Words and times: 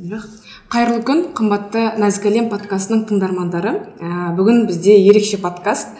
қайырлы 0.00 1.02
күн 1.04 1.18
қымбатты 1.36 1.82
нәзік 2.00 2.30
әлем 2.30 2.46
подкастының 2.48 3.02
тыңдармандары. 3.10 3.74
Ә, 4.00 4.30
бүгін 4.32 4.62
бізде 4.64 4.94
ерекше 4.96 5.36
подкаст. 5.42 5.90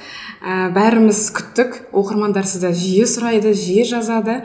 Ә, 0.40 0.70
бәріміз 0.72 1.20
күттік. 1.36 1.76
Оқырмандар 1.92 2.48
сізді 2.48 2.72
жиі 2.72 3.04
сұрайды 3.04 3.52
жиі 3.52 3.84
жазады. 3.84 4.38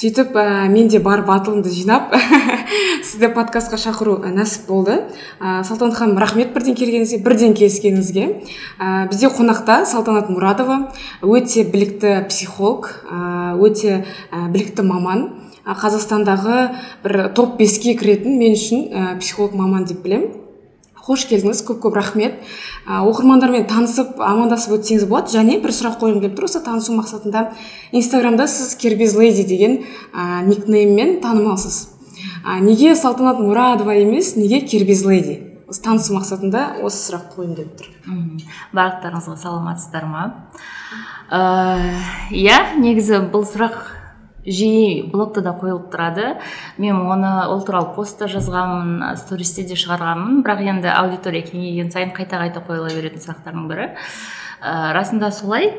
Сөйтіп 0.00 0.34
ә, 0.34 0.66
мен 0.72 0.90
де 0.90 0.98
бар 0.98 1.22
батылымды 1.22 1.70
жинап 1.70 2.10
сізді 3.06 3.30
подкастқа 3.38 3.78
шақыру 3.78 4.18
ә, 4.18 4.34
нәсіп 4.34 4.66
болды. 4.66 4.98
Ә, 5.38 5.62
салтанат 5.62 5.94
ханым 5.94 6.18
рахмет 6.18 6.50
бірден 6.56 6.74
келгеніңізге 6.74 7.22
бірден 7.22 7.54
келіскеніңізге. 7.54 8.26
Ә, 8.82 9.06
бізде 9.12 9.30
қонақта 9.30 9.84
салтанат 9.86 10.26
мұрадова 10.26 10.88
өте 11.22 11.62
білікті 11.70 12.24
психолог 12.32 12.96
ә, 13.06 13.54
өте 13.62 14.00
ә, 14.32 14.48
білікті 14.50 14.90
маман. 14.90 15.28
Қазақстандағы 15.76 16.58
бір 17.04 17.20
топ 17.36 17.58
беске 17.58 17.94
кіретін 17.98 18.38
мен 18.40 18.54
үшін 18.56 19.18
психолог 19.20 19.54
маман 19.58 19.84
деп 19.84 20.04
білемін. 20.04 20.30
Қош 21.08 21.22
келдіңіз 21.24 21.62
көп 21.64 21.78
көп 21.86 21.94
рахмет. 21.96 22.34
Ә, 22.84 22.98
оқырмандармен 23.00 23.64
танысып 23.64 24.18
амандасып 24.20 24.74
өтсеңіз 24.76 25.06
болады. 25.08 25.32
Және 25.32 25.56
бір 25.62 25.72
сұрақ 25.72 25.96
қойғым 26.02 26.20
келіп 26.20 26.34
тұр. 26.36 26.44
Осы 26.44 26.60
танысу 26.60 26.92
мақсатында 26.98 27.46
инстаграмда 27.96 28.44
сіз 28.44 28.74
кербез 28.76 29.16
леди 29.16 29.46
деген 29.48 29.78
ә, 30.12 30.44
никнейммен 30.44 31.22
танымалсыз. 31.24 31.78
Ә, 32.44 32.60
неге 32.60 32.92
салтанат 32.92 33.40
мұрадова 33.40 33.96
емес 33.96 34.34
неге 34.36 34.60
кербез 34.60 35.00
леди? 35.08 35.38
Осы 35.64 35.80
танысу 35.86 36.12
мақсатында 36.12 36.82
осы 36.84 37.00
сұрақ 37.06 37.32
қойғым 37.38 37.56
келіп 37.56 37.80
тұр. 37.80 37.88
Барлықтарыңызға 38.76 39.40
саламатсыздар 39.40 40.04
ма? 40.12 40.26
Иә 42.36 42.58
негізі 42.76 43.24
бұл 43.32 43.48
сұрақ 43.48 43.80
жиі 44.48 45.08
блогта 45.12 45.42
да 45.44 45.52
қойылып 45.56 45.88
тұрады. 45.92 46.34
Мен 46.80 47.00
оны 47.04 47.32
ол 47.48 47.62
туралы 47.66 47.92
пост 47.96 48.18
та 48.18 48.28
жазғанмын 48.30 49.16
стористе 49.20 49.64
де 49.68 49.76
шығарғанмын. 49.78 50.42
Бірақ 50.46 50.64
енді 50.64 50.90
аудитория 50.94 51.44
кеңейген 51.46 51.92
сайын 51.94 52.12
қайта 52.16 52.40
қайта 52.42 52.64
қойыла 52.66 52.90
беретін 52.94 53.22
сұрақтардың 53.22 53.68
бірі. 53.70 53.88
Ә, 54.62 54.92
расында 54.96 55.30
солай. 55.34 55.72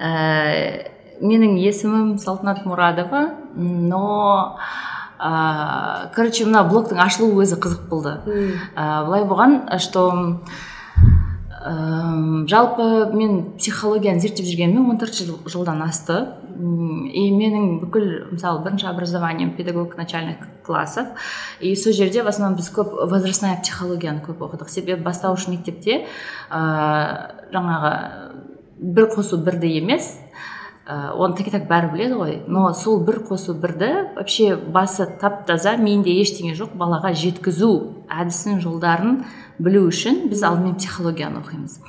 Ә, 0.00 0.92
менің 1.20 1.56
есімім 1.60 2.16
салтанат 2.20 2.64
мұрадова 2.68 3.22
но 3.56 4.58
ә, 5.18 6.10
короче 6.14 6.44
мына 6.44 6.64
блогтың 6.68 7.00
ашылуы 7.00 7.44
өзі 7.44 7.60
қызық 7.60 7.86
болды. 7.90 8.16
Ә, 8.76 9.04
былай 9.06 9.24
болған 9.24 9.62
что 9.78 10.40
ә, 11.66 12.46
жалпы 12.46 13.10
мен 13.16 13.58
психологияны 13.58 14.22
зерттеп 14.22 14.46
жүргеніме 14.46 14.84
он 14.86 15.00
төрт 15.00 15.16
жыл, 15.18 15.38
жылдан 15.50 15.82
асты. 15.82 16.20
И 16.56 17.26
менің 17.34 17.80
бүкіл 17.82 18.06
мысалы 18.30 18.62
бірінші 18.64 18.86
образованием 18.88 19.50
педагог 19.56 19.96
начальных 19.98 20.38
классов. 20.64 21.08
И 21.60 21.74
сол 21.76 21.92
жерде 21.92 22.22
в 22.22 22.28
основном 22.28 22.56
біз 22.56 22.70
көп 22.72 22.94
возрастная 23.10 23.58
психологияны 23.60 24.22
көп 24.24 24.46
оқыдық. 24.46 24.70
Себебі 24.70 25.02
бастауыш 25.02 25.48
мектепте 25.48 26.06
ә, 26.50 27.50
жаңағы 27.52 27.92
бір 28.78 29.10
қосу 29.12 29.42
бірді 29.42 29.68
емес. 29.80 30.14
Ә, 30.86 31.10
оны 31.12 31.34
так 31.36 31.50
так 31.50 31.66
бәрі 31.68 31.90
біледі 31.92 32.14
ғой. 32.14 32.36
Но 32.46 32.70
сол 32.74 33.00
бір 33.04 33.20
қосу 33.26 33.54
бірді 33.58 33.90
вообще 34.16 34.54
басы 34.56 35.06
тап 35.20 35.44
таза 35.46 35.76
миында 35.76 36.12
ештеңе 36.14 36.54
жоқ 36.54 36.76
балаға 36.78 37.12
жеткізу 37.12 37.72
әдісін 38.06 38.60
жолдарын 38.62 39.24
білу 39.58 39.86
үшін 39.90 40.28
біз 40.30 40.44
алдымен 40.46 40.76
психологияны 40.78 41.42
оқимыз. 41.42 41.80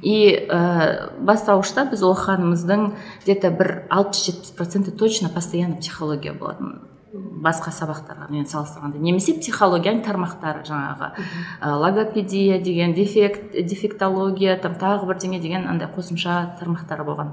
И 0.00 0.48
ә, 0.48 1.12
бастауышта 1.20 1.84
біз 1.90 2.04
оқығанымыздың 2.06 2.90
где 3.24 3.34
то 3.40 3.50
бір 3.50 3.82
алпыс 3.90 4.24
жетпіс 4.26 4.54
проценті 4.56 4.90
точно 4.90 5.28
постоянно 5.28 5.76
психология 5.76 6.32
болатын. 6.32 6.78
Басқа 7.16 7.70
сабақтарға 7.72 8.28
салыстырғанда. 8.28 8.98
Немесе 9.00 9.36
психологияның 9.38 10.02
тармақтары 10.04 10.64
жаңағы 10.68 11.12
ә, 11.60 11.76
логопедия 11.80 12.58
деген 12.60 12.94
дефект 12.94 13.52
дефектология 13.52 14.56
там 14.60 14.74
тағы 14.76 15.08
бірдеңе 15.08 15.40
деген 15.40 15.68
андай 15.68 15.88
қосымша 15.88 16.58
тармақтары 16.60 17.04
болған. 17.04 17.32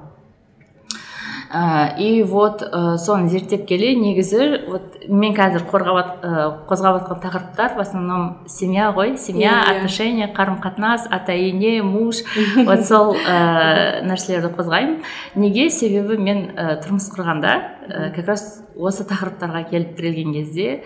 Ә, 1.53 1.95
и 2.01 2.23
вот 2.23 2.63
ә, 2.65 2.97
соны 2.97 3.29
зерттеп 3.29 3.67
келе 3.69 3.93
негізі 3.93 4.65
вот 4.65 5.03
мен 5.07 5.35
қазір 5.37 5.67
қорғап 5.69 6.23
ә, 6.25 6.31
қозғап 6.65 6.97
жатқан 6.97 7.19
тақырыптар 7.21 7.75
в 7.77 7.81
основном 7.83 8.47
семья 8.49 8.89
ғой? 8.91 9.17
Семья 9.17 9.51
yeah, 9.51 9.61
иә, 9.61 9.73
иә. 9.73 9.77
отношения 9.77 10.27
қарым 10.33 10.57
қатынас 10.63 11.05
ата 11.11 11.31
ене 11.31 11.83
муж. 11.83 12.23
Вот 12.65 12.85
сол 12.87 13.13
ә, 13.13 14.01
нәрселерді 14.01 14.49
қозғаймын. 14.57 15.03
Неге? 15.35 15.69
Себебі 15.69 16.17
мен 16.17 16.55
ә, 16.57 16.79
тұрмыс 16.81 17.11
құрғанда 17.13 17.53
ә, 17.53 18.09
как 18.15 18.27
раз 18.27 18.63
осы 18.75 19.05
тақырыптарға 19.05 19.67
келіп 19.69 19.93
тірелген 19.99 20.33
кезде 20.33 20.81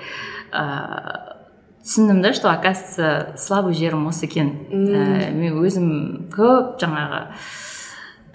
ә, 0.51 1.37
түсіндім 1.85 2.21
да 2.21 2.33
что 2.33 2.51
оказывается 2.51 3.37
слабый 3.37 3.73
жерім 3.73 4.07
осы 4.07 4.25
екен. 4.27 4.51
Ә, 4.67 5.31
мен 5.31 5.61
өзім 5.63 6.27
көп 6.35 6.75
жаңағы 6.83 7.23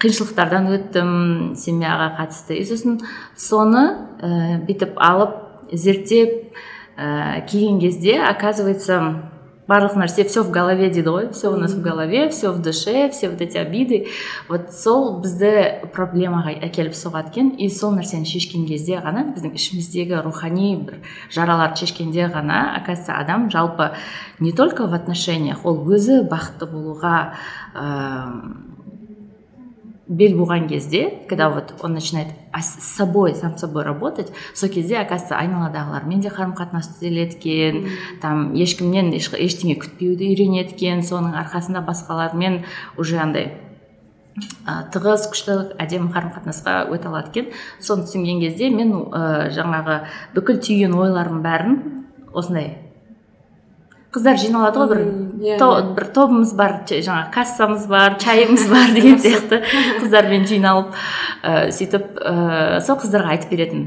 қиыншылықтардан 0.02 0.66
өттім 0.74 1.10
семьяға 1.58 2.12
қатысты. 2.18 2.58
И 2.58 2.66
сосын 2.66 3.00
соны 3.38 3.84
ә, 4.18 4.58
бүйтіп 4.66 4.98
алып 4.98 5.36
зерттеп 5.70 6.56
ә, 6.98 7.44
келген 7.46 7.78
кезде 7.80 8.18
оказывается 8.20 9.30
барлық 9.68 9.94
нәрсе 9.96 10.24
все 10.26 10.42
в 10.42 10.50
голове 10.50 10.90
дейді 10.90 11.08
ғой. 11.08 11.28
Все 11.32 11.48
у 11.48 11.56
нас 11.56 11.72
в 11.72 11.80
голове 11.80 12.28
все 12.30 12.50
в 12.50 12.60
душе 12.60 13.08
все 13.10 13.30
вот 13.30 13.40
эти 13.40 13.56
обиды. 13.56 14.06
Вот 14.48 14.72
сол 14.74 15.22
бізді 15.22 15.88
проблемаға 15.94 16.56
әкеліп 16.66 16.96
соғады 16.98 17.30
екен. 17.30 17.54
И 17.56 17.70
сол 17.70 17.94
нәрсені 17.94 18.26
шешкен 18.26 18.66
кезде 18.66 18.98
ғана 18.98 19.24
біздің 19.30 19.54
ішіміздегі 19.54 20.20
рухани 20.26 20.74
бір 20.82 20.98
жараларды 21.30 21.86
шешкенде 21.86 22.26
ғана 22.26 22.74
оказывается 22.76 23.16
адам 23.16 23.50
жалпы 23.50 23.92
не 24.40 24.52
только 24.52 24.86
в 24.86 24.94
отношениях 24.94 25.64
ол 25.64 25.78
өзі 25.86 26.26
бақытты 26.26 26.66
болуға 26.66 27.16
бел 30.12 30.36
буған 30.36 30.68
кезде 30.68 31.24
когда 31.28 31.48
вот 31.50 31.74
он 31.82 31.94
начинает 31.94 32.28
с 32.54 32.96
собой 32.96 33.34
сам 33.34 33.56
собой 33.56 33.82
работать 33.82 34.32
сол 34.54 34.68
кезде 34.68 34.98
оказывается 34.98 35.38
айналадағылармен 35.38 36.20
де 36.20 36.28
қарым 36.28 36.54
қатынас 36.54 36.92
түзеледі 36.98 37.38
екен 37.38 37.88
там 38.20 38.52
ешкімнен 38.54 39.12
ештеңе 39.16 39.78
күтпеуді 39.80 40.28
үйренеді 40.28 40.76
екен 40.76 41.02
соның 41.02 41.36
арқасында 41.40 41.84
басқалармен 41.86 42.62
уже 42.98 43.18
андай 43.18 43.54
ә, 44.66 44.84
тығыз 44.92 45.28
күшті 45.32 45.58
әдемі 45.80 46.12
қарым 46.12 46.32
қатынасқа 46.36 46.76
өте 46.92 47.08
алады 47.08 47.32
екен 47.32 47.50
соны 47.80 48.06
түсінген 48.06 48.44
кезде 48.44 48.70
мен 48.70 48.94
ә, 49.08 49.50
жаңағы 49.56 50.02
бүкіл 50.36 50.60
түйген 50.60 50.96
ойларымның 50.96 51.44
бәрін 51.44 51.78
осындай 52.32 52.81
қыздар 54.12 54.36
жиналады 54.36 54.80
ғой 54.82 54.88
бір 54.90 54.98
иә, 55.40 55.54
иә. 55.56 55.94
бір 55.96 56.06
тобымыз 56.12 56.52
бар 56.56 56.74
жаңағы 56.90 57.32
кассамыз 57.32 57.86
бар 57.88 58.18
чайымыз 58.20 58.66
бар 58.68 58.92
деген 58.96 59.16
сияқты 59.22 59.62
қыздармен 60.02 60.44
жиналып 60.50 60.92
ә, 61.40 61.70
сөйтіп 61.72 62.20
ә, 62.20 62.80
сол 62.84 63.00
қыздарға 63.00 63.32
айтып 63.36 63.54
беретін. 63.54 63.86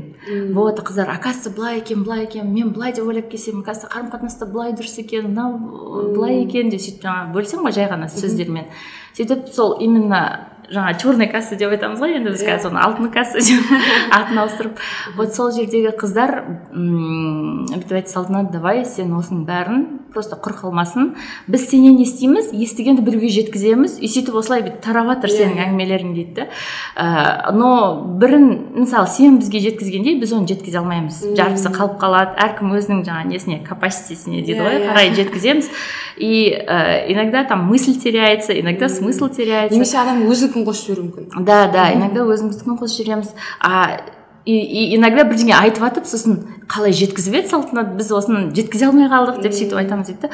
Вот 0.58 0.80
қыздар 0.81 1.12
оказывается 1.13 1.52
былай 1.53 1.78
екен 1.78 2.03
былай 2.03 2.24
екен 2.25 2.52
мен 2.52 2.74
былай 2.74 2.94
деп 2.94 3.06
ойлап 3.06 3.30
келсем 3.30 3.59
оказывается 3.59 3.91
қарым 3.94 4.09
қатынаста 4.09 4.50
былай 4.50 4.74
дұрыс 4.74 4.97
екен 5.03 5.30
мынау 5.30 6.12
былай 6.16 6.42
екен 6.42 6.74
деп 6.74 6.81
сөйтіп 6.81 7.06
жаңағы 7.06 7.34
бөлсең 7.38 7.62
ғой 7.62 7.78
жай 7.78 7.90
ғана 7.92 8.09
сөздермен. 8.09 8.66
Сөйтіп 9.13 9.53
сол 9.53 9.78
именно 9.80 10.55
жаңа 10.72 10.94
черный 11.00 11.28
касса 11.31 11.56
деп 11.56 11.72
айтамыз 11.76 12.00
ғой 12.02 12.16
енді 12.18 12.31
біз 12.34 12.42
иә. 12.44 12.56
қазір 12.56 12.70
соны 12.70 12.80
алтын 12.81 13.12
касса 13.14 13.40
деп 13.40 13.72
атын 14.18 14.40
ауыстырып. 14.44 14.80
Вот 15.18 15.36
сол 15.36 15.52
жердегі 15.52 15.94
қыздар 15.98 16.44
м 16.74 17.66
бүйтіп 17.70 18.00
айтты 18.00 18.12
салтанат 18.12 18.52
давай 18.52 18.86
сен 18.86 19.14
осының 19.14 19.46
бәрін 19.46 19.86
просто 20.14 20.38
құр 20.40 20.56
қалмасын. 20.62 21.14
Біз 21.48 21.68
сенен 21.70 22.00
естиміз 22.02 22.52
естігенді 22.56 23.04
біреуге 23.06 23.30
жеткіземіз 23.36 24.00
и 24.00 24.08
сөйтіп 24.08 24.38
осылай 24.40 24.64
бүйтіп 24.64 24.81
тарап 24.86 25.09
жатыр 25.12 25.30
иә, 25.30 25.38
сенің 25.42 25.58
иә. 25.59 25.66
әңгімелерің 25.68 26.14
дейді 26.16 26.34
да 26.36 26.48
ә, 26.96 27.52
но 27.54 28.02
бірін 28.22 28.48
мысалы 28.80 29.08
сен 29.12 29.40
бізге 29.42 29.59
жеткізгенде 29.68 30.16
біз 30.22 30.34
оны 30.34 30.48
жеткізе 30.48 30.80
алмаймыз. 30.80 31.19
Жартысы 31.36 31.72
қалып 31.75 32.00
қалады 32.00 32.39
әркім 32.45 32.74
өзінің 32.80 33.04
жаңағы 33.06 33.34
несіне 33.34 33.60
капаситесіне 33.68 34.42
дейді 34.42 34.63
ғой 34.63 34.81
қарай 34.88 35.12
жеткіземіз. 35.19 35.69
И 36.16 36.56
ә, 36.56 37.12
иногда 37.12 37.44
там 37.44 37.66
мысль 37.68 38.00
теряется 38.00 38.57
иногда 38.57 38.88
смысл 38.88 39.28
теряется. 39.28 39.75
Немесе 39.75 39.98
адам 40.00 40.24
өзі 40.31 40.55
өзіміздікін 40.56 40.66
қосып 40.66 40.88
жіберуі 40.88 41.07
мүмкін. 41.10 41.46
Да 41.46 41.68
да 41.68 41.92
иногда 41.94 42.24
өзіміздікін 42.24 42.80
қосып 42.80 43.04
жібереміз 43.04 43.34
а 43.60 44.02
и, 44.46 44.54
и 44.54 44.96
иногда 44.96 45.25
бірдеңе 45.25 45.56
айтып 45.57 45.84
жатып 45.84 46.06
сосын 46.06 46.38
қалай 46.69 46.94
жеткізіп 46.94 47.36
еді 47.40 47.50
салтанат 47.50 47.96
біз 47.98 48.12
осыны 48.13 48.54
жеткізе 48.56 48.88
алмай 48.88 49.10
қалдық 49.10 49.42
деп 49.42 49.54
сөйтіп 49.57 49.80
айтамыз 49.81 50.07
дейді 50.07 50.28
да. 50.28 50.30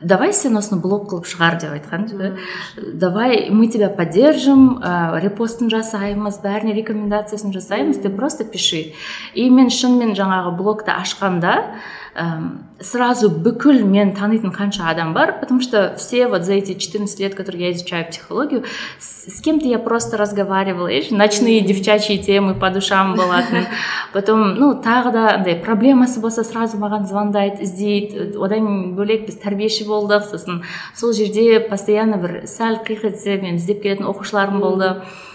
Давай 0.00 0.32
сен 0.36 0.56
осыны 0.56 0.80
блог 0.82 1.08
қылып 1.10 1.26
шығар 1.28 1.58
деп 1.60 1.72
айтқан 1.72 2.36
давай 2.76 3.48
мы 3.50 3.68
тебя 3.68 3.88
поддержим 3.88 4.80
ә, 4.84 5.18
репостын 5.20 5.72
жасаймыз 5.72 6.42
бәріне 6.44 6.74
рекомендациясын 6.76 7.52
жасаймыз 7.52 7.98
ты 8.04 8.10
просто 8.10 8.44
пиши. 8.44 8.92
И 9.34 9.48
мен 9.50 9.70
шынымен 9.70 10.14
жаңағы 10.14 10.56
блогты 10.58 10.92
ашқанда 10.92 11.74
сразу 12.80 13.28
бүкіл 13.28 13.82
мен 13.84 14.14
танитын 14.14 14.52
қанша 14.54 14.90
адам 14.90 15.14
бар 15.14 15.34
потому 15.40 15.60
что 15.60 15.94
все 15.98 16.28
вот 16.28 16.44
за 16.44 16.54
эти 16.54 16.74
14 16.74 17.18
лет 17.18 17.34
которые 17.34 17.68
я 17.68 17.72
изучаю 17.72 18.06
психологию 18.06 18.62
с, 19.00 19.26
с 19.36 19.40
кем-то 19.40 19.66
я 19.66 19.78
просто 19.78 20.16
разговаривала 20.16 20.90
ночные 21.10 21.60
девчачьи 21.60 22.18
темы 22.18 22.54
по 22.54 22.70
душам 22.70 23.16
болатын 23.16 23.66
потом 24.12 24.54
ну 24.54 24.74
тағы 24.80 25.12
да 25.12 25.34
андай 25.34 25.56
проблемасы 25.56 26.20
болса 26.20 26.44
сразу 26.44 26.78
маған 26.78 27.06
звондайды 27.08 27.64
іздейді. 27.64 28.34
Одан 28.38 28.94
бөлек 28.96 29.26
біз 29.28 29.38
тәрбиеші 29.42 29.86
болдық 29.88 30.28
сосын. 30.30 30.62
Сол 30.94 31.12
жерде 31.16 31.60
постоянно 31.60 32.20
бір 32.22 32.44
сәл 32.50 32.80
қиқ 32.86 33.08
етсе 33.10 33.38
мен 33.42 33.58
іздеп 33.58 33.82
келетін 33.82 34.08
оқушыларым 34.10 34.60
болды. 34.62 34.94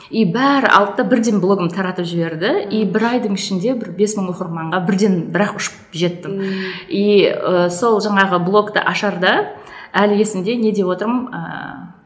И 0.10 0.26
бәрі 0.26 0.70
алды 0.74 0.98
да 1.00 1.06
бірден 1.10 1.40
блогым 1.42 1.70
таратып 1.70 2.08
жіберді. 2.10 2.52
И 2.74 2.84
бір 2.90 3.06
айдың 3.14 3.38
ішінде 3.38 3.76
бір 3.78 3.94
бес 3.98 4.16
мың 4.18 4.32
оқырманға 4.34 4.82
бірден 4.88 5.20
бір 5.34 5.46
ақ 5.48 5.60
ұшып 5.62 5.94
жеттім. 5.94 6.42
И 6.90 7.30
ә, 7.30 7.70
сол 7.70 8.00
жаңағы 8.04 8.42
блогты 8.46 8.82
ашарда. 8.82 9.54
Әлі 9.94 10.20
есімде 10.22 10.58
не 10.58 10.74
деп 10.74 10.90
отырмын 10.90 11.30
ә, 11.30 11.44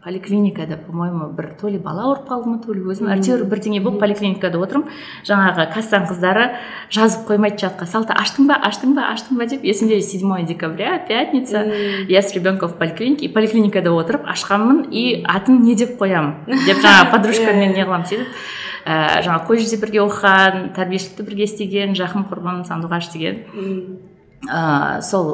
поликлиникада 0.04 0.78
по 0.78 0.92
моему 0.92 1.30
бір 1.30 1.56
то 1.60 1.70
ли 1.70 1.78
бала 1.78 2.04
ауырып 2.04 2.28
қалды 2.28 2.50
ма 2.50 2.58
то 2.60 2.74
ли 2.74 2.82
өзім 2.82 3.08
әйтеуір 3.14 3.46
бірдеңе 3.48 3.80
болып 3.84 4.02
поликлиникада 4.02 4.60
отырмын. 4.60 4.90
Жаңағы 5.24 5.68
кассаның 5.74 6.10
қыздары 6.10 6.48
жазып 6.92 7.24
қоймайды 7.30 7.62
чатқа. 7.64 7.88
Салта 7.88 8.18
аштың 8.20 8.50
ба 8.50 8.58
аштың 8.68 8.96
ба 8.98 9.08
аштың 9.14 9.40
ба? 9.40 9.48
деп 9.48 9.64
есімде 9.64 10.02
седьмое 10.02 10.44
декабря 10.44 11.00
пятница. 11.08 11.64
Я 12.10 12.22
с 12.22 12.34
ребенком 12.34 12.70
в 12.70 12.78
поликлинике 12.78 13.26
и 13.26 13.34
поликлиникада 13.34 13.92
отырып 13.92 14.28
ашқанмын 14.28 14.90
и 14.92 15.24
атын 15.24 15.62
не 15.64 15.76
деп 15.76 15.98
қоямын? 16.02 16.52
деп 16.66 16.84
жаңағы 16.84 17.12
подружкаммен 17.16 17.74
не 17.74 17.86
қыламын 17.88 18.08
сөйтіп 18.12 18.28
ііі 18.84 19.24
жаңағы 19.24 19.48
колледжде 19.48 19.78
бірге 19.80 20.02
оқыған 20.04 20.74
тәрбиешілікті 20.76 21.24
бірге 21.24 21.46
істеген 21.48 21.96
жақын 21.96 22.28
құрбым 22.28 22.64
сандуғаш 22.68 23.14
деген. 23.14 23.46
Ыыы 24.44 25.00
сол 25.08 25.30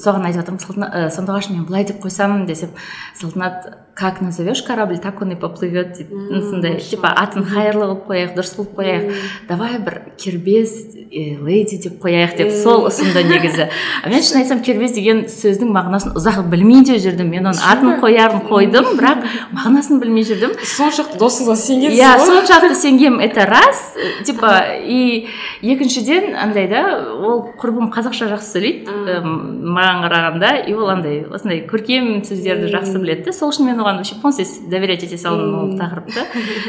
соған 0.00 0.24
айтып 0.24 0.56
жатырмын 0.56 1.10
сандуғаш 1.12 1.50
мен 1.52 1.66
былай 1.68 1.84
деп 1.84 2.00
қойсам 2.00 2.46
десем 2.48 2.70
салтанат 3.12 3.83
как 3.94 4.20
назовешь 4.20 4.62
корабль 4.62 4.98
так 4.98 5.20
он 5.22 5.32
и 5.32 5.34
поплывет 5.36 5.96
дейді 5.96 6.42
сондай 6.50 6.80
типа 6.80 7.08
атын 7.08 7.44
хайырлы 7.44 7.86
қылып 7.86 8.06
қояйық 8.08 8.34
дұрыс 8.36 8.54
қылып 8.58 8.74
қояйық 8.78 9.22
давай 9.48 9.78
бір 9.78 10.00
кербез 10.18 10.94
леди 11.14 11.78
деп 11.78 12.00
қояйық 12.02 12.36
деп 12.36 12.50
сол 12.58 12.88
ұсынды 12.88 13.22
негізі. 13.28 13.68
Мен 14.10 14.22
шын 14.24 14.40
айтсам 14.40 14.62
кербез 14.66 14.94
деген 14.96 15.24
сөздің 15.30 15.70
мағынасын 15.74 16.14
ұзақ 16.18 16.48
білмей 16.50 16.82
де 16.86 16.96
жүрдім. 16.98 17.30
Мен 17.30 17.46
оның 17.50 17.62
атын 17.70 17.92
қоярын 18.02 18.42
қойдым 18.48 18.90
бірақ 18.98 19.22
мағынасын 19.54 20.00
білмей 20.02 20.26
жүрдім. 20.26 20.56
Соншалықты 20.58 21.20
досыңызға 21.20 21.56
сенгенсіз 21.60 22.00
иә 22.00 22.16
соншалықты 22.18 22.78
сенгенмін 22.80 23.22
это 23.28 23.46
раз 23.46 23.94
типа 24.26 24.74
и 24.82 25.28
екіншіден 25.62 26.34
андай 26.34 26.66
да 26.68 26.82
ол 27.14 27.44
құрбым 27.60 27.92
қазақша 27.94 28.30
жақсы 28.34 28.58
сөйлейді 28.58 29.22
маған 29.22 30.02
қарағанда 30.04 30.52
и 30.66 30.74
ол 30.74 30.90
андай 30.90 31.22
осындай 31.30 31.62
көркем 31.68 32.24
сөздерді 32.26 32.72
жақсы 32.74 32.98
біледі 32.98 33.34
сол 33.36 33.52
үшін 33.54 33.70
мен 33.70 33.83
оған 33.84 33.96
вообще 34.00 34.16
полностью 34.16 34.68
доверять 34.70 35.02
ете 35.02 35.18
салдым 35.18 35.54
ол 35.54 35.76
тақырыпты. 35.78 36.24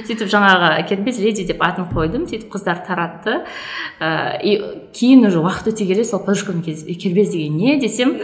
Сөйтіп 0.06 0.28
жаңағы 0.30 0.88
кербез 0.90 1.20
леди 1.20 1.46
деп 1.48 1.62
атын 1.64 1.88
қойдым. 1.88 2.28
Сөйтіп 2.28 2.52
қыздар 2.52 2.82
таратты. 2.86 3.42
Ыыы 4.00 4.36
и 4.44 4.52
кейін 4.94 5.26
уже 5.28 5.40
уақыт 5.40 5.72
өте 5.72 5.88
келе 5.88 6.04
сол 6.04 6.20
подружкаммен 6.20 6.64
кездесіп 6.64 7.02
кербез 7.02 7.32
деген 7.32 7.56
не 7.58 7.78
десем 7.80 8.16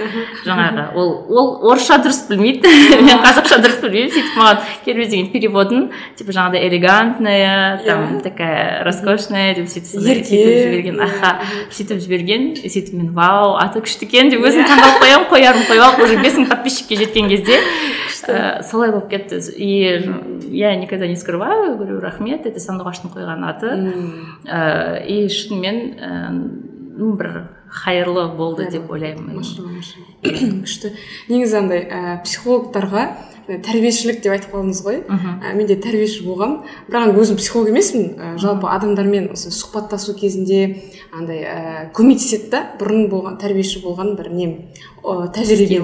жаңағы 0.45 0.91
ол 0.95 1.09
ол 1.29 1.71
орысша 1.71 2.01
дұрыс 2.03 2.27
білмейді. 2.29 2.67
Мен 3.07 3.21
қазақша 3.23 3.61
дұрыс 3.63 3.79
білмеймін. 3.81 4.11
Сөйтіп 4.11 4.37
маған 4.39 4.61
кербез 4.85 5.09
деген 5.13 5.31
переводын 5.31 5.87
типа 6.19 6.35
жаңағыдай 6.35 6.67
элегантная 6.67 7.81
там 7.85 8.19
такая 8.21 8.83
роскошная 8.83 9.55
деп 9.55 9.71
сөйтіп 9.71 10.03
сөйтіп 10.03 10.27
жіберген. 10.27 11.01
Аха. 11.01 11.37
Сөйтіп 11.71 12.03
жіберген. 12.03 12.51
Сөйтіп 12.61 12.93
мен 12.99 13.13
вау 13.15 13.55
аты 13.61 13.83
күшті 13.85 14.07
екен 14.09 14.31
деп 14.33 14.43
өзім 14.43 14.67
таңдалып 14.67 15.01
қоямын 15.05 15.27
қоярын 15.31 15.67
қойып 15.69 15.87
алып 15.87 16.05
уже 16.05 16.19
бес 16.21 16.37
мың 16.39 16.49
подписчикке 16.51 16.99
жеткен 17.03 17.29
кезде. 17.31 17.59
Солай 18.63 18.91
болып 18.91 19.09
кетті. 19.09 19.39
И 19.55 20.11
я 20.51 20.75
никогда 20.75 21.07
не 21.07 21.15
скрываю 21.15 21.77
говорю 21.77 21.99
рахмет 21.99 22.45
это 22.45 22.59
сандуғаштың 22.59 23.13
қойған 23.13 23.47
аты 23.47 23.71
ыыы 24.45 25.05
и 25.07 25.29
шынымен 25.29 25.77
ну 26.97 27.13
бір 27.15 27.49
хайырлы 27.71 28.27
болды 28.35 28.67
деп 28.71 28.91
ойлаймын. 28.91 29.41
Күшті 30.21 30.91
негізі 31.31 31.57
андай 31.57 31.85
ә, 31.87 32.21
психологтарға 32.23 33.07
тәрбиешілік 33.47 34.21
деп 34.23 34.35
айтып 34.35 34.53
қалдыңыз 34.55 34.81
ғой. 34.85 35.01
Ә, 35.07 35.53
мен 35.55 35.67
де 35.69 35.77
тәрбиеші 35.81 36.25
болғанмын 36.27 36.61
бірақ 36.91 37.19
өзім 37.21 37.39
психолог 37.39 37.71
емеспін. 37.71 38.07
Ә, 38.17 38.33
жалпы 38.41 38.69
адамдармен 38.71 39.31
осы 39.33 39.51
сұхбаттасу 39.55 40.15
кезінде 40.19 40.77
андай 41.13 41.43
ә, 41.45 41.57
көмектеседі 41.95 42.51
да. 42.53 42.63
Бұрын 42.79 43.09
болған 43.11 43.39
тәрбиеші 43.41 43.83
болған 43.85 44.15
бір 44.19 44.31
нем 44.35 44.57
тәжірибе. 45.01 45.79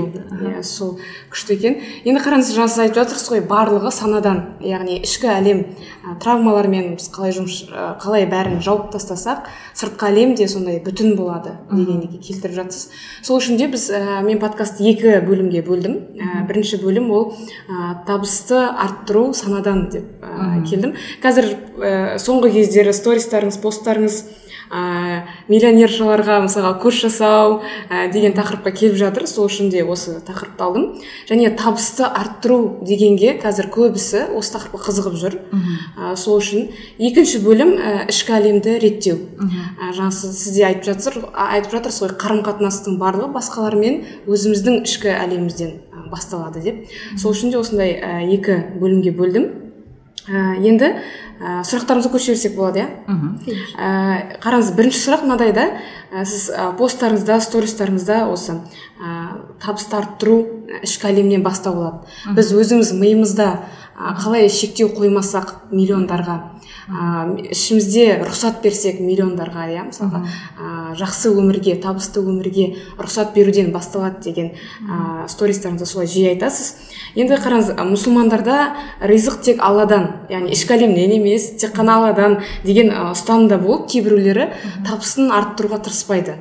Иә 0.45 0.61
сол 0.61 0.99
күшті 1.33 1.55
екен. 1.55 1.79
Енді 2.05 2.21
қараңыз 2.21 2.51
жаңа 2.53 2.69
сіз 2.69 2.83
айтып 2.83 2.99
жатырсыз 3.01 3.31
ғой 3.33 3.41
барлығы 3.49 3.89
санадан. 3.91 4.43
Яғни 4.61 4.99
ішкі 5.01 5.31
әлем 5.33 5.63
ә, 6.05 6.17
травмалармен 6.21 6.93
біз 6.99 7.09
қалай 7.15 7.33
жұмыс 7.33 7.63
ә, 7.71 7.87
қалай 8.01 8.27
бәрін 8.29 8.61
жауып 8.61 8.91
тастасақ 8.93 9.49
сыртқы 9.73 10.11
әлем 10.11 10.35
де 10.37 10.47
сондай 10.47 10.77
бүтін 10.85 11.15
болады 11.17 11.55
дегенге 11.71 12.21
келтіріп 12.21 12.59
жатсыз 12.61 12.91
сол 13.25 13.41
үшін 13.41 13.57
де 13.57 13.67
біз 13.73 13.89
ә, 13.89 14.21
мен 14.21 14.37
подкастты 14.43 14.85
екі 14.85 15.17
бөлімге 15.25 15.65
бөлдім. 15.65 15.97
Ә, 16.21 16.45
бірінші 16.47 16.77
бөлім 16.85 17.09
ол 17.09 17.31
ә, 17.65 17.93
табысты 18.07 18.59
арттыру 18.59 19.31
санадан 19.37 19.87
деп 19.93 20.25
ә, 20.25 20.61
келдім. 20.67 20.95
Қазір 21.23 21.49
ә, 21.51 21.93
соңғы 22.21 22.53
кездері 22.59 22.93
стористарыңыз 22.95 23.59
посттарыңыз 23.63 24.21
ә, 24.71 25.23
миллионершаларға 25.47 26.39
мысалға 26.45 26.73
курс 26.81 27.01
жасау 27.05 27.61
ә, 27.89 28.07
деген 28.13 28.35
тақырыпқа 28.37 28.73
келіп 28.75 28.97
жатыр. 28.99 29.27
Сол 29.27 29.47
үшін 29.47 29.71
де 29.71 29.83
осы 29.83 30.19
тақырыпты 30.27 30.63
алдым. 30.63 30.87
Және 31.29 31.51
табысты 31.57 32.05
арттыру 32.07 32.79
дегенге 32.87 33.35
қазір 33.41 33.69
көбісі 33.73 34.27
осы 34.37 34.55
тақырыпқа 34.57 34.83
қызығып 34.87 35.17
жүр. 35.23 35.37
Ә, 35.97 36.15
сол 36.15 36.39
үшін 36.41 36.69
екінші 36.99 37.41
бөлім 37.45 37.75
ә, 37.77 37.95
ішкі 38.11 38.37
әлемді 38.37 38.77
реттеу. 38.83 39.19
Ә, 39.39 39.91
жаңа 39.93 40.11
сіз, 40.11 40.43
де 40.55 40.65
айтып 40.67 40.91
жатсыз 40.91 41.21
айтып 41.33 41.77
жатырсыз 41.77 42.03
ғой 42.03 42.15
қарым 42.21 42.43
қатынастың 42.45 42.97
барлығы 43.01 43.31
басқалармен 43.35 44.01
өзіміздің 44.27 44.83
ішкі 44.87 45.13
әлемімізден 45.13 45.77
басталады 46.11 46.61
деп. 46.63 46.83
Сол 47.17 47.35
үшін 47.35 47.53
де 47.53 47.61
осындай 47.61 47.95
ә, 47.97 48.19
екі 48.33 48.61
бөлімге 48.79 49.13
бөлдім. 49.17 49.66
Ә, 50.27 50.57
енді 50.59 50.91
ә, 51.39 51.61
сұрақтарымызға 51.67 52.11
көше 52.13 52.33
берсек 52.33 52.55
болады 52.57 52.83
иә? 52.83 52.87
Ә, 53.77 53.89
қараңыз 54.43 54.73
бірінші 54.77 55.01
сұрақ 55.05 55.25
мынадай 55.25 55.53
да. 55.55 55.67
Ә, 56.11 56.25
сіз 56.25 56.49
ә, 56.51 56.69
посттарыңызда 56.77 57.39
стористарыңызда 57.43 58.19
осы 58.31 58.57
ә, 58.99 59.39
табысты 59.63 59.97
арттыру 59.97 60.37
ішкі 60.83 61.11
әлемнен 61.11 61.43
бастау 61.45 61.75
болады. 61.75 62.17
Біз 62.35 62.51
өзіміз 62.57 62.93
миымызда 62.97 63.49
ә, 63.95 64.15
қалай 64.19 64.49
шектеу 64.49 64.91
қоймасақ 64.95 65.71
миллиондарға 65.71 66.56
ә, 66.87 67.51
ішімізде 67.51 68.21
рұқсат 68.23 68.61
берсек 68.63 68.99
миллиондарға 69.03 69.67
иә 69.73 69.85
мысалға 69.89 70.23
ә, 70.23 70.95
жақсы 70.99 71.31
өмірге 71.33 71.77
табысты 71.83 72.21
өмірге 72.21 72.67
рұқсат 72.97 73.33
беруден 73.35 73.71
басталады 73.75 74.23
деген 74.29 74.51
ә, 74.87 75.27
стористарыңызда 75.27 75.85
солай 75.85 76.07
жиі 76.07 76.31
айтасыз. 76.33 76.73
Енді 77.17 77.37
қараңыз 77.41 77.73
мұсылмандарда 77.91 78.57
ризық 79.09 79.41
тек 79.45 79.61
алладан 79.63 80.09
яғни 80.29 80.53
ішкі 80.55 80.77
әлемнен 80.77 81.17
емес 81.19 81.51
тек 81.61 81.75
қана 81.77 81.99
алладан 82.01 82.39
деген 82.65 82.91
ұстанымда 83.13 83.59
болып 83.61 83.87
кейбіреулері 83.91 84.51
табысын 84.87 85.31
арттыруға 85.33 85.81
тырыспайды. 85.87 86.37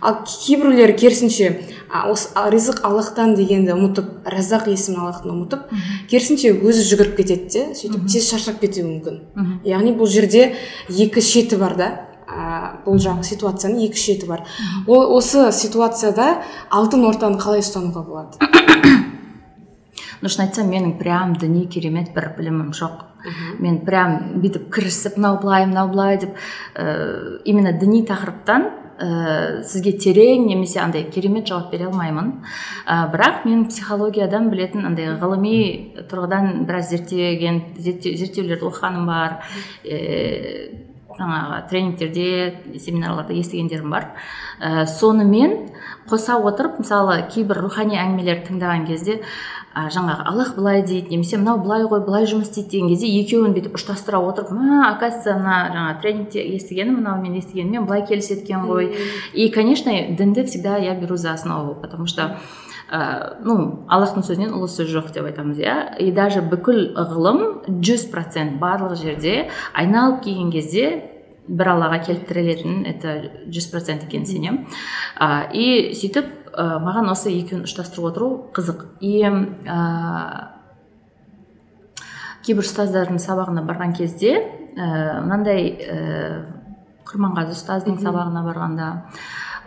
Ал 0.00 0.22
кейбіреулері 0.26 0.96
керісінше 0.98 1.50
осы 1.90 2.30
ризық 2.52 2.82
аллахтан 2.86 3.34
дегенді 3.34 3.74
ұмытып 3.74 4.28
разақ 4.30 4.68
есімін 4.70 5.00
аллахтан 5.04 5.32
ұмытып 5.34 5.72
керісінше 6.10 6.52
өзі 6.54 6.84
жүгіріп 6.86 7.16
кетеді 7.18 7.48
де 7.50 7.64
сөйтіп 7.74 8.06
тез 8.10 8.28
шаршап 8.30 8.60
кетуі 8.62 8.86
мүмкін. 8.86 9.20
Яғни 9.66 9.94
бұл 9.96 10.08
жерде 10.10 10.54
екі 10.88 11.22
шеті 11.24 11.58
бар 11.60 11.76
да 11.78 11.90
ә, 12.30 12.82
бұл 12.86 13.00
жаңағы 13.02 13.26
ситуацияның 13.30 13.84
екі 13.88 14.00
шеті 14.00 14.28
бар. 14.30 14.44
Ол 14.86 15.16
осы 15.16 15.50
ситуацияда 15.52 16.40
алтын 16.70 17.06
ортаны 17.08 17.40
қалай 17.40 17.64
ұстануға 17.64 18.04
болады? 18.06 18.50
Ну 20.20 20.28
шын 20.28 20.44
айтсам 20.44 20.68
менің 20.68 20.98
прям 21.00 21.32
діни 21.40 21.64
керемет 21.72 22.12
бір 22.12 22.34
білімім 22.36 22.74
жоқ. 22.76 23.06
Мен 23.60 23.80
прям 23.84 24.40
бүйтіп 24.40 24.68
кірісіп 24.72 25.16
мынау 25.16 25.40
былай 25.40 25.66
мынау 25.68 25.88
былай 25.92 26.18
деп 26.20 26.36
ә, 26.76 27.40
именно 27.44 27.72
діни 27.72 28.02
тақырыптан 28.08 28.68
ә, 29.00 29.62
сізге 29.64 29.94
терең 30.00 30.46
немесе 30.50 30.80
андай 30.82 31.06
керемет 31.12 31.48
жауап 31.48 31.72
бере 31.72 31.88
алмаймын. 31.88 32.34
Ә, 32.84 33.08
бірақ 33.12 33.46
мен 33.48 33.64
психологиядан 33.70 34.50
білетін 34.52 34.86
андай 34.90 35.14
ғылыми 35.20 36.04
тұрғыдан 36.10 36.66
біраз 36.68 36.92
зерттеген 36.92 37.62
зерттеулерді 37.80 38.68
оқығаным 38.68 39.08
бар. 39.08 39.40
Ә, 39.84 40.86
жаңағы 41.20 41.62
тренингтерде 41.68 42.78
семинарларда 42.78 43.34
естігендерім 43.36 43.90
бар. 43.92 44.12
Ә, 44.60 44.86
сонымен 44.86 45.56
қоса 46.10 46.36
отырып 46.40 46.80
мысалы 46.82 47.22
кейбір 47.32 47.60
рухани 47.64 47.98
әңгімелерді 48.00 48.48
тыңдаған 48.50 48.86
кезде 48.88 49.20
ә, 49.74 49.88
жаңағы 49.94 50.26
аллах 50.30 50.54
былай 50.56 50.82
дейді 50.82 51.14
немесе 51.14 51.38
мынау 51.38 51.60
былай 51.62 51.84
ғой 51.86 52.02
былай 52.06 52.26
жұмыс 52.30 52.50
істейді 52.50 52.70
деген 52.70 52.88
кезде 52.90 53.10
екеуін 53.20 53.54
бүйтіп 53.54 53.76
ұштастыра 53.78 54.18
отырып 54.18 54.50
мә 54.56 54.80
оказывается 54.90 55.36
мына 55.38 55.58
жаңағы 55.74 56.00
тренингте 56.02 56.46
естігенім 56.56 56.98
мынау 57.00 57.20
мен 57.22 57.36
естігеніммен 57.38 57.86
былай 57.86 58.06
келіседі 58.08 58.42
екен 58.42 58.66
ғой 58.66 58.90
и 59.34 59.48
конечно 59.50 59.92
дінді 59.92 60.44
всегда 60.44 60.78
я 60.78 60.94
беру 60.94 61.16
за 61.16 61.32
основу 61.32 61.74
потому 61.74 62.06
что 62.06 62.36
ә, 62.90 63.38
ну 63.46 63.84
аллахтың 63.88 64.24
сөзінен 64.26 64.56
ұлы 64.56 64.68
сөз 64.70 64.90
жоқ 64.90 65.12
деп 65.14 65.28
айтамыз 65.30 65.60
иә. 65.62 65.76
И 66.02 66.10
даже 66.10 66.42
бүкіл 66.42 66.96
ғылым 66.96 67.42
жүз 67.86 68.08
процент 68.10 68.58
барлық 68.60 68.98
жерде 68.98 69.48
айналып 69.74 70.24
келген 70.24 70.50
кезде 70.50 70.88
бір 71.50 71.72
аллаға 71.74 72.00
келіп 72.06 72.26
тірелетін 72.28 72.82
это 72.90 73.14
жүз 73.50 73.70
процент 73.72 74.04
екенін 74.06 74.26
сенемін 74.26 74.60
и 75.54 75.94
сөйтіп 75.98 76.39
ә, 76.54 76.78
маған 76.82 77.10
осы 77.12 77.32
екеуін 77.34 77.66
ұштастырып 77.68 78.10
отыру 78.10 78.30
қызық. 78.56 78.86
И 79.00 79.20
ә, 79.22 79.80
кейбір 82.46 82.66
ұстаздардың 82.66 83.20
сабағына 83.22 83.66
барған 83.68 83.94
кезде 83.98 84.38
ә, 84.40 85.20
мынандай 85.24 85.70
ә, 85.76 86.00
құрманғазы 87.10 87.56
ұстаздың 87.58 88.00
сабағына 88.02 88.42
барғанда 88.46 88.90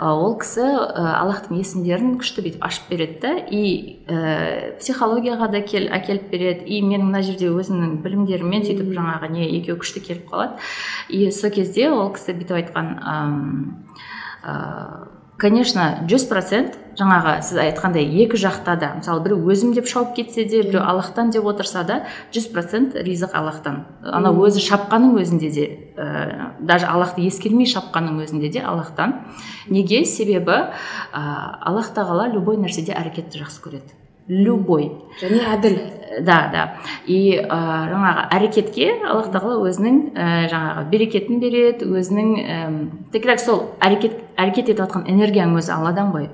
ол 0.02 0.34
кісі 0.42 0.63
ә, 0.66 1.04
аллахтың 1.20 1.60
есімдерін 1.60 2.16
күшті 2.22 2.42
бүйтіп 2.46 2.63
ашып 2.66 2.90
береді 2.90 3.20
да. 3.22 3.34
И 3.46 4.02
ә, 4.10 4.74
психологияға 4.80 5.52
да 5.54 5.62
кел 5.62 5.86
әкеліп 5.94 6.32
береді. 6.32 6.66
И 6.66 6.82
менің 6.82 7.12
мына 7.12 7.22
жерде 7.25 7.52
өзімнің 7.54 8.00
білімдеріммен 8.06 8.66
сөйтіп 8.66 8.90
жаңағы 8.96 9.30
не 9.36 9.46
екеуі 9.60 9.78
күшті 9.84 10.02
келіп 10.08 10.25
қалады. 10.32 10.58
И 11.13 11.30
сол 11.32 11.54
кезде 11.54 11.92
ол 11.92 12.10
кісі 12.16 12.34
бүйтіп 12.40 12.58
айтқан 12.58 12.90
конечно 15.44 16.06
жүз 16.08 16.24
процент 16.32 16.78
жаңағы 16.96 17.34
сіз 17.44 17.58
айтқандай 17.66 18.06
екі 18.24 18.38
жақта 18.40 18.76
да 18.80 18.92
мысалы 19.00 19.24
біреу 19.26 19.50
өзім 19.52 19.74
деп 19.76 19.90
шауып 19.90 20.14
кетсе 20.16 20.46
де 20.48 20.62
біреу 20.64 20.84
аллахтан 20.86 21.34
деп 21.34 21.48
отырса 21.50 21.84
да 21.88 21.98
жүз 22.36 22.48
процент 22.54 22.96
ризық 22.96 23.34
аллахтан. 23.36 23.82
Анау 24.04 24.46
өзі 24.48 24.64
шапқанның 24.64 25.18
өзінде 25.20 25.50
де 25.52 25.66
ә, 25.98 26.54
даже 26.62 26.88
аллахты 26.88 27.26
ескермей 27.28 27.68
шапқанның 27.68 28.22
өзінде 28.24 28.54
де 28.54 28.62
аллахтан. 28.62 29.20
Неге? 29.68 30.06
Себебі 30.06 30.56
ә, 30.56 30.70
аллах 31.12 31.92
тағала 31.96 32.30
любой 32.32 32.62
нәрседе 32.62 32.96
әрекетті 32.96 33.44
жақсы 33.44 33.66
көреді. 33.66 34.02
Любой. 34.27 34.92
Және 35.22 35.42
әділ. 35.53 35.77
Да 36.22 36.38
да. 36.53 36.63
И 37.10 37.34
ә, 37.42 37.58
жаңағы 37.89 38.27
әрекетке 38.36 38.89
аллах 39.01 39.32
тағала 39.34 39.63
өзінің 39.65 39.98
ә, 40.13 40.27
жаңағы 40.51 40.86
берекетін 40.92 41.42
береді 41.42 41.88
өзінің 41.89 42.30
ә, 42.44 43.38
сол 43.42 43.74
әрекет 43.82 44.22
әрекет 44.38 44.70
етіп 44.70 44.84
жатқан 44.84 45.08
энергияның 45.10 45.58
өзі 45.58 45.74
алладан 45.74 46.13
ғой. 46.13 46.30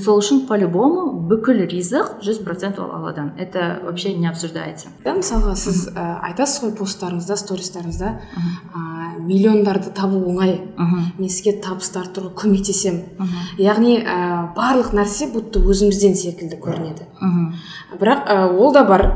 Сол 0.00 0.22
үшін 0.22 0.46
по 0.48 0.56
любому 0.56 1.10
бүкіл 1.28 1.60
ризық 1.68 2.22
жүз 2.24 2.40
процент 2.44 2.78
ол 2.80 2.88
алладан. 2.90 3.34
Это 3.38 3.80
вообще 3.84 4.14
не 4.14 4.26
обсуждается. 4.28 4.88
Да 5.04 5.12
мысалға 5.12 5.54
сіз 5.60 5.90
ә, 5.92 6.06
айтасыз 6.30 6.64
ғой 6.64 6.74
посттарыңызда 6.80 7.36
стористарыңызда 7.36 8.14
ә, 8.16 8.86
миллиондарды 9.18 9.90
табу 9.94 10.20
оңай. 10.30 10.60
Мен 10.76 11.28
сізге 11.28 11.56
табысты 11.64 12.00
арттыруға 12.00 12.34
көмектесемін 12.42 13.02
яғни 13.58 13.98
ә, 14.00 14.54
барлық 14.56 14.94
нәрсе 14.96 15.28
будто 15.32 15.60
өзімізден 15.60 16.16
секілді 16.16 16.58
көрінеді. 16.62 17.08
Бірақ 18.00 18.26
ә, 18.26 18.48
ол 18.56 18.72
да 18.72 18.84
бар 18.84 19.06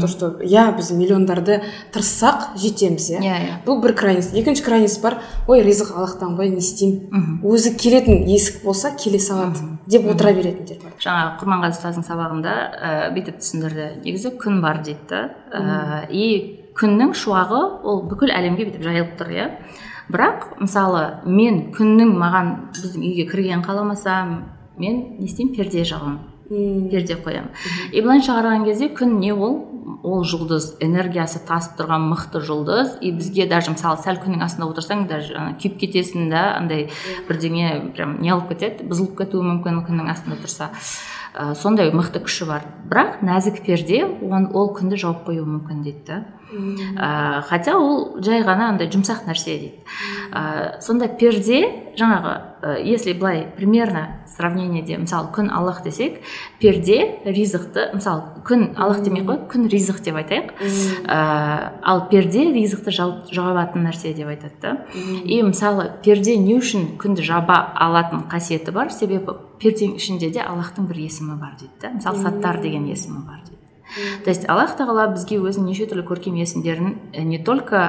то 0.00 0.06
что 0.06 0.38
иә 0.38 0.76
біз 0.76 0.92
миллиондарды 0.94 1.60
тырыссақ 1.92 2.54
жетеміз 2.54 3.08
иә? 3.10 3.18
Иә 3.18 3.38
иә. 3.42 3.56
Бұл 3.66 3.80
бір 3.82 3.96
крайность. 3.98 4.34
Екінші 4.34 4.62
крайность 4.62 5.02
бар 5.02 5.18
ой 5.48 5.64
ризық 5.66 5.96
аллахтан 5.96 6.36
ғой 6.38 6.52
не 6.54 6.62
істеймін 6.62 7.42
өзі 7.42 7.74
келетін 7.74 8.22
есік 8.30 8.62
болса 8.62 8.92
келе 8.94 9.18
салады 9.18 9.58
деп 9.90 10.06
отыра 10.06 10.30
беретіндер 10.38 10.78
бар. 10.84 10.94
Жаңағы 11.02 11.34
құрманғазы 11.42 11.80
ұстаздың 11.80 12.06
сабағында 12.06 12.54
ә, 12.54 13.10
бүйтіп 13.16 13.42
түсіндірді. 13.42 13.88
Негізі 14.06 14.36
күн 14.38 14.62
бар 14.62 14.84
дейді 14.86 15.02
да. 15.10 15.22
Ә, 15.50 16.06
и 16.14 16.61
күннің 16.78 17.14
шуағы 17.18 17.62
ол 17.86 18.02
бүкіл 18.10 18.32
әлемге 18.34 18.68
бүйтіп 18.68 18.84
жайылып 18.86 19.16
тұр 19.20 19.32
иә. 19.32 19.48
Бірақ 20.12 20.48
мысалы 20.60 21.04
мен 21.24 21.68
күннің 21.76 22.12
маған 22.18 22.52
біздің 22.74 23.06
үйге 23.06 23.28
кіргенін 23.30 23.64
қаламасам 23.64 24.34
мен 24.78 25.02
не 25.18 25.26
істеймін? 25.28 25.54
перде 25.56 25.84
жабамын 25.84 26.88
перде 26.90 27.16
қоямын 27.16 27.52
и 27.92 28.00
былайынша 28.00 28.34
қараған 28.36 28.64
кезде 28.66 28.88
күн 28.92 29.18
не 29.20 29.32
ол? 29.32 29.68
Ол 30.02 30.24
жұлдыз 30.26 30.76
энергиясы 30.82 31.40
тасып 31.46 31.76
тұрған 31.78 32.04
мықты 32.10 32.42
жұлдыз. 32.42 32.96
И 33.02 33.12
бізге 33.14 33.46
даже 33.50 33.70
мысалы 33.70 33.98
сәл 34.02 34.18
күннің 34.22 34.42
астында 34.44 34.68
отырсаң 34.70 35.06
даже 35.10 35.46
күйіп 35.62 35.78
кетесің 35.80 36.28
да 36.30 36.42
андай 36.56 36.88
бірдеңе 37.28 37.92
прям 37.96 38.16
не 38.22 38.30
қылып 38.30 38.52
кетеді 38.52 38.86
бұзылып 38.90 39.16
кетуі 39.22 39.46
мүмкін 39.46 39.82
күннің 39.86 40.10
астында 40.10 40.38
тұрса. 40.42 40.70
Ә, 41.34 41.54
сондай 41.54 41.92
мықты 41.92 42.22
күші 42.24 42.46
бар. 42.48 42.66
Бірақ 42.90 43.22
нәзік 43.24 43.62
перде 43.64 44.04
он, 44.04 44.50
ол 44.52 44.72
күнді 44.76 44.98
жауып 45.00 45.26
қоюы 45.28 45.46
мүмкін 45.48 45.82
дейді 45.84 46.04
да. 46.06 46.22
Ә, 46.52 47.42
хотя 47.48 47.78
ол 47.80 48.18
жай 48.20 48.42
ғана 48.44 48.68
андай 48.72 48.90
жұмсақ 48.92 49.24
нәрсе 49.24 49.56
дейді. 49.56 49.70
Ә, 50.32 50.80
сонда 50.84 51.08
перде 51.08 51.62
жаңағы 51.96 52.34
ә, 52.60 52.74
если 52.84 53.14
былай 53.16 53.46
примерно 53.56 54.20
сравнениеде 54.28 54.98
мысалы 55.00 55.30
күн 55.32 55.48
аллах 55.52 55.82
десек 55.84 56.20
перде 56.60 57.20
ризықты 57.24 57.90
мысалы 57.94 58.44
күн 58.44 58.74
аллах 58.76 59.00
демей 59.00 59.24
ақ 59.24 59.46
күн 59.52 59.68
ризық 59.72 60.02
деп 60.04 60.20
айтайық. 60.20 60.52
Ә, 61.08 61.72
ал 61.82 62.08
перде 62.10 62.44
ризықты 62.52 62.92
жабатын 62.92 63.88
нәрсе 63.88 64.12
деп 64.12 64.28
айтады 64.28 64.60
да. 64.60 64.76
И 65.24 65.40
мысалы 65.42 65.88
перде 66.04 66.36
не 66.36 66.58
үшін 66.60 66.98
күнді 67.00 67.24
жаба 67.24 67.72
алатын 67.76 68.26
қасиеті 68.28 68.72
бар? 68.76 68.92
Себебі 68.92 69.38
перденің 69.62 69.96
ішінде 69.96 70.30
де 70.34 70.42
аллахтың 70.42 70.88
бір 70.90 70.98
есімі 71.06 71.38
бар 71.40 71.56
дейді 71.60 71.72
да. 71.80 71.92
Мысалы 71.96 72.22
саттар 72.22 72.60
деген 72.60 72.88
есімі 72.90 73.22
бар 73.26 73.40
дейді. 73.46 73.58
То 74.24 74.30
есть 74.30 74.48
аллах 74.48 74.76
тағала 74.78 75.06
бізге 75.12 75.38
өзінің 75.38 75.68
неше 75.70 75.86
түрлі 75.90 76.06
көркем 76.08 76.38
есімдерін 76.40 76.96
не 77.28 77.38
только 77.38 77.82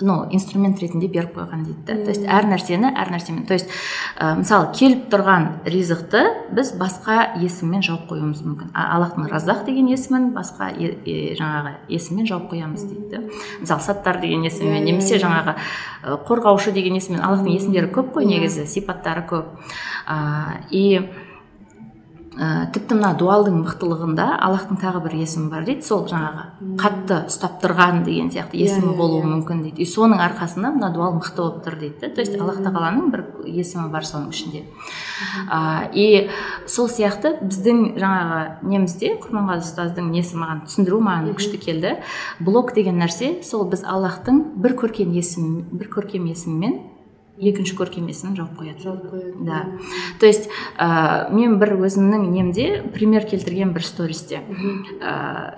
ну 0.00 0.26
инструмент 0.30 0.80
ретінде 0.80 1.08
беріп 1.08 1.36
қойған 1.36 1.64
дейді 1.66 1.84
да 1.86 1.94
то 2.04 2.10
есть 2.12 2.24
әр 2.24 2.46
нәрсені 2.48 2.92
әр 2.94 3.10
нәрсемен 3.12 3.46
то 3.46 3.54
есть 3.54 3.70
ә, 4.18 4.34
мысалы 4.38 4.70
келіп 4.76 5.08
тұрған 5.12 5.48
ризықты 5.68 6.22
біз 6.54 6.72
басқа 6.78 7.34
есіммен 7.42 7.82
жауып 7.84 8.08
қоюымыз 8.10 8.42
мүмкін. 8.44 8.72
Аллахтың 8.74 9.28
разақ 9.30 9.64
деген 9.66 9.88
есімін 9.90 10.30
басқа 10.36 10.70
е, 10.72 10.92
е, 11.04 11.34
жаңағы 11.38 11.74
есіммен 11.92 12.28
жауып 12.28 12.50
қоямыз 12.52 12.84
дейді 12.88 13.08
да 13.12 13.22
мысалы 13.60 13.84
саттар 13.84 14.20
деген 14.22 14.44
есіммен 14.48 14.84
немесе 14.84 15.20
жаңағы 15.22 15.56
қорғаушы 16.28 16.72
деген 16.76 16.98
есіммен. 16.98 17.22
Аллахтың 17.22 17.54
есімдері 17.56 17.92
көп 17.94 18.12
қой 18.16 18.28
негізі 18.28 18.66
сипаттары 18.66 19.26
көп. 19.28 19.56
Ә, 20.06 20.62
и 20.70 21.08
ә, 22.38 22.70
тіпті 22.72 22.96
мына 22.98 23.10
дуалдың 23.18 23.56
мықтылығында 23.64 24.26
аллахтың 24.46 24.78
тағы 24.78 25.02
бір 25.04 25.16
есімі 25.18 25.50
бар 25.50 25.64
дейді. 25.66 25.82
Сол 25.86 26.04
жаңағы 26.08 26.76
қатты 26.78 27.18
ұстап 27.26 27.58
тұрған 27.62 28.04
деген 28.06 28.30
сияқты 28.30 28.58
иә, 28.58 28.68
есімі 28.68 28.92
иә, 28.92 28.96
болуы 28.96 29.24
иә. 29.24 29.30
мүмкін 29.32 29.62
дейді. 29.66 29.82
И 29.82 29.86
соның 29.90 30.22
арқасында 30.22 30.70
мына 30.76 30.92
дуал 30.94 31.16
мықты 31.18 31.42
болып 31.42 31.64
тұр 31.66 31.78
дейді 31.80 31.98
да 32.00 32.10
то 32.14 32.22
есть 32.22 32.38
аллах 32.38 32.60
тағаланың 32.62 33.10
бір 33.10 33.24
есімі 33.44 33.88
бар 33.90 34.06
соның 34.06 34.30
ішінде. 34.30 34.64
Ә, 35.50 35.90
и 35.92 36.28
сол 36.66 36.88
сияқты 36.88 37.34
біздің 37.42 37.98
жаңағы 37.98 38.68
немізде 38.70 39.16
құрманғазы 39.24 39.66
ұстаздың 39.66 40.12
несі 40.14 40.38
маған 40.38 40.62
түсіндіру 40.68 41.00
маған 41.02 41.34
күшті 41.34 41.58
келді. 41.58 41.96
Блок 42.38 42.74
деген 42.74 43.02
нәрсе 43.02 43.42
сол 43.42 43.66
біз 43.70 43.82
аллахтың 43.82 44.44
бір 44.62 44.78
көркем 44.78 45.10
есім 45.16 45.66
бір 45.72 45.90
көркем 45.96 46.30
есімімен 46.30 46.78
екінші 47.40 47.76
көркемесін 47.78 48.36
жауып 48.38 48.58
қояды. 48.58 48.82
Жауып 48.82 49.10
қояды. 49.12 49.32
Да. 49.46 49.64
То 50.20 50.26
есть 50.26 50.48
ә, 50.78 51.30
мен 51.34 51.58
бір 51.60 51.76
өзімнің 51.78 52.28
немде 52.32 52.68
пример 52.94 53.26
келтірген 53.28 53.72
бір 53.76 53.84
стористе. 53.86 54.42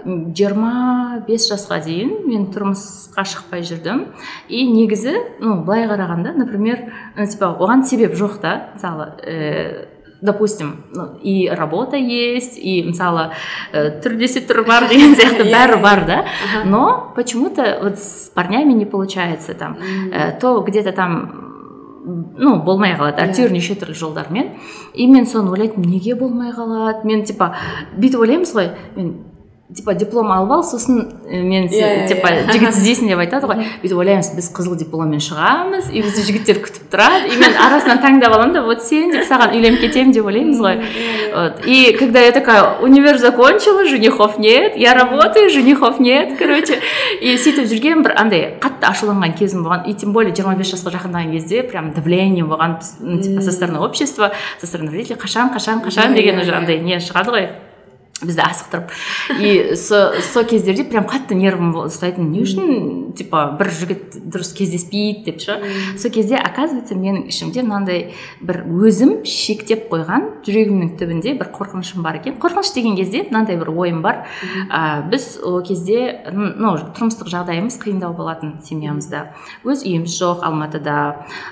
Жиырма 0.05 1.23
бес 1.29 1.49
жасқа 1.51 1.81
дейін 1.85 2.27
мен 2.29 2.49
тұрмысқа 2.53 3.25
шықпай 3.25 3.65
жүрдім. 3.67 4.11
И 4.49 4.67
негізі 4.69 5.17
ну 5.41 5.61
былай 5.65 5.89
қарағанда 5.91 6.37
например 6.37 6.85
типа 7.17 7.55
оған 7.57 7.87
себеп 7.89 8.15
жоқ 8.19 8.41
та 8.43 8.55
мысалы 8.75 9.13
ә, 9.25 9.89
допустим 10.21 10.85
ну, 10.93 11.19
и 11.23 11.49
работа 11.49 11.97
есть 11.97 12.59
и 12.59 12.83
мысалы 12.83 13.31
ә, 13.73 14.01
түр 14.03 14.17
десе 14.21 14.41
түр 14.45 14.67
бар 14.69 14.89
деген 14.89 15.15
сияқты 15.17 15.49
бәрі 15.55 15.81
бар 15.81 16.05
да. 16.07 16.25
Но 16.65 17.13
почему 17.17 17.51
то 17.51 17.79
вот 17.83 17.99
с 17.99 18.31
парнями 18.35 18.73
не 18.73 18.85
получается 18.85 19.55
там. 19.55 19.79
Ә, 20.13 20.39
то 20.39 20.61
где 20.61 20.83
то 20.83 20.93
там 20.93 21.50
ну 22.05 22.55
болмай 22.65 22.95
қалады 22.97 23.25
әйтеуір 23.27 23.53
неше 23.55 23.77
түрлі 23.81 23.97
жолдармен. 23.99 24.55
И 24.95 25.07
мен 25.07 25.27
соны 25.29 25.53
ойлайтынмын 25.53 25.91
неге 25.91 26.15
болмай 26.19 26.53
қалады? 26.57 27.05
Мен 27.09 27.25
типа 27.29 27.53
бүйтіп 27.97 28.25
ойлаймыз 28.25 28.55
ғой 28.57 28.73
мен 28.97 29.13
типа 29.75 29.95
диплом 29.95 30.33
алып 30.33 30.53
ал 30.53 30.65
сосын 30.65 31.13
мен 31.31 31.69
yeah, 31.71 32.09
типа 32.09 32.31
yeah. 32.33 32.51
жігіт 32.51 32.75
іздейсің 32.75 33.11
деп 33.13 33.21
айтады 33.23 33.47
ғой. 33.47 33.63
Бүйтіп 33.83 34.01
ойлаймыз 34.03 34.33
біз 34.35 34.49
қызыл 34.57 34.75
дипломмен 34.81 35.23
шығамыз 35.23 35.93
и 35.95 36.03
бізді 36.03 36.25
жігіттер 36.27 36.59
күтіп 36.65 36.89
тұрады 36.91 37.31
и 37.31 37.39
мен 37.39 37.55
арасынан 37.55 38.03
таңдап 38.03 38.35
аламын 38.35 38.57
да 38.57 38.65
вот 38.67 38.83
сен 38.83 39.15
деп 39.15 39.29
саған 39.29 39.55
үйленіп 39.55 39.85
кетемін 39.85 40.13
деп 40.17 40.27
ойлаймыз 40.27 40.59
ғой. 40.65 40.83
вот. 41.35 41.63
И 41.67 41.97
когда 41.99 42.21
я 42.21 42.33
такая 42.33 42.81
универ 42.81 43.19
закончила 43.19 43.85
женихов 43.85 44.39
нет 44.39 44.77
я 44.77 44.95
работаю 44.95 45.51
женихов 45.51 46.01
нет 46.01 46.37
короче. 46.39 46.81
И 47.21 47.37
сөйтіп 47.37 47.71
жүрген 47.71 48.03
бір 48.03 48.19
андай 48.19 48.59
қатты 48.61 48.91
ашуланған 48.91 49.39
кезім 49.39 49.63
болған. 49.63 49.87
И 49.87 49.95
тем 49.95 50.13
более 50.13 50.35
жиырма 50.35 50.57
бес 50.57 50.75
жасқа 50.75 50.91
жақындаған 50.99 51.31
кезде 51.33 51.63
прям 51.63 51.93
давление 51.95 52.45
болған 52.45 52.81
типа 53.23 53.41
со 53.41 53.53
стороны 53.53 53.79
общества 53.79 54.33
со 54.59 54.67
стороны 54.67 54.91
родителей 54.91 55.17
қашан 55.17 55.55
қашан 55.55 55.85
қашан? 55.85 56.15
Деген 56.15 56.41
уже 56.41 56.53
андай 56.53 56.81
не 56.81 56.99
шығады 56.99 57.31
ғой. 57.31 57.51
Бізді 58.23 58.43
асықтырып. 58.45 58.91
И 59.41 59.77
сол 59.77 60.45
кездерде 60.45 60.85
прям 60.85 61.07
қатты 61.09 61.37
нервім 61.39 61.73
ұстайтын. 61.87 62.31
Не 62.31 62.45
үшін 62.45 63.13
типа 63.17 63.57
бір 63.59 63.71
жігіт 63.75 64.19
дұрыс 64.31 64.53
кездеспейді 64.57 65.25
деп 65.31 65.41
ше. 65.41 65.59
Сол 65.99 66.13
кезде 66.13 66.37
оказывается 66.37 66.95
менің 66.95 67.29
ішімде 67.33 67.65
мынандай 67.65 68.15
бір 68.41 68.63
өзім 68.67 69.21
шектеп 69.25 69.89
қойған 69.93 70.45
жүрегімнің 70.47 70.95
түбінде 71.01 71.35
бір 71.41 71.53
қорқынышым 71.55 72.05
бар 72.05 72.21
екен. 72.21 72.37
Қорқыныш 72.43 72.75
деген 72.75 72.97
кезде 72.99 73.25
мынандай 73.29 73.59
бір 73.61 73.73
ойым 73.73 74.03
бар. 74.03 74.27
Ә, 74.69 75.09
біз 75.11 75.39
ол 75.43 75.63
кезде 75.65 76.21
ну 76.33 76.77
тұрмыстық 76.97 77.31
жағдайымыз 77.33 77.81
қиындау 77.81 78.15
болатын 78.17 78.59
семьямызда. 78.65 79.31
Өз 79.65 79.85
үйіміз 79.87 80.17
жоқ 80.21 80.45
алматыда. 80.47 80.99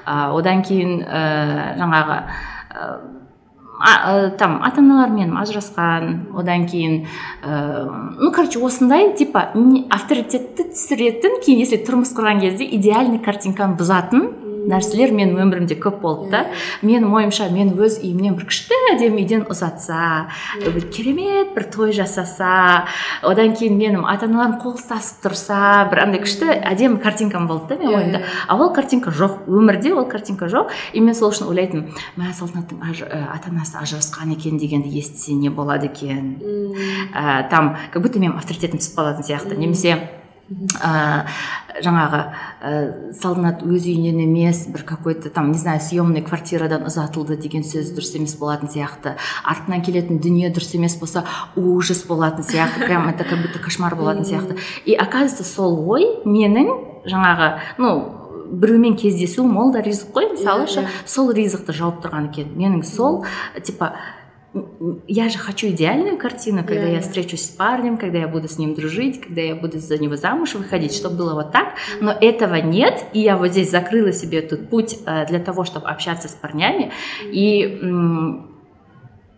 Ә, 0.04 0.30
одан 0.36 0.62
кейін 0.66 1.00
ә, 1.02 1.78
жаңағы 1.80 2.20
ә, 2.68 2.90
там 3.78 4.58
ата 4.66 4.80
аналармен 4.82 5.36
ажырасқан 5.38 6.34
одан 6.34 6.66
кейін 6.66 7.06
ә, 7.42 7.86
ну 8.18 8.32
короче 8.32 8.58
осындай 8.58 9.12
типа 9.14 9.52
авторитетті 9.90 10.70
түсіретін 10.72 11.38
кейін 11.44 11.62
если 11.62 11.78
тұрмыс 11.86 12.10
құрған 12.16 12.42
кезде 12.42 12.66
идеальный 12.66 13.22
картинканы 13.22 13.78
бұзатын 13.78 14.47
нәрселер 14.68 15.12
менің 15.16 15.40
өмірімде 15.44 15.78
көп 15.80 16.00
болды 16.02 16.30
да. 16.32 16.44
Менің 16.82 17.12
ойымша 17.14 17.48
мен 17.54 17.72
өз 17.76 17.98
үйімнен 18.02 18.36
бір 18.38 18.48
күшті 18.50 18.78
әдемі 18.94 19.22
үйден 19.22 19.46
ұзатса 19.50 20.28
бір 20.62 20.88
керемет 20.92 21.54
бір 21.56 21.68
той 21.72 21.92
жасаса 21.96 22.84
одан 23.22 23.54
кейін 23.56 23.78
менің 23.80 24.06
ата 24.08 24.28
аналарым 24.28 24.58
қол 24.62 24.76
ұстасып 24.78 25.24
тұрса 25.26 25.88
бір 25.90 26.04
андай 26.06 26.22
күшті 26.24 26.50
әдемі 26.52 27.00
картинкам 27.02 27.48
болды 27.50 27.74
да 27.74 27.82
менің 27.82 27.98
ойымда. 27.98 28.22
А 28.48 28.56
ол 28.56 28.72
картинка 28.74 29.10
жоқ 29.10 29.48
өмірде 29.48 29.94
ол 29.94 30.06
картинка 30.08 30.48
жоқ. 30.52 30.72
И 30.92 31.00
мен 31.00 31.14
сол 31.14 31.32
үшін 31.32 31.48
ойлайтынмын 31.50 31.96
мә 32.18 32.32
салтанаттың 32.36 32.82
ата 33.32 33.50
анасы 33.50 33.78
ажырасқан 33.80 34.32
екен 34.34 34.58
дегенді 34.58 34.92
естісе 34.98 35.34
не 35.34 35.50
болады 35.50 35.86
екен? 35.86 36.38
Ә, 37.14 37.48
там 37.50 37.76
как 37.92 38.02
будто 38.02 38.18
менің 38.18 38.38
авторитетім 38.38 38.80
түсіп 38.80 38.98
қалатын 38.98 39.26
сияқты. 39.26 39.56
Немесе 39.58 39.98
ә, 40.80 41.26
жаңағы 41.84 42.20
ә, 42.60 43.12
салтанат 43.16 43.62
өз 43.62 43.86
үйінен 43.88 44.20
емес 44.24 44.66
бір 44.72 44.84
какой 44.88 45.14
то 45.14 45.30
там 45.30 45.52
не 45.52 45.58
знаю 45.58 45.80
съемный 45.80 46.22
квартирадан 46.22 46.86
ұзатылды 46.88 47.38
деген 47.40 47.64
сөз 47.66 47.94
дұрыс 47.96 48.16
емес 48.18 48.36
болатын 48.40 48.70
сияқты. 48.72 49.16
Артынан 49.44 49.82
келетін 49.82 50.20
дүние 50.22 50.52
дұрыс 50.52 50.74
емес 50.76 50.98
болса 51.00 51.24
ужас 51.56 52.04
болатын 52.08 52.44
сияқты. 52.44 52.86
Прям 52.86 53.08
это 53.08 53.24
как 53.24 53.42
будто 53.42 53.58
кошмар 53.58 53.96
болатын 53.96 54.24
сияқты. 54.24 54.58
И 54.84 54.94
оказывается 54.94 55.44
сол 55.44 55.78
ой 55.88 56.22
менің 56.24 57.04
жаңағы 57.06 57.50
ну 57.78 58.18
біреумен 58.48 58.96
кездесуім 58.96 59.56
ол 59.56 59.72
да 59.72 59.82
ризық 59.84 60.12
қой. 60.14 60.32
Мысалы 60.32 60.66
ше 60.66 60.86
сол 61.06 61.32
ризықты 61.32 61.74
жауып 61.76 62.00
тұрған 62.04 62.30
екен. 62.30 62.54
Менің 62.56 62.84
сол 62.86 63.24
типа 63.62 63.94
я 65.06 65.28
же 65.28 65.38
хочу 65.38 65.68
идеальную 65.68 66.16
картину, 66.16 66.64
когда 66.64 66.84
yeah. 66.84 66.94
я 66.94 67.00
встречусь 67.00 67.46
с 67.46 67.48
парнем, 67.48 67.96
когда 67.96 68.18
я 68.18 68.28
буду 68.28 68.48
с 68.48 68.58
ним 68.58 68.74
дружить, 68.74 69.20
когда 69.20 69.40
я 69.40 69.54
буду 69.54 69.78
за 69.78 69.98
него 69.98 70.16
замуж 70.16 70.54
выходить, 70.54 70.94
чтобы 70.94 71.16
было 71.16 71.34
вот 71.34 71.52
так. 71.52 71.74
Но 72.00 72.12
этого 72.12 72.56
нет, 72.56 73.04
и 73.12 73.20
я 73.20 73.36
вот 73.36 73.48
здесь 73.48 73.70
закрыла 73.70 74.12
себе 74.12 74.42
тут 74.42 74.68
путь 74.68 74.98
э, 75.06 75.26
для 75.26 75.38
того, 75.38 75.64
чтобы 75.64 75.88
общаться 75.88 76.28
с 76.28 76.32
парнями. 76.32 76.92
И 77.24 77.78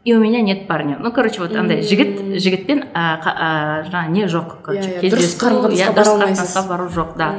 и 0.02 0.14
у 0.14 0.20
меня 0.20 0.40
нет 0.40 0.66
парня. 0.66 0.96
Ну 0.98 1.12
короче 1.12 1.40
вот 1.40 1.54
андай 1.56 1.82
жігіт 1.82 2.40
жігітпен 2.40 2.84
жаңағы 2.94 4.08
не 4.08 4.24
жоқ 4.32 4.62
короче 4.64 4.96
дұрыс 5.02 5.36
қатынасқа 5.36 6.62
бару 6.68 6.88
жоқ 6.88 7.16
да. 7.20 7.34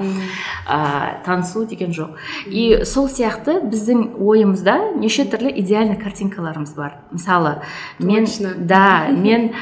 Танысу 1.25 1.65
деген 1.65 1.89
жоқ. 1.89 2.19
И 2.45 2.83
сол 2.85 3.09
сияқты 3.09 3.61
біздің 3.65 4.13
ойымызда 4.21 4.93
неше 4.95 5.25
түрлі 5.25 5.49
идеальный 5.57 5.97
картинкаларымыз 5.97 6.75
бар. 6.77 7.01
Мысалы 7.09 7.61
мен 7.97 8.27
да 8.57 9.07
мен 9.09 9.53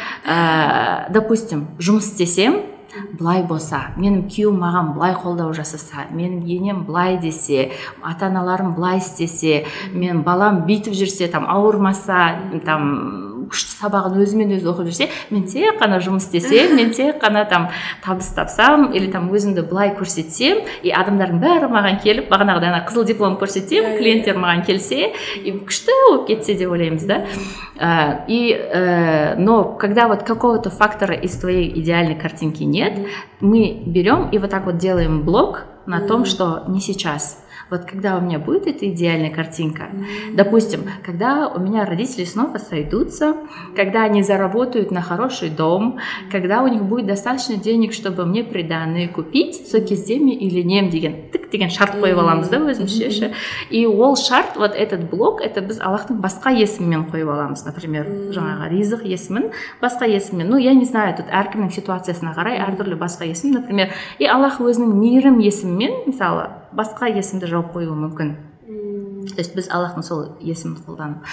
допустим 1.09 1.67
жұмыс 1.79 2.11
істесем 2.11 2.61
былай 3.19 3.43
болса 3.47 3.81
менің 3.97 4.25
күйеуім 4.31 4.59
маған 4.63 4.93
былай 4.95 5.15
қолдау 5.21 5.53
жасаса 5.53 6.07
менің 6.11 6.43
енем 6.49 6.83
былай 6.87 7.17
десе 7.21 7.71
ата 8.01 8.27
аналарым 8.27 8.73
былай 8.75 8.97
істесе 8.97 9.65
мен 9.93 10.23
балам 10.23 10.63
бүйтіп 10.67 10.97
жүрсе 10.97 11.29
там 11.31 11.45
ауырмаса 11.49 12.35
там 12.65 13.28
күшті 13.49 13.75
сабағын 13.79 14.19
өзімен 14.23 14.53
өзі 14.57 14.69
оқып 14.71 14.89
жүрсе 14.89 15.09
мен 15.33 15.45
тек 15.49 15.79
қана 15.81 15.99
жұмыс 16.03 16.27
істесем 16.29 16.75
мен 16.77 16.93
тек 16.95 17.19
қана 17.21 17.45
там 17.49 17.69
табыс 18.03 18.29
тапсам 18.35 18.91
или 18.93 19.11
там 19.11 19.29
өзімді 19.33 19.65
былай 19.69 19.93
көрсетсем 19.97 20.63
и 20.83 20.93
адамдардың 20.95 21.41
бәрі 21.41 21.71
маған 21.73 21.99
келіп 22.03 22.29
бағанағыдай 22.31 22.71
ана 22.73 22.83
қызыл 22.87 23.07
диплом 23.09 23.37
көрсетсем 23.41 23.97
клиенттер 23.97 24.39
маған 24.39 24.65
келсе 24.67 25.11
и 25.43 25.55
күшті 25.57 25.97
болып 26.05 26.27
кетсе 26.29 26.55
деп 26.55 26.71
ойлаймыз 26.71 27.03
да. 27.09 27.23
И 28.27 28.51
э, 28.51 29.35
но 29.37 29.63
когда 29.63 30.07
вот 30.07 30.23
какого-то 30.23 30.69
фактора 30.69 31.15
из 31.15 31.37
твоей 31.37 31.79
идеальной 31.79 32.15
картинки 32.15 32.63
нет 32.63 33.07
мы 33.39 33.81
берем 33.85 34.29
и 34.29 34.37
вот 34.37 34.49
так 34.49 34.65
вот 34.65 34.77
делаем 34.77 35.23
блок 35.23 35.65
на 35.85 36.05
том 36.05 36.25
что 36.25 36.63
не 36.67 36.81
сейчас. 36.81 37.43
вот 37.70 37.84
когда 37.84 38.16
у 38.16 38.20
меня 38.20 38.38
будет 38.38 38.66
эта 38.66 38.88
идеальная 38.88 39.30
картинка, 39.30 39.84
mm-hmm. 39.84 40.34
допустим, 40.34 40.80
когда 41.04 41.48
у 41.48 41.58
меня 41.58 41.84
родители 41.84 42.24
снова 42.24 42.58
сойдутся, 42.58 43.36
когда 43.76 44.04
они 44.04 44.22
заработают 44.22 44.90
на 44.90 45.02
хороший 45.02 45.50
дом, 45.50 45.98
mm-hmm. 45.98 46.30
когда 46.30 46.62
у 46.62 46.68
них 46.68 46.82
будет 46.82 47.06
достаточно 47.06 47.56
денег, 47.56 47.92
чтобы 47.92 48.24
мне 48.26 48.44
приданные 48.44 49.08
купить, 49.08 49.68
соки 49.68 49.94
с 49.94 50.04
деми 50.04 50.32
или 50.32 50.62
нем 50.62 50.90
деген 50.90 51.30
тік 51.30 51.50
деген 51.50 51.70
шарт 51.70 51.96
қойып 52.00 52.18
аламыз 52.18 52.50
да 52.52 52.58
өзімізше 52.62 53.10
ше 53.10 53.30
и 53.70 53.86
ол 53.86 54.16
шарт 54.16 54.56
вот 54.56 54.74
этот 54.74 55.08
блок 55.10 55.40
это 55.44 55.62
біз 55.64 55.80
аллахтың 55.80 56.20
басқа 56.22 56.52
есімімен 56.54 57.06
қойып 57.12 57.30
аламыз 57.30 57.64
например 57.66 58.08
жаңағы 58.34 58.70
ризық 58.72 59.04
есімін 59.06 59.50
басқа 59.82 60.08
есіммен 60.10 60.50
ну 60.50 60.58
я 60.58 60.74
не 60.74 60.84
знаю 60.84 61.16
тут 61.18 61.30
әркімнің 61.30 61.72
ситуациясына 61.74 62.34
қарай 62.36 62.60
әртүрлі 62.64 62.98
басқа 63.00 63.28
есім 63.30 63.54
например 63.58 63.94
и 64.18 64.26
аллах 64.26 64.60
өзінің 64.60 64.94
мейірім 64.98 65.40
есімімен 65.42 66.04
мысалы 66.06 66.50
басқа 66.72 67.10
есімді 67.12 67.50
жауып 67.50 67.72
қоюы 67.76 67.94
мүмкін 67.94 68.34
то 69.32 69.40
есть 69.40 69.54
біз 69.56 69.68
аллахтың 69.72 70.04
сол 70.04 70.24
есімін 70.40 70.78
қолданып 70.84 71.24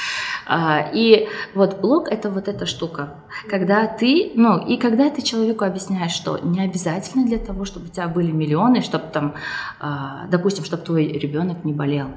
а, 0.47 0.89
и 0.93 1.27
вот 1.55 1.79
блог 1.81 2.07
это 2.11 2.29
вот 2.29 2.47
эта 2.47 2.65
штука 2.65 3.15
когда 3.49 3.85
ты 3.87 4.31
ну 4.35 4.57
и 4.65 4.77
когда 4.77 5.09
ты 5.09 5.21
человеку 5.21 5.65
объясняешь 5.65 6.11
что 6.11 6.37
не 6.39 6.61
обязательно 6.61 7.25
для 7.25 7.37
того 7.37 7.65
чтобы 7.65 7.87
у 7.87 7.89
тебя 7.89 8.07
были 8.07 8.31
миллионы 8.31 8.81
чтобы 8.81 9.05
там 9.11 9.33
а, 9.79 10.27
допустим 10.29 10.63
чтобы 10.65 10.83
твой 10.83 11.07
ребенок 11.07 11.63
не 11.63 11.73
болел 11.73 12.07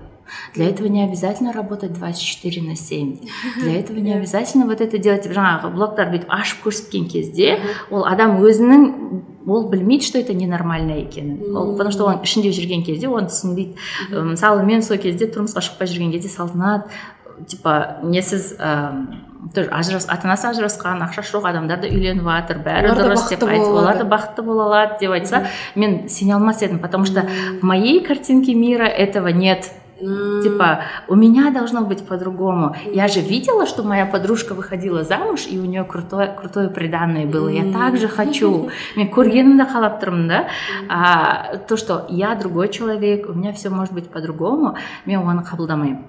Для 0.53 0.69
этого 0.69 0.87
не 0.87 1.03
обязательно 1.03 1.53
работать 1.53 1.93
24 1.93 2.61
на 2.61 2.75
7 2.75 3.17
для 3.61 3.79
этого 3.79 3.97
не 3.99 4.13
обязательно 4.13 4.65
вот 4.65 4.81
это 4.81 4.97
делать. 4.97 5.27
Жаңағы 5.29 5.71
блогтар 5.73 6.09
бүйтіп 6.11 6.29
ашып 6.29 6.65
көрсеткен 6.67 7.09
кезде 7.09 7.59
ол 7.89 8.05
адам 8.05 8.39
өзінің 8.41 8.87
ол 9.47 9.69
білмейді 9.69 10.05
что 10.05 10.19
это 10.19 10.33
ненормально 10.33 10.99
екенін 11.01 11.55
ол 11.55 11.75
потому 11.77 11.91
что 11.91 12.05
оның 12.05 12.23
ішінде 12.23 12.51
жүрген 12.53 12.83
кезде 12.85 13.07
оны 13.07 13.29
түсінбейді 13.29 13.75
мысалы 14.33 14.63
мен 14.63 14.83
сол 14.83 14.97
кезде 14.97 15.25
тұрмысқа 15.25 15.63
шықпай 15.65 15.89
жүрген 15.89 16.11
кезде 16.11 16.29
салтанат 16.29 16.89
типа 17.47 17.99
несіз 18.03 18.55
тоже 19.53 19.69
ажырас 19.71 20.05
ата 20.09 20.27
анасы 20.27 20.47
ажырасқан 20.49 21.01
ақшасы 21.05 21.31
жоқ 21.31 21.47
адамдар 21.49 21.79
да 21.79 21.87
үйленіп 21.87 22.27
жатыр 22.27 22.59
бәрі 22.63 22.91
дұрыс 22.97 23.29
деп 23.31 23.45
айтса 23.47 23.71
олар 23.71 23.97
да. 23.97 24.03
бақытты 24.03 24.43
бола 24.43 24.65
алады 24.67 24.99
деп 24.99 25.15
айтса 25.15 25.45
мен 25.75 26.09
сене 26.09 26.35
алмас 26.35 26.61
едім 26.61 26.79
потому 26.79 27.05
что 27.05 27.25
в 27.61 27.63
моей 27.63 28.03
картинке 28.03 28.53
мира 28.53 28.85
этого 28.85 29.29
нет. 29.29 29.71
Типа, 29.99 30.83
у 31.07 31.15
меня 31.15 31.51
должно 31.51 31.81
быть 31.81 32.05
по-другому. 32.05 32.75
Я 32.85 33.07
же 33.07 33.19
видела, 33.19 33.65
что 33.65 33.83
моя 33.83 34.05
подружка 34.05 34.53
выходила 34.53 35.03
замуж, 35.03 35.45
и 35.49 35.59
у 35.59 35.65
нее 35.65 35.83
крутое, 35.83 36.33
крутое 36.39 36.69
приданное 36.69 37.25
было. 37.25 37.49
Я 37.49 37.71
также 37.71 38.07
хочу. 38.07 38.69
Мен 38.95 39.09
көргенімді 39.13 39.65
қалап 39.69 39.99
тұрмын 40.01 40.27
да. 40.27 40.39
А, 40.89 41.57
то, 41.67 41.77
что 41.77 42.05
я 42.09 42.35
другой 42.35 42.69
человек, 42.69 43.29
у 43.29 43.33
меня 43.33 43.53
все 43.53 43.69
может 43.69 43.93
быть 43.93 44.09
по-другому, 44.09 44.75
мен 45.05 45.19
оны 45.19 45.43
қабылдамаймын. 45.43 46.03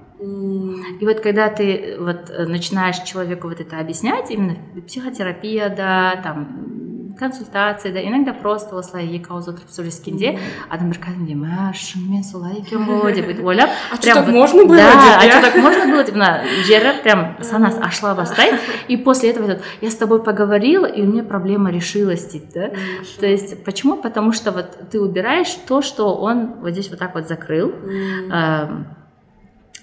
И 1.01 1.07
вот 1.07 1.21
когда 1.21 1.49
ты 1.49 1.97
вот 1.99 2.31
начинаешь 2.47 2.99
человеку 2.99 3.49
вот 3.49 3.61
это 3.61 3.79
объяснять, 3.79 4.31
именно 4.31 4.57
психотерапия, 4.87 5.75
да, 5.75 6.21
там 6.23 6.80
консультацияда 7.20 8.04
иногда 8.06 8.34
просто 8.34 8.78
осылай 8.78 9.08
екі 9.08 9.32
ауыз 9.32 9.48
отырып 9.52 9.72
сөйлескенде 9.72 10.36
адамдар 10.70 11.00
кәдімгідей 11.00 11.38
мә 11.40 11.72
шынымен 11.76 12.24
солай 12.28 12.60
екен 12.60 12.84
ғой 12.88 13.16
деп 13.16 13.30
бүйтіп 13.30 13.46
ойлап 13.46 13.70
а 13.92 13.96
что 13.96 14.14
так 14.14 14.28
можно 14.28 14.66
было 14.66 14.78
да 14.78 15.20
а 15.20 15.30
что 15.30 15.42
так 15.42 15.56
можно 15.56 15.88
было 15.92 16.04
деп 16.04 16.16
мына 16.16 16.44
жері 16.68 17.02
прям 17.04 17.38
санасы 17.42 17.80
ашыла 17.80 18.16
бастайды 18.16 18.60
и 18.88 18.98
после 18.98 19.32
этого 19.32 19.48
айтады 19.48 19.64
я 19.82 19.90
с 19.90 19.96
тобой 19.96 20.24
поговорила 20.24 20.86
и 20.86 21.02
у 21.02 21.06
меня 21.06 21.24
проблема 21.24 21.72
решилась 21.72 22.26
дейді 22.26 22.52
да 22.54 22.72
то 23.20 23.26
есть 23.26 23.64
почему 23.64 23.98
потому 23.98 24.32
что 24.32 24.52
вот 24.52 24.90
ты 24.92 25.00
убираешь 25.00 25.54
то 25.68 25.82
что 25.82 26.16
он 26.16 26.60
вот 26.62 26.72
здесь 26.72 26.90
вот 26.90 27.00
так 27.00 27.16
вот 27.16 27.28
закрыл 27.28 27.74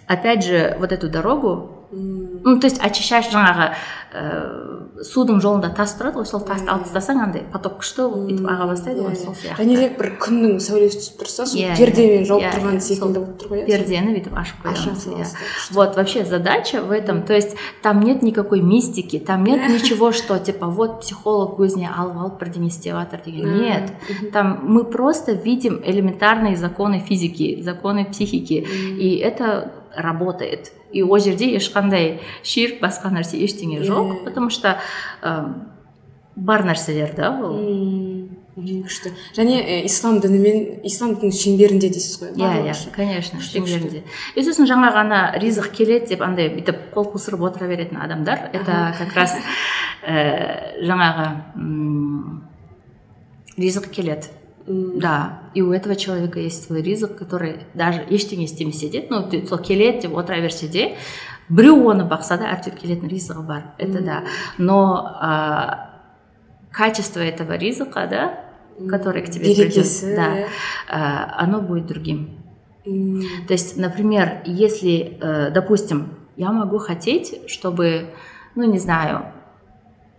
опять 0.07 0.45
же 0.45 0.77
вот 0.79 0.93
эту 0.93 1.09
дорогу 1.09 1.89
ну 2.47 2.59
то 2.59 2.67
есть 2.67 2.81
очищаешь 2.83 3.31
жаңағы 3.33 3.73
ә, 4.13 4.23
судың 5.03 5.41
жолында 5.43 5.71
тас 5.75 5.95
тұрады 5.99 6.21
ғой 6.21 6.27
сол 6.29 6.43
тасты 6.47 6.69
алып 6.71 6.87
тастасаң 6.87 7.23
андай 7.25 7.45
поток 7.53 7.81
күшті 7.81 8.07
болып 8.07 8.29
бүйтіп 8.31 8.49
аға 8.53 8.69
бастайды 8.73 9.07
ғой 9.07 9.17
сол 9.17 9.35
сияқты 9.35 9.65
және 9.65 9.89
бір 9.99 10.11
күннің 10.23 10.59
сәулесі 10.63 11.01
түсіп 11.01 11.23
тұрса 11.23 11.47
сол 11.49 11.61
Иә, 11.63 11.77
пердемен 11.79 12.23
иә, 12.23 12.29
жауып 12.29 12.45
иә, 12.45 12.53
тұрған 12.57 12.77
иә, 12.77 12.85
секілді 12.87 13.01
сол 13.01 13.15
болып 13.17 13.41
тұр 13.41 13.55
ғой 13.55 13.63
иә 13.63 13.67
пердені 13.71 14.15
бүйтіп 14.19 14.37
ашып 14.43 14.67
аша 14.69 14.93
қоямыз 14.93 15.07
иә 15.07 15.23
саласыз 15.23 15.33
да, 15.33 15.39
күшті. 15.43 15.75
Вот 15.75 15.97
вообще 15.97 16.25
задача 16.25 16.83
в 16.83 16.91
этом, 16.91 17.23
то 17.23 17.35
есть 17.35 17.57
там 17.83 18.01
нет 18.01 18.23
никакой 18.23 18.61
мистики, 18.61 19.19
там 19.19 19.45
нет 19.45 19.69
ничего, 19.69 20.13
что 20.13 20.39
типа 20.39 20.67
вот 20.67 21.01
психолог 21.01 21.59
өзіне 21.59 21.89
алып 21.89 22.17
алып 22.17 22.41
бірдеңе 22.43 22.69
істеп 22.69 22.95
жатыр 22.95 23.21
деген. 23.25 23.63
Нет, 23.63 23.93
там 24.33 24.61
мы 24.63 24.85
просто 24.85 25.33
видим 25.33 25.81
элементарные 25.85 26.57
законы 26.57 27.01
физики, 27.01 27.63
законы 27.63 28.05
психики, 28.05 28.67
и 28.99 29.17
это 29.17 29.73
работает. 29.98 30.72
И 30.92 31.02
ол 31.02 31.20
жерде 31.20 31.50
ешқандай 31.58 32.20
ширк 32.44 32.80
басқа 32.82 33.12
нәрсе 33.12 33.38
ештеңе 33.42 33.82
жоқ, 33.82 34.24
потому 34.24 34.50
что 34.50 34.78
ә, 35.22 35.54
бар 36.36 36.64
нәрселер 36.64 37.16
да 37.16 37.32
ол 37.42 38.30
күшті 38.58 39.12
және 39.38 39.58
ә, 39.62 39.76
ислам 39.86 40.20
дінімен 40.22 40.86
ислам 40.88 41.14
дінінің 41.18 41.36
шеңберінде 41.38 41.90
дейсіз 41.94 42.22
ғой? 42.22 42.32
Иә 42.38 42.72
иә 42.72 42.76
конечно 42.96 43.42
шеңберінде. 43.42 44.04
и 44.36 44.44
сосын 44.44 44.66
жаңа 44.70 44.90
ғана 44.96 45.20
ризық 45.38 45.70
келеді 45.76 46.14
деп 46.16 46.22
андай 46.26 46.50
бүйтіп 46.56 46.90
қол 46.94 47.12
қусырып 47.14 47.44
отыра 47.50 47.68
беретін 47.68 48.02
адамдар. 48.02 48.50
Это 48.54 48.96
как 48.98 49.14
раз 49.14 49.36
ә, 50.08 50.82
жаңағы 50.82 51.28
м, 51.56 52.44
ризық 53.58 53.90
келеді. 53.92 54.34
да 54.67 55.41
и 55.55 55.63
у 55.63 55.73
этого 55.73 55.97
человека 55.97 56.39
есть 56.39 56.65
свой 56.67 56.83
ризық 56.83 57.15
который 57.19 57.67
даже 57.75 58.01
ештеңе 58.09 58.45
істемесе 58.45 58.89
де 58.89 59.07
ну 59.11 59.23
ты- 59.29 59.47
сол 59.47 59.59
келеді 59.59 60.03
деп 60.07 60.17
отыра 60.17 60.41
берсе 60.41 60.69
де 60.69 60.97
біреу 61.49 61.83
оны 61.91 62.07
бақса 62.09 62.39
да 62.39 62.47
әйтеуір 62.55 62.77
келетін 62.79 63.09
ризығы 63.11 63.43
бар 63.47 63.63
это 63.79 64.01
да 64.05 64.23
но 64.59 65.05
а, 65.21 65.91
качество 66.71 67.21
этого 67.21 67.57
ризыка 67.57 68.07
да 68.07 68.39
который 68.89 69.23
к 69.23 69.31
тебе 69.31 69.45
придет 69.47 69.59
берекесі 69.75 70.15
да 70.17 70.29
иә. 70.39 70.47
а, 70.89 71.35
оно 71.45 71.61
будет 71.61 71.87
другим 71.87 72.39
Мм, 72.85 73.23
то 73.47 73.53
есть, 73.55 73.77
например, 73.77 74.43
если, 74.45 75.17
э, 75.21 75.51
допустим, 75.53 76.17
я 76.37 76.51
могу 76.51 76.79
хотеть, 76.79 77.49
чтобы, 77.49 78.07
ну 78.57 78.65
не 78.65 78.81
знаю, 78.81 79.27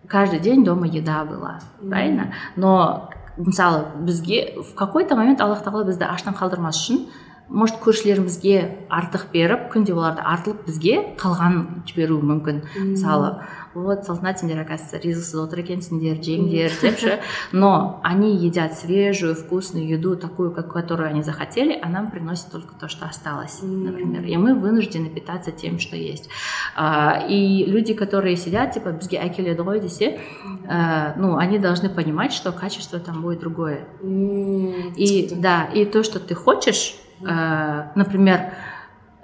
каждый 0.08 0.40
день 0.40 0.64
дома 0.64 0.88
еда 0.88 1.26
была, 1.26 1.60
Мгм. 1.82 1.90
правильно? 1.90 2.34
Но 2.56 3.07
мысалы 3.39 4.05
бізге 4.05 4.59
в 4.59 4.75
какой-то 4.75 5.17
момент 5.17 5.41
аллах 5.41 5.63
тағала 5.63 5.87
бізді 5.89 6.05
аштан 6.11 6.35
қалдырмас 6.35 6.83
үшін 6.83 7.07
может 7.49 7.79
көршілерімізге 7.81 8.89
артық 8.93 9.31
беріп 9.33 9.69
күнде 9.73 9.95
оларды 9.95 10.21
артылып 10.21 10.67
бізге 10.67 10.99
қалғанын 11.21 11.85
жіберуі 11.89 12.21
мүмкін. 12.29 12.61
Мысалы 12.93 13.39
вот 13.74 14.06
салтанат 14.06 14.40
сендер 14.40 14.60
оказывается 14.60 14.98
ризықсыз 14.98 15.40
отыр 15.44 15.60
екенсіңдер 15.60 16.22
жеңдер 16.22 16.72
деп 16.82 17.00
ше 17.00 17.20
но 17.52 18.00
они 18.04 18.36
едят 18.36 18.78
свежую 18.78 19.36
вкусную 19.36 19.88
еду 19.88 20.16
такую 20.16 20.52
как 20.52 20.72
которую 20.72 21.10
они 21.10 21.24
захотели 21.24 21.80
а 21.82 21.90
нам 21.90 22.12
приносят 22.12 22.52
только 22.52 22.74
то 22.76 22.88
что 22.88 23.06
осталось 23.06 23.62
Мм. 23.62 23.86
например 23.86 24.24
и 24.24 24.38
мы 24.38 24.56
вынуждены 24.56 25.10
питаться 25.10 25.52
тем 25.52 25.80
что 25.80 25.96
есть 25.96 26.30
А, 26.76 27.24
и 27.30 27.66
люди 27.66 27.94
которые 27.94 28.38
сидят 28.38 28.74
типа 28.74 28.92
бізге 28.92 29.18
әкеледі 29.18 29.62
ғой 29.62 29.80
десе 29.80 30.20
э, 30.68 31.14
ну 31.18 31.38
они 31.38 31.60
должны 31.60 31.90
понимать 31.90 32.34
что 32.34 32.52
качество 32.52 33.00
там 33.00 33.22
будет 33.22 33.40
другое 33.40 33.86
Мм, 34.02 34.94
и 34.96 35.28
түсінікті. 35.28 35.42
да, 35.42 35.70
и 35.76 35.86
то, 35.86 36.04
что 36.04 36.20
ты 36.20 36.36
хочешь, 36.36 36.96
э, 37.22 37.84
например, 37.96 38.54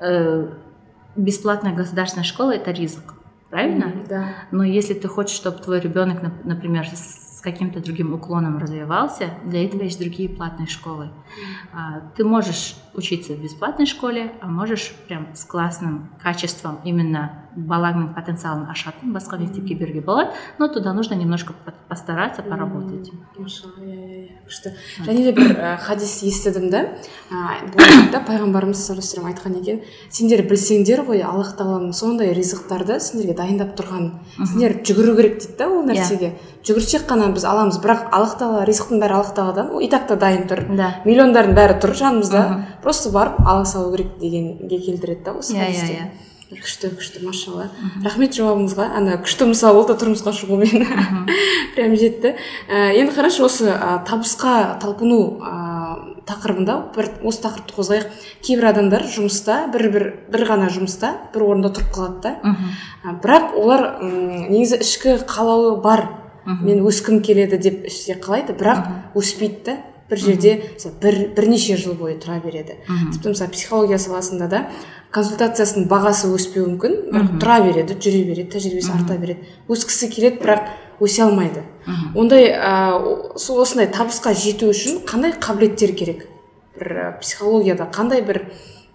э, 0.01 0.47
бесплатная 1.15 1.73
государственная 1.75 2.25
школа 2.25 2.51
это 2.55 2.71
риск, 2.71 3.12
правильно? 3.54 3.86
Мм, 3.86 4.04
да 4.08 4.24
Но 4.50 4.64
если 4.64 4.94
ты 4.94 5.06
хочешь, 5.08 5.36
чтобы 5.36 5.58
твой 5.58 5.80
ребенок, 5.80 6.22
нап- 6.22 6.42
например, 6.44 6.86
с 6.86 7.24
с 7.34 7.40
каким-то 7.44 7.78
другим 7.80 8.14
уклоном 8.14 8.56
развивался, 8.56 9.28
для 9.44 9.66
этого 9.66 9.82
есть 9.82 10.00
другие 10.00 10.30
платные 10.30 10.66
школы. 10.66 11.10
А, 11.74 12.00
Ты 12.16 12.24
можешь 12.24 12.74
учиться 12.94 13.34
в 13.34 13.42
бесплатной 13.42 13.84
школе, 13.84 14.32
а 14.40 14.46
можешь 14.46 14.94
прям 15.08 15.26
с 15.34 15.44
классным 15.44 16.08
качеством, 16.22 16.78
именно 16.84 17.43
балаңның 17.56 18.14
потенциалын 18.14 18.66
ашатын 18.70 19.12
басқа 19.14 19.38
мектепке 19.38 19.74
беруге 19.74 20.00
болады. 20.00 20.30
Но 20.58 20.68
туда 20.68 20.92
нужно 20.92 21.14
немножко 21.14 21.52
по- 21.64 21.72
постараться 21.88 22.42
поработать. 22.42 23.10
иә 23.38 23.46
иә 23.80 23.94
иә 24.24 24.28
күшті 24.46 24.72
және 25.06 25.22
де 25.24 25.32
бір 25.32 25.56
ә, 25.56 25.76
хадис 25.78 26.22
естідім 26.22 26.70
да? 26.70 26.80
Ә, 27.30 28.10
да 28.12 28.20
пайғамбарымыз 28.26 28.74
саллаллаху 28.74 29.28
айтқан 29.30 29.58
екен 29.60 29.80
сендер 30.10 30.42
білсеңдер 30.48 31.04
ғой 31.06 31.22
аллах 31.22 31.54
тағаланың 31.58 31.92
сондай 31.92 32.32
ризықтарды 32.34 32.98
сендерге 33.00 33.34
дайындап 33.34 33.74
тұрғанын 33.78 34.12
сендер 34.46 34.76
жүгіру 34.84 35.16
керек 35.16 35.38
дейді 35.40 35.56
да 35.58 35.68
ол 35.68 35.84
нәрсеге? 35.86 36.32
Жүгірсек 36.64 37.06
қана 37.08 37.30
біз 37.34 37.44
аламыз 37.44 37.78
бірақ 37.82 38.08
аллах 38.10 38.36
тағала 38.40 38.64
ризықтың 38.64 39.00
бәрі 39.02 39.18
аллах 39.18 39.34
тағаладан 39.36 39.70
ол 39.74 39.80
и 39.84 39.88
так 39.88 40.06
та 40.08 40.16
дайын 40.16 40.46
тұр. 40.48 40.64
Да. 40.76 40.94
Миллиондардың 41.04 41.54
бәрі 41.54 41.78
тұр 41.82 41.92
жанымызда. 41.94 42.44
Просто 42.82 43.10
барып 43.12 43.40
ала 43.46 43.64
салу 43.64 43.92
керек 43.96 44.18
дегенге 44.18 44.78
келтіреді 44.78 45.24
да 45.24 45.32
осы 45.32 45.52
иә 45.52 45.60
иә 45.60 45.66
хадисте. 45.66 45.92
иә. 45.92 46.08
Күшті 46.52 46.90
күшті 46.98 47.22
машалла. 47.24 47.68
Рахмет 48.04 48.34
жауабыңызға. 48.36 48.86
Ана 48.98 49.16
күшті 49.22 49.48
мысал 49.48 49.74
болды 49.78 49.96
тұрмысқа 49.98 50.34
шығумен 50.36 50.84
прям 51.74 51.94
жетті. 51.98 52.34
Ә, 52.68 52.92
енді 52.98 53.14
қарашы 53.16 53.44
осы 53.46 53.70
ә, 53.72 53.96
табысқа 54.06 54.76
талпыну 54.82 55.20
ә, 55.40 55.54
тақырыбында 56.28 56.76
бір 56.94 57.08
осы 57.24 57.44
тақырыпты 57.46 57.76
қозғайық. 57.78 58.12
Кейбір 58.44 58.68
адамдар 58.74 59.06
жұмыста 59.08 59.64
бір 59.72 59.88
бір 59.94 60.06
бір 60.34 60.46
ғана 60.50 60.68
жұмыста 60.74 61.14
бір 61.34 61.46
орында 61.48 61.72
тұрып 61.78 61.96
қалады 61.96 62.20
да. 62.28 62.54
Ә, 63.04 63.16
бірақ 63.24 63.56
олар 63.60 63.86
негізі 64.04 64.82
ішкі 64.84 65.18
қалауы 65.24 65.80
бар. 65.82 66.06
Мен 66.44 66.84
өскім 66.84 67.22
келеді 67.24 67.56
деп 67.56 67.86
іште 67.88 68.18
қалайды 68.20 68.52
бірақ 68.52 69.16
өспейді 69.16 69.64
да. 69.72 69.78
Бір 70.10 70.20
жерде 70.20 70.54
мысалы, 70.74 70.94
бір 71.02 71.20
бірнеше 71.36 71.76
жыл 71.80 71.96
бойы 71.98 72.18
тұра 72.20 72.40
береді. 72.44 72.76
Тіпті 73.12 73.32
мысалы 73.32 73.50
психология 73.54 73.98
саласында 73.98 74.48
да 74.50 74.62
консультациясының 75.14 75.86
бағасы 75.90 76.30
өспеуі 76.34 76.72
мүмкін 76.74 76.96
бірақ 77.12 77.34
тұра 77.42 77.58
береді 77.64 77.96
жүре 77.96 78.24
береді 78.28 78.50
тәжірибесі 78.54 78.92
арта 78.94 79.18
береді. 79.20 79.46
Өскісі 79.70 80.10
келеді 80.12 80.42
бірақ 80.42 80.72
өсе 81.04 81.24
алмайды. 81.24 81.62
Ондай 82.14 82.50
ә, 82.50 83.36
сол 83.38 83.62
осындай 83.62 83.90
табысқа 83.94 84.34
жету 84.34 84.70
үшін 84.72 85.02
қандай 85.06 85.34
қабілеттер 85.38 85.94
керек? 85.96 86.26
Бір 86.78 86.90
ә, 86.94 87.06
психологияда 87.20 87.88
қандай 87.94 88.24
бір 88.26 88.42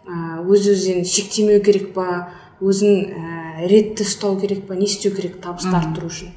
ә, 0.05 0.43
өз 0.43 0.67
өзін 0.73 1.05
шектемеу 1.07 1.63
керек 1.63 1.93
па? 1.95 2.29
Өзін 2.59 3.05
ә, 3.07 3.67
ретті 3.71 4.07
ұстау 4.07 4.39
керек 4.41 4.65
па? 4.67 4.75
Не 4.75 4.89
істеу 4.89 5.15
керек 5.15 5.39
табысты 5.43 5.75
арттыру 5.75 6.11
үшін? 6.11 6.35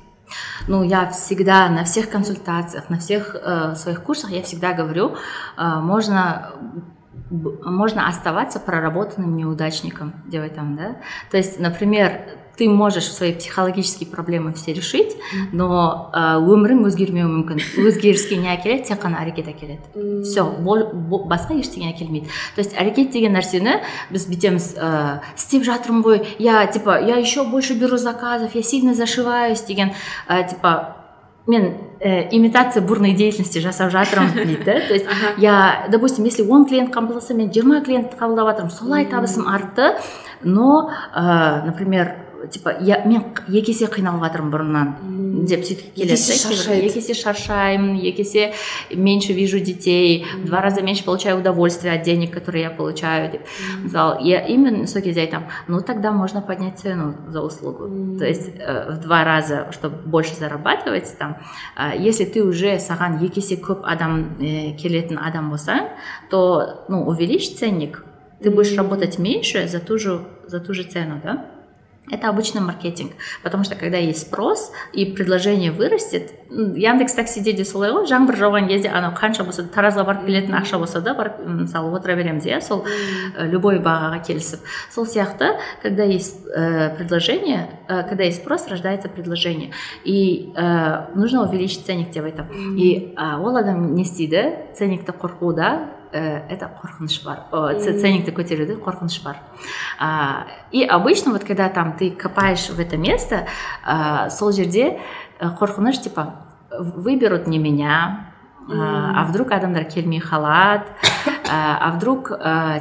Ну, 0.68 0.82
я 0.82 1.10
всегда 1.10 1.68
на 1.68 1.84
всех 1.84 2.10
консультациях, 2.10 2.88
на 2.90 2.98
всех 2.98 3.34
э, 3.34 3.74
своих 3.74 4.02
курсах 4.02 4.30
я 4.30 4.42
всегда 4.42 4.72
говорю, 4.72 5.16
э, 5.56 5.64
можно 5.80 6.52
можно 7.30 8.08
оставаться 8.08 8.60
проработанным 8.60 9.36
неудачником, 9.36 10.12
делать 10.26 10.54
там, 10.54 10.76
да. 10.76 10.96
То 11.30 11.36
есть, 11.36 11.58
например, 11.58 12.20
ты 12.56 12.68
можешь 12.68 13.10
свои 13.10 13.32
психологические 13.32 14.08
проблемы 14.08 14.52
все 14.52 14.72
решить, 14.72 15.16
но 15.52 16.10
э, 16.12 16.36
өмірің 16.36 16.84
өзгермеуі 16.86 17.30
мүмкін. 17.30 17.62
Өзгеріске 17.80 18.36
не 18.36 18.52
әкеледі 18.52 18.90
тек 18.90 19.00
қана 19.02 19.22
әрекет 19.24 19.48
әкеледі. 19.48 20.22
Все 20.26 20.44
басқа 20.44 21.56
ештеңе 21.56 21.92
әкелмейді. 21.94 22.28
То 22.54 22.60
есть 22.60 22.76
әрекет 22.76 23.12
деген 23.16 23.32
нәрсені 23.38 23.78
біз 24.12 24.28
бүйтеміз 24.28 24.68
ә, 24.76 25.22
істеп 25.34 25.64
жатырмын 25.64 26.04
ғой 26.04 26.22
я 26.38 26.66
типа 26.66 27.00
я 27.00 27.16
еще 27.16 27.44
больше 27.48 27.74
беру 27.74 27.96
заказов 27.96 28.54
я 28.54 28.62
сильно 28.62 28.94
зашиваюсь 28.94 29.62
деген 29.62 29.92
ә, 30.28 30.48
типа 30.48 30.96
мен 31.46 31.74
ә, 32.02 32.28
имитация 32.30 32.82
бурной 32.82 33.12
деятельности 33.12 33.58
жасап 33.58 33.90
жатырмын 33.92 34.34
дейді. 34.46 34.64
То 34.64 34.94
есть 34.94 35.06
я 35.38 35.86
допустим 35.88 36.24
если 36.24 36.42
он 36.42 36.66
клиент 36.66 36.94
қабылдаса 36.94 37.34
мен 37.34 37.52
жиырма 37.52 37.80
клиент 37.80 38.14
қабылдап 38.18 38.50
жатырмын 38.50 38.70
солай 38.70 39.06
табысым 39.06 39.48
артты 39.48 39.94
но 40.42 40.90
ә, 41.14 41.64
например 41.64 42.21
типа 42.51 42.77
я 42.81 43.01
мен 43.05 43.23
екі 43.49 43.73
есе 43.73 43.87
қиналып 43.91 44.23
жатырмын 44.27 44.51
бұрыннан 44.53 44.89
деп 45.49 45.63
сөйтіп 45.65 45.93
келеді 45.95 46.13
есе 46.13 46.33
да 46.33 46.39
кейбір. 46.39 46.57
шаршайды. 46.57 46.85
екі 46.87 46.99
есе 46.99 47.13
шаршаймын 47.13 47.97
екі 47.97 48.21
есе 48.21 48.53
меньше 48.93 49.33
вижу 49.33 49.59
детей 49.59 50.25
в 50.35 50.45
два 50.45 50.61
раза 50.61 50.81
меньше 50.81 51.03
получаю 51.03 51.39
удовольствия 51.39 51.93
от 51.93 52.03
денег 52.03 52.33
которые 52.33 52.63
я 52.63 52.69
получаю 52.69 53.31
деп 53.31 53.41
мысалы 53.83 54.21
я 54.21 54.45
именно 54.45 54.87
сол 54.87 55.01
кезде 55.01 55.21
айтамын 55.21 55.47
ну 55.67 55.81
тогда 55.81 56.11
можно 56.11 56.41
поднять 56.41 56.79
цену 56.79 57.15
за 57.27 57.41
услугу 57.41 58.17
то 58.17 58.25
есть 58.25 58.49
э, 58.59 58.91
в 58.91 58.99
два 58.99 59.23
раза 59.23 59.71
чтобы 59.71 59.97
больше 59.97 60.35
зарабатывать 60.35 61.17
там 61.17 61.37
э, 61.77 61.97
если 61.97 62.25
ты 62.25 62.43
уже 62.43 62.77
саған 62.77 63.23
екі 63.23 63.39
есе 63.39 63.55
көп 63.55 63.81
адам 63.83 64.37
э, 64.39 64.75
келетін 64.77 65.17
адам 65.17 65.49
болсаң 65.51 65.89
то 66.29 66.85
ну 66.87 67.07
увеличь 67.07 67.57
ценник 67.57 68.03
ты 68.41 68.51
будешь 68.51 68.75
работать 68.77 69.17
меньше 69.17 69.67
за 69.67 69.79
ту 69.79 69.97
же 69.97 70.21
за 70.45 70.59
ту 70.59 70.73
же 70.73 70.83
цену 70.83 71.19
да 71.23 71.57
Это 72.10 72.28
обычный 72.28 72.60
маркетинг 72.60 73.12
потому 73.42 73.64
что 73.64 73.76
когда 73.76 73.96
есть 73.96 74.22
спрос 74.22 74.72
и 74.92 75.06
предложение 75.06 75.70
вырастет 75.70 76.32
яндекс 76.50 77.14
таксиде 77.14 77.52
де 77.52 77.64
солай 77.64 77.92
ғой 77.94 78.08
жаңбыр 78.10 78.36
жауған 78.36 78.66
кезде 78.68 78.90
анау 78.90 79.14
қанша 79.16 79.44
болса 79.46 79.62
да 79.62 79.70
таразға 79.72 80.04
барып 80.08 80.26
келетін 80.26 80.56
ақша 80.58 80.78
болса 80.82 81.00
да 81.00 81.14
барып 81.14 81.38
мысалы 81.46 81.94
отыра 81.94 82.16
береміз 82.18 82.46
иә 82.46 82.60
сол 82.60 82.84
э, 82.84 83.46
любой 83.46 83.78
бағаға 83.78 84.18
келісіп 84.26 84.66
сол 84.90 85.06
сияқты 85.06 85.54
когда 85.82 86.02
есть 86.02 86.42
э, 86.48 86.90
предложение 86.96 87.70
э, 87.88 88.02
когда 88.08 88.24
есть 88.24 88.42
спрос 88.42 88.68
рождается 88.68 89.08
предложение. 89.08 89.70
И 90.04 90.52
нужно 91.14 91.48
увеличить 91.48 91.86
ценник 91.86 92.10
деп 92.10 92.24
айтамын 92.24 92.76
и 92.76 93.14
ол 93.16 93.56
адам 93.56 93.94
не 93.94 94.02
істейді 94.02 94.74
ценникті 94.74 95.12
қорқуда 95.12 96.01
Э, 96.01 96.01
это 96.12 96.68
қорқыныш 96.80 97.22
бар 97.24 97.46
ценникті 97.80 98.32
көтеруде 98.36 98.76
қорқыныш 98.76 99.22
бар 99.24 99.36
и 100.70 100.84
обычно 100.84 101.32
вот 101.32 101.44
когда 101.44 101.68
там 101.68 101.96
ты 101.96 102.10
копаешь 102.10 102.68
в 102.68 102.78
это 102.78 102.96
место 102.96 103.46
сол 104.30 104.52
жерде 104.52 105.00
э, 105.40 105.48
қорқыныш 105.48 106.02
типа 106.02 106.46
выберут 106.78 107.46
не 107.46 107.58
меня 107.58 108.28
а 108.68 109.24
вдруг 109.24 109.52
адамдар 109.52 109.84
келмей 109.84 110.20
қалады 110.20 110.84
а 111.50 111.90
вдруг 111.96 112.28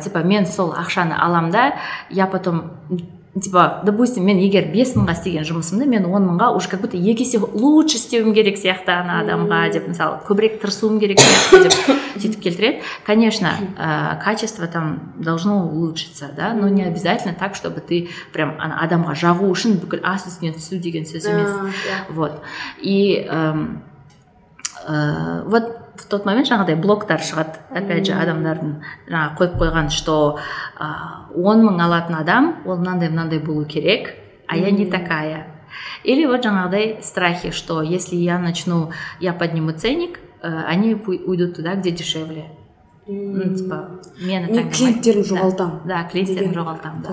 типа 0.04 0.20
мен 0.20 0.46
сол 0.46 0.74
ақшаны 0.74 1.16
алам 1.18 1.52
да 1.52 1.76
я 2.10 2.28
потом 2.28 2.72
типа 3.41 3.83
допустим 3.85 4.25
мен 4.25 4.39
егер 4.41 4.71
бес 4.73 4.95
мыңға 4.97 5.13
істеген 5.19 5.45
жұмысымды 5.45 5.87
мен 5.89 6.07
он 6.09 6.25
мыңға 6.25 6.55
уже 6.57 6.71
как 6.73 6.81
будто 6.81 6.97
екі 6.97 7.25
есе 7.27 7.39
лучше 7.39 7.99
істеуім 7.99 8.33
керек 8.35 8.57
сияқты 8.57 8.95
ана 8.95 9.21
адамға 9.21 9.61
деп 9.75 9.89
мысалы 9.91 10.23
көбірек 10.25 10.57
тырысуым 10.63 10.99
керек 11.01 11.21
сияқты 11.21 11.67
деп 11.67 11.77
сөйтіп 12.17 12.41
келтіреді 12.41 12.81
конечно 13.05 13.53
ә, 13.77 14.17
качество 14.23 14.67
там 14.67 15.13
должно 15.21 15.67
улучшиться 15.67 16.31
да 16.35 16.55
но 16.55 16.69
не 16.69 16.85
обязательно 16.85 17.35
так 17.35 17.55
чтобы 17.55 17.81
ты 17.81 18.09
прям 18.33 18.57
ана 18.59 18.81
адамға 18.81 19.13
жағу 19.13 19.51
үшін 19.53 19.81
бүкіл 19.85 20.01
ас 20.03 20.25
үстінен 20.31 20.57
түсу 20.57 20.81
деген 20.81 21.05
сөз 21.05 21.29
емес 21.29 21.77
вот 22.09 22.41
и 22.81 23.29
вот 24.87 25.77
в 26.02 26.10
тот 26.10 26.26
момент 26.26 26.50
жаңағыдай 26.50 26.76
блоктар 26.82 27.22
шығады. 27.22 27.62
Опять 27.70 28.08
же 28.08 28.14
адамдардың 28.18 28.74
жаңағы 29.08 29.38
қойып 29.40 29.56
қойған 29.62 29.90
что 29.94 30.40
он 31.36 31.66
мың 31.68 31.82
алатын 31.86 32.18
адам 32.20 32.56
ол 32.66 32.78
мынандай 32.78 33.10
мынандай 33.10 33.40
болу 33.40 33.66
керек 33.66 34.16
а 34.48 34.58
я 34.58 34.72
не 34.72 34.86
такая. 34.86 35.48
Или 36.04 36.26
вот 36.26 36.44
жаңағыдай 36.46 37.02
страхи 37.02 37.52
что 37.52 37.82
если 37.82 38.16
я 38.16 38.40
начну 38.40 38.92
я 39.20 39.34
подниму 39.34 39.72
ценник 39.72 40.20
э, 40.42 40.64
они 40.68 40.96
уйдут 40.96 41.56
туда 41.56 41.76
где 41.76 41.92
дешевле 41.92 42.50
типа 43.07 43.91
мені 44.21 44.49
мен 44.51 44.71
клиенттерімді 44.71 45.29
жоғалтамын 45.31 45.87
да 45.87 46.01
клиенттерімді 46.11 46.59
жоғалтамын 46.59 47.03
да 47.05 47.13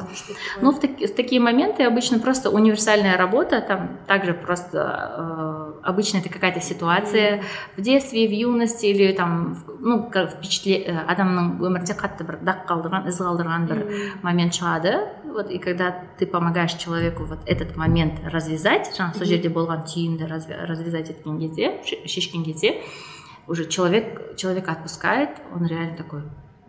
ну 0.61 0.71
в, 0.71 0.81
в 0.81 1.13
такие 1.13 1.39
моменты 1.39 1.85
обычно 1.85 2.17
просто 2.19 2.49
универсальная 2.49 3.15
работа 3.15 3.61
там 3.61 3.99
также 4.07 4.33
просто 4.33 4.79
э, 4.81 5.87
обычно 5.89 6.17
это 6.17 6.29
какая-то 6.29 6.61
ситуация 6.61 7.43
в 7.77 7.81
детстве 7.81 8.27
в 8.27 8.31
юности 8.31 8.87
или 8.87 9.13
там 9.13 9.55
ну 9.81 10.09
впечатле 10.09 10.81
э, 10.81 10.97
адамның 11.05 11.61
өмірде 11.61 11.93
қатты 11.93 12.25
бір 12.25 12.41
дақ 12.41 12.65
қалдырған 12.65 13.07
із 13.13 13.21
қалдырған 13.21 13.69
бір 13.69 13.85
момент 14.23 14.57
шығады 14.57 14.97
вот 15.29 15.51
и 15.51 15.59
когда 15.59 15.93
ты 16.17 16.25
помогаешь 16.25 16.73
человеку 16.73 17.25
вот 17.25 17.39
этот 17.45 17.77
момент 17.77 18.17
развязать 18.25 18.89
жаңағы 18.97 19.17
сол 19.19 19.27
жерде 19.29 19.49
болған 19.49 19.85
түйінді 19.85 20.25
развязать 20.25 21.13
еткен 21.13 21.37
кезде 21.37 21.77
шешкен 21.85 22.43
кезде 22.43 22.81
уже 23.48 23.66
человек, 23.66 24.36
человек 24.36 24.68
отпускает, 24.68 25.30
он 25.54 25.66
реально 25.66 25.96
такой, 25.96 26.22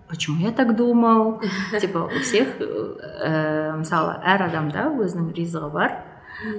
почему 0.08 0.40
я 0.40 0.52
так 0.52 0.76
думал? 0.76 1.42
Типа 1.80 2.10
у 2.10 2.20
всех 2.22 2.60
ә, 2.60 3.76
мысалы 3.78 4.18
әр 4.24 4.48
адамда 4.48 4.90
өзінің 4.96 5.34
ризығы 5.36 5.70
бар 5.72 5.98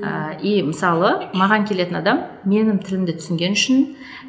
ә, 0.02 0.40
и 0.40 0.62
мысалы 0.64 1.30
маған 1.36 1.66
келетін 1.68 2.00
адам 2.00 2.22
менің 2.48 2.80
тілімді 2.86 3.16
түсінген 3.20 3.56
үшін 3.58 3.82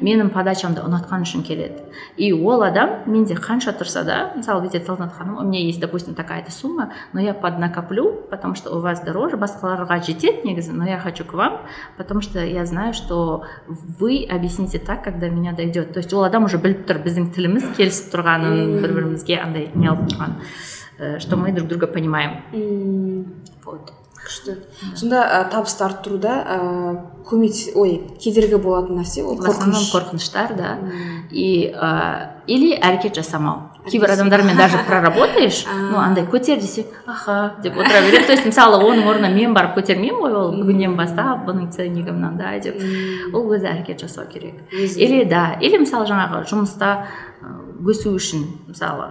менің 0.03 0.29
подачамды 0.33 0.83
ұнатқан 0.83 1.23
үшін 1.25 1.45
келеді 1.47 1.85
и 2.17 2.31
ол 2.33 2.63
адам 2.65 3.07
менде 3.07 3.37
қанша 3.39 3.73
тұрса 3.77 4.03
да 4.05 4.17
мысалы 4.35 4.65
бүйтеді 4.65 4.85
салтанат 4.85 5.15
ханым 5.15 5.37
у 5.37 5.43
меня 5.47 5.61
есть 5.61 5.79
допустим 5.79 6.15
такая 6.15 6.43
то 6.43 6.51
сумма 6.51 6.91
но 7.13 7.21
я 7.21 7.33
поднакоплю 7.33 8.25
потому 8.29 8.55
что 8.55 8.75
у 8.75 8.81
вас 8.81 9.01
дороже 9.03 9.37
басқаларға 9.37 10.01
жетеді 10.03 10.45
негізі 10.45 10.73
но 10.73 10.87
я 10.87 10.99
хочу 10.99 11.25
к 11.25 11.33
вам 11.33 11.61
потому 11.97 12.21
что 12.21 12.43
я 12.43 12.65
знаю 12.65 12.93
что 12.93 13.43
вы 13.67 14.27
объясните 14.29 14.79
так 14.79 15.03
когда 15.03 15.29
меня 15.29 15.53
дойдет 15.53 15.93
то 15.93 15.99
есть 15.99 16.13
ол 16.13 16.23
адам 16.23 16.45
уже 16.45 16.57
біліп 16.57 16.85
тұр 16.87 17.01
біздің 17.03 17.31
тіліміз 17.33 17.71
келісіп 17.77 18.11
тұрғанын 18.13 18.81
бір 18.81 18.93
бірімізге 18.93 19.39
андай 19.39 19.71
не 19.73 19.87
алып 19.87 20.11
тұрғанын 20.11 20.35
э, 20.99 21.19
что 21.19 21.37
мы 21.37 21.51
друг 21.51 21.67
друга 21.67 21.87
понимаем 21.87 22.43
вот 23.63 23.93
Күшті. 24.26 24.56
Сонда 24.94 25.22
ә, 25.26 25.40
табысты 25.50 25.84
арттыруда 25.86 26.34
ә, 26.42 26.56
көмек 27.26 27.76
ой 27.78 27.98
кедергі 28.22 28.58
болатын 28.62 29.00
нәрсе 29.00 29.24
ол 29.24 29.38
қорқыныш. 29.40 29.90
Қорқыныштар 29.92 30.54
да. 30.56 30.72
И 31.30 31.70
ә, 31.72 32.42
или 32.46 32.72
әрекет 32.76 33.18
жасамау. 33.18 33.68
Кейбір 33.88 34.12
адамдармен 34.14 34.56
даже 34.56 34.78
проработаешь 34.86 35.64
ну 35.66 35.98
андай 35.98 36.24
көтер 36.24 36.60
десе 36.60 36.86
аха 37.06 37.54
деп 37.62 37.76
отыра 37.76 38.02
береді. 38.06 38.26
То 38.26 38.32
есть 38.32 38.46
мысалы 38.46 38.78
оның 38.78 39.08
орнына 39.10 39.32
мен 39.34 39.54
барып 39.54 39.76
көтермеймін 39.78 40.22
ғой 40.22 40.36
ол 40.38 40.54
бүгіннен 40.60 40.94
бастап 40.96 41.42
бұның 41.48 41.72
ценнигі 41.74 42.14
мынандай 42.14 42.60
деп. 42.62 42.78
Ол 43.34 43.50
өзі 43.50 43.66
әрекет 43.72 44.00
жасау 44.06 44.28
керек. 44.30 44.62
Или 44.70 45.24
да 45.24 45.56
или 45.60 45.82
мысалы 45.82 46.06
жаңағы 46.06 46.44
жұмыста 46.46 46.94
өсу 47.82 48.14
үшін 48.14 48.46
мысалы 48.68 49.10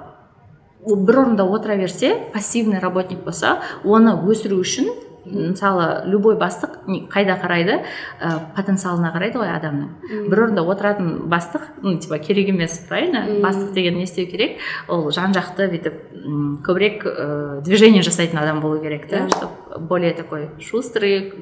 бір 0.85 1.21
орында 1.25 1.45
отыра 1.45 1.77
берсе 1.77 2.15
пассивный 2.33 2.79
работник 2.79 3.23
болса 3.23 3.59
оны 3.83 4.15
өсіру 4.15 4.61
үшін 4.61 4.89
мысалы 5.25 6.03
любой 6.09 6.35
бастық 6.35 6.80
қайда 6.87 7.37
қарайды? 7.41 7.79
Ә, 8.21 8.31
потенциалына 8.55 9.11
қарайды 9.13 9.39
ғой 9.41 9.51
адамның. 9.53 10.27
Бір 10.29 10.43
орында 10.45 10.63
отыратын 10.65 11.11
бастық 11.31 11.67
ну 11.81 11.97
типа 11.99 12.19
керек 12.19 12.49
емес 12.49 12.79
правильно? 12.89 13.25
Бастық 13.43 13.73
деген 13.73 13.97
не 13.97 14.03
істеу 14.03 14.27
керек? 14.27 14.59
Ол 14.87 15.11
жан 15.11 15.35
жақты 15.35 15.69
бүйтіп 15.71 15.99
көбірек 16.65 17.05
ә, 17.05 17.61
движение 17.61 18.01
жасайтын 18.01 18.39
адам 18.39 18.61
болу 18.61 18.79
керек 18.81 19.09
да. 19.09 19.27
чтобы 19.29 19.87
более 19.87 20.13
такой 20.13 20.49
шустрый 20.59 21.33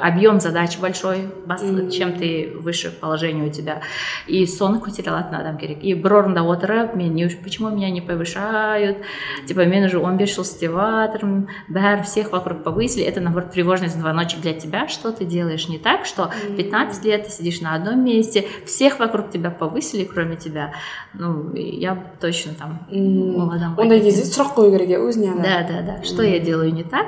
объем 0.00 0.40
задач 0.40 0.78
большой 0.78 1.28
бастық 1.46 1.90
чем 1.90 2.12
ты 2.12 2.52
выше 2.58 2.90
положение 2.90 3.46
у 3.46 3.50
тебя. 3.50 3.80
И 4.26 4.46
соны 4.46 4.78
көтере 4.78 5.10
алатын 5.10 5.36
адам 5.40 5.58
керек. 5.58 5.82
И 5.82 5.94
бір 5.94 6.20
орында 6.24 6.42
отырып 6.42 6.94
мен 6.94 7.14
не 7.14 7.28
почему 7.28 7.70
меня 7.70 7.90
не 7.90 8.00
повышают? 8.00 8.98
Типа 9.46 9.64
мен 9.64 9.84
уже 9.84 9.98
он 9.98 10.16
бес 10.16 10.34
жыл 10.34 10.44
істеп 10.44 10.74
жатырмын 10.74 11.48
бәрі 11.68 12.02
всех 12.02 12.32
вокруг 12.32 12.62
повысили 12.64 13.04
это 13.04 13.20
наоборот, 13.20 13.50
тревожный 13.50 13.88
звоночек 13.88 14.40
для 14.40 14.54
тебя, 14.54 14.83
что 14.89 15.11
ты 15.11 15.25
делаешь 15.25 15.67
не 15.69 15.77
так, 15.77 16.05
что 16.05 16.31
15 16.57 17.05
лет 17.05 17.25
ты 17.25 17.31
сидишь 17.31 17.61
на 17.61 17.75
одном 17.75 18.03
месте, 18.03 18.45
всех 18.65 18.99
вокруг 18.99 19.29
тебя 19.29 19.51
повысили, 19.51 20.03
кроме 20.03 20.35
тебя. 20.35 20.73
Ну, 21.13 21.53
я 21.55 21.95
точно 22.19 22.53
там 22.53 22.87
молодом. 22.89 23.75
ондай 23.79 24.01
кезде 24.01 24.23
сұрақ 24.27 24.53
қою 24.55 24.71
керек 24.75 24.89
иә 24.89 25.41
да 25.41 25.63
да 25.67 25.81
да 25.81 26.03
что 26.03 26.23
я 26.23 26.39
делаю 26.39 26.73
не 26.73 26.83
так 26.83 27.07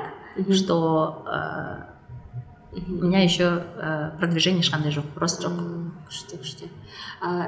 что 0.50 1.24
э, 1.26 2.78
у 2.88 3.04
меня 3.04 3.22
еще 3.22 3.64
э, 3.76 4.10
продвижение 4.18 4.62
ешқандай 4.62 4.92
жоқ 4.92 5.12
просто 5.14 5.48
жоқ 5.48 5.60
күшті 6.08 6.40
күшті 6.40 6.68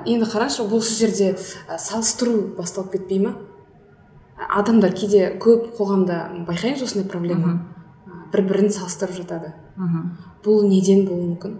енді 0.06 0.28
қарашы 0.30 0.66
бұл 0.68 0.82
жерде 0.84 1.36
салыстыру 1.78 2.54
басталып 2.56 2.92
кетпей 2.96 3.20
ма 3.24 3.34
адамдар 4.36 4.92
кейде 4.92 5.34
көп 5.40 5.74
қоғамда 5.78 6.46
байқаймыз 6.48 6.84
осындай 6.84 7.08
проблема 7.10 7.60
Бір 8.33 8.45
бірін 8.49 8.71
салыстырып 8.73 9.15
жатады. 9.21 9.53
Бұл 10.45 10.65
неден 10.69 11.05
болуы 11.07 11.33
мүмкін? 11.33 11.57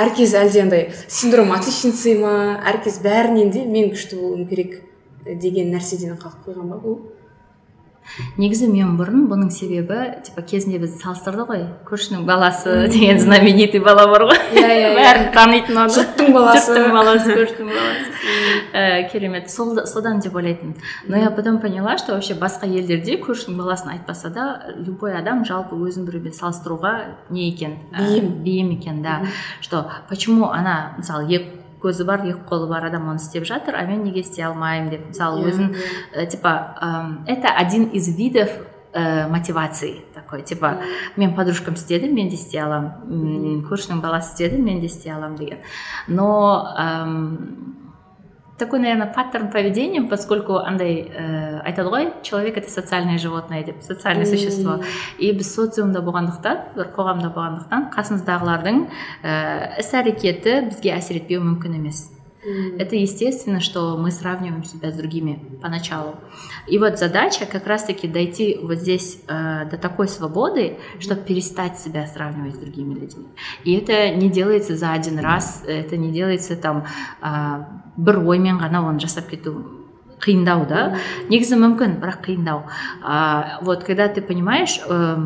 Әркез 0.00 0.34
әлде 0.38 0.62
андай 0.62 0.84
синдром 1.08 1.50
отличницы 1.54 2.14
ма? 2.20 2.34
Әркез 2.72 3.00
бәрінен 3.04 3.50
де 3.50 3.64
мен 3.66 3.90
күшті 3.94 4.20
болуым 4.20 4.46
керек 4.48 4.78
деген 5.26 5.72
нәрседен 5.74 6.16
қалып 6.20 6.46
қойған 6.46 6.70
ба 6.70 6.78
бұл? 6.84 7.00
Негізі 8.40 8.68
мен 8.70 8.96
бұрын 8.98 9.26
бұның 9.30 9.50
себебі 9.54 9.98
типа 10.26 10.42
кезінде 10.46 10.80
біз 10.82 10.96
салыстырды 11.00 11.44
ғой 11.48 11.62
көршінің 11.88 12.24
баласы 12.28 12.88
деген 12.92 13.20
знаменитый 13.20 13.80
бала 13.84 14.06
бар 14.10 14.26
ғой. 14.30 14.40
Иә 14.54 14.64
иә, 14.64 14.88
иә. 14.90 14.94
бәрін 14.96 15.28
танитын 15.34 15.80
оны 15.84 15.94
жұрттың 15.94 16.32
баласы. 16.34 16.74
Жұрттың 16.74 16.96
баласы 16.96 17.36
көршінің 17.38 17.70
баласы. 17.76 19.08
Керемет. 19.12 19.50
Сол 19.50 19.86
содан 19.86 20.20
деп 20.20 20.34
ойлайтынмын. 20.34 20.76
Но 21.08 21.16
я 21.16 21.30
потом 21.30 21.60
поняла 21.60 21.98
что 21.98 22.14
вообще 22.14 22.34
басқа 22.34 22.66
елдерде 22.66 23.16
көршінің 23.20 23.56
баласын 23.56 23.94
айтпаса 23.94 24.30
да 24.30 24.74
любой 24.76 25.16
адам 25.18 25.44
жалпы 25.44 25.76
өзін 25.76 26.06
біреумен 26.08 26.34
салыстыруға 26.34 26.94
не 27.30 27.48
екен. 27.50 27.78
Бейім. 27.96 28.42
бейім 28.42 28.70
екен 28.78 29.02
да. 29.02 29.22
Что 29.60 29.90
почему 30.08 30.50
ана 30.50 30.94
мысалы 30.98 31.26
екі 31.30 31.59
көзі 31.82 32.06
бар 32.08 32.24
екі 32.26 32.44
қолы 32.48 32.68
бар 32.70 32.88
адам 32.88 33.08
оны 33.10 33.20
істеп 33.22 33.46
жатыр 33.48 33.76
а 33.76 33.84
мен 33.88 34.04
неге 34.04 34.20
істей 34.20 34.44
алмаймын 34.44 34.90
деп. 34.90 35.06
Мысалы 35.08 35.48
өзін 35.48 35.74
э, 36.12 36.26
типа 36.26 37.22
это 37.26 37.48
один 37.56 37.84
из 37.90 38.08
видов 38.16 38.50
ә, 38.92 39.28
мотивации 39.28 40.04
такой. 40.14 40.42
Типа 40.42 40.80
мен 41.16 41.34
подружкам 41.34 41.74
істеді 41.74 42.08
мен 42.12 42.28
де 42.28 42.36
істей 42.36 42.60
аламын 42.62 43.64
көршінің 43.68 44.00
баласы 44.00 44.34
істеді 44.34 44.62
мен 44.62 44.80
де 44.80 44.86
істей 44.86 45.12
аламын 45.12 45.36
деген. 45.36 45.58
Но 46.08 46.66
такой, 48.59 48.79
наверное, 48.79 49.07
паттерн 49.07 49.51
поведения, 49.51 50.01
поскольку 50.01 50.57
андай 50.57 51.11
ә, 51.11 51.61
айтады 51.65 51.89
ғой 51.89 52.13
человек 52.23 52.57
это 52.57 52.69
социальное 52.69 53.17
животное 53.17 53.63
деп 53.63 53.83
социальное 53.83 54.25
существо 54.25 54.79
и 55.19 55.31
біз 55.31 55.51
социумда 55.51 55.99
болғандықтан 55.99 56.75
бір 56.77 56.91
қоғамда 56.95 57.33
болғандықтан 57.35 57.91
қасымыздағылардың 57.91 58.83
ә, 59.23 59.79
іс 59.83 59.91
әрекеті 59.91 60.59
бізге 60.71 60.95
әсер 60.95 61.19
етпеуі 61.19 61.43
мүмкін 61.43 61.81
емес 61.81 62.15
это 62.77 62.95
естественно, 62.95 63.59
что 63.59 63.97
мы 63.97 64.11
сравниваем 64.11 64.63
себя 64.63 64.91
с 64.91 64.95
другими 64.95 65.39
поначалу. 65.61 66.15
И 66.67 66.77
вот 66.77 66.99
задача 66.99 67.45
как 67.45 67.65
раз-таки 67.65 68.07
дойти 68.07 68.59
вот 68.61 68.77
здесь 68.77 69.19
э, 69.27 69.65
до 69.69 69.77
такой 69.77 70.07
свободы, 70.07 70.77
чтобы 70.99 71.21
перестать 71.21 71.79
себя 71.79 72.05
сравнивать 72.05 72.55
с 72.55 72.59
другими 72.59 72.93
людьми. 72.93 73.25
И 73.63 73.73
это 73.73 74.11
не 74.11 74.29
делается 74.29 74.77
за 74.77 74.91
один 74.91 75.17
раз, 75.19 75.63
это 75.65 75.97
не 75.97 76.11
делается 76.11 76.55
там 76.55 76.85
э, 77.21 77.65
бір 78.06 78.22
оймен 78.24 78.58
ғана 78.60 78.82
оны 78.88 79.02
жасап 79.02 79.28
кету 79.30 79.54
қиындау 80.20 80.66
да. 80.68 80.86
Негізі 81.30 81.58
мүмкін 81.60 81.98
бірақ 82.00 82.24
қиындау. 82.26 82.64
А, 83.02 83.58
вот 83.62 83.84
когда 83.84 84.08
ты 84.08 84.20
понимаешь 84.20 84.80
э, 84.86 85.16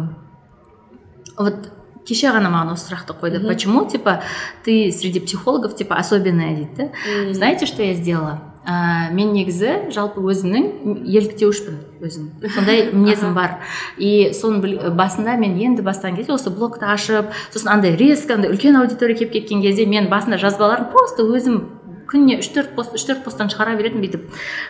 вот 1.36 1.70
кеше 2.06 2.30
ғана 2.34 2.50
маған 2.52 2.74
осы 2.76 2.90
сұрақты 2.90 3.16
қойды. 3.18 3.42
Mm 3.42 3.48
почему? 3.48 3.84
Типа 3.88 4.22
ты 4.64 4.92
среди 4.92 5.20
психологов 5.20 5.74
типа 5.74 5.96
особенная 5.96 6.54
дейді 6.54 6.74
да. 6.76 6.82
Mm 6.84 7.32
знаете 7.32 7.66
что 7.66 7.82
я 7.82 7.94
сделала? 7.94 8.40
Ә, 8.64 9.12
мен 9.12 9.34
негізі 9.36 9.92
жалпы 9.92 10.22
өзімнің 10.24 11.04
еліктеуішпін 11.04 11.74
өзім. 12.00 12.30
Сондай 12.54 12.88
мінезім 12.96 13.34
бар. 13.36 13.58
И 13.98 14.32
соның 14.32 14.94
басында 14.96 15.36
мен 15.36 15.58
енді 15.60 15.84
бастаған 15.84 16.16
кезде 16.16 16.32
осы 16.32 16.48
блогты 16.48 16.86
ашып 16.88 17.28
сосын 17.52 17.74
андай 17.74 17.96
резко 17.96 18.38
андай 18.38 18.48
үлкен 18.54 18.78
аудитория 18.80 19.18
келіп 19.18 19.34
кеткен 19.36 19.60
кезде 19.60 19.84
мен 19.84 20.08
басында 20.08 20.38
жазбаларым 20.40 20.88
просто 20.94 21.28
өзім 21.28 21.60
күніне 22.13 22.39
үш 22.41 22.49
төрт 22.55 22.75
пост 22.75 22.95
үш 22.97 23.05
төрт 23.07 23.23
посттан 23.25 23.51
шығара 23.53 23.77
беретінмін 23.79 24.05
бүйтіп 24.05 24.21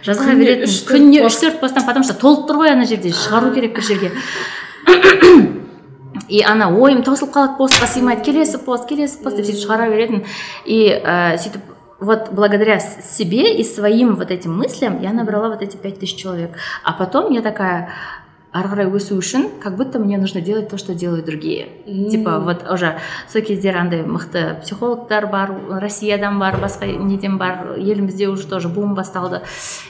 жаза 0.05 0.27
беретін 0.35 0.69
күніне 0.89 1.25
үш 1.27 1.39
төрт 1.41 1.59
посттан 1.61 1.85
потому 1.87 2.05
что 2.05 2.17
толып 2.19 2.47
тұр 2.49 2.63
ғой 2.63 2.73
ана 2.75 2.85
жерде 2.89 3.13
шығару 3.15 3.53
керек 3.55 3.75
бір 3.75 3.87
жерге 3.89 4.11
и 6.29 6.43
ана 6.45 6.69
ойым 6.69 7.01
таусылып 7.03 7.33
қалады 7.33 7.57
постқа 7.57 7.87
сыймайды 7.89 8.25
келесі 8.27 8.61
пост 8.65 8.87
келесі 8.89 9.23
пост 9.23 9.39
деп 9.39 9.47
сөйтіп 9.47 9.63
шығара 9.63 9.89
беретін 9.89 10.25
и 10.65 10.79
ә, 10.93 11.37
сөйтіп 11.37 11.75
вот 11.99 12.29
благодаря 12.31 12.79
себе 12.79 13.55
и 13.55 13.63
своим 13.63 14.15
вот 14.15 14.31
этим 14.31 14.57
мыслям 14.57 15.01
я 15.01 15.11
набрала 15.11 15.49
вот 15.49 15.61
эти 15.61 15.75
пять 15.75 15.99
тысяч 15.99 16.15
человек 16.21 16.51
а 16.83 16.93
потом 16.93 17.31
я 17.31 17.41
такая 17.41 17.89
ары 18.53 18.69
қарай 18.71 18.87
өсу 18.89 19.13
үшін 19.19 19.45
как 19.61 19.75
будто 19.77 19.99
мне 19.99 20.17
нужно 20.17 20.41
делать 20.41 20.69
то 20.69 20.77
что 20.77 20.95
делают 20.95 21.25
другие 21.25 21.67
mm. 21.85 22.09
типа 22.09 22.39
вот 22.39 22.65
уже 22.69 22.97
сол 23.31 23.43
кездері 23.43 23.77
андай 23.77 24.01
мықты 24.01 24.61
психологтар 24.63 25.27
бар 25.27 25.53
россиядан 25.69 26.39
бар 26.39 26.57
басқа 26.57 26.87
неден 26.87 27.37
бар 27.37 27.77
елімізде 27.77 28.27
уже 28.27 28.47
тоже 28.47 28.67
бум 28.67 28.95
басталды 28.95 29.41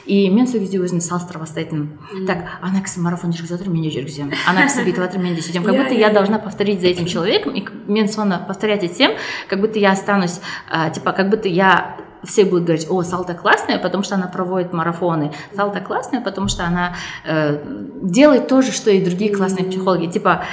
и 0.04 0.28
мен 0.28 0.46
сол 0.46 0.60
кезде 0.60 0.76
өзімді 0.76 1.00
салыстыра 1.00 1.40
бастайтынмын 1.40 1.88
mm. 2.12 2.26
так 2.26 2.44
ана 2.60 2.84
кісі 2.84 3.00
марафон 3.00 3.32
жүргізіп 3.32 3.56
жатыр 3.56 3.72
мен 3.72 3.88
де 3.88 3.94
жүргіземін 3.96 4.36
ана 4.46 4.68
кісі 4.68 4.84
бүйтіп 4.84 5.08
жатыр 5.08 5.24
мен 5.24 5.34
де 5.34 5.40
сөйтемін 5.40 5.64
как 5.64 5.80
будто 5.80 5.94
я 5.94 6.10
должна 6.10 6.38
повторить 6.38 6.82
за 6.82 6.88
этим 6.88 7.06
человеком 7.06 7.54
и 7.54 7.64
мен 7.88 8.08
соны 8.08 8.44
повторять 8.46 8.84
етсем 8.84 9.12
как 9.48 9.60
будто 9.60 9.78
я 9.78 9.92
останусь 9.92 10.40
типа 10.92 11.12
как 11.12 11.30
будто 11.30 11.48
я 11.48 11.96
все 12.25 12.45
будут 12.45 12.65
говорить, 12.65 12.87
о, 12.89 13.03
Салта 13.03 13.33
классная, 13.33 13.79
потому 13.79 14.03
что 14.03 14.15
она 14.15 14.27
проводит 14.27 14.73
марафоны. 14.73 15.31
Салта 15.55 15.79
классная, 15.79 16.21
потому 16.21 16.47
что 16.47 16.63
она 16.63 16.95
э, 17.25 17.63
делает 18.01 18.47
то 18.47 18.61
же, 18.61 18.71
что 18.71 18.91
и 18.91 19.03
другие 19.03 19.33
классные 19.35 19.65
психологи. 19.65 20.07
Типа, 20.07 20.43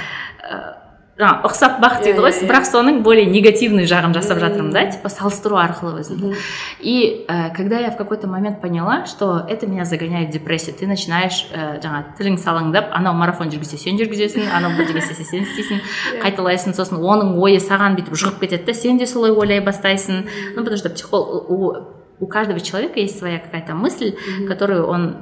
э, 0.41 0.82
жаңағы 1.18 1.48
ұқсап 1.48 1.80
бақ 1.82 1.96
дейді 2.04 2.22
ғой 2.22 2.34
бірақ 2.46 2.66
соның 2.68 3.00
более 3.02 3.26
негативный 3.26 3.88
жағын 3.90 4.14
жасап 4.14 4.38
жатырмын 4.38 4.70
да 4.70 4.84
типа 4.86 5.10
салыстыру 5.10 5.58
арқылы 5.58 5.98
өзімді 5.98 6.30
и 6.78 7.26
э, 7.26 7.50
когда 7.56 7.80
я 7.80 7.90
в 7.90 7.96
какой-то 7.96 8.28
момент 8.28 8.60
поняла 8.60 9.04
что 9.04 9.44
это 9.48 9.66
меня 9.66 9.84
загоняет 9.84 10.30
в 10.30 10.32
депрессию 10.32 10.76
ты 10.78 10.86
начинаешь 10.86 11.48
э, 11.50 11.80
жаңағы 11.82 12.14
тілің 12.20 12.38
салаңдап 12.38 12.94
анау 12.94 13.18
марафон 13.18 13.50
жүргізсе 13.50 13.80
сен 13.82 13.98
жүргізесің 13.98 14.46
анау 14.54 14.78
бірдеңе 14.78 15.02
істесе 15.02 15.26
сен 15.26 15.42
істейсің 15.42 15.82
қайталайсың 16.22 16.78
сосын 16.78 17.02
оның 17.02 17.34
ойы 17.42 17.58
саған 17.58 17.98
бүйтіп 17.98 18.14
жұғып 18.14 18.46
кетеді 18.46 18.70
да 18.70 18.78
сен 18.78 19.02
де 19.02 19.10
солай 19.10 19.34
ойлай 19.34 19.58
бастайсың 19.58 20.22
ну 20.54 20.62
потому 20.62 20.76
что 20.76 20.90
психолог 20.90 21.50
у, 21.50 21.74
у 22.20 22.26
каждого 22.28 22.60
человека 22.60 23.00
есть 23.00 23.18
своя 23.18 23.40
какая-то 23.40 23.74
мысль 23.74 24.14
которую 24.46 24.86
он 24.86 25.16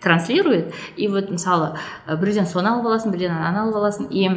транслирует 0.00 0.72
и 0.96 1.08
вот 1.08 1.30
мысалы 1.30 1.76
бірден 2.08 2.46
соны 2.46 2.72
алып 2.72 2.86
аласың 2.86 3.12
бірден 3.12 3.36
ананы 3.36 3.66
алып 3.66 3.76
аласың 3.76 4.08
и 4.10 4.30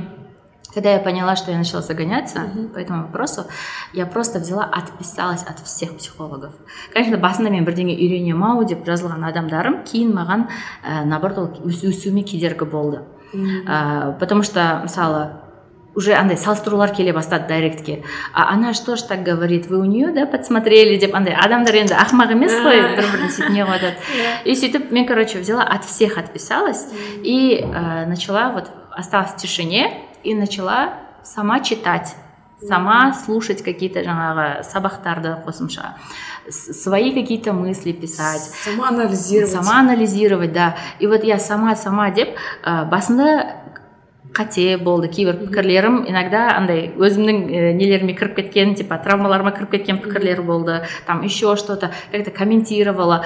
когда 0.75 0.93
я 0.93 0.99
поняла, 0.99 1.37
что 1.37 1.53
я 1.53 1.59
начала 1.59 1.83
загоняться 1.83 2.41
mm-hmm. 2.41 2.69
по 2.75 2.79
этому 2.79 3.03
вопросу, 3.03 3.47
я 3.93 4.07
просто 4.07 4.41
взяла, 4.41 4.65
отписалась 4.65 5.43
от 5.45 5.61
всех 5.61 5.97
психологов. 5.97 6.53
Конечно, 6.93 7.17
басында 7.19 7.51
мен 7.51 7.65
бірдеңе 7.65 7.95
үйренемін 7.95 8.43
ау 8.45 8.65
деп 8.67 8.85
жазылған 8.87 9.25
адамдарым 9.31 9.83
кейін 9.87 10.13
маған 10.17 10.47
ә, 10.83 11.05
наоборот 11.07 11.39
ол 11.39 11.71
өсуіме 11.71 12.25
кедергі 12.27 12.67
болды 12.67 13.03
mm-hmm. 13.33 13.65
ә, 13.67 14.19
потому 14.19 14.43
что 14.43 14.81
мысалы 14.83 15.31
уже 15.95 16.15
андай 16.15 16.37
салыстырулар 16.37 16.91
келе 16.91 17.13
бастады 17.13 17.47
директке 17.49 18.03
а 18.33 18.53
она 18.53 18.75
что 18.75 18.97
ж 18.97 19.03
так 19.03 19.23
говорит? 19.23 19.67
Вы 19.69 19.79
у 19.79 19.85
нее 19.85 20.11
да 20.11 20.27
подсмотрели? 20.27 20.99
Деп 20.99 21.15
андай 21.15 21.35
адамдар 21.35 21.75
енді 21.75 21.95
ақымақ 21.95 22.33
емес 22.35 22.53
қой 22.53 22.83
бір 22.97 23.13
бірін 23.13 23.31
сөйтіп 23.31 23.53
не 23.55 23.63
қылып 23.63 23.81
жатады 23.81 23.97
и 24.45 24.57
сөйтіп 24.59 24.91
мен 24.91 25.07
короче 25.07 25.39
взяла 25.39 25.63
от 25.63 25.85
всех 25.85 26.19
отписалась 26.19 26.89
и 27.23 27.63
ә, 27.63 28.07
начала 28.07 28.51
вот 28.51 28.71
осталась 28.91 29.31
в 29.31 29.37
тишине. 29.37 30.14
И 30.25 30.35
начала 30.35 30.95
сама 31.23 31.61
читать 31.61 32.17
сама 32.63 33.13
слушать 33.13 33.63
какие-то 33.63 34.01
жаңағы 34.01 34.65
сабақтарды 34.65 35.37
қосымша 35.45 35.95
свои 36.51 37.13
какие-то 37.13 37.53
мысли 37.53 37.93
писать. 37.93 38.41
Сама 38.41 38.89
анализировать. 38.89 39.51
Сама 39.51 39.81
анализировать 39.81 40.53
да. 40.53 40.77
И 40.99 41.07
вот 41.07 41.25
я 41.25 41.39
сама 41.39 41.75
сама 41.77 42.11
деп 42.11 42.37
ә, 42.65 42.85
басында 42.89 43.65
қате 44.35 44.77
болды 44.83 45.09
кейбір 45.09 45.39
пікірлерім 45.45 46.03
иногда 46.11 46.49
андай 46.59 46.89
өзімнің 46.99 47.39
ә, 47.49 47.73
нелеріме 47.79 48.17
кіріп 48.19 48.37
кеткен 48.41 48.75
типа 48.75 48.99
травмаларыма 48.99 49.55
кіріп 49.55 49.71
кеткен 49.77 50.01
пікірлер 50.03 50.43
болды 50.43 50.83
там 51.07 51.23
еще 51.23 51.57
что 51.57 51.77
то 51.77 51.93
как 52.11 52.25
то 52.25 52.31
комментировала 52.31 53.25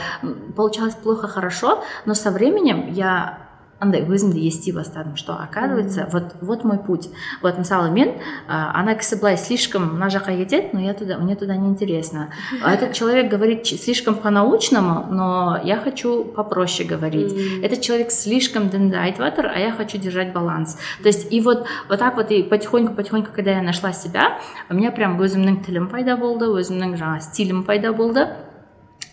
получалось 0.57 0.95
плохо 0.95 1.27
хорошо 1.27 1.83
но 2.05 2.15
со 2.15 2.31
временем 2.31 2.93
я 2.93 3.48
андай 3.84 4.04
өзімді 4.08 4.40
ести 4.48 4.72
бастадым 4.72 5.16
что 5.16 5.34
оказывается 5.34 6.02
mm 6.02 6.08
-hmm. 6.08 6.12
вот 6.14 6.24
вот 6.42 6.64
мой 6.64 6.78
путь 6.78 7.10
вот 7.42 7.58
мысалы 7.60 7.92
мен 7.92 8.10
ә, 8.48 8.72
ана 8.74 8.96
кісі 8.96 9.16
былай 9.16 9.38
слишком 9.38 9.84
мына 10.00 10.08
жаққа 10.10 10.38
кетеді 10.38 10.70
но 10.74 10.80
я 10.82 10.94
туда 10.94 11.18
мне 11.18 11.36
туда 11.36 11.56
не 11.56 11.68
интересно 11.68 12.30
а 12.64 12.74
этот 12.74 12.94
человек 12.94 13.32
говорит 13.32 13.68
слишком 13.68 14.16
по 14.16 14.30
научному 14.30 15.06
но 15.12 15.60
я 15.64 15.78
хочу 15.78 16.24
попроще 16.24 16.90
говорить 16.90 17.34
mm 17.34 17.38
-hmm. 17.38 17.66
этот 17.66 17.80
человек 17.82 18.12
слишком 18.12 18.70
дінді 18.70 18.96
айтып 18.96 19.26
жатыр 19.26 19.52
а 19.56 19.60
я 19.60 19.72
хочу 19.72 19.98
держать 19.98 20.34
баланс 20.34 20.78
то 21.04 21.08
есть 21.10 21.34
и 21.34 21.42
вот 21.42 21.66
вот 21.90 22.00
так 22.00 22.18
вот 22.18 22.32
и 22.32 22.44
потихоньку 22.44 22.94
потихоньку 22.94 23.32
когда 23.36 23.52
я 23.52 23.62
нашла 23.62 23.94
себя 23.94 24.40
у 24.70 24.74
меня 24.74 24.92
прям 24.92 25.20
өзімнің 25.20 25.66
тілім 25.66 25.88
пайда 25.88 26.16
болды 26.16 26.46
өзімнің 26.46 26.96
жаңағы 26.96 27.20
стилім 27.20 27.64
пайда 27.64 27.94
болды 27.94 28.28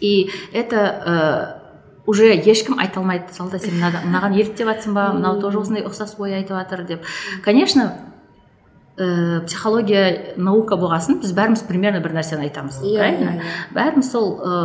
и 0.00 0.30
это 0.54 0.76
ә, 0.76 1.60
уже 2.06 2.34
ешкім 2.34 2.78
айта 2.80 3.00
алмайды 3.00 3.34
салда 3.36 3.60
сен 3.62 3.78
мынаған 3.78 4.36
еліктеп 4.36 4.68
жатрсың 4.70 4.94
ба 4.96 5.10
мынау 5.14 5.40
тоже 5.40 5.60
осындай 5.60 5.84
ұқсас 5.86 6.16
ой 6.18 6.34
айтып 6.40 6.56
жатыр 6.56 6.86
деп 6.88 7.04
конечно 7.44 7.92
ә, 9.00 9.40
психология 9.46 10.34
наука 10.36 10.76
болғасын 10.80 11.20
біз 11.22 11.32
бәріміз 11.36 11.62
примерно 11.68 12.00
бір 12.04 12.14
нәрсені 12.18 12.48
айтамыз 12.48 12.80
yeah, 12.82 12.98
правильно 12.98 13.30
yeah, 13.30 13.44
yeah. 13.44 13.74
бәріміз 13.76 14.10
сол 14.10 14.32
ә, 14.40 14.56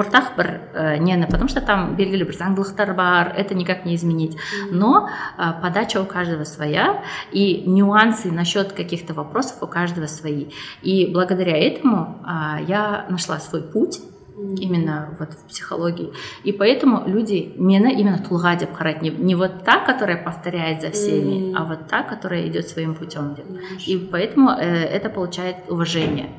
ортақ 0.00 0.30
бір 0.38 0.48
ә, 0.74 0.98
нені 0.98 1.28
потому 1.30 1.48
что 1.48 1.60
там 1.60 1.94
белгілі 1.96 2.26
бір 2.30 2.38
заңдылықтар 2.38 2.94
бар 2.94 3.34
это 3.36 3.54
никак 3.54 3.84
не 3.84 3.94
изменить 3.94 4.36
но 4.70 5.08
ә, 5.38 5.60
подача 5.60 6.00
у 6.00 6.06
каждого 6.06 6.44
своя 6.44 7.02
и 7.32 7.64
нюансы 7.66 8.32
насчет 8.32 8.72
каких-то 8.72 9.14
вопросов 9.14 9.62
у 9.62 9.66
каждого 9.66 10.06
свои 10.06 10.48
и 10.82 11.10
благодаря 11.12 11.56
этому 11.56 12.22
ә, 12.26 12.64
я 12.66 13.06
нашла 13.10 13.38
свой 13.38 13.62
путь 13.62 14.00
именно 14.37 15.15
вот 15.19 15.33
в 15.33 15.47
психологии. 15.47 16.11
И 16.43 16.51
поэтому 16.51 17.03
люди 17.07 17.53
мені 17.57 17.93
именно 17.93 18.19
тұлға 18.19 18.59
деп 18.59 18.71
қарайды 18.77 19.01
не, 19.01 19.09
не 19.09 19.35
вот 19.35 19.63
та 19.63 19.79
которая 19.85 20.23
повторяет 20.23 20.81
за 20.81 20.91
всеми 20.91 21.51
mm. 21.51 21.53
а 21.55 21.63
вот 21.63 21.87
та 21.87 22.03
которая 22.03 22.47
идет 22.47 22.67
своим 22.67 22.95
путем 22.95 23.35
деп. 23.35 23.45
И 23.87 23.97
поэтому 23.97 24.51
э, 24.51 24.85
это 24.85 25.09
получает 25.09 25.57
уважение 25.69 26.29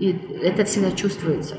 и 0.00 0.18
это 0.42 0.64
всегда 0.64 0.90
чувствуется 0.92 1.56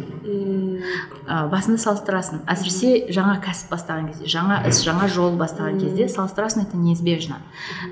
ә, 1.27 1.47
басында 1.51 1.77
салыстырасың 1.81 2.41
әсіресе 2.49 3.11
жаңа 3.13 3.37
кәсіп 3.43 3.69
бастаған 3.73 4.09
кезде 4.11 4.29
жаңа 4.33 4.61
іс 4.69 4.81
жаңа 4.85 5.07
жол 5.11 5.37
бастаған 5.39 5.79
кезде 5.81 6.07
салыстырасың 6.09 6.65
это 6.65 6.77
неизбежно 6.77 7.37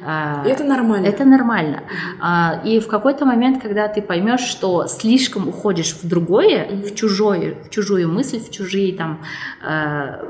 ә, 0.02 0.46
это 0.46 0.64
нормально 0.64 1.06
это 1.06 1.26
нормально 1.26 1.84
а, 2.20 2.62
и 2.66 2.80
в 2.80 2.88
какой-то 2.88 3.26
момент 3.26 3.62
когда 3.62 3.88
ты 3.88 4.02
поймешь 4.02 4.42
что 4.42 4.88
слишком 4.88 5.48
уходишь 5.48 5.94
в 5.94 6.08
другое 6.08 6.68
в 6.82 6.96
чужое 6.96 7.56
в 7.64 7.70
чужую 7.70 8.10
мысль 8.10 8.40
в 8.40 8.50
чужие 8.52 8.96
там 8.96 9.22
э, 9.62 10.24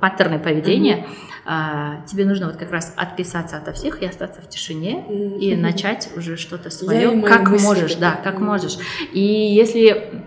паттерны 0.00 0.38
поведения 0.38 1.06
а, 1.45 2.01
тебе 2.05 2.25
нужно 2.25 2.47
вот 2.47 2.57
как 2.57 2.71
раз 2.71 2.93
отписаться 2.95 3.57
от 3.57 3.75
всех 3.75 4.01
и 4.01 4.05
остаться 4.05 4.41
в 4.41 4.49
тишине 4.49 5.05
и 5.39 5.55
начать 5.55 6.09
уже 6.15 6.37
что-то 6.37 6.69
свое, 6.69 7.21
как 7.21 7.49
можешь, 7.49 7.95
да, 7.95 8.19
как 8.23 8.39
можешь. 8.39 8.77
И 9.13 9.21
если 9.21 10.23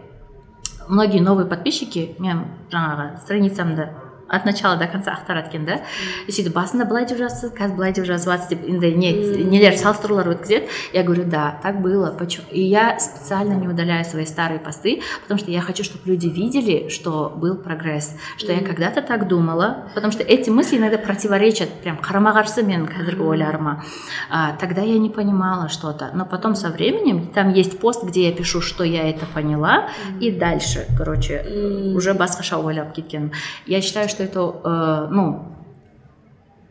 многие 0.88 1.20
новые 1.20 1.46
подписчики 1.46 2.16
мен 2.18 2.46
жаңағы 2.72 3.18
страницамды 3.20 3.90
от 4.31 4.45
начала 4.45 4.75
до 4.75 4.87
конца 4.87 5.11
ақтарады 5.15 5.49
екен 5.49 5.65
да 5.65 5.79
и 6.27 6.31
сөйтіп 6.31 6.53
басында 6.53 6.85
былай 6.85 7.05
деп 7.07 7.17
жазыпсыз 7.19 7.53
қазір 7.55 7.75
былай 7.77 7.93
деп 7.95 8.05
жазып 8.05 8.31
жатсыз 8.33 8.49
деп 8.51 8.65
енді 8.67 8.91
не 8.99 9.11
нелер 9.47 9.77
салыстырулар 9.79 10.27
өткізеді 10.33 10.67
я 10.93 11.03
говорю 11.03 11.23
да 11.23 11.59
так 11.63 11.81
было 11.81 12.11
почему 12.11 12.45
и 12.51 12.61
я 12.61 12.99
специально 12.99 13.53
не 13.53 13.67
удаляю 13.67 14.03
свои 14.05 14.25
старые 14.25 14.59
посты 14.59 15.01
потому 15.21 15.39
что 15.39 15.51
я 15.51 15.61
хочу 15.61 15.83
чтобы 15.83 16.03
люди 16.05 16.27
видели 16.27 16.89
что 16.89 17.31
был 17.35 17.55
прогресс 17.55 18.15
что 18.37 18.51
я 18.51 18.59
когда 18.61 18.91
то 18.91 19.01
так 19.01 19.27
думала 19.27 19.89
потому 19.95 20.11
что 20.11 20.23
эти 20.23 20.49
мысли 20.49 20.77
иногда 20.77 20.97
противоречат 20.97 21.69
прям 21.81 21.97
қарама 21.97 22.35
қарсы 22.35 22.63
менің 22.63 22.87
қазіргі 22.91 23.23
ойларыма 23.23 23.83
а, 24.29 24.57
тогда 24.59 24.81
я 24.81 24.99
не 24.99 25.09
понимала 25.09 25.69
что-то 25.69 26.11
но 26.13 26.25
потом 26.25 26.55
со 26.55 26.69
временем 26.69 27.27
там 27.27 27.53
есть 27.53 27.79
пост 27.79 28.03
где 28.03 28.29
я 28.29 28.35
пишу 28.35 28.61
что 28.61 28.83
я 28.83 29.09
это 29.09 29.25
поняла 29.25 29.89
и 30.19 30.31
дальше 30.31 30.85
короче 30.97 31.93
уже 31.95 32.11
басқаша 32.11 32.57
ойлап 32.57 32.93
кеткенмін 32.93 33.31
я 33.65 33.81
считаю 33.81 34.09
что 34.17 34.20
это, 34.24 34.40
э, 34.64 35.12
ну, 35.12 35.52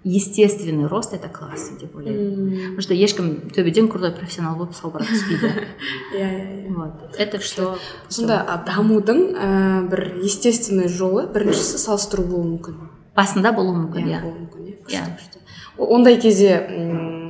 естественный 0.04 0.88
рост 0.88 1.14
это 1.14 1.30
классно 1.30 1.78
деп 1.78 1.96
ойлаймын 1.96 2.74
потому 2.74 2.82
что 2.82 2.94
ешкім 2.94 3.52
төбеден 3.54 3.88
крутой 3.88 4.12
профессионал 4.12 4.56
болып 4.56 4.74
салбырап 4.74 5.08
түспейді 5.08 5.52
иә 6.18 6.30
иә 6.66 6.74
вот. 6.74 7.16
Это 7.18 7.38
все 7.38 7.78
сонда 8.10 8.64
дамудың 8.66 9.20
ә, 9.36 9.90
бір 9.90 10.18
естественный 10.24 10.88
жолы 10.90 11.28
біріншісі 11.28 11.78
салыстыру 11.78 12.24
болуы 12.24 12.56
мүмкін 12.56 12.80
басында 13.16 13.54
болуы 13.54 13.78
мүмкін 13.78 14.10
иә 14.10 14.24
болуы 14.24 14.40
мүмкін 14.48 14.74
иә 14.90 15.06
ондай 15.78 16.18
кезде 16.18 16.58
м 16.58 17.30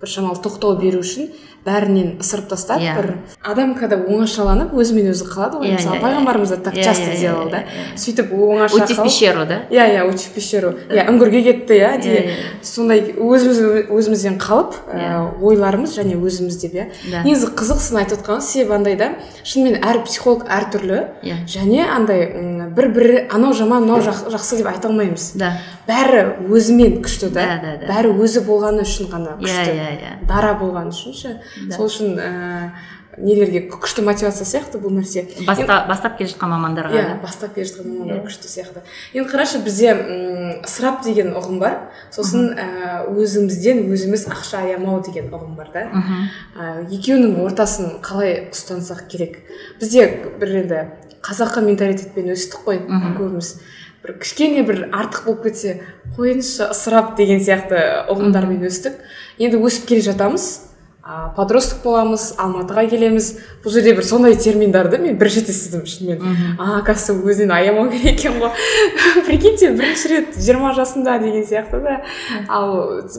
біршамалы 0.00 0.42
тоқтау 0.42 0.74
беру 0.80 1.04
үшін 1.06 1.30
бәрінен 1.66 2.18
ысырып 2.22 2.48
тастап 2.48 2.80
иә. 2.80 2.94
бір 2.96 3.14
адам 3.42 3.74
когда 3.74 3.96
оңашаланып 3.96 4.72
өзімен 4.72 5.10
өзі 5.12 5.26
қалады 5.28 5.58
ғой. 5.60 5.68
Иә 5.68 5.74
мысалы 5.76 5.96
иә 5.98 6.00
пайғамбарымыз 6.00 6.48
да 6.48 6.56
так 6.56 6.74
иә, 6.74 6.84
часто 6.84 7.10
иә, 7.10 7.18
делал 7.20 7.50
да. 7.50 7.62
сөйтіп 7.96 8.32
оңаша 8.32 8.74
уйти 8.78 8.94
в 8.94 9.02
пещеру 9.02 9.44
да? 9.46 9.58
Иә 9.70 9.86
иә 9.98 10.06
уйти 10.08 10.28
в 10.28 10.32
пещеру. 10.32 10.74
Иә 10.88 11.08
үңгірге 11.10 11.42
кетті 11.42 11.74
иә 11.74 11.90
деген 12.00 12.30
иә. 12.30 12.36
сондай 12.62 13.00
өзіміз 13.18 13.90
өзімізден 13.90 14.38
қалып 14.40 14.74
ә, 14.88 15.40
ойларымыз 15.42 15.96
және 15.98 16.16
өзіміз 16.16 16.56
деп 16.62 16.74
иә. 16.78 16.86
Негізі 17.24 17.50
қызық 17.52 17.80
сын 17.84 18.00
айтып 18.00 18.22
отқаныңыз 18.22 18.40
себебі 18.48 18.74
андай 18.78 18.96
да 18.96 19.10
шынымен 19.44 19.82
әр 19.84 20.02
психолог 20.06 20.46
әртүрлі 20.48 21.02
иә. 21.22 21.42
және 21.46 21.84
андай 21.84 22.70
бір 22.74 22.88
бірі 22.94 23.18
анау 23.32 23.52
жаман 23.52 23.82
мынау 23.84 24.00
жақ- 24.00 24.30
жақсы 24.32 24.56
деп 24.62 24.66
айта 24.72 24.88
алмаймыз. 24.88 25.32
Да. 25.34 25.52
Бәрі 25.88 26.36
өзімен 26.48 27.00
күшті 27.02 27.30
да 27.32 27.44
Да, 27.48 27.76
да, 27.80 27.86
бәрі 27.88 28.12
өзі 28.20 28.42
болғаны 28.44 28.82
үшін 28.84 29.08
ғана 29.08 29.36
иә 29.38 29.44
күшті. 29.44 29.72
иә 29.72 29.92
иә. 29.96 30.26
Дара 30.28 30.52
болғаны 30.60 30.92
үшін 30.92 31.14
ше. 31.16 31.40
Да. 31.68 31.76
сол 31.76 31.86
үшін 31.88 32.18
ә, 32.18 32.70
нелерге 33.18 33.64
күшті 33.72 34.04
мотивация 34.06 34.44
сияқты 34.46 34.78
бұл 34.78 34.92
нәрсе. 34.94 35.24
Баста, 35.46 35.80
бастап 35.88 36.18
келе 36.18 36.30
жатқан 36.30 36.52
мамандарға 36.52 36.94
иә 36.94 37.06
да? 37.08 37.14
бастап 37.22 37.54
келе 37.56 37.66
жатқан 37.66 37.88
мамандар 37.88 38.20
Иә. 38.20 38.26
күшті 38.28 38.46
сияқты. 38.52 38.82
Енді 39.14 39.30
қарашы 39.32 39.58
бізде 39.64 39.88
м, 39.94 40.52
ысырап 40.62 41.02
деген 41.02 41.32
ұғым 41.34 41.58
бар. 41.58 41.78
Сосын 42.14 42.52
ә, 42.54 43.08
өзімізден 43.10 43.88
өзіміз 43.90 44.28
ақша 44.30 44.62
аямау 44.68 45.00
деген 45.02 45.32
ұғым 45.34 45.56
бар 45.58 45.72
да. 45.74 45.88
Мхм 45.90 46.28
ә, 46.54 46.86
екеуінің 46.94 47.40
ортасын 47.42 47.98
қалай 48.06 48.52
ұстансақ 48.52 49.08
керек? 49.10 49.40
Бізде 49.80 50.06
бір 50.38 50.54
енді 50.62 50.84
қазақы 51.26 51.64
менталитетпен 51.66 52.30
өстік 52.36 52.62
қой 52.68 52.78
көбіміз. 53.18 53.56
Бір 54.04 54.14
кішкене 54.22 54.62
бір 54.62 54.84
артық 54.94 55.24
болып 55.26 55.42
кетсе 55.48 55.80
қойыңызшы 56.16 56.70
ысырап 56.70 57.16
деген 57.18 57.40
сияқты 57.42 58.06
ұғымдармен 58.14 58.62
өстік. 58.70 58.94
Енді 59.42 59.58
өсіп 59.58 59.88
келе 59.90 60.00
жатамыз. 60.06 60.67
А, 61.08 61.30
подросток 61.32 61.80
боламыз 61.80 62.34
алматыға 62.36 62.84
келеміз. 62.90 63.30
Бұл 63.64 63.72
жерде 63.72 63.94
бір 63.96 64.04
сондай 64.04 64.34
терминдарды 64.36 64.98
мен 65.00 65.16
бірінші 65.16 65.40
рет 65.40 65.48
естідім 65.54 65.86
шынымен. 65.88 66.58
А 66.60 66.82
оказывается 66.82 67.14
өзінен 67.16 67.54
аямау 67.56 67.88
керек 67.88 68.20
екен 68.20 68.36
ғой. 68.36 68.52
Прикиньте 69.26 69.70
бірінші 69.72 70.08
рет 70.12 70.36
жиырма 70.36 70.74
жасында 70.76 71.16
деген 71.22 71.46
сияқты 71.48 71.80
да. 71.80 72.02
Ал 72.48 72.74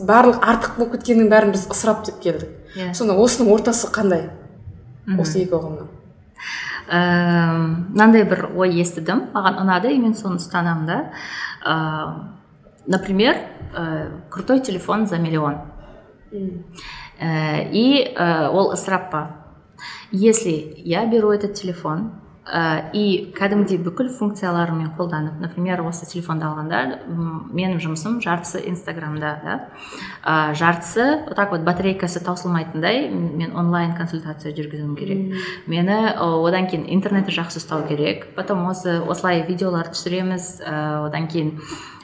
барлық 0.06 0.38
артық 0.38 0.78
болып 0.78 1.00
кеткеннің 1.00 1.32
бәрін 1.34 1.56
біз 1.56 1.66
ысырап 1.74 2.06
деп 2.06 2.22
келдік. 2.22 2.52
Иә. 2.78 2.94
Сонда 2.94 3.18
осының 3.18 3.50
ортасы 3.56 3.90
қандай? 3.90 4.30
Осы 5.18 5.42
екі 5.42 5.58
ұғымның. 5.58 5.90
Эм, 6.94 7.66
мынандай 7.96 8.28
бір 8.30 8.52
ой 8.54 8.78
естідім. 8.84 9.32
Маған 9.34 9.64
ұнады 9.64 9.96
и 9.96 9.98
мен 9.98 10.14
соны 10.14 10.38
ұстанамын 10.38 10.86
да. 10.86 11.00
Например 12.86 13.36
э, 13.74 14.10
крутой 14.30 14.62
телефон 14.62 15.08
за 15.08 15.18
миллион. 15.18 15.58
И 17.20 18.14
э, 18.16 18.48
ол 18.48 18.72
ысырап 18.74 19.12
па 19.12 19.40
если 20.12 20.74
я 20.78 21.06
беру 21.06 21.32
этот 21.32 21.54
телефон 21.54 22.12
э, 22.52 22.90
и 22.94 23.34
кәдімгідей 23.38 23.78
бүкіл 23.84 24.10
функцияларымен 24.18 24.94
қолданып 24.98 25.38
например 25.38 25.84
осы 25.86 26.08
телефонды 26.10 26.48
алғанда 26.48 26.80
менің 27.54 27.78
жұмысым 27.84 28.18
жартысы 28.24 28.64
инстаграмда 28.72 29.34
да? 29.44 29.58
Э, 30.24 30.56
жартысы 30.56 31.26
вот 31.28 31.36
так 31.36 31.52
вот 31.52 31.62
батарейкасы 31.62 32.24
таусылмайтындай 32.24 33.10
мен 33.10 33.56
онлайн 33.56 33.96
консультация 33.96 34.56
жүргізуім 34.56 34.96
керек. 34.96 35.36
Мені 35.68 36.16
э, 36.16 36.18
одан 36.18 36.68
кейін 36.72 36.88
интернетті 36.90 37.36
жақсы 37.36 37.62
ұстау 37.62 37.86
керек. 37.88 38.34
Потом 38.36 38.66
осы 38.72 39.02
осылай 39.04 39.44
видеолар 39.46 39.92
түсіреміз. 39.94 40.62
Одан 41.06 41.28
кейін 41.28 41.60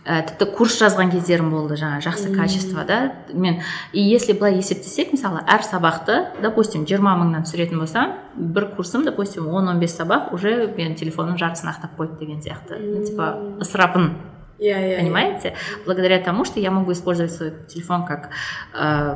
ә, 0.05 0.21
тіпті 0.29 0.45
курс 0.55 0.77
жазған 0.79 1.09
кездерім 1.11 1.49
болды 1.49 1.77
жаңа 1.79 1.99
жақсы 2.05 2.31
качество 2.35 2.85
да. 2.85 3.15
Мен 3.33 3.61
и 3.91 4.01
если 4.01 4.33
былай 4.33 4.55
есептесек 4.57 5.11
мысалы 5.13 5.41
әр 5.49 5.65
сабақты 5.65 6.41
допустим 6.41 6.85
жиырма 6.85 7.15
мыңнан 7.17 7.45
түсіретін 7.47 7.81
болсам 7.81 8.13
бір 8.35 8.69
курсым 8.75 9.05
допустим 9.05 9.47
он 9.47 9.67
он 9.67 9.79
бес 9.79 9.97
сабақ 9.97 10.33
уже 10.33 10.73
мен 10.77 10.95
телефонның 10.95 11.39
жартысын 11.41 11.73
ақтап 11.73 11.97
қойды 11.97 12.19
деген 12.19 12.41
сияқты. 12.41 13.05
Типа 13.05 13.57
ысырапын. 13.59 14.13
Иә 14.59 14.77
иә 14.77 14.99
понимаете? 14.99 15.55
благодаря 15.85 16.19
тому 16.19 16.45
что 16.45 16.59
я 16.59 16.71
могу 16.71 16.91
использовать 16.93 17.33
свой 17.33 17.53
телефон 17.67 18.05
как 18.05 18.29
э, 18.73 19.15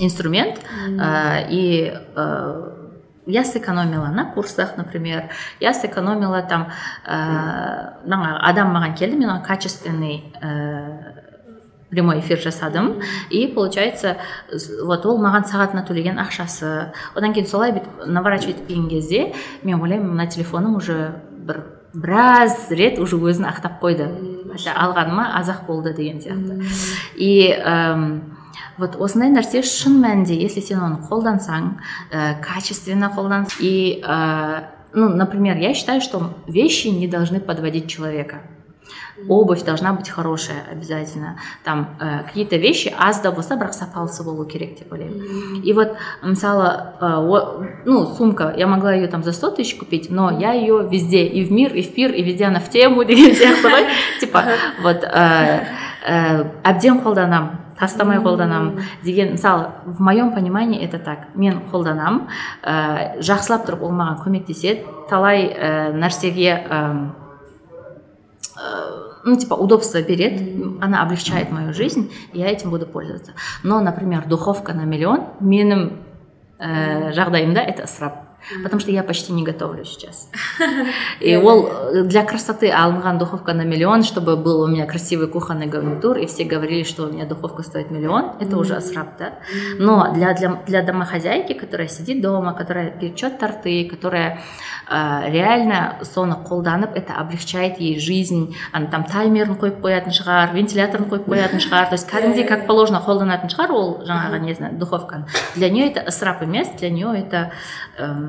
инструмент 0.00 0.60
Э, 1.00 1.46
и 1.50 1.92
э, 2.16 2.77
я 3.28 3.44
сэкономила 3.44 4.08
на 4.08 4.24
курсах 4.24 4.76
например. 4.76 5.30
Я 5.60 5.72
сэкономила 5.74 6.42
там 6.42 6.68
э, 7.06 7.12
мына 8.04 8.40
адам 8.42 8.74
маған 8.74 8.96
келді 8.96 9.16
мен 9.16 9.30
оған 9.30 9.46
качественный 9.46 10.32
э, 10.40 11.18
прямой 11.90 12.20
эфир 12.20 12.38
жасадым. 12.40 13.00
И 13.30 13.46
получается 13.46 14.16
вот 14.82 15.06
ол 15.06 15.20
маған 15.20 15.44
сағатына 15.44 15.84
төлеген 15.86 16.18
ақшасы. 16.18 16.92
Одан 17.14 17.34
кейін 17.34 17.46
солай 17.46 17.72
бүйтіп 17.76 18.06
наворачивать 18.06 18.62
еткен 18.64 18.88
кезде 18.88 19.32
мен 19.62 19.80
ойлаймын 19.80 20.16
мына 20.16 20.26
телефоным 20.26 20.76
уже 20.76 21.20
бір 21.30 21.62
біраз 21.94 22.70
рет 22.70 22.98
уже 22.98 23.16
өзін 23.16 23.48
ақтап 23.48 23.80
қойды. 23.80 24.08
Хотя 24.52 24.72
алғаныма 24.72 25.32
аз 25.36 25.48
ақ 25.48 25.66
болды 25.66 25.92
деген 25.92 26.20
сияқты. 26.20 26.64
И 27.16 27.52
вот 28.78 28.96
осындай 29.00 29.30
нәрсе 29.30 29.62
шын 29.62 29.98
мәнінде 30.02 30.34
если 30.38 30.60
сен 30.60 30.80
оны 30.80 31.00
қолдансаң 31.08 31.78
ә, 32.12 32.40
качественно 32.40 33.12
қолдансаң 33.14 33.60
и 33.60 34.02
ә, 34.04 34.64
ну 34.94 35.08
например 35.08 35.56
я 35.58 35.74
считаю 35.74 36.00
что 36.00 36.34
вещи 36.46 36.88
не 36.88 37.08
должны 37.08 37.40
подводить 37.40 37.88
человека. 37.88 38.42
Обувь 39.28 39.64
должна 39.64 39.92
быть 39.92 40.08
хорошая 40.08 40.62
обязательно. 40.70 41.38
Там 41.64 41.96
ә, 42.00 42.24
какие 42.24 42.44
то 42.44 42.56
вещи 42.56 42.94
аз 42.96 43.20
да 43.20 43.32
болса 43.32 43.56
бірақ 43.56 43.72
сапалысы 43.72 44.22
болу 44.22 44.44
керек 44.44 44.78
деп 44.78 44.92
ойлаймын 44.92 45.60
и 45.62 45.72
вот 45.72 45.96
мысалы 46.22 46.94
э, 47.00 47.04
о- 47.04 47.64
ну 47.84 48.06
сумка 48.14 48.54
я 48.56 48.68
могла 48.68 48.94
ее 48.94 49.08
там 49.08 49.24
за 49.24 49.32
100 49.32 49.50
тысяч 49.50 49.74
купить 49.76 50.08
но 50.08 50.30
я 50.30 50.52
ее 50.52 50.88
везде 50.88 51.26
и 51.26 51.44
в 51.44 51.50
мир 51.50 51.74
и 51.74 51.82
в 51.82 51.92
пир 51.94 52.12
и 52.12 52.22
везде 52.22 52.44
она 52.44 52.60
в 52.60 52.70
тему 52.70 53.04
деген 53.04 53.34
сияқты 53.34 53.68
ғой 53.68 53.86
типа 54.20 54.44
вот 54.82 55.02
ә, 55.02 55.66
ә, 56.06 56.46
әбден 56.62 57.00
қолданамын 57.02 57.67
тастамай 57.78 58.18
қолданамын 58.18 58.82
деген. 59.04 59.32
Мысалы 59.32 59.70
в 59.84 60.00
моем 60.00 60.32
понимании 60.32 60.82
это 60.84 60.98
так. 60.98 61.34
Мен 61.34 61.62
қолданамын 61.70 62.26
ә, 62.62 63.20
жақсылап 63.20 63.66
тұрып 63.68 63.82
ол 63.86 63.92
маған 63.92 64.22
көмектеседі. 64.24 64.84
Талай 65.08 65.46
ә, 65.48 65.92
нәрсеге 65.92 66.64
э, 66.68 67.10
ну, 69.24 69.36
типа, 69.36 69.54
удобство 69.54 70.02
берет, 70.02 70.40
она 70.80 71.02
облегчает 71.02 71.50
мою 71.50 71.72
жизнь, 71.72 72.10
я 72.32 72.48
этим 72.48 72.70
буду 72.70 72.86
пользоваться. 72.86 73.32
Но, 73.62 73.80
например, 73.80 74.26
духовка 74.26 74.72
на 74.72 74.84
миллион, 74.84 75.26
менің 75.40 75.92
э, 76.58 77.12
жағдайымда 77.12 77.60
это 77.60 77.84
ысырап. 77.84 78.27
Потому 78.61 78.79
что 78.81 78.91
я 78.91 79.03
почти 79.03 79.31
не 79.31 79.43
готовлю 79.43 79.85
сейчас. 79.85 80.29
И 81.21 81.35
ол 81.35 81.67
э, 81.67 82.03
для 82.03 82.23
красоты 82.23 82.69
алынған 82.71 83.17
духовка 83.17 83.53
на 83.53 83.63
миллион, 83.63 84.03
чтобы 84.03 84.35
был 84.35 84.61
у 84.61 84.67
меня 84.67 84.85
красивый 84.85 85.27
кухонный 85.27 85.67
гарнитур, 85.67 86.17
и 86.17 86.25
все 86.25 86.43
говорили, 86.43 86.83
что 86.83 87.03
у 87.03 87.11
меня 87.11 87.25
духовка 87.25 87.63
стоит 87.63 87.89
миллион, 87.89 88.33
это 88.41 88.57
уже 88.57 88.75
асрап, 88.75 89.17
да? 89.17 89.35
Но 89.79 90.13
для, 90.13 90.33
для, 90.33 90.61
для 90.67 90.81
домохозяйки, 90.81 91.53
которая 91.53 91.87
сидит 91.87 92.21
дома, 92.21 92.53
которая 92.53 92.91
печет 92.91 93.39
торты, 93.39 93.87
которая 93.89 94.41
э, 94.89 95.31
реально 95.31 95.99
соны 96.01 96.35
қолданып, 96.35 96.91
это 96.95 97.13
облегчает 97.13 97.79
ей 97.79 97.97
жизнь, 97.97 98.55
она 98.73 98.87
там 98.87 99.05
таймерін 99.05 99.55
қойып 99.55 99.79
қоятын 99.79 100.11
шығар, 100.11 100.51
вентиляторын 100.53 101.07
қойып 101.07 101.29
қоятын 101.31 101.63
шығар, 101.63 101.89
то 101.89 101.95
есть 101.95 102.09
кәдімгідей 102.11 102.47
как 102.47 102.67
положено 102.67 102.99
қолданатын 102.99 103.51
шығар 103.53 103.71
ол 103.71 104.03
жаңағы 104.07 104.39
не 104.43 104.53
знаю 104.53 104.77
духовканы 104.77 105.25
для 105.55 105.69
нее 105.69 105.89
это 105.91 106.03
ысырап 106.07 106.41
емес 106.43 106.67
для 106.79 106.89
нее 106.89 107.13
это 107.15 107.51
эм, 107.97 108.26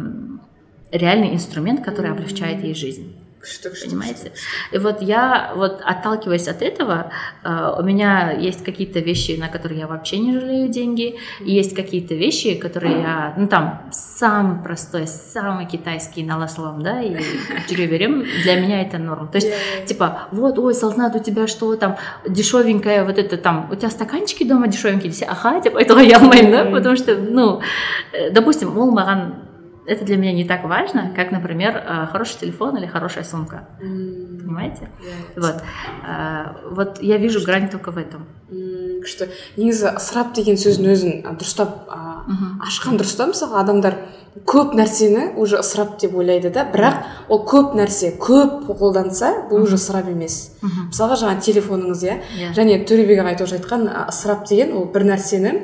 реальный 0.92 1.34
инструмент 1.34 1.84
который 1.84 2.12
облегчает 2.12 2.64
ей 2.64 2.76
жизнь. 2.76 3.16
Күшті 3.40 3.70
күшті 3.72 3.88
понимаете? 3.88 4.32
И 4.74 4.78
вот 4.78 5.02
я, 5.02 5.54
вот 5.56 5.82
отталкиваясь 5.82 6.48
от 6.48 6.62
этого, 6.62 7.12
э, 7.44 7.80
у 7.80 7.84
меня 7.84 8.32
есть 8.32 8.66
какие-то 8.66 9.00
вещи, 9.00 9.38
на 9.40 9.48
которые 9.48 9.80
я 9.80 9.88
вообще 9.88 10.20
не 10.20 10.34
жалею 10.34 10.68
деньги, 10.68 11.16
и 11.40 11.52
есть 11.52 11.74
какие-то 11.76 12.16
вещи, 12.16 12.56
которые 12.56 13.02
я, 13.02 13.34
ну 13.38 13.48
там, 13.48 13.90
самый 13.92 14.62
простой, 14.62 15.08
самый 15.08 15.66
китайский 15.68 16.24
наласлом, 16.24 16.84
да, 16.84 17.02
и 17.02 17.16
берем, 17.70 18.26
для 18.44 18.60
меня 18.60 18.82
это 18.82 18.98
норм. 18.98 19.30
То 19.30 19.38
есть, 19.38 19.52
типа, 19.86 20.28
вот, 20.32 20.60
ой, 20.60 20.74
Салтанат, 20.74 21.16
у 21.16 21.20
тебя 21.20 21.48
что 21.48 21.76
там, 21.76 21.96
дешевенькое, 22.28 23.06
вот 23.06 23.18
это 23.18 23.38
там, 23.38 23.70
у 23.72 23.76
тебя 23.76 23.90
стаканчики 23.90 24.44
дома 24.44 24.68
дешевенькие, 24.68 25.14
ага, 25.28 25.62
типа, 25.62 25.78
этого 25.78 26.00
я 26.00 26.18
алмаймын, 26.18 26.52
да, 26.52 26.66
потому 26.66 26.98
что, 26.98 27.16
ну, 27.16 27.62
э, 28.12 28.32
допустим, 28.32 28.78
ол 28.78 28.92
маған 28.92 29.49
это 29.90 30.06
для 30.06 30.18
меня 30.18 30.34
не 30.34 30.46
так 30.46 30.64
важно, 30.64 31.12
как, 31.16 31.32
например, 31.32 31.76
э, 31.76 32.08
хороший 32.12 32.40
телефон 32.40 32.78
или 32.78 32.86
хорошая 32.86 33.24
сумка. 33.24 33.68
Понимаете? 33.80 34.90
Вот. 35.36 35.64
Э, 36.08 36.56
вот 36.72 37.02
я 37.02 37.18
вижу 37.18 37.44
грань 37.44 37.70
только 37.70 37.92
в 37.92 37.98
этом. 37.98 38.28
күшті 39.00 39.30
негізі 39.58 39.94
ысырап 39.98 40.34
деген 40.36 40.58
сөздің 40.60 40.94
өзін 40.94 41.14
дұрыстап 41.40 41.90
ашқан 42.66 43.00
дұрыс 43.00 43.16
та 43.18 43.28
мысалға 43.30 43.64
адамдар 43.64 43.98
көп 44.50 44.76
нәрсені 44.78 45.34
уже 45.40 45.60
ысырап 45.62 45.98
деп 46.02 46.16
ойлайды 46.18 46.52
да. 46.54 46.66
Бірақ 46.70 47.30
ол 47.30 47.44
көп 47.50 47.76
нәрсе 47.78 48.14
көп 48.20 48.70
қолданса 48.70 49.32
бұл 49.50 49.66
уже 49.66 49.80
ысырап 49.80 50.10
емес. 50.12 50.56
Мысалға 50.62 51.20
жаңа 51.24 51.40
телефоныңыз 51.46 52.06
иә? 52.06 52.20
Иә. 52.38 52.54
және 52.58 52.80
төлебек 52.86 53.24
ағай 53.24 53.38
тоже 53.38 53.60
айтқан 53.60 53.88
ысырап 54.10 54.48
деген 54.50 54.76
ол 54.78 54.90
бір 54.94 55.10
нәрсені 55.14 55.56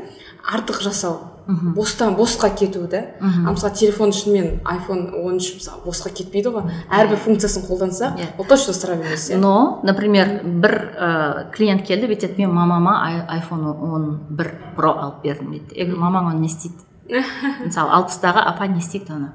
артық 0.53 0.81
жасау. 0.81 1.34
Бостан 1.47 2.15
босқа 2.15 2.49
кету 2.49 2.87
да? 2.87 3.03
А 3.21 3.51
мысалы 3.51 3.73
телефон 3.73 4.11
шынымен 4.11 4.61
айфон 4.65 5.13
он 5.13 5.37
үш 5.37 5.53
мысалы 5.55 5.81
босқа 5.85 6.09
кетпейді 6.09 6.49
ғой. 6.49 6.63
Әрбір 6.89 7.17
функциясын 7.17 7.67
қолдансақ 7.67 8.17
Иә. 8.17 8.27
ол 8.37 8.45
точно 8.45 8.71
ысырап 8.73 9.03
емес 9.05 9.29
иә? 9.29 9.37
Но, 9.37 9.79
например, 9.83 10.41
бір 10.43 10.73
ә, 10.97 11.51
клиент 11.51 11.85
келді 11.85 12.07
бүйтеді 12.07 12.37
мен 12.39 12.53
мамама 12.53 12.97
ай- 13.05 13.25
айфон 13.37 13.65
он 13.67 14.19
бір 14.29 14.53
про 14.75 14.91
алып 14.93 15.21
бердім 15.23 15.51
дейді. 15.51 15.75
Я 15.75 15.85
говорю 15.85 16.01
мамаң 16.01 16.31
оны 16.33 16.39
не 16.39 16.47
істейді? 16.47 16.75
Мысалы 17.65 17.91
алпыстағы 17.91 18.41
апа 18.41 18.65
не 18.67 18.79
істейді 18.79 19.13
оны? 19.13 19.31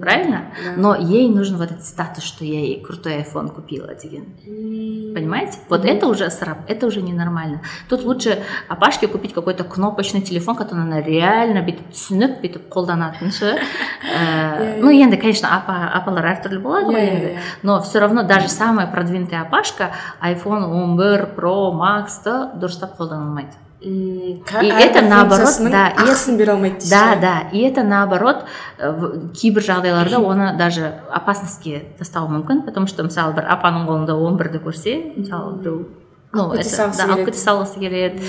правильно 0.00 0.46
Да. 0.64 0.72
но 0.76 0.96
ей 0.96 1.28
нужен 1.28 1.56
вот 1.58 1.70
этот 1.70 1.84
статус 1.84 2.24
что 2.24 2.44
я 2.44 2.58
ей 2.60 2.80
крутой 2.82 3.16
айфон 3.16 3.48
купила 3.50 3.94
деген 3.94 4.24
м, 4.46 5.14
Понимаете? 5.14 5.58
Вот 5.68 5.84
это 5.84 6.06
уже 6.08 6.30
сраб, 6.30 6.58
это 6.68 6.86
уже 6.86 7.02
ненормально. 7.02 7.60
Тут 7.88 8.02
лучше 8.04 8.42
апашке 8.68 9.06
купить 9.08 9.34
какой-то 9.34 9.62
кнопочный 9.62 10.22
телефон, 10.22 10.56
который 10.56 10.80
она 10.84 11.02
реально 11.02 11.60
бүйтіп 11.60 11.92
түсініп 11.92 12.40
бүйтіп 12.40 12.68
қолданатын 12.72 13.30
ше 13.30 13.58
Э, 14.02 14.80
ну 14.80 14.90
енді 14.90 15.16
конечно 15.16 15.48
апа 15.54 15.92
апалар 15.94 16.24
әртүрлі 16.32 16.58
болады 16.58 16.86
ғой 16.86 16.96
Иә, 16.96 17.12
енді 17.12 17.26
иә, 17.26 17.34
иә. 17.36 17.40
но 17.62 17.80
все 17.82 18.00
равно 18.00 18.22
даже 18.24 18.48
самая 18.48 18.86
продвинутая 18.86 19.42
апашка 19.42 19.92
iPhone 20.22 20.64
11 20.64 21.36
Pro 21.36 21.70
Maxты 21.72 22.58
дұрыстап 22.58 22.96
қолдана 22.98 23.28
алмайды 23.28 23.52
м, 23.52 23.65
И 23.79 24.41
это 24.69 25.01
наоборот, 25.01 25.53
да, 25.69 25.93
ақысын 26.01 26.37
бере 26.37 26.51
алмайды 26.53 26.79
дейсіз 26.81 26.89
да 26.89 27.15
да 27.21 27.33
и 27.51 27.61
это 27.61 27.83
наоборот 27.83 28.45
э, 28.79 29.29
кейбір 29.37 29.61
жағдайларда 29.61 30.17
оны 30.17 30.57
даже 30.57 30.95
опасностьке 31.13 31.83
тастауы 31.99 32.27
мүмкін 32.39 32.65
потому 32.65 32.87
что 32.87 33.03
мысалы 33.03 33.35
бір 33.35 33.45
апаның 33.45 33.85
қолында 33.85 34.15
он 34.17 34.37
бірді 34.37 34.57
көрсе 34.65 35.13
мысалы 35.15 35.59
біреу 35.61 35.87
ну 36.33 36.49
Алып 36.49 37.25
кете 37.25 37.37
салғысы 37.37 37.79
келеді. 37.79 38.21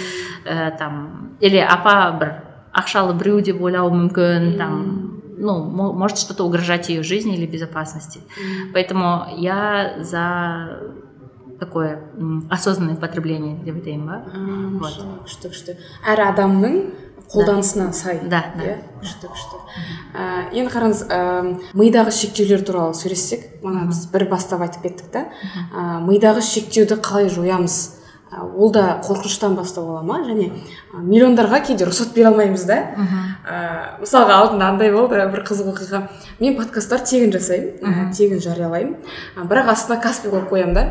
э, 0.45 0.71
там 0.79 1.33
или 1.41 1.57
апа 1.59 2.13
бір 2.21 2.35
ақшалы 2.75 3.15
біреу 3.17 3.41
деп 3.41 3.63
ойлауы 3.63 3.91
мүмкін 3.91 4.59
там 4.59 4.75
ну 5.39 5.65
мо- 5.65 5.93
может 5.95 6.19
что-то 6.19 6.45
угрожать 6.45 6.89
ее 6.91 7.03
жизни 7.03 7.37
или 7.37 7.47
безопасности. 7.47 8.21
Поэтому 8.75 9.25
я 9.39 9.95
за 10.01 10.81
такое 11.61 11.99
осознанное 12.51 12.97
потребление 12.97 13.57
деп 13.65 13.77
айтайын 13.81 14.07
ба 14.07 14.23
Вот. 14.81 14.95
күшті 15.27 15.49
күшті 15.53 15.77
әр 16.07 16.21
адамның 16.33 16.81
қолданысына 17.29 17.93
сай 17.93 18.21
Да, 18.25 18.45
да. 18.57 18.65
иә 18.65 18.77
күшті 19.03 19.29
күшті 19.29 19.57
енді 20.57 20.71
қараңыз 20.73 21.03
мидағы 21.77 22.11
шектеулер 22.15 22.63
туралы 22.65 22.95
сөйлессек 22.95 23.63
мана 23.63 23.87
біз 23.91 24.07
бір 24.13 24.29
бастап 24.31 24.63
айтып 24.65 24.83
кеттік 24.83 25.11
та. 25.13 25.27
Мидағы 26.09 26.41
шектеуді 26.41 26.97
қалай 27.05 27.29
жоямыз? 27.29 27.98
Ол 28.57 28.71
да 28.73 29.01
қорқыныштан 29.05 29.55
бастау 29.57 29.87
бола 29.87 30.03
ма? 30.03 30.19
Және 30.27 30.51
миллиондарға 30.93 31.63
кейде 31.67 31.87
рұқсат 31.89 32.13
бере 32.15 32.29
алмаймыз 32.29 32.65
да? 32.69 32.77
Ә, 33.49 34.01
мысалға 34.03 34.37
алдында 34.43 34.69
андай 34.69 34.93
болды 34.93 35.17
бір 35.33 35.45
қызық 35.49 35.71
оқиға. 35.73 36.03
Мен 36.41 36.57
подкасттар 36.59 37.01
тегін 37.09 37.33
жасаймын 37.33 37.81
ә, 37.81 38.13
тегін 38.13 38.43
жариялаймын. 38.45 38.97
Ә, 39.37 39.47
бірақ 39.49 39.73
астына 39.73 39.97
каспи 40.03 40.29
қойып 40.29 40.51
қоямын 40.53 40.75
да. 40.77 40.85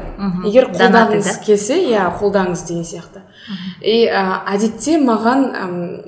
Егер 0.48 0.72
қолдағыңыз 0.74 1.30
да? 1.30 1.36
келсе 1.46 1.78
иә 1.92 2.08
қолдаңыз 2.18 2.66
деген 2.68 2.84
сияқты. 2.90 3.22
И 3.82 4.08
ә, 4.10 4.42
әдетте 4.56 4.98
маған 5.00 5.46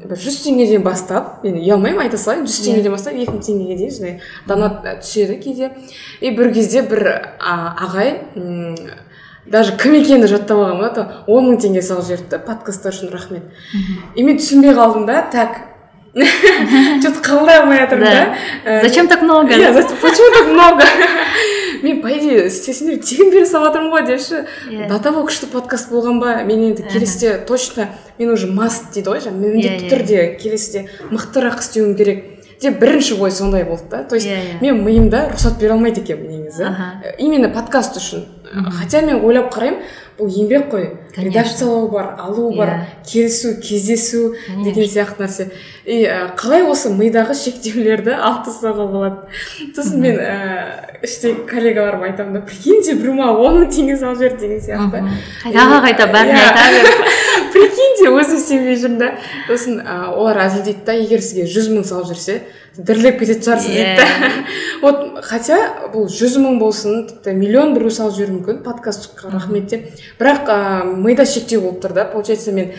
бір 0.09 0.17
жүз 0.19 0.41
теңгеден 0.47 0.83
бастап 0.83 1.43
мен 1.45 1.61
ұялмаймын 1.61 2.07
айта 2.07 2.17
салайын 2.17 2.47
жүз 2.49 2.57
Иә. 2.59 2.65
теңгеден 2.65 2.91
бастап 2.97 3.13
екі 3.13 3.31
мың 3.31 3.45
теңгеге 3.45 3.77
дейін 3.77 3.93
жаңағы 3.95 4.19
донат 4.49 4.81
түседі 5.05 5.37
кейде. 5.43 5.71
И 6.19 6.33
бір 6.35 6.51
кезде 6.53 6.81
бір 6.81 7.05
ағай 7.39 8.17
даже 9.45 9.77
кім 9.77 9.93
алған 9.93 10.79
ба 10.79 10.89
то 10.89 11.07
он 11.27 11.49
мың 11.49 11.61
теңге 11.61 11.81
салып 11.81 12.05
жіберді 12.05 12.29
да 12.29 12.39
подкасттар 12.39 12.93
үшін 12.93 13.11
рахмет. 13.11 13.43
И 14.15 14.23
мен 14.23 14.37
түсінбей 14.37 14.73
қалдым 14.73 15.05
да 15.05 15.21
так. 15.31 15.61
Че 16.13 17.11
то 17.13 17.19
қабылдай 17.21 17.59
алмай 17.61 17.79
жатырмын 17.79 18.05
Да. 18.09 18.35
да. 18.65 18.79
Ә, 18.79 18.81
зачем 18.81 19.07
так 19.07 19.21
много? 19.21 19.53
Иә 19.53 19.73
почему 20.01 20.33
так 20.33 20.47
много? 20.47 20.83
Мен 21.83 22.01
по 22.01 22.07
идее 22.09 22.49
тегін 22.49 23.29
бере 23.31 23.45
салып 23.45 23.69
жатырмын 23.69 23.91
ғой 23.93 24.05
депші 24.07 24.41
Иә. 24.69 24.87
до 24.89 24.99
того 24.99 25.21
күшті 25.27 25.47
подкаст 25.51 25.91
болған 25.91 26.19
ба 26.19 26.43
мен 26.43 26.63
енді 26.71 26.83
келесіде 26.83 27.37
точно 27.47 27.87
мен 28.17 28.31
уже 28.33 28.47
маст 28.47 28.91
дейді 28.93 29.09
ғой 29.09 29.21
жаңағы 29.23 29.39
міндетті 29.39 29.85
иә. 29.85 29.89
түрде 29.93 30.25
келесіде 30.41 30.89
мықтырақ 31.11 31.59
істеуім 31.61 31.95
керек. 31.95 32.38
Деп 32.61 32.79
бірінші 32.79 33.13
ой 33.21 33.31
сондай 33.31 33.63
болды 33.63 33.83
да. 33.89 34.03
То 34.03 34.15
есть 34.15 34.27
Иә, 34.27 34.59
иә. 34.59 34.61
мен 34.61 34.83
миымда 34.83 35.29
рұқсат 35.31 35.59
бере 35.59 35.71
алмайды 35.73 36.01
екенмін 36.01 36.43
негізі. 36.43 36.63
Э, 37.03 37.15
именно 37.17 37.49
подкаст 37.49 37.97
үшін. 37.97 38.25
Хотя 38.79 39.01
мен 39.05 39.23
ойлап 39.23 39.53
қараймын 39.53 39.77
бұл 40.19 40.27
еңбек 40.27 40.69
қой. 40.71 40.87
Редакциялау 41.15 41.87
бар 41.87 42.15
алу 42.19 42.51
бар 42.57 42.67
Иә. 42.67 42.85
келісу 43.05 43.53
кездесу 43.61 44.33
деген 44.63 44.83
сияқты 44.89 45.23
нәрсе. 45.23 45.51
И 45.85 46.03
ә, 46.03 46.35
қалай 46.35 46.63
осы 46.67 46.89
мидағы 46.89 47.33
шектеулерді 47.37 48.11
алып 48.17 48.45
тастауға 48.49 48.87
болады? 48.91 49.15
Сосын 49.75 50.01
мен 50.01 50.17
ә, 50.19 50.99
іштегі 51.03 51.45
коллегаларыма 51.47 52.09
айтамын 52.09 52.33
да 52.33 52.41
прикиньте 52.41 52.95
біреу 52.95 53.13
маған 53.13 53.39
он 53.45 53.61
мың 53.63 53.69
теңге 53.71 53.95
салып 53.97 54.17
жіберді 54.19 54.39
деген 54.41 54.59
сияқты. 54.59 55.03
Қайта 55.45 55.81
қайта 55.85 56.11
бәріне 56.11 56.41
Иә. 56.41 56.51
айта 56.51 56.83
бер 56.83 57.15
прикиньте 57.53 58.09
өзім 58.09 58.39
сенбей 58.43 58.77
жүрмін 58.79 58.99
да? 59.01 59.11
Сосын 59.47 59.79
олар 59.85 60.41
әзілдейді 60.45 60.85
да 60.87 60.95
егер 60.97 61.23
сізге 61.23 61.47
жүз 61.49 61.69
мың 61.73 61.87
салып 61.87 62.09
жүрсе 62.11 62.39
дірілдеп 62.77 63.19
кететін 63.19 63.45
шығарсыз 63.47 63.73
дейді 63.75 63.95
да 63.99 64.29
вот 64.83 65.23
хотя 65.25 65.57
бұл 65.93 66.07
жүз 66.11 66.37
мың 66.43 66.59
болсын 66.61 67.07
тіпті 67.09 67.33
миллион 67.37 67.73
біреу 67.75 67.91
салып 67.93 68.15
жіберуі 68.17 68.37
мүмкін 68.37 68.61
подкастқа 68.65 69.33
рахмет 69.33 69.67
деп 69.73 69.89
бірақ 70.19 70.53
ә, 70.53 70.59
мида 70.93 71.25
шектеу 71.25 71.65
болып 71.65 71.81
тұр 71.83 71.97
да 71.97 72.05
получается 72.11 72.53
мен 72.55 72.71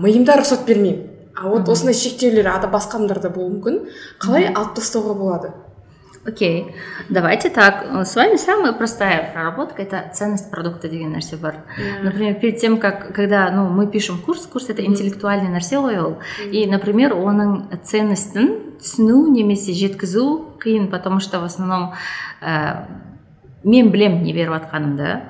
миымда 0.00 0.38
рұқсат 0.40 0.64
бермеймін. 0.68 1.10
А 1.34 1.48
вот 1.48 1.68
осындай 1.68 1.94
шектеулер 1.98 2.46
ада 2.46 2.68
басқа 2.70 3.00
адамдарда 3.00 3.28
болуы 3.34 3.56
мүмкін. 3.56 3.78
Қалай 4.22 4.46
алып 4.52 4.76
тастауға 4.78 5.16
болады? 5.18 5.50
Окей, 6.25 6.75
давайте 7.09 7.49
так. 7.49 7.85
Э, 7.89 8.03
С 8.03 8.15
вами 8.15 8.35
самая 8.35 8.73
простая 8.73 9.31
проработка – 9.31 9.77
это 9.81 10.11
ценность 10.13 10.51
продукта 10.51 10.89
деген 10.89 11.13
нәрсе 11.15 11.37
бар. 11.37 11.63
Например, 12.03 12.35
перед 12.35 12.59
тем, 12.59 12.77
как, 12.77 13.13
когда 13.15 13.49
ну, 13.51 13.69
мы 13.69 13.87
пишем 13.87 14.19
курс, 14.19 14.45
курс – 14.45 14.69
это 14.69 14.85
интеллектуальный 14.85 15.49
нәрсе 15.49 15.77
ғой 15.77 15.97
ол. 15.97 16.19
И, 16.51 16.67
например, 16.67 17.13
оның 17.13 17.71
ценностін 17.83 18.77
түсіну 18.79 19.31
немесе 19.31 19.73
жеткізу 19.73 20.55
қиын, 20.59 20.89
потому 20.89 21.19
что 21.19 21.39
в 21.39 21.45
основном 21.45 21.93
ә, 22.41 22.85
мен 23.63 23.91
білем 23.91 24.23
не 24.23 24.33
беріп 24.33 24.53
жатқанымды 24.53 25.21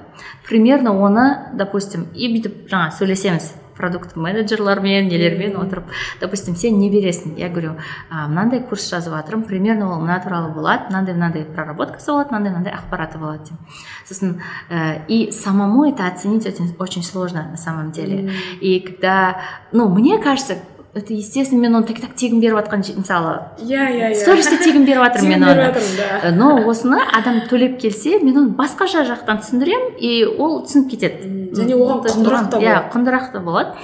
примерно 0.47 0.93
оны 0.93 1.49
допустим 1.53 2.07
и 2.13 2.29
бүйтіп 2.33 2.69
жаңа 2.69 2.91
сөйлесеміз 2.93 3.53
продукт 3.76 4.16
менеджерлармен 4.16 5.08
нелермен 5.08 5.56
отырып 5.56 5.84
допустим 6.20 6.56
сен 6.56 6.78
не 6.78 6.90
бересің 6.90 7.38
я 7.38 7.48
говорю 7.48 7.76
«А, 8.10 8.28
мынандай 8.28 8.60
курс 8.60 8.88
жазып 8.90 9.14
жатырмын 9.14 9.46
примерно 9.46 9.92
ол 9.92 10.00
мына 10.00 10.20
туралы 10.22 10.52
болады 10.52 10.90
мынандай 10.90 11.14
мынандай 11.14 11.44
проработкасы 11.44 12.12
болады 12.12 12.30
мынандай 12.30 12.52
мынандай 12.52 12.74
ақпараты 12.74 13.18
болады 13.18 13.44
деп 13.44 13.58
сосын 14.04 14.40
э, 14.68 15.04
и 15.08 15.30
самому 15.30 15.84
это 15.84 16.06
оценить 16.06 16.46
очень, 16.46 16.74
очень 16.78 17.02
сложно 17.02 17.48
на 17.50 17.56
самом 17.56 17.90
деле. 17.90 18.32
И 18.60 18.80
когда 18.80 19.40
ну 19.72 19.88
мне 19.88 20.18
кажется 20.18 20.56
это 20.94 21.12
естественно 21.12 21.60
мен 21.60 21.74
оны 21.74 21.86
так 21.86 22.00
так 22.00 22.14
тегін 22.14 22.40
беріп 22.40 22.60
жатқан 22.60 22.84
мысалы. 22.96 23.34
Иә 23.58 23.82
иә 23.90 24.10
иә. 24.12 24.14
Стористе 24.14 24.58
тегін 24.62 24.86
беріп 24.86 25.02
жатырмын 25.02 25.30
мен 25.30 25.42
оны. 25.42 25.74
Э, 26.22 26.30
но 26.30 26.54
осыны 26.70 27.00
адам 27.12 27.42
төлеп 27.50 27.80
келсе 27.82 28.20
мен 28.22 28.38
оны 28.38 28.54
басқаша 28.54 29.02
жақтан 29.08 29.42
түсіндіремін 29.42 29.98
и 29.98 30.24
ол 30.24 30.62
түсініп 30.62 30.90
кетеді. 30.94 31.50
Және 31.58 31.74
оған 31.74 32.06
құндырақ 32.06 32.50
та 32.50 32.62
иә 32.62 32.78
болады. 32.78 32.94
құндырақ 32.94 33.32
та 33.32 33.40
болады. 33.40 33.74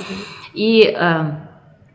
И 0.54 0.86
э, 0.86 1.34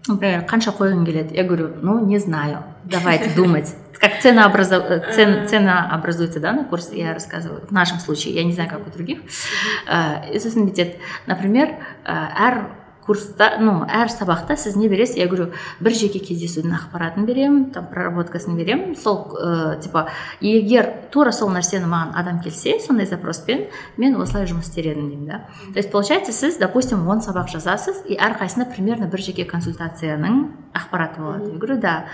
например 0.07 0.45
қанша 0.51 0.75
қойғың 0.75 1.05
келеді? 1.05 1.35
Я 1.35 1.43
говорю 1.43 1.71
ну 1.81 2.05
не 2.05 2.19
знаю. 2.19 2.63
Давайте 2.83 3.29
думать. 3.35 3.73
Как 3.93 4.19
цена. 4.19 4.51
Э, 4.53 5.13
цен... 5.13 5.47
цена 5.47 5.89
образуется 5.93 6.41
да, 6.41 6.51
на 6.51 6.65
курс, 6.65 6.91
я 6.91 7.13
рассказываю, 7.13 7.65
в 7.65 7.71
нашем 7.71 7.99
случае, 7.99 8.35
я 8.35 8.43
не 8.43 8.51
знаю, 8.51 8.69
как 8.69 8.85
у 8.85 8.91
других. 8.91 9.19
И 10.33 10.39
сосын 10.39 10.69
например 11.25 11.75
әр 12.05 12.84
курста 13.05 13.55
ну 13.61 13.83
әр 13.85 14.09
сабақта 14.09 14.57
сіз 14.57 14.75
не 14.75 14.89
бересіз? 14.89 15.17
Я 15.17 15.27
говорю 15.27 15.51
бір 15.79 15.93
жеке 15.93 16.19
кездесудің 16.19 16.73
ақпаратын 16.77 17.25
беремін 17.25 17.69
там 17.75 17.87
проработкасын 17.91 18.57
беремін. 18.57 18.95
Сол 18.97 19.35
ә, 19.37 19.79
типа 19.81 20.07
егер 20.41 20.89
тура 21.13 21.31
сол 21.35 21.51
нәрсені 21.53 21.89
маған 21.89 22.15
адам 22.17 22.41
келсе 22.43 22.79
сондай 22.83 23.07
запроспен 23.09 23.67
мен 23.97 24.17
осылай 24.21 24.49
жұмыс 24.49 24.69
істер 24.69 24.91
едім 24.91 25.09
деймін 25.09 25.25
да. 25.29 25.41
То 25.73 25.79
есть 25.79 25.91
получается 25.91 26.33
сіз 26.33 26.57
допустим 26.57 27.07
он 27.07 27.21
сабақ 27.21 27.49
жазасыз 27.53 28.05
и 28.09 28.17
әрқайсысында 28.17 28.69
примерно 28.73 29.07
бір 29.07 29.21
жеке 29.21 29.45
консультацияның 29.45 30.45
ақпараты 30.73 31.21
болады. 31.21 31.51
Я 31.51 31.57
говорю 31.57 31.77
да. 31.77 32.05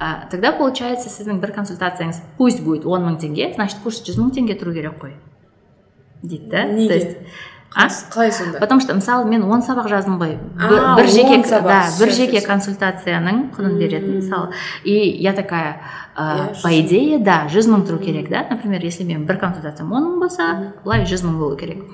А, 0.00 0.26
тогда 0.30 0.52
получается 0.52 1.10
сіздің 1.10 1.40
бір 1.40 1.52
консультацияңыз 1.52 2.22
пусть 2.38 2.62
будет 2.62 2.86
он 2.86 3.04
мың 3.08 3.20
теңге 3.20 3.52
значит 3.54 3.82
курс 3.82 4.02
жүз 4.06 4.20
мың 4.22 4.34
теңге 4.36 4.58
тұру 4.58 4.72
керек 4.72 5.00
қой 5.02 5.16
дейді 6.22 6.48
да? 6.50 6.62
То 6.64 6.94
есть 6.94 7.16
а 7.76 7.88
қалай 8.10 8.32
сонда? 8.32 8.58
Потому 8.58 8.80
что 8.80 8.94
мысалы 8.94 9.28
мен 9.28 9.44
он 9.44 9.60
сабақ 9.60 9.88
жаздым 9.88 10.16
ғой. 10.16 10.38
Бір 10.56 11.06
жеке 11.12 11.42
да 11.44 11.84
бір 12.00 12.12
жеке 12.16 12.40
консультацияның 12.40 13.50
құнын 13.52 13.76
беретін 13.76 14.16
мысалы. 14.16 14.48
И 14.82 14.94
я 15.20 15.34
такая 15.34 15.82
по 16.16 16.72
идее 16.72 17.18
да 17.18 17.44
жүз 17.52 17.68
мың 17.68 17.84
тұру 17.84 18.00
керек 18.00 18.30
да. 18.30 18.46
Например 18.48 18.80
если 18.80 19.04
мен 19.04 19.26
бір 19.26 19.36
консультациям 19.36 19.92
он 19.92 20.08
мың 20.14 20.20
болса 20.24 20.72
былай 20.84 21.04
жүз 21.04 21.26
мың 21.28 21.36
болу 21.36 21.56
керек. 21.56 21.84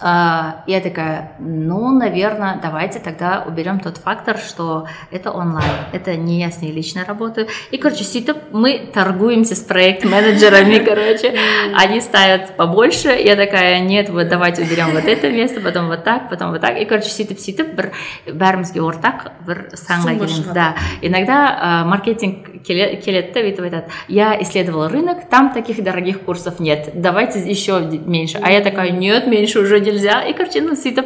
я 0.00 0.80
такая, 0.82 1.32
ну, 1.38 1.90
наверное, 1.96 2.58
давайте 2.60 2.98
тогда 2.98 3.44
уберем 3.46 3.80
тот 3.80 3.96
фактор, 3.98 4.38
что 4.38 4.86
это 5.10 5.30
онлайн, 5.30 5.70
это 5.92 6.16
не 6.16 6.40
я 6.40 6.50
с 6.50 6.60
ней 6.60 6.72
лично 6.72 7.04
работаю. 7.06 7.48
И, 7.70 7.78
короче, 7.78 8.04
сөйтіп 8.04 8.52
мы 8.52 8.90
торгуемся 8.92 9.54
с 9.54 9.60
проект-менеджерами, 9.60 10.78
короче, 10.84 11.34
они 11.74 12.00
ставят 12.00 12.56
побольше, 12.56 13.08
я 13.10 13.36
такая, 13.36 13.80
нет, 13.80 14.10
вот 14.10 14.28
давайте 14.28 14.62
уберем 14.62 14.90
вот 14.92 15.04
это 15.04 15.30
место, 15.30 15.60
потом 15.60 15.86
вот 15.86 16.04
так, 16.04 16.28
потом 16.28 16.50
вот 16.50 16.60
так, 16.60 16.78
и, 16.78 16.84
короче, 16.84 17.08
сөйтіп 17.08 17.38
сөйтіп 17.38 17.74
бір 17.76 17.92
бәрімізге 18.28 18.80
ортақ 18.84 19.24
бір 19.46 19.62
санға 19.78 20.16
келеміз 20.18 20.52
да 20.52 20.74
иногда 21.02 21.84
маркетинг 21.88 22.50
келеді 22.64 23.32
да 23.34 23.44
бүйтіп 23.44 23.64
айтады 23.68 23.84
я 24.08 24.34
исследовал 24.42 24.88
рынок 24.88 25.28
там 25.30 25.52
таких 25.52 25.82
дорогих 25.82 26.22
курсов 26.22 26.60
нет 26.60 26.90
давайте 26.94 27.38
еще 27.40 27.80
меньше 27.80 28.40
а 28.42 28.50
я 28.50 28.60
такая 28.60 28.90
нет 28.90 29.26
меньше 29.26 29.60
уже 29.60 29.67
нельзя. 29.77 30.23
И, 30.23 30.33
короче, 30.33 30.61
ну, 30.61 30.75
ситоп, 30.75 31.05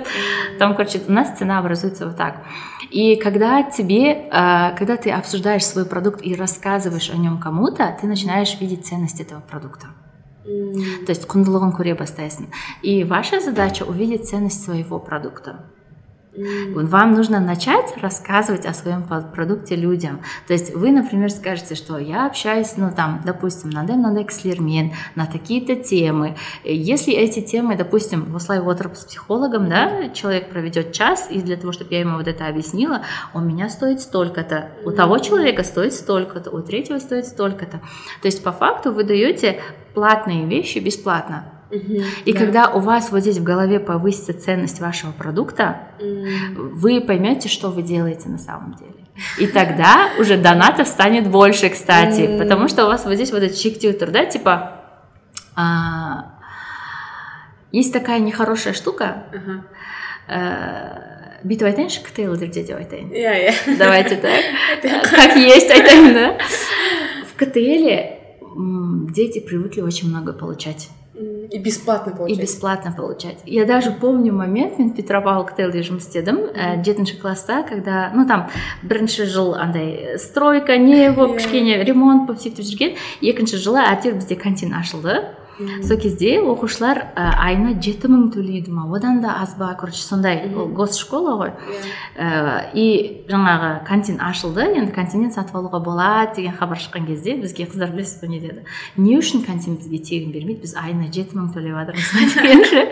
там, 0.60 0.76
короче, 0.76 1.02
у 1.08 1.12
нас 1.12 1.38
цена 1.38 1.60
образуется 1.60 2.06
вот 2.06 2.16
так. 2.16 2.44
И 2.92 3.16
когда 3.16 3.64
тебе, 3.64 4.30
а, 4.32 4.72
когда 4.78 4.96
ты 4.96 5.12
обсуждаешь 5.12 5.66
свой 5.66 5.86
продукт 5.86 6.22
и 6.24 6.36
рассказываешь 6.36 7.10
о 7.10 7.18
нем 7.18 7.40
кому-то, 7.40 7.98
ты 8.00 8.08
начинаешь 8.08 8.56
видеть 8.62 8.86
ценность 8.86 9.20
этого 9.20 9.42
продукта. 9.42 9.88
То 10.44 11.12
есть 11.12 11.24
құндылығын 11.32 11.72
көре 11.72 11.94
бастайсың 11.96 12.50
и 12.84 13.04
ваша 13.08 13.40
задача 13.40 13.86
увидеть 13.88 14.28
ценность 14.28 14.64
своего 14.66 15.00
продукта 15.00 15.73
вам 16.36 17.14
нужно 17.14 17.40
начать 17.40 17.96
рассказывать 18.02 18.66
о 18.66 18.74
своем 18.74 19.04
продукте 19.04 19.76
людям. 19.76 20.22
То 20.48 20.54
есть 20.54 20.76
вы, 20.76 20.92
например, 20.92 21.30
скажете, 21.30 21.76
что 21.76 21.98
я 21.98 22.26
общаюсь, 22.26 22.74
ну 22.78 22.92
там, 22.96 23.22
допустим, 23.26 23.70
на 23.70 23.84
Демнадекслермен, 23.84 24.94
на 25.16 25.26
такие-то 25.26 25.76
темы. 25.76 26.36
Если 26.64 27.14
эти 27.14 27.42
темы, 27.42 27.76
допустим, 27.76 28.26
в 28.26 28.50
Уотерп 28.50 28.96
с 28.96 29.06
психологом, 29.06 29.70
да, 29.70 30.10
человек 30.10 30.50
проведет 30.50 30.92
час, 30.92 31.28
и 31.30 31.42
для 31.42 31.58
того, 31.58 31.72
чтобы 31.72 31.94
я 31.94 32.00
ему 32.00 32.18
вот 32.18 32.28
это 32.28 32.48
объяснила, 32.48 33.04
у 33.34 33.40
меня 33.40 33.70
стоит 33.70 34.02
столько-то, 34.02 34.72
у 34.86 34.92
того 34.92 35.20
человека 35.20 35.64
стоит 35.64 35.94
столько-то, 35.94 36.50
у 36.52 36.62
третьего 36.62 37.00
стоит 37.00 37.28
столько-то. 37.28 37.80
То 38.22 38.26
есть 38.26 38.44
по 38.44 38.52
факту 38.52 38.92
вы 38.92 39.04
даете 39.04 39.62
платные 39.94 40.46
вещи 40.46 40.80
бесплатно. 40.80 41.53
И 42.26 42.34
да. 42.34 42.40
когда 42.40 42.70
у 42.70 42.80
вас 42.80 43.12
вот 43.12 43.22
здесь 43.22 43.38
в 43.38 43.44
голове 43.44 43.80
повысится 43.80 44.34
ценность 44.34 44.80
вашего 44.80 45.12
продукта, 45.12 45.88
вы 46.00 47.02
поймете, 47.02 47.50
что 47.50 47.70
вы 47.70 47.82
делаете 47.82 48.30
на 48.30 48.38
самом 48.38 48.76
деле. 48.76 48.94
И 49.38 49.48
тогда 49.48 50.10
уже 50.20 50.38
донатов 50.38 50.88
станет 50.88 51.30
больше, 51.30 51.70
кстати, 51.70 52.38
потому 52.38 52.68
что 52.68 52.86
у 52.86 52.88
вас 52.88 53.06
вот 53.06 53.16
здесь 53.16 53.32
вот 53.32 53.44
этот 53.44 53.58
чик-тьютер, 53.58 54.12
да, 54.12 54.26
типа 54.26 54.82
а, 55.56 56.34
есть 57.72 57.94
такая 57.94 58.20
нехорошая 58.20 58.74
штука. 58.74 59.26
Бүйтіп 61.44 61.68
айтайыншы 61.68 62.00
ктейлдерде 62.06 62.62
деп 62.64 62.78
айтайын 62.80 63.10
иә 63.12 63.32
иә 63.44 63.76
давайте 63.78 64.16
так 64.16 65.04
как 65.04 65.36
есть 65.36 65.70
айтайын 65.70 66.14
да? 66.14 66.38
В 67.28 67.36
ктл 67.36 69.12
дети 69.12 69.40
привыкли 69.42 69.82
очень 69.82 70.08
много 70.08 70.32
получать 70.32 70.88
и 71.53 71.59
бесплатно 71.59 72.13
получать. 72.13 72.39
И 72.39 72.41
бесплатно 72.41 72.93
получать. 72.93 73.39
Я 73.47 73.65
даже 73.65 73.91
помню 73.91 74.33
момент, 74.33 74.79
мен 74.79 74.91
петропавл 74.91 75.45
ктейлде 75.47 75.83
жұмыс 75.83 76.09
істедім 76.09 76.53
ә, 76.53 76.83
жетінші 76.85 77.17
класста 77.21 77.63
когда 77.63 78.11
ну 78.15 78.27
там 78.27 78.49
бірінші 78.83 79.27
жыл 79.27 79.55
андай 79.55 80.19
стройка 80.19 80.77
не 80.77 81.11
болып 81.11 81.39
кішкене 81.39 81.83
ремонт 81.85 82.27
болып 82.29 82.41
сөйтіп 82.43 82.65
жүрген 82.65 82.97
екінші 83.23 83.57
жылы 83.57 83.83
әйтеуір 83.85 84.21
бізде 84.21 84.37
кантин 84.37 84.75
ашылды 84.75 85.25
сол 85.84 85.98
кезде 85.98 86.40
оқушылар 86.42 87.14
ә, 87.14 87.26
айына 87.38 87.76
жеті 87.78 88.10
мың 88.10 88.32
төлейді 88.34 88.72
ма 88.74 88.88
одан 88.96 89.22
да 89.22 89.38
аз 89.42 89.56
ба 89.58 89.76
короче 89.80 90.02
сондай 90.02 90.50
госшкола 90.50 91.36
ғой. 91.38 91.52
Ә, 92.18 92.72
и 92.74 93.26
жаңағы 93.30 93.86
кантин 93.86 94.18
ашылды. 94.22 94.66
Енді 94.74 94.92
кантиннен 94.96 95.32
сатып 95.32 95.56
алуға 95.60 95.80
болады 95.84 96.42
деген 96.42 96.56
хабар 96.58 96.82
шыққан 96.82 97.06
кезде 97.06 97.36
бізге 97.38 97.68
қыздар 97.70 97.94
білесіз 97.94 98.22
ба 98.22 98.28
не 98.32 98.40
деді. 98.40 98.66
Не 98.98 99.18
үшін 99.20 99.46
кантин 99.46 99.78
бізге 99.78 100.00
тегін 100.02 100.32
бермейді? 100.34 100.62
Біз 100.66 100.76
айына 100.80 101.12
жеті 101.14 101.38
мың 101.38 101.54
төлеп 101.54 101.78
жатырмыз 101.78 102.10
ба 102.14 102.26
дегенше 102.34 102.88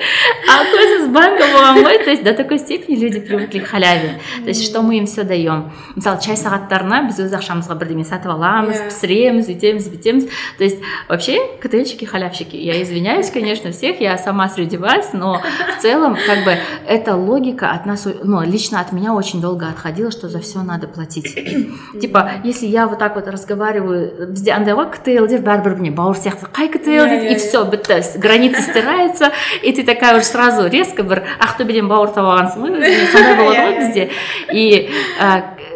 а 0.51 0.59
көзіміз 0.69 1.09
банка 1.15 1.49
болған 1.55 1.81
ғой. 1.81 2.03
То 2.03 2.11
есть 2.11 2.23
до 2.23 2.33
такой 2.33 2.59
степени 2.59 2.97
люди 2.97 3.19
привыкли 3.19 3.59
к 3.59 3.67
халяве. 3.67 4.19
То 4.43 4.49
есть 4.49 4.65
что 4.65 4.81
мы 4.81 4.97
им 4.97 5.05
все 5.05 5.23
даем 5.23 5.71
мысалы 5.95 6.21
чай 6.21 6.37
сағаттарына 6.37 7.07
біз 7.09 7.19
өз 7.25 7.33
ақшамызға 7.39 7.77
бірдеме 7.79 8.05
сатып 8.05 8.31
аламыз 8.35 8.85
пісіреміз 8.89 9.49
өйтеміз 9.49 9.89
бүйтеміз. 9.89 10.29
То 10.57 10.63
есть 10.63 10.79
вообще 11.09 11.39
ктльщики 11.61 12.05
халявщики 12.05 12.50
девочки. 12.50 12.56
Я 12.56 12.82
извиняюсь, 12.82 13.30
конечно, 13.30 13.72
всех, 13.72 14.00
я 14.00 14.18
сама 14.18 14.48
среди 14.48 14.76
вас, 14.76 15.12
но 15.12 15.40
в 15.78 15.82
целом, 15.82 16.16
как 16.26 16.44
бы, 16.44 16.56
эта 16.86 17.14
логика 17.14 17.70
от 17.70 17.86
нас, 17.86 18.06
ну, 18.22 18.42
лично 18.42 18.80
от 18.80 18.92
меня 18.92 19.14
очень 19.14 19.40
долго 19.40 19.68
отходила, 19.68 20.10
что 20.10 20.28
за 20.28 20.40
все 20.40 20.62
надо 20.62 20.88
платить. 20.88 21.34
типа, 22.00 22.30
если 22.44 22.66
я 22.66 22.86
вот 22.86 22.98
так 22.98 23.14
вот 23.16 23.28
разговариваю, 23.28 24.26
бізде 24.30 24.52
андай 24.52 24.74
ғой 24.76 24.88
ктл 24.92 25.26
деп 25.30 25.44
бәрібір 25.46 25.76
мне 25.80 25.90
бауыр 25.94 26.16
сияқты 26.18 26.48
қай 26.52 26.68
ктл 26.72 27.06
дейді 27.08 27.32
и 27.32 27.36
все 27.36 27.64
бітті 27.64 28.18
граница 28.18 28.62
стирается 28.62 29.32
и 29.62 29.72
ты 29.72 29.84
такая 29.84 30.16
уже 30.16 30.26
сразу 30.26 30.66
резко 30.68 31.02
бір 31.02 31.24
ақтөбеден 31.38 31.88
бауыр 31.88 32.12
тауып 32.14 32.32
алғансың 32.32 32.62
ғой 32.66 33.06
сондай 33.12 33.36
болады 33.36 33.60
ғой 33.60 33.78
бізде 33.80 34.10
и 34.52 34.88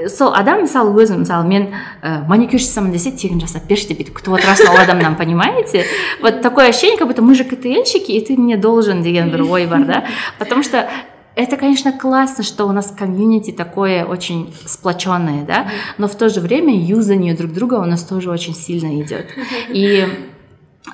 сол 0.08 0.32
адам 0.34 0.62
мысалы 0.62 0.94
өзі 1.02 1.20
мысалы 1.20 1.46
мен 1.48 1.68
ә, 2.02 2.26
маникюр 2.28 2.60
жасамын 2.60 2.92
десе 2.92 3.10
тегін 3.10 3.40
жасап 3.40 3.66
берші 3.68 3.90
деп 3.90 4.00
бүйтіп 4.00 4.18
күтіп 4.18 4.36
отырасың 4.38 4.72
ол 4.72 4.80
адамнан 4.82 5.16
понимаете 5.16 5.84
вот 6.22 6.42
такое 6.42 6.68
ощущение 6.68 6.98
как 6.98 7.08
будто 7.08 7.22
мы 7.22 7.34
же 7.34 7.44
ктлщики 7.44 8.12
и 8.12 8.24
ты 8.24 8.36
мне 8.36 8.56
должен 8.56 9.02
деген 9.02 9.30
бір 9.30 9.42
ой 9.42 9.66
бар 9.66 9.84
да 9.84 10.04
потому 10.38 10.62
что 10.62 10.88
это, 11.36 11.56
конечно, 11.56 11.92
классно, 11.92 12.44
что 12.44 12.66
у 12.66 12.72
нас 12.72 12.92
комьюнити 12.96 13.52
такое 13.52 14.04
очень 14.04 14.52
сплоченное, 14.66 15.44
да, 15.44 15.68
но 15.96 16.08
в 16.08 16.14
то 16.14 16.28
же 16.28 16.40
время 16.40 16.76
юзание 16.76 17.34
друг 17.34 17.52
друга 17.52 17.76
у 17.76 17.84
нас 17.84 18.02
тоже 18.02 18.30
очень 18.30 18.54
сильно 18.54 19.00
идет. 19.00 19.26
И 19.68 20.06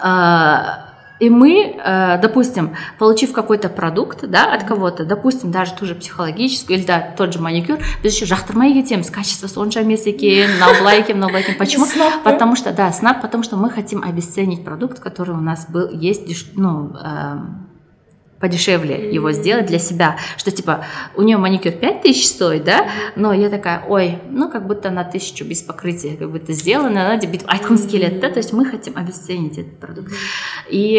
э, 0.04 0.58
и 1.21 1.29
мы, 1.29 1.75
э, 1.77 2.19
допустим, 2.19 2.75
получив 2.97 3.31
какой-то 3.31 3.69
продукт, 3.69 4.27
да, 4.27 4.51
от 4.51 4.63
кого-то, 4.63 5.05
допустим, 5.05 5.51
даже 5.51 5.73
ту 5.73 5.85
же 5.85 5.93
психологическую 5.93 6.79
или 6.79 6.85
да, 6.85 7.13
тот 7.15 7.31
же 7.31 7.39
маникюр, 7.39 7.77
біз 8.01 8.13
еще 8.15 8.25
жақтырмай 8.25 8.73
кетеміз 8.73 9.09
качество 9.11 9.47
сонша 9.47 9.81
емес 9.81 10.05
екен 10.05 10.49
мынау 10.53 10.73
былай 10.79 11.01
екен 11.01 11.17
мынау 11.17 11.29
былай 11.29 11.43
екен 11.43 11.57
почему? 11.57 11.85
потому 12.23 12.55
что 12.55 12.71
да 12.71 12.91
снап 12.91 13.21
потому 13.21 13.43
что 13.43 13.55
мы 13.55 13.69
хотим 13.69 14.03
обесценить 14.03 14.63
продукт 14.63 14.99
который 14.99 15.35
у 15.35 15.41
нас 15.41 15.67
был 15.69 15.89
есть 15.89 16.27
ну 16.55 16.95
э, 16.95 17.37
подешевле 18.41 19.13
его 19.13 19.31
сделать 19.31 19.67
для 19.67 19.79
себя, 19.79 20.17
что 20.37 20.51
типа 20.51 20.83
у 21.15 21.21
нее 21.21 21.37
маникюр 21.37 21.71
5000 21.71 22.25
стоит, 22.25 22.63
да, 22.63 22.89
но 23.15 23.31
я 23.33 23.49
такая, 23.49 23.83
ой, 23.87 24.19
ну 24.29 24.49
как 24.49 24.67
будто 24.67 24.89
на 24.89 25.03
тысячу 25.03 25.45
без 25.45 25.61
покрытия 25.61 26.17
как 26.17 26.31
будто 26.31 26.51
сделано, 26.53 27.05
она 27.05 27.17
тебе 27.17 27.39
айтқым 27.39 27.77
келеді, 27.87 28.19
да, 28.19 28.29
то 28.29 28.39
есть 28.39 28.53
мы 28.53 28.65
хотим 28.65 28.97
обесценить 28.97 29.57
этот 29.57 29.79
продукт. 29.79 30.11
И 30.69 30.93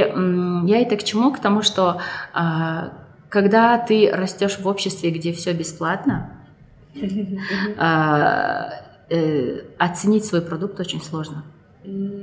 я 0.67 0.79
это 0.79 0.97
к 0.97 1.05
чему? 1.05 1.33
К 1.33 1.39
тому, 1.39 1.63
что 1.63 2.01
а, 2.33 2.93
когда 3.29 3.79
ты 3.79 4.11
растешь 4.13 4.59
в 4.59 4.67
обществе, 4.67 5.11
где 5.11 5.33
все 5.33 5.53
бесплатно, 5.53 6.31
а, 7.79 8.69
э, 9.11 9.61
оценить 9.79 10.25
свой 10.25 10.43
продукт 10.43 10.79
очень 10.81 11.03
сложно. 11.03 11.45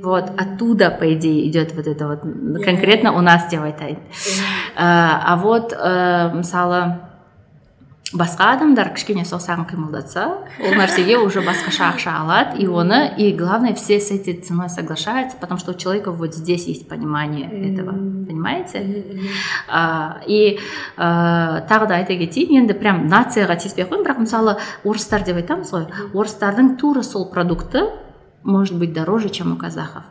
Вот 0.03 0.31
оттуда, 0.37 0.91
по 0.91 1.13
идее, 1.13 1.47
идет 1.49 1.73
вот 1.73 1.87
это 1.87 2.07
вот 2.07 2.21
конкретно 2.63 3.11
у 3.13 3.21
нас 3.21 3.47
деп 3.49 3.61
айтайын. 3.61 3.99
А, 4.75 5.21
а 5.25 5.35
вот 5.37 5.73
ә, 5.73 6.33
мысалы 6.33 6.99
басқа 8.15 8.53
адамдар 8.53 8.91
кішкене 8.95 9.25
саусағын 9.25 9.65
қимылдатса 9.67 10.25
ол 10.61 10.75
нәрсеге 10.77 11.17
уже 11.19 11.41
басқаша 11.43 11.89
ақша 11.89 12.13
алады 12.21 12.61
и 12.61 12.67
оны 12.67 13.11
и 13.17 13.33
главное 13.33 13.73
все 13.73 13.99
с 13.99 14.11
этой 14.11 14.35
ценой 14.35 14.69
соглашаются 14.69 15.37
потому 15.39 15.59
что 15.59 15.71
у 15.71 15.73
человека 15.73 16.11
вот 16.11 16.33
здесь 16.33 16.67
есть 16.67 16.87
понимание 16.87 17.49
этого 17.73 17.91
понимаете 17.91 19.19
а, 19.67 20.21
и 20.27 20.59
ә, 20.97 21.67
тағы 21.67 21.87
да 21.87 21.99
айта 21.99 22.15
кетейін 22.15 22.63
енді 22.63 22.77
прям 22.77 23.07
нацияға 23.09 23.57
тиіспей 23.57 23.83
ақ 23.83 23.91
қояйын 23.91 24.05
бірақ 24.05 24.23
мысалы 24.23 24.57
орыстар 24.85 25.25
деп 25.25 25.41
айтамыз 25.41 25.73
ғой 25.73 25.89
орыстардың 26.13 26.75
тура 26.77 27.03
сол 27.03 27.27
продукты 27.31 27.89
может 28.43 28.77
быть 28.77 28.93
дороже 28.93 29.29
чем 29.29 29.53
у 29.53 29.57
казахов 29.57 30.03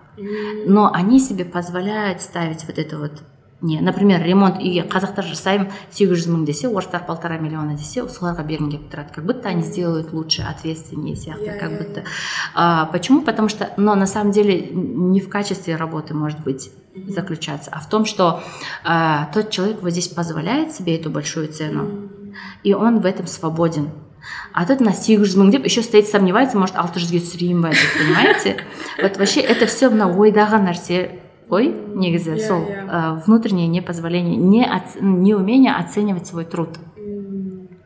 но 0.66 0.92
они 0.92 1.20
себе 1.20 1.44
позволяют 1.44 2.20
ставить 2.20 2.64
вот 2.66 2.78
это 2.78 2.98
вот 2.98 3.22
не 3.64 3.80
например 3.80 4.22
ремонт 4.22 4.58
үйге 4.60 4.84
қазақтар 4.90 5.24
жасаймын 5.24 5.70
сегіз 5.94 6.20
жүз 6.20 6.28
мың 6.32 6.44
десе 6.44 6.68
орыстар 6.68 7.06
полтора 7.06 7.38
миллиона 7.38 7.76
десе 7.78 8.04
соларға 8.12 8.44
бергім 8.44 8.68
келіп 8.70 8.90
тұрады 8.92 9.14
как 9.14 9.24
будто 9.24 9.48
они 9.48 9.62
сделают 9.62 10.12
лучше 10.12 10.42
ответственнее 10.42 11.16
сияқты 11.16 11.58
как 11.58 11.78
будто 11.78 12.04
а, 12.54 12.86
почему 12.86 13.22
потому 13.22 13.48
что 13.48 13.72
но 13.76 13.94
на 13.94 14.06
самом 14.06 14.32
деле 14.32 14.68
не 14.70 15.20
в 15.20 15.30
качестве 15.30 15.76
работы 15.76 16.12
может 16.14 16.40
быть 16.40 16.70
заключаться 17.08 17.70
а 17.72 17.80
в 17.80 17.88
том 17.88 18.04
что 18.04 18.42
а, 18.84 19.30
тот 19.32 19.50
человек 19.50 19.82
вот 19.82 19.90
здесь 19.90 20.08
позволяет 20.08 20.72
себе 20.72 20.96
эту 20.96 21.10
большую 21.10 21.48
цену 21.48 22.10
и 22.64 22.74
он 22.74 23.00
в 23.00 23.06
этом 23.06 23.26
свободен 23.26 23.90
а 24.52 24.64
тут 24.66 24.80
на 24.80 24.92
сегіз 24.92 25.28
жүз 25.28 25.36
мың 25.40 25.50
деп 25.52 25.64
еще 25.64 25.82
стоит 25.82 26.08
сомневается 26.08 26.58
может 26.58 26.76
алты 26.76 27.00
жүзге 27.02 27.20
түсірейін 27.24 27.60
ба 27.62 27.74
деп 27.74 27.92
понимаете 27.98 28.56
вот 29.02 29.18
вообще 29.18 29.40
это 29.40 29.66
все 29.66 29.90
мына 29.90 30.08
ойдағы 30.08 30.62
нәрсе 30.64 31.20
ғой 31.50 31.68
негізі 31.70 32.36
yeah, 32.36 32.46
сол 32.46 32.62
yeah. 32.64 32.88
Ә, 32.88 33.24
внутреннее 33.26 33.68
непозволение 33.68 34.36
не 34.36 34.64
неумение 35.00 35.74
оценивать 35.74 36.26
свой 36.26 36.44
труд 36.44 36.78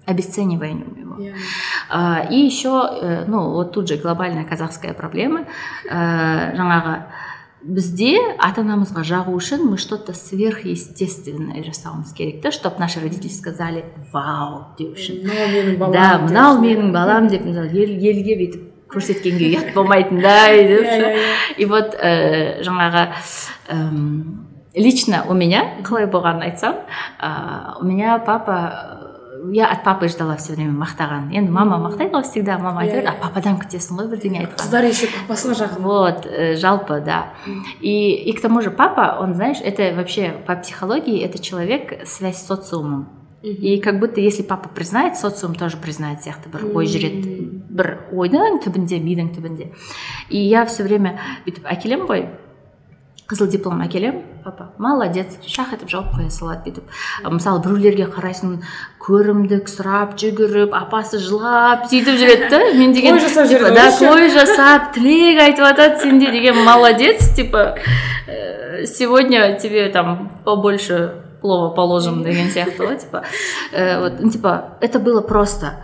обесцениванием 0.07 0.95
его 0.97 1.17
yeah. 1.17 1.35
а, 1.91 2.27
и 2.31 2.37
еще 2.37 2.89
э, 3.03 3.25
ну 3.27 3.51
вот 3.51 3.73
тут 3.73 3.89
же 3.89 3.97
глобальная 3.97 4.45
казахская 4.45 4.95
проблема 4.95 5.45
ә, 5.91 6.55
жаңағы 6.55 7.03
бізде 7.64 8.18
ата 8.38 8.62
анамызға 8.64 9.04
жағу 9.08 9.34
үшін 9.38 9.64
мы 9.70 9.78
что 9.78 9.98
то 9.98 10.14
сверхъестественное 10.14 11.64
жасауымыз 11.64 12.14
керек 12.14 12.42
та 12.42 12.52
чтобы 12.52 12.80
наши 12.80 13.00
родители 13.00 13.32
сказали 13.32 13.86
вау 14.12 14.76
деу 14.78 14.94
үшін. 14.94 15.24
Да 15.92 16.20
мынау 16.20 16.60
менің 16.60 16.92
балам 16.92 17.28
деп 17.32 17.46
мысалы 17.48 17.72
елге 17.72 18.36
бүйтіп 18.36 18.70
көрсеткенге 18.94 19.50
ұят 19.52 19.74
болмайтындай 19.74 20.68
деп 20.72 20.86
ше. 20.86 21.18
и 21.58 21.66
вот 21.66 21.96
ә, 21.96 22.62
жаңағы 22.64 23.08
лично 24.76 25.24
у 25.30 25.34
меня 25.34 25.80
қалай 25.84 26.08
болғанын 26.08 26.50
айтсам 26.50 26.76
ә, 27.20 27.80
у 27.80 27.86
меня 27.86 28.20
папа 28.20 29.13
я 29.53 29.71
от 29.71 29.85
папы 29.85 30.09
ждала 30.09 30.37
все 30.37 30.55
время 30.55 30.73
мақтаған 30.79 31.31
енді 31.33 31.53
мама 31.53 31.79
мақтайды 31.79 32.17
ғой 32.17 32.25
всегда 32.27 32.59
мама 32.59 32.83
айтады 32.83 33.09
а 33.09 33.15
пападан 33.21 33.59
күтесің 33.61 34.01
ғой 34.01 34.09
бірдеңе 34.13 34.43
айтқан 34.45 34.59
қыздар 34.63 34.89
еще 34.89 35.09
папасына 35.13 35.55
жақын 35.59 35.83
вот 35.83 36.27
э, 36.27 36.57
жалпы 36.57 37.01
да 37.05 37.35
и 37.81 38.15
и 38.29 38.33
к 38.33 38.41
тому 38.41 38.63
же 38.63 38.71
папа 38.71 39.19
он 39.21 39.35
знаешь 39.35 39.59
это 39.63 39.95
вообще 39.95 40.35
по 40.47 40.57
психологии 40.57 41.23
это 41.23 41.39
человек 41.39 42.07
связь 42.07 42.39
с 42.39 42.47
социумом 42.47 43.09
и 43.43 43.79
как 43.81 44.01
будто 44.01 44.21
если 44.21 44.43
папа 44.43 44.69
признает 44.69 45.17
социум 45.17 45.55
тоже 45.55 45.77
признает 45.77 46.21
сияқты 46.21 46.51
бір 46.51 46.75
ой 46.75 46.87
жүреді 46.87 47.37
бір 47.71 47.99
ойдың 48.13 48.59
түбінде 48.65 48.99
мидың 48.99 49.31
түбінде 49.35 49.73
и 50.29 50.39
я 50.39 50.67
все 50.67 50.83
время 50.83 51.19
бүйтіп 51.47 51.65
әкелемін 51.65 52.11
ғой 52.11 52.27
қызыл 53.29 53.51
диплом 53.53 53.83
әкелемін 53.85 54.32
папа. 54.44 54.70
Молодец. 54.78 55.38
Шах 55.48 55.74
етіп 55.74 55.90
жауып 55.90 56.14
қоя 56.16 56.30
салады 56.30 56.70
бүйтіп 56.70 57.32
мысалы 57.34 57.62
біреулерге 57.64 58.08
қарайсың 58.12 58.60
көрімдік 59.04 59.70
сұрап 59.72 60.16
жүгіріп 60.20 60.76
апасы 60.78 61.20
жылап 61.24 61.88
сөйтіп 61.92 62.20
жүреді 62.20 62.50
да. 62.52 62.62
Мен 62.78 62.94
деген 62.94 63.18
той 63.18 63.28
жасап 63.28 63.76
да 63.76 63.90
той 63.98 64.30
жасап 64.34 64.94
тілек 64.96 65.42
айтып 65.48 65.66
жатады 65.66 66.00
сенде 66.02 66.32
деген 66.32 66.64
молодец 66.64 67.34
типа 67.36 67.76
«Э, 68.28 68.86
сегодня 68.86 69.58
тебе 69.60 69.90
там 69.90 70.32
побольше 70.44 71.24
плова 71.42 71.70
положим 71.76 72.24
деген 72.24 72.48
сияқты 72.48 72.88
ғой 72.88 73.00
типа. 73.00 73.24
Э, 73.72 74.00
вот 74.00 74.20
ну, 74.20 74.30
типа 74.30 74.78
это 74.82 75.00
было 75.00 75.22
просто. 75.22 75.84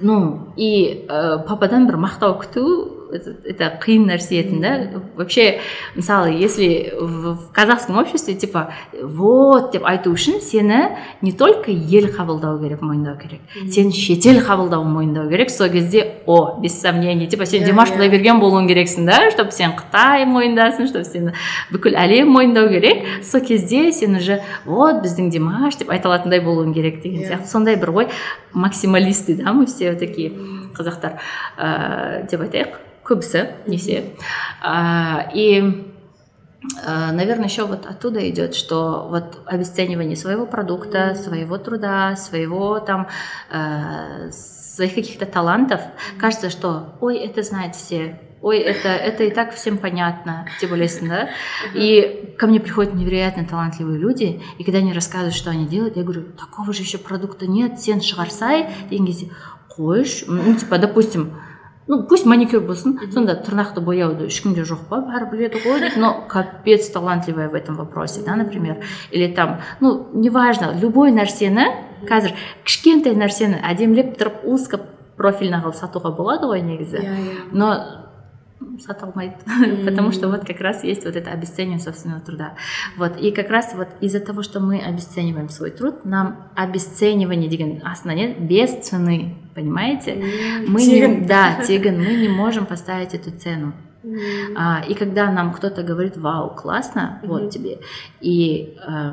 Ну 0.00 0.52
и 0.56 1.06
э, 1.08 1.38
пападан 1.48 1.86
бір 1.86 1.96
мақтау 1.96 2.36
күту 2.42 3.01
это 3.12 3.78
қиын 3.82 4.06
нәрсе 4.08 4.40
етін 4.40 4.60
да? 4.60 5.02
Вообще 5.16 5.60
мысалы 5.94 6.30
если 6.30 6.92
в 6.98 7.52
казахском 7.52 7.98
обществе 7.98 8.34
типа 8.34 8.72
вот 9.02 9.72
деп 9.72 9.84
айту 9.84 10.12
үшін 10.12 10.40
сені 10.40 10.96
не 11.20 11.32
только 11.32 11.70
ел 11.70 12.08
қабылдау 12.08 12.60
керек 12.62 12.82
мойындау 12.82 13.16
керек 13.16 13.40
сен 13.70 13.92
шетел 13.92 14.40
қабылдау 14.40 14.84
мойындау 14.84 15.28
керек 15.28 15.50
сол 15.50 15.68
кезде 15.68 16.22
о 16.26 16.58
без 16.60 16.80
сомнений 16.80 17.26
типа 17.28 17.46
сен 17.46 17.64
димаш 17.64 17.90
құдайберген 17.92 18.40
болуың 18.40 18.68
керексің 18.68 19.06
да? 19.06 19.30
Чтобы 19.30 19.52
сен 19.52 19.76
қытай 19.76 20.24
мойындасын 20.26 20.88
чтобы 20.88 21.04
сені 21.04 21.34
бүкіл 21.72 21.96
әлем 21.96 22.32
мойындау 22.32 22.68
керек. 22.68 23.04
Сол 23.24 23.40
кезде 23.40 23.92
сен 23.92 24.16
уже 24.16 24.40
вот 24.64 25.02
біздің 25.04 25.30
димаш 25.30 25.76
деп 25.76 25.90
айта 25.90 26.08
алатындай 26.08 26.40
болуың 26.40 26.74
керек 26.74 27.02
деген 27.02 27.26
сияқты. 27.26 27.46
Сондай 27.46 27.76
бір 27.76 27.90
ой 27.90 28.08
максималисты 28.52 29.36
да 29.36 29.52
мы 29.52 29.66
все 29.66 29.94
такие 29.94 30.32
қазақтар. 30.76 31.18
Ыыы 31.58 32.26
деп 32.30 32.40
айтайық. 32.40 32.81
Көбісі 33.04 33.46
несе 33.66 34.14
и 35.34 35.88
наверное, 36.86 37.46
еще 37.46 37.64
вот 37.64 37.86
оттуда 37.86 38.28
идет, 38.30 38.54
что 38.54 39.08
вот 39.10 39.40
обесценивание 39.46 40.16
своего 40.16 40.46
продукта, 40.46 41.14
своего 41.14 41.58
труда, 41.58 42.14
своего 42.16 42.78
там, 42.78 43.08
э, 43.50 44.30
своих 44.30 44.94
каких-то 44.94 45.26
талантов. 45.26 45.80
Кажется, 46.18 46.50
что, 46.50 46.94
ой, 47.00 47.18
это 47.18 47.42
знают 47.42 47.74
все, 47.74 48.20
ой, 48.40 48.58
это, 48.58 48.88
это 48.88 49.24
и 49.24 49.30
так 49.30 49.54
всем 49.54 49.78
понятно, 49.78 50.46
тем 50.60 50.70
более, 50.70 50.88
да? 51.02 51.30
И 51.74 52.34
ко 52.38 52.46
мне 52.46 52.60
приходят 52.60 52.94
невероятно 52.94 53.44
талантливые 53.44 53.98
люди, 53.98 54.40
и 54.58 54.64
когда 54.64 54.78
они 54.78 54.92
рассказывают, 54.92 55.34
что 55.34 55.50
они 55.50 55.66
делают, 55.66 55.96
я 55.96 56.02
говорю, 56.02 56.24
такого 56.38 56.72
же 56.72 56.82
еще 56.82 56.98
продукта 56.98 57.46
нет, 57.46 57.80
сен 57.80 58.00
деген 58.00 59.06
кезде, 59.06 59.30
қойшы, 59.76 60.24
ну, 60.28 60.54
типа, 60.54 60.78
допустим, 60.78 61.34
ну 61.86 62.02
пусть 62.04 62.26
маникюр 62.26 62.62
болсын. 62.62 62.98
Сонда 63.12 63.34
тырнақты 63.34 63.80
бояуды 63.80 64.26
ешкімде 64.30 64.62
жоқ 64.68 64.86
па 64.88 65.00
бәрі 65.02 65.30
біледі 65.32 65.62
ғой 65.64 65.80
дейді 65.80 66.00
но 66.00 66.24
капец 66.28 66.88
талантливая 66.90 67.48
в 67.48 67.54
этом 67.54 67.76
вопросе 67.76 68.22
да 68.22 68.36
например. 68.36 68.84
Или 69.10 69.32
там 69.32 69.60
ну 69.80 70.08
неважно 70.12 70.72
любой 70.78 71.12
нәрсені 71.12 71.66
қазір 72.08 72.36
кішкентай 72.64 73.14
нәрсені 73.14 73.62
әдемілеп 73.62 74.16
тұрып 74.18 74.44
узко 74.44 74.80
профильно 75.16 75.62
қылып 75.62 75.78
сатуға 75.78 76.14
болады 76.16 76.48
ғой 76.50 76.62
негізі. 76.62 77.02
Иә 77.02 77.18
иә. 77.18 77.36
Но 77.52 77.74
сата 78.80 79.06
алмайды 79.06 79.36
потому 79.84 80.12
что 80.12 80.28
вот 80.28 80.46
как 80.46 80.60
раз 80.60 80.84
есть 80.84 81.04
вот 81.04 81.16
это 81.16 81.30
обесценивание 81.30 81.80
собственного 81.80 82.20
труда. 82.20 82.54
Вот 82.96 83.20
и 83.20 83.30
как 83.30 83.50
раз 83.50 83.74
вот 83.74 83.88
из-за 84.00 84.20
того 84.20 84.42
что 84.42 84.60
мы 84.60 84.80
обесцениваем 84.80 85.48
свой 85.48 85.70
труд 85.70 86.04
нам 86.04 86.48
обесценивание 86.54 87.48
деген 87.48 87.82
астына 87.84 88.14
нет 88.14 88.40
без 88.40 88.70
цены 88.70 89.36
понимаете? 89.54 90.14
Мы 90.66 90.80
тегін. 90.80 91.20
не 91.20 91.26
да 91.26 91.58
тегін 91.66 91.98
мы 91.98 92.14
не 92.14 92.28
можем 92.28 92.66
поставить 92.66 93.14
эту 93.14 93.30
цену. 93.30 93.72
А, 94.56 94.84
и 94.88 94.94
когда 94.94 95.30
нам 95.30 95.52
кто-то 95.52 95.82
говорит 95.82 96.16
вау 96.16 96.50
классно 96.50 97.20
вот 97.22 97.50
тебе 97.50 97.78
и 98.20 98.76
э, 98.84 99.12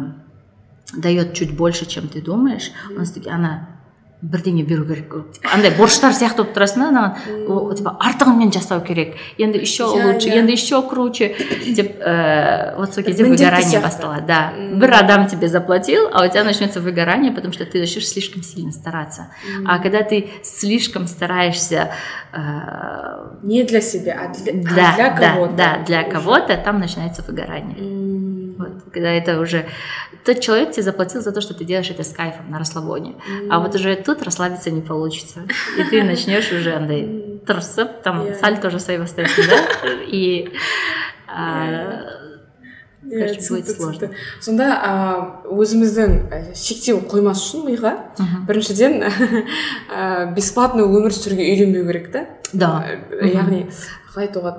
дает 0.97 1.33
чуть 1.33 1.55
больше 1.55 1.85
чем 1.85 2.07
ты 2.07 2.21
думаешь 2.21 2.71
он 2.97 3.05
она 3.31 3.78
бірдеңе 4.24 4.64
беру 4.64 4.84
керек 4.88 5.12
андай 5.52 5.72
борыштар 5.76 6.14
сияқты 6.16 6.44
болып 6.44 6.54
тұрасың 6.56 6.80
да 6.80 6.88
анаған 6.88 7.74
типа 7.76 7.92
артығымен 8.08 8.52
жасау 8.54 8.80
керек 8.86 9.18
енді 9.38 9.60
еще 9.60 9.88
лучше 9.90 10.30
енді 10.32 10.54
еще 10.56 10.80
круче 10.88 11.34
деп 11.76 11.98
ә, 12.00 12.76
вот 12.78 12.94
сол 12.94 13.04
кезде 13.04 13.24
выгорание 13.24 13.80
басталады 13.84 14.26
да 14.26 14.40
бір 14.56 14.94
адам 15.02 15.26
тебе 15.28 15.48
заплатил 15.48 16.08
а 16.12 16.24
у 16.24 16.28
тебя 16.28 16.44
начнется 16.44 16.80
выгорание 16.80 17.32
потому 17.32 17.52
что 17.52 17.66
ты 17.66 17.80
начнешь 17.80 18.08
слишком 18.08 18.42
сильно 18.42 18.72
стараться 18.72 19.28
а 19.66 19.78
когда 19.78 20.02
ты 20.02 20.30
слишком 20.42 21.06
стараешься 21.06 21.90
э, 22.32 22.38
не 23.42 23.64
для 23.64 23.82
себя 23.82 24.20
а 24.24 24.34
для, 24.34 24.52
да, 24.54 24.92
а 24.92 24.96
для 24.96 25.10
кого-то 25.10 25.52
да, 25.54 25.76
да 25.76 25.84
для 25.84 26.02
кого-то 26.04 26.56
там 26.56 26.78
начинается 26.78 27.22
выгорание 27.22 27.76
вот, 27.78 28.27
когда 28.92 29.10
это 29.10 29.40
уже 29.40 29.66
тот 30.24 30.40
человек 30.40 30.72
тебе 30.72 30.82
заплатил 30.82 31.20
за 31.20 31.32
то, 31.32 31.40
что 31.40 31.54
ты 31.54 31.64
делаешь 31.64 31.90
это 31.90 32.02
с 32.04 32.12
кайфом 32.12 32.50
на 32.50 32.58
расслабоне. 32.58 33.10
Mm. 33.10 33.48
А 33.50 33.60
вот 33.60 33.74
уже 33.74 33.96
тут 33.96 34.22
расслабиться 34.22 34.70
не 34.70 34.80
получится. 34.80 35.46
И 35.78 35.84
ты 35.84 36.02
начнешь 36.02 36.52
уже 36.52 36.72
андай 36.72 37.40
тырысып, 37.46 38.02
там 38.02 38.22
yeah. 38.22 38.34
сальто 38.40 38.70
жасай 38.70 38.98
бастайсың 38.98 39.44
да? 39.48 39.58
И 40.06 40.48
короче 43.10 43.48
будет 43.48 43.68
сложно 43.68 44.10
сонда 44.40 44.68
өзіміздің 45.44 46.14
шектеу 46.56 47.02
қоймас 47.08 47.42
үшін 47.42 47.66
миға 47.68 47.92
біріншіден 48.48 49.04
бесплатно 50.36 50.86
өмір 50.88 51.14
сүруге 51.14 51.46
үйренбеу 51.52 51.86
керек 51.90 52.10
та 52.14 52.24
да 52.52 52.70
яғни 53.20 53.66
қалай 54.09 54.27
айтуға 54.27 54.55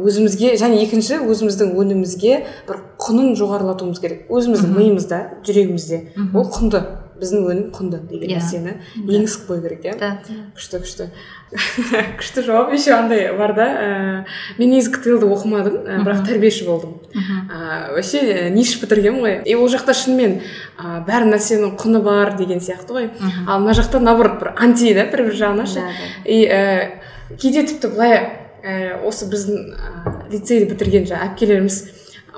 өзімізге 0.00 0.54
және 0.60 0.80
екінші 0.84 1.20
өзіміздің 1.26 1.74
өнімімізге 1.80 2.38
бір 2.68 2.80
құнын 3.00 3.36
жоғарылатуымыз 3.38 4.00
керек. 4.00 4.24
Өзіміздің 4.32 4.74
миымызда 4.76 5.20
жүрегімізде. 5.44 6.02
Ол 6.32 6.48
құнды. 6.48 6.82
Біздің 7.20 7.42
өнім 7.52 7.64
құнды 7.76 7.98
деген 8.08 8.30
Иә. 8.30 8.38
нәрсені 8.40 8.72
енгізіп 9.04 9.42
қою 9.50 9.60
керек 9.60 9.82
иә? 9.84 9.92
Да. 10.00 10.08
Күшті 10.56 10.78
күшті. 10.80 11.08
Күшті 12.16 12.44
жауап 12.46 12.72
еще 12.72 12.94
андай 12.96 13.26
бар 13.36 13.52
да. 13.52 13.66
Ә, 13.66 14.24
мен 14.56 14.72
негізі 14.72 14.94
ктл 14.94 15.18
ды 15.20 15.28
оқымадым 15.28 15.76
ә, 15.84 15.98
бірақ 16.00 16.22
тәрбиеші 16.24 16.64
болдым. 16.64 16.96
Ә, 17.12 17.92
вообще 17.92 18.24
ә, 18.24 18.48
ниш 18.48 18.72
бітіргенмін 18.80 19.20
ғой. 19.20 19.36
И 19.44 19.52
ол 19.52 19.68
жақта 19.68 19.92
шынымен 19.92 20.38
ә, 20.80 21.04
бәр 21.04 21.28
нәрсенің 21.28 21.76
құны 21.76 22.00
бар 22.00 22.38
деген 22.40 22.64
сияқты 22.64 22.96
ғой. 22.96 23.10
Ал 23.44 23.60
мына 23.60 23.76
жақта 23.76 24.00
наоборот 24.00 24.40
бір 24.40 24.54
анти 24.56 24.94
да 24.96 25.04
бір 25.12 25.26
бір 25.28 25.36
жағынан 25.44 25.68
ше. 25.68 25.84
И 26.24 26.46
ә, 26.48 27.02
кейде 27.36 27.66
тіпті 27.68 27.92
былай 27.92 28.39
ә, 28.64 29.00
осы 29.06 29.26
біздің 29.30 29.72
ә, 29.74 30.14
лицейді 30.32 30.70
бітірген 30.74 31.08
жаңағы 31.10 31.32
әпкелеріміз 31.32 31.80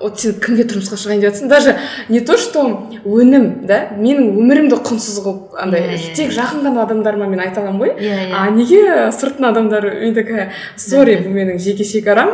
вот 0.03 0.19
сен 0.19 0.33
кімге 0.43 0.65
тұрмысқа 0.67 0.97
шығайын 0.99 1.21
деп 1.23 1.29
жатрсың 1.31 1.49
даже 1.53 1.75
не 2.09 2.21
то 2.27 2.35
что 2.41 2.63
өнім 3.05 3.67
да? 3.69 3.91
Менің 3.95 4.33
өмірімді 4.41 4.79
құнсыз 4.83 5.21
қылып 5.23 5.53
андай 5.63 5.85
Иә, 5.85 5.99
иә, 5.99 6.15
тек 6.17 6.33
жақын 6.35 6.65
ғана 6.65 6.83
адамдарыма 6.89 7.29
мен 7.31 7.39
айта 7.45 7.61
аламын 7.61 7.85
ғой. 7.85 7.93
Иә, 8.01 8.17
иә. 8.31 8.35
а 8.35 8.51
неге 8.51 9.13
сыртын 9.15 9.47
адамдар 9.53 9.85
мен 10.01 10.15
такая 10.17 10.49
сори 10.77 11.19
бұл 11.23 11.37
менің 11.37 11.61
жеке 11.63 11.85
шекарам 11.87 12.33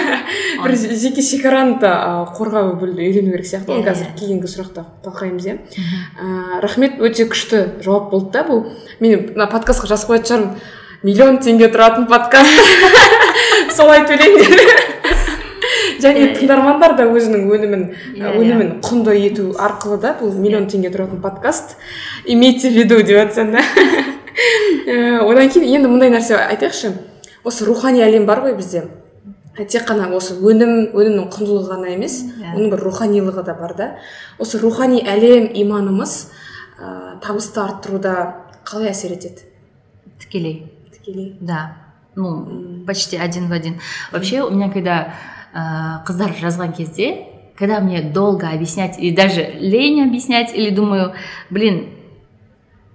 бір 0.64 0.74
жеке 0.74 1.22
шекараны 1.22 1.78
да 1.84 1.92
қорғау 2.34 2.74
біл 2.80 2.96
үйрену 2.96 3.36
керек 3.36 3.46
сияқты 3.46 3.70
Иә, 3.70 3.76
оны 3.76 3.86
қазір 3.86 4.08
иә. 4.10 4.18
кейінгі 4.18 4.50
сұрақта 4.50 4.86
талқылаймыз 5.04 5.46
иә. 5.46 5.58
Рахмет 6.64 6.98
өте 6.98 7.28
күшті 7.30 7.62
жауап 7.84 8.10
болды 8.10 8.32
да 8.38 8.42
бұл. 8.48 8.64
Мен 9.00 9.28
мына 9.36 9.46
подкастқа 9.52 9.86
жазып 9.92 10.10
қоятын 10.10 10.26
шығармын. 10.32 10.58
Миллион 11.02 11.38
теңге 11.44 11.68
тұратын 11.72 12.06
подкаст. 12.08 12.60
Солай 13.76 14.04
төлеңдер 14.08 14.62
және 16.02 16.28
тыңдармандар 16.36 16.96
да 16.98 17.06
өзінің 17.10 17.46
өнімін 17.52 17.82
Иә, 18.14 18.30
иә. 18.30 18.34
өнімін 18.40 18.70
құнды 18.84 19.14
ету 19.26 19.48
арқылы 19.58 19.98
да 20.02 20.14
бұл 20.20 20.32
миллион 20.36 20.68
теңге 20.70 20.90
тұратын 20.94 21.20
подкаст. 21.24 21.76
Имейте 22.24 22.70
в 22.70 22.76
виду 22.76 23.00
деп 23.02 23.16
жатсам 23.26 23.52
да. 23.52 23.62
Одан 25.26 25.48
кейін 25.50 25.80
енді 25.80 25.88
мындай 25.88 26.10
нәрсе 26.12 26.36
айтайықшы. 26.36 26.92
Осы 27.44 27.64
рухани 27.64 28.02
әлем 28.04 28.26
бар 28.28 28.42
ғой 28.44 28.54
бізде. 28.58 28.84
Тек 29.56 29.86
қана 29.88 30.10
осы 30.12 30.34
өнім 30.36 30.90
өнімнің 30.92 31.30
құндылығы 31.32 31.70
ғана 31.70 31.92
емес 31.94 32.18
Иә. 32.36 32.52
оның 32.52 32.70
бір 32.74 32.82
руханилығы 32.90 33.44
да 33.46 33.54
бар 33.56 33.72
да. 33.78 33.86
Осы 34.38 34.58
рухани 34.60 35.00
әлем 35.00 35.46
иманымыз 35.56 36.16
ә, 36.76 37.16
табысты 37.24 37.62
арттыруда 37.62 38.12
қалай 38.68 38.90
әсер 38.92 39.14
етеді? 39.16 39.46
Тікелей. 40.20 40.75
Тікелей 41.06 41.36
Да, 41.40 41.76
ну, 42.16 42.84
почти 42.86 43.16
один 43.16 43.48
в 43.48 43.52
один. 43.52 43.80
Вообще, 44.12 44.42
у 44.42 44.50
меня 44.50 44.70
когда 44.70 45.14
э, 45.54 46.04
қыздар 46.06 46.32
жазған 46.40 46.72
кезде, 46.76 47.26
когда 47.56 47.80
мне 47.80 48.02
долго 48.02 48.48
объяснять, 48.48 48.98
и 48.98 49.10
даже 49.14 49.42
лень 49.58 50.02
объяснять, 50.02 50.54
или 50.54 50.70
думаю, 50.70 51.12
блин, 51.50 51.88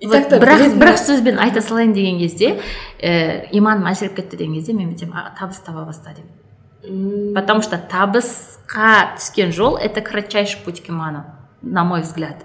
вот 0.04 0.34
бірақ 0.34 0.78
бірақ 0.78 0.98
сөзбен 0.98 1.38
айта 1.40 1.62
салайын 1.62 1.94
деген 1.94 2.18
кезде 2.18 2.60
ә, 2.98 3.46
иманым 3.52 3.86
әлсіреп 3.86 4.16
кетті 4.16 4.38
деген 4.38 4.56
кезде 4.56 4.74
мен 4.74 4.96
«А, 5.14 5.30
табыс 5.38 5.60
таба 5.60 5.86
баста 5.86 6.16
деймін 6.16 7.34
потому 7.36 7.62
что 7.62 7.78
табысқа 7.78 9.14
түскен 9.18 9.52
жол 9.52 9.78
это 9.78 10.02
кратчайший 10.02 10.60
путь 10.66 10.82
к 10.82 10.90
иману 10.90 11.26
на 11.62 11.84
мой 11.84 12.02
взгляд. 12.02 12.38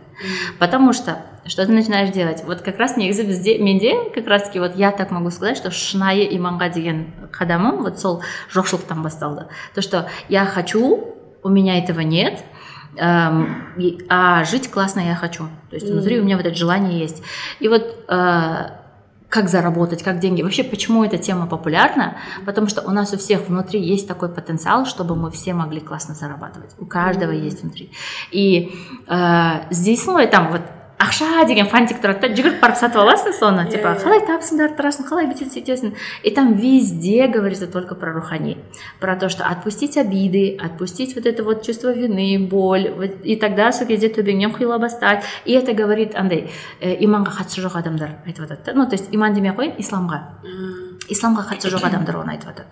Потому 0.59 0.93
что 0.93 1.23
что 1.46 1.66
ты 1.66 1.72
начинаешь 1.72 2.10
делать 2.10 2.44
вот 2.46 2.62
как 2.62 2.78
раз 2.78 2.98
негізі 2.98 3.24
бізде 3.24 3.60
менде 3.60 4.12
как 4.16 4.28
раз 4.28 4.44
таки 4.44 4.60
вот 4.60 4.76
я 4.76 4.92
так 4.92 5.12
могу 5.12 5.32
сказать 5.32 5.58
что 5.58 5.70
шынайы 5.70 6.28
иманға 6.38 6.74
деген 6.74 7.06
қадамым 7.32 7.82
вот 7.84 8.00
сол 8.00 8.22
жоқшылықтан 8.54 9.02
басталды 9.02 9.46
то 9.76 9.82
что 9.82 10.08
я 10.30 10.46
хочу 10.46 11.16
у 11.44 11.50
меня 11.50 11.78
этого 11.78 12.02
нет 12.02 12.44
эм, 12.98 13.74
и- 13.78 13.98
а 14.10 14.44
жить 14.44 14.70
классно 14.70 15.00
я 15.02 15.16
хочу 15.16 15.44
то 15.70 15.76
есть 15.76 15.90
внутри 15.90 16.20
у 16.20 16.24
меня 16.24 16.38
вот 16.38 16.46
это 16.46 16.56
желание 16.56 17.00
есть 17.00 17.24
и 17.60 17.68
вот 17.68 17.84
э, 18.08 18.82
как 19.32 19.48
заработать, 19.48 20.04
как 20.04 20.20
деньги. 20.20 20.44
Вообще, 20.44 20.62
почему 20.64 21.06
эта 21.06 21.18
тема 21.18 21.48
популярна? 21.48 22.18
Потому 22.46 22.68
что 22.68 22.82
у 22.82 22.92
нас 22.92 23.14
у 23.14 23.18
всех 23.18 23.48
внутри 23.48 23.80
есть 23.80 24.06
такой 24.08 24.28
потенциал, 24.28 24.86
чтобы 24.86 25.16
мы 25.16 25.32
все 25.32 25.54
могли 25.54 25.80
классно 25.80 26.16
зарабатывать. 26.16 26.72
У 26.80 26.86
каждого 26.86 27.32
есть 27.32 27.62
внутри. 27.62 27.92
И 28.32 28.74
э, 29.08 29.52
здесь, 29.70 30.06
ну, 30.06 30.20
и 30.20 30.28
там 30.28 30.52
вот 30.52 30.62
ақша 31.02 31.48
деген 31.50 31.66
фантик 31.66 31.98
тұрады 31.98 32.28
да 32.28 32.36
жүгіріп 32.38 32.60
барып 32.62 32.78
сатып 32.78 33.02
аласың 33.02 33.34
соны 33.34 33.64
Иә, 33.66 33.72
типа 33.74 33.96
иә. 33.96 34.04
қалай 34.04 34.20
табысыңды 34.22 34.68
арттырасың 34.68 35.08
қалай 35.10 35.26
бүйтесің 35.32 35.50
сөйтесің 35.56 35.94
и 36.24 36.30
там 36.30 36.54
везде 36.54 37.26
говорится 37.28 37.66
только 37.66 37.96
про 37.96 38.14
рухани 38.14 38.60
про 39.00 39.16
то 39.16 39.28
что 39.28 39.44
отпустить 39.46 39.98
обиды 39.98 40.60
отпустить 40.62 41.16
вот 41.16 41.26
это 41.26 41.44
вот 41.44 41.66
чувство 41.66 41.92
вины 41.92 42.38
боль 42.48 42.92
вот, 42.96 43.18
и 43.24 43.36
тогда 43.36 43.72
сол 43.72 43.88
кезде 43.88 44.10
төбеңнен 44.14 44.54
құйыла 44.54 44.78
бастайды 44.78 45.24
и 45.46 45.54
это 45.54 45.74
говорит 45.74 46.14
андай 46.16 46.52
ә, 46.80 46.94
иманға 47.02 47.34
қатысы 47.42 47.66
жоқ 47.66 47.80
адамдар 47.82 48.20
айтып 48.28 48.46
жатады 48.46 48.62
да 48.66 48.74
ну 48.76 48.86
то 48.86 48.94
есть 48.94 49.08
иман 49.12 49.34
демей 49.34 49.50
ақ 49.50 49.58
қояйын 49.58 49.80
исламға 49.82 50.22
м, 50.46 51.00
исламға 51.10 51.50
қатысы 51.50 51.74
жоқ 51.74 51.88
адамдар 51.90 52.22
оны 52.22 52.38
айтып 52.38 52.54
жатады 52.54 52.70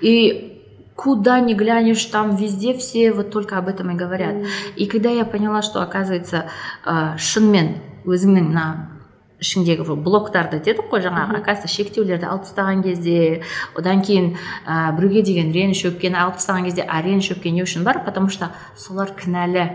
и 0.00 0.57
куда 0.98 1.40
ни 1.40 1.54
глянешь, 1.54 2.04
там 2.06 2.36
везде 2.36 2.74
все 2.74 3.12
вот 3.12 3.30
только 3.30 3.58
об 3.58 3.68
этом 3.68 3.90
и 3.90 3.94
говорят. 3.94 4.36
И 4.76 4.86
когда 4.86 5.10
я 5.10 5.24
поняла, 5.24 5.62
что 5.62 5.82
оказывается 5.82 6.46
ә, 6.84 7.18
шынымен 7.18 7.80
өзіңнің 8.06 8.50
мына 8.52 8.94
ішіңдегі 9.42 9.84
бұл 9.88 9.98
блоктарды 10.04 10.60
дедік 10.62 10.88
қой 10.92 11.02
жаңағы 11.04 11.38
оказывается 11.40 11.72
шектеулерді 11.72 12.28
алып 12.30 12.46
тастаған 12.46 12.84
кезде 12.84 13.42
одан 13.76 14.00
кейін 14.04 14.36
ә, 14.64 14.94
біреуге 14.96 15.24
деген 15.26 15.52
реніш 15.52 15.84
өпкені 15.90 16.20
алып 16.20 16.38
тастаған 16.38 16.68
кезде 16.68 16.86
а 16.86 17.02
реніш 17.04 17.32
өпкен 17.34 17.58
не 17.58 17.64
үшін 17.66 17.84
бар 17.84 18.04
потому 18.06 18.30
что 18.30 18.52
солар 18.76 19.12
кінәлі 19.12 19.66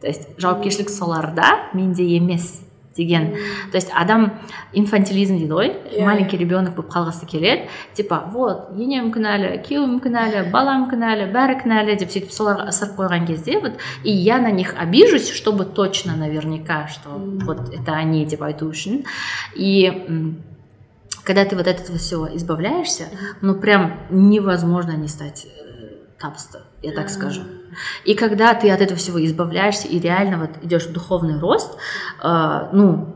то 0.00 0.06
есть 0.06 0.28
жауапкершілік 0.38 0.90
соларда 0.90 1.70
менде 1.72 2.04
емес 2.04 2.60
деген 2.96 3.34
то 3.70 3.76
есть 3.76 3.90
адам 3.94 4.40
инфантилизм 4.72 5.36
дейді 5.36 5.52
ғой 5.52 5.68
Иә, 5.92 6.04
маленький 6.04 6.36
ребенок 6.36 6.74
болып 6.74 6.90
қалғысы 6.92 7.26
келеді 7.28 7.68
типа 7.94 8.24
вот 8.32 8.72
енем 8.76 9.12
кінәлі 9.14 9.60
күйеуім 9.66 10.00
кінәлі 10.00 10.46
балам 10.50 10.88
кінәлі 10.90 11.28
бәрі 11.34 11.58
кінәлі 11.62 11.96
деп 12.00 12.10
сөйтіп 12.10 12.32
соларға 12.32 12.68
ысырып 12.72 12.96
қойған 12.98 13.26
кезде 13.28 13.60
вот 13.60 13.78
и 14.02 14.10
я 14.10 14.38
на 14.38 14.50
них 14.50 14.74
обижусь 14.78 15.30
чтобы 15.30 15.64
точно 15.64 16.16
наверняка 16.16 16.88
что 16.88 17.10
вот 17.44 17.72
это 17.74 17.92
они 17.92 18.24
деп 18.24 18.42
айту 18.42 18.70
үшін 18.70 19.04
и 19.54 19.86
м, 20.08 20.42
когда 21.24 21.44
ты 21.44 21.56
вот 21.56 21.66
от 21.66 21.80
этого 21.80 21.98
всего 21.98 22.34
избавляешься 22.34 23.04
ну 23.42 23.54
прям 23.54 24.00
невозможно 24.10 24.96
не 24.96 25.08
стать 25.08 25.46
э, 25.46 26.18
табысты 26.18 26.60
я 26.82 26.92
так 26.92 27.10
скажу 27.10 27.42
и 28.04 28.14
когда 28.14 28.54
ты 28.54 28.70
от 28.70 28.80
этого 28.80 28.96
всего 28.98 29.24
избавляешься 29.24 29.88
и 29.88 29.98
реально 30.00 30.38
вот 30.38 30.50
идешь 30.62 30.86
в 30.86 30.92
духовный 30.92 31.38
рост, 31.38 31.76
э, 32.22 32.68
ну, 32.72 33.14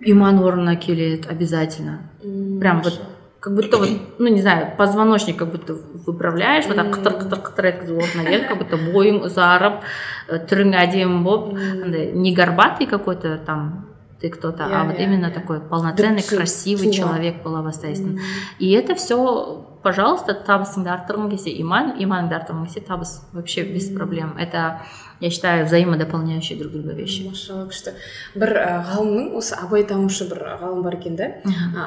иман 0.00 0.38
орнына 0.38 0.76
келет 0.76 1.26
обязательно. 1.30 2.10
м, 2.22 2.60
Прям 2.60 2.82
вот 2.82 3.00
как 3.40 3.54
будто 3.54 3.78
вот, 3.78 3.88
ну 4.18 4.28
не 4.28 4.40
знаю, 4.42 4.72
позвоночник 4.76 5.36
как 5.36 5.50
будто 5.52 5.74
выправляешь, 6.06 6.66
вот 6.66 6.76
так 6.76 6.86
қытыр 6.88 7.12
қытыр 7.20 7.40
қытыр 7.46 7.66
еткізіп 7.70 7.96
орнына 8.02 8.24
келіп, 8.30 8.48
как 8.48 8.58
будто 8.58 8.76
бойың 8.76 9.20
ұзарып, 9.26 9.82
э, 10.28 10.38
түрің 10.50 10.74
әдемі 10.74 11.22
болып, 11.22 11.54
андай 11.54 12.10
не 12.12 12.34
горбатый 12.34 12.86
какой-то 12.86 13.38
там 13.46 13.86
ты 14.20 14.30
кто-то, 14.30 14.64
Иә, 14.64 14.72
а 14.72 14.84
вот 14.84 14.96
иә, 14.96 15.04
именно 15.04 15.26
иә. 15.26 15.30
такой 15.34 15.60
полноценный, 15.60 16.20
Дұрыс, 16.22 16.36
красивый 16.36 16.88
тұлға. 16.88 16.92
человек 16.96 17.42
была 17.44 17.62
бастайсың. 17.62 18.18
И 18.58 18.72
это 18.72 18.94
все, 18.94 19.64
пожалуйста, 19.83 20.35
табысыңды 20.47 20.91
арттырғың 20.93 21.31
келсе 21.33 21.53
иман, 21.61 21.95
иманыңды 22.01 22.37
арттырғың 22.37 22.65
келсе 22.67 22.83
табыс 22.85 23.13
вообще 23.33 23.63
без 23.63 23.89
проблем. 23.89 24.35
Это, 24.37 24.81
я 25.19 25.29
считаю, 25.29 25.65
взаимодополняющие 25.65 26.57
друг 26.57 26.73
друга 26.73 26.93
вещи. 26.93 27.27
машалла 27.27 27.67
күшті. 27.69 27.93
Бір 28.35 28.53
ә, 28.61 28.71
ғалымның 28.89 29.35
осы 29.37 29.55
абай 29.55 29.83
танушы 29.83 30.27
бір 30.29 30.43
ғалым 30.61 30.83
бар 30.83 30.97
екен 30.99 31.15
да. 31.15 31.31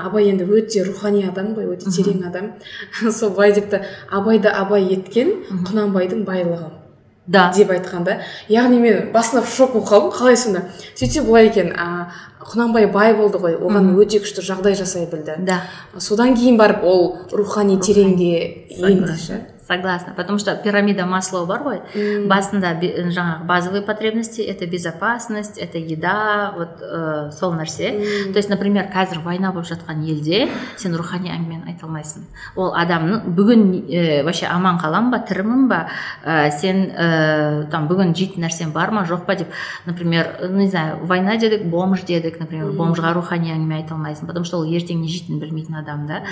Абай 0.04 0.30
енді 0.30 0.44
өте 0.44 0.84
рухани 0.84 1.24
адам 1.28 1.54
ғой 1.54 1.74
өте 1.74 1.90
терең 1.90 2.24
адам. 2.28 2.52
Сол 3.10 3.30
былай 3.30 3.52
депті 3.52 3.84
абайды 4.10 4.48
абай 4.48 4.88
еткен 4.94 5.36
құнанбайдың 5.66 6.24
байлығы. 6.24 6.83
Да. 7.26 7.50
деп 7.56 7.70
айтқан 7.70 8.04
да. 8.04 8.18
Яғни 8.48 8.78
мен 8.80 9.12
басында 9.12 9.42
в 9.44 9.48
шок 9.48 9.72
болып 9.72 9.88
қалдым. 9.88 10.12
Қалай 10.12 10.36
сонда? 10.36 10.66
Сөйтсе 10.94 11.22
былай 11.24 11.48
екен 11.48 11.72
а, 11.72 12.10
құнанбай 12.44 12.90
бай 12.92 13.14
болды 13.16 13.40
ғой. 13.40 13.56
Оған 13.56 13.94
өте 13.96 14.20
күшті 14.20 14.44
жағдай 14.44 14.76
жасай 14.76 15.06
білді. 15.08 15.38
Да. 15.38 15.62
содан 15.98 16.36
кейін 16.36 16.58
барып 16.60 16.84
ол 16.84 17.16
рухани 17.32 17.78
тереңге 17.80 18.68
енді 18.76 19.16
ше. 19.16 19.40
Согласна. 19.66 20.12
Потому 20.14 20.38
что 20.38 20.54
пирамида 20.56 21.06
Маслоу 21.06 21.46
бар 21.46 21.62
ғой 21.62 21.80
М. 21.94 22.28
басында 22.28 22.74
би- 22.74 22.92
жаңағы 23.08 23.44
базовые 23.46 23.80
потребности 23.82 24.42
это 24.42 24.66
безопасность 24.66 25.56
это 25.58 25.78
еда 25.78 26.52
вот 26.56 26.82
ә, 26.82 27.30
сол 27.30 27.54
нәрсе. 27.54 28.32
То 28.32 28.36
есть 28.36 28.50
например 28.50 28.90
қазір 28.94 29.22
война 29.22 29.52
болып 29.52 29.66
жатқан 29.66 30.04
елде 30.04 30.48
сен 30.76 30.94
рухани 30.94 31.30
әңгімені 31.30 31.64
айта 31.66 31.86
алмайсың. 31.86 32.26
Ол 32.56 32.74
адамның 32.76 33.24
бүгін 33.34 33.62
ә, 33.88 34.22
вообще 34.24 34.46
аман 34.52 34.78
қалам 34.78 35.10
ба 35.10 35.18
тірімін 35.24 35.68
ба? 35.68 35.88
Ә, 36.26 36.50
сен 36.50 36.90
ә, 36.92 37.70
там 37.70 37.88
бүгін 37.88 38.12
жейтін 38.14 38.44
нәрсен 38.44 38.70
бар 38.72 38.90
ма 38.90 39.06
жоқ 39.08 39.24
па? 39.24 39.34
Деп 39.34 39.48
например 39.86 40.28
ну 40.50 40.58
не 40.58 40.68
знаю 40.68 40.98
война 41.06 41.36
дедік 41.36 41.64
бомж 41.64 42.04
дедік 42.04 42.38
например 42.38 42.66
бомжға 42.76 43.14
рухани 43.14 43.48
әңгіме 43.56 43.76
айта 43.80 43.94
алмайсың 43.94 44.26
потому 44.26 44.44
что 44.44 44.58
ол 44.58 44.64
ертең 44.66 45.00
не 45.00 45.08
жейтінін 45.08 45.40
білмейтін 45.40 45.76
адам 45.76 46.06
да? 46.06 46.22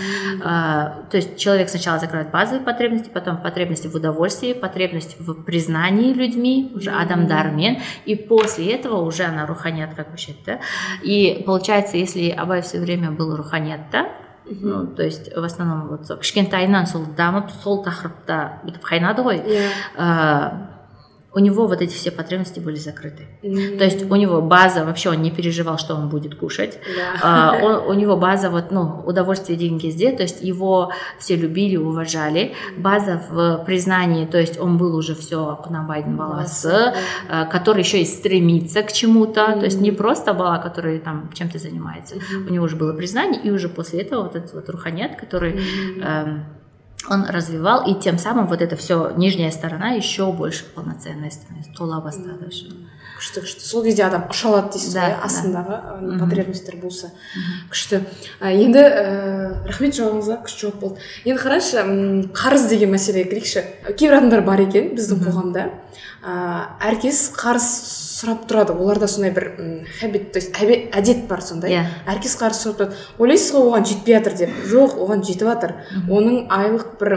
А, 0.44 1.02
то 1.10 1.16
есть 1.16 1.38
человек 1.38 1.70
сначала 1.70 1.98
закрывает 1.98 2.30
базовые 2.30 2.60
потребности, 2.64 3.08
потом 3.21 3.27
потом 3.27 3.43
потребность 3.43 3.85
в 3.85 3.95
удовольствии 3.95 4.53
потребность 4.53 5.19
в 5.19 5.43
признании 5.43 6.13
людьми 6.13 6.71
уже 6.75 6.91
адамдармен 6.91 7.77
и 8.05 8.15
после 8.15 8.73
этого 8.73 9.01
уже 9.01 9.23
она 9.23 9.45
руханиятқа 9.45 10.03
көшеді 10.03 10.43
да 10.45 10.59
и 11.03 11.43
получается 11.45 11.97
если 11.97 12.29
абай 12.29 12.61
все 12.61 12.79
время 12.79 13.11
был 13.11 13.35
руханиятта 13.35 14.07
ну 14.45 14.87
то 14.87 15.03
есть 15.03 15.35
в 15.35 15.43
основном 15.43 15.87
вот 15.89 16.07
сол 16.07 16.17
кішкентайынан 16.17 16.87
сол 16.87 17.05
дамып 17.05 17.51
сол 17.63 17.83
тақырыпта 17.83 18.63
бүйтіп 18.63 18.83
қайнады 18.83 19.21
ғой 19.23 19.43
иә 19.43 20.70
у 21.34 21.38
него 21.38 21.66
вот 21.66 21.80
эти 21.80 21.94
все 21.94 22.10
потребности 22.10 22.60
были 22.60 22.76
закрыты. 22.76 23.26
Mm-hmm. 23.42 23.78
То 23.78 23.84
есть 23.84 24.10
у 24.10 24.16
него 24.16 24.42
база, 24.42 24.84
вообще 24.84 25.10
он 25.10 25.22
не 25.22 25.30
переживал, 25.30 25.78
что 25.78 25.94
он 25.94 26.08
будет 26.08 26.34
кушать. 26.34 26.78
Yeah. 26.96 27.18
А, 27.22 27.58
он, 27.62 27.90
у 27.90 27.94
него 27.94 28.16
база 28.16 28.50
вот, 28.50 28.70
ну, 28.70 29.02
удовольствие 29.06 29.58
деньги 29.58 29.88
здесь, 29.88 30.16
то 30.16 30.22
есть 30.22 30.42
его 30.42 30.92
все 31.18 31.36
любили, 31.36 31.76
уважали. 31.76 32.54
База 32.76 33.22
в 33.30 33.64
признании, 33.64 34.26
то 34.26 34.38
есть 34.38 34.60
он 34.60 34.76
был 34.76 34.94
уже 34.94 35.14
все 35.14 35.58
Кунамбайден 35.64 36.16
баласы, 36.16 36.68
yeah. 36.68 36.94
А, 37.28 37.44
который 37.46 37.82
еще 37.82 38.02
и 38.02 38.04
стремится 38.04 38.82
к 38.82 38.92
чему-то, 38.92 39.40
mm-hmm. 39.40 39.58
то 39.60 39.64
есть 39.64 39.80
не 39.80 39.92
просто 39.92 40.34
бала, 40.34 40.58
который 40.58 40.98
там 40.98 41.30
чем-то 41.32 41.58
занимается. 41.58 42.16
Mm-hmm. 42.16 42.48
У 42.48 42.52
него 42.52 42.64
уже 42.64 42.76
было 42.76 42.92
признание, 42.92 43.40
и 43.40 43.50
уже 43.50 43.68
после 43.68 44.02
этого 44.02 44.24
вот 44.24 44.36
этот 44.36 44.52
вот 44.52 44.68
руханет, 44.68 45.16
который... 45.16 45.52
Mm-hmm. 45.52 46.02
Эм, 46.02 46.44
он 47.08 47.26
развивал, 47.26 47.86
и 47.86 47.94
тем 47.98 48.18
самым 48.18 48.46
вот 48.46 48.62
эта 48.62 48.76
все 48.76 49.12
нижняя 49.16 49.50
сторона 49.50 49.90
еще 49.90 50.30
больше 50.32 50.64
полноценной 50.64 51.30
становится 51.30 51.72
тола 51.72 52.00
бастады 52.00 52.50
күшті 53.22 53.42
күшті 53.44 53.66
сол 53.66 53.84
кезде 53.86 54.02
адам 54.02 54.24
ұша 54.32 54.48
алады 54.50 54.72
дейсіз 54.74 54.96
ғой 54.96 55.12
астындағы 55.22 55.76
потребностьтер 56.18 56.76
болса. 56.82 57.12
Күшті. 57.70 58.02
Енді 58.42 58.82
ііі 58.82 59.68
рахмет 59.68 59.94
жауабыңызға 59.94 60.38
күшті 60.42 60.64
жауап 60.66 60.80
болды. 60.82 61.04
Енді 61.24 61.38
қарашы 61.38 61.84
қарыз 62.34 62.66
деген 62.72 62.90
мәселеге 62.96 63.30
кірейікші. 63.30 63.64
Кейбір 63.94 64.18
адамдар 64.18 64.42
бар 64.46 64.64
екен 64.66 64.90
біздің 64.96 65.22
қоғамда. 65.22 65.68
Ыыы 66.22 66.64
әркез 66.90 67.28
қарыз 67.38 67.68
сұрап 68.22 68.46
тұрады. 68.46 68.76
Оларда 68.78 69.08
сондай 69.10 69.32
бір 69.34 69.48
хабит 69.98 70.32
то 70.32 70.38
есть 70.38 70.54
әдет 70.54 71.26
бар 71.26 71.42
сондай. 71.42 71.74
Иә. 71.74 71.86
Әркез 72.06 72.36
қарыз 72.38 72.62
сұрап 72.62 72.78
тұрады. 72.78 73.00
Ойлайсыз 73.18 73.54
ғой 73.56 73.68
оған 73.70 73.86
жетпей 73.90 74.16
жатыр 74.18 74.36
деп. 74.38 74.54
Жоқ 74.70 74.94
оған 75.02 75.24
жетіп 75.26 75.48
жатыр. 75.50 75.74
Оның 76.08 76.46
айлық 76.52 76.94
бір 77.00 77.16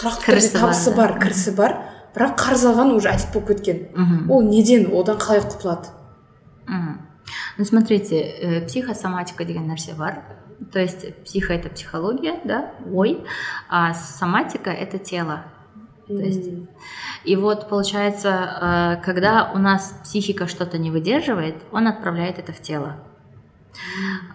тұрақты 0.00 0.40
табысы 0.58 0.94
бар 0.96 1.18
кірісі 1.22 1.54
бар. 1.58 1.76
Бірақ 2.16 2.34
қарыз 2.40 2.66
алған 2.72 2.96
уже 2.96 3.12
әдет 3.12 3.30
болып 3.34 3.52
кеткен. 3.52 4.26
Ол 4.28 4.42
неден? 4.42 4.88
Одан 4.92 5.20
қалай 5.22 5.44
құтылады? 5.44 5.94
Ну 7.58 7.64
смотрите 7.64 8.16
э, 8.16 8.66
психосоматика 8.66 9.44
деген 9.44 9.68
нәрсе 9.68 9.94
бар. 9.94 10.22
То 10.72 10.78
есть 10.78 11.22
психо 11.24 11.52
это 11.52 11.68
психология 11.68 12.40
да? 12.44 12.72
Ой. 12.92 13.24
А 13.68 13.94
соматика 13.94 14.70
это 14.70 14.98
тело. 14.98 15.44
то 16.07 16.13
есть 16.13 16.49
и 17.23 17.35
вот 17.35 17.69
получается, 17.69 18.97
э, 18.99 19.03
когда 19.03 19.51
у 19.53 19.57
нас 19.57 19.97
психика 20.03 20.47
что-то 20.47 20.77
не 20.77 20.91
выдерживает, 20.91 21.55
он 21.71 21.87
отправляет 21.87 22.37
это 22.37 22.51
в 22.51 22.61
тело. 22.61 22.97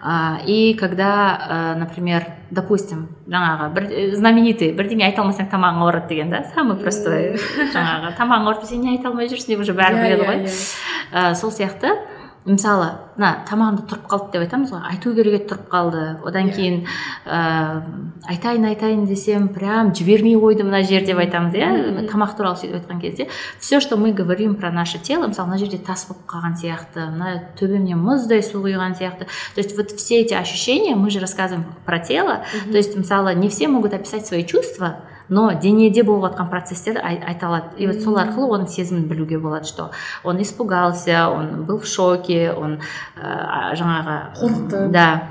А, 0.01 0.39
и 0.45 0.73
когда, 0.73 1.75
э, 1.75 1.79
например, 1.79 2.25
допустим, 2.49 3.09
жаңағы 3.27 3.91
э, 3.91 4.15
знаменитый 4.15 4.73
бірдеңе 4.75 5.05
айта 5.07 5.21
алмасаң 5.23 5.47
тамағың 5.51 5.83
ауырады 5.83 6.09
деген 6.09 6.29
да 6.33 6.43
самый 6.53 6.75
простой 6.79 7.37
жаңағы 7.73 8.15
тамағың 8.17 8.49
ауырып 8.49 8.65
сен 8.67 8.81
не 8.83 8.97
айта 8.97 9.09
алмай 9.09 9.29
жүрсің 9.31 9.53
деп 9.53 9.63
уже 9.63 9.75
бәрі 9.77 10.01
біледі 10.03 10.27
ғой 10.27 11.35
сол 11.39 11.53
сияқты 11.55 11.95
Мысалы 12.44 12.90
мына 13.16 13.30
тамағымда 13.48 13.84
тұрып 13.88 14.08
қалды 14.10 14.32
деп 14.34 14.42
айтамыз 14.44 14.72
ғой 14.74 14.82
айту 14.90 15.14
керек 15.16 15.36
еді 15.38 15.46
тұрып 15.48 15.68
қалды. 15.72 16.02
Одан 16.28 16.50
иә. 16.50 16.54
кейін 16.54 16.76
ә, 17.24 17.82
айтайын 18.28 18.66
айтайын 18.68 19.06
десем 19.08 19.48
прям 19.48 19.94
жібермей 19.94 20.36
қойды 20.36 20.66
мына 20.66 20.82
жер 20.84 21.06
деп 21.06 21.18
айтамыз 21.18 21.56
иә? 21.56 22.04
Тамақ 22.10 22.36
туралы 22.36 22.60
сөйтіп 22.60 22.82
айтқан 22.82 23.00
кезде. 23.00 23.28
Все 23.58 23.80
что 23.80 23.96
мы 23.96 24.12
говорим 24.12 24.56
про 24.56 24.70
наше 24.70 24.98
тело 24.98 25.26
мысалы 25.26 25.48
мына 25.48 25.58
жерде 25.58 25.78
тас 25.78 26.06
болып 26.06 26.26
қалған 26.28 26.58
сияқты 26.60 27.08
мына 27.10 27.48
төбемнен 27.56 27.96
мұздай 27.96 28.42
су 28.42 28.60
құйған 28.60 28.98
сияқты. 28.98 29.24
То 29.54 29.62
есть 29.62 29.76
вот 29.76 29.92
все 29.92 30.20
эти 30.20 30.34
ощущения 30.34 30.94
мы 30.94 31.10
же 31.10 31.20
рассказываем 31.20 31.64
про 31.86 31.98
тело. 31.98 32.44
То 32.70 32.76
есть 32.76 32.94
мысалы 32.96 33.34
не 33.34 33.48
все 33.48 33.68
могут 33.68 33.94
описать 33.94 34.26
свои 34.26 34.44
чувства 34.44 35.00
но 35.28 35.52
денеде 35.54 36.02
болып 36.02 36.32
жатқан 36.32 36.50
процесстерді 36.50 37.00
айта 37.00 37.46
алады 37.46 37.78
и 37.78 37.86
вот 37.86 38.00
сол 38.02 38.18
арқылы 38.20 38.48
оның 38.58 38.68
сезімін 38.68 39.08
білуге 39.08 39.38
болады 39.38 39.66
что 39.66 39.90
он 40.22 40.40
испугался 40.42 41.28
он 41.28 41.64
был 41.64 41.78
в 41.78 41.86
шоке 41.86 42.52
он 42.52 42.80
ә, 43.16 43.74
жаңағы 43.74 44.36
қорықты. 44.40 44.88
да. 44.88 45.28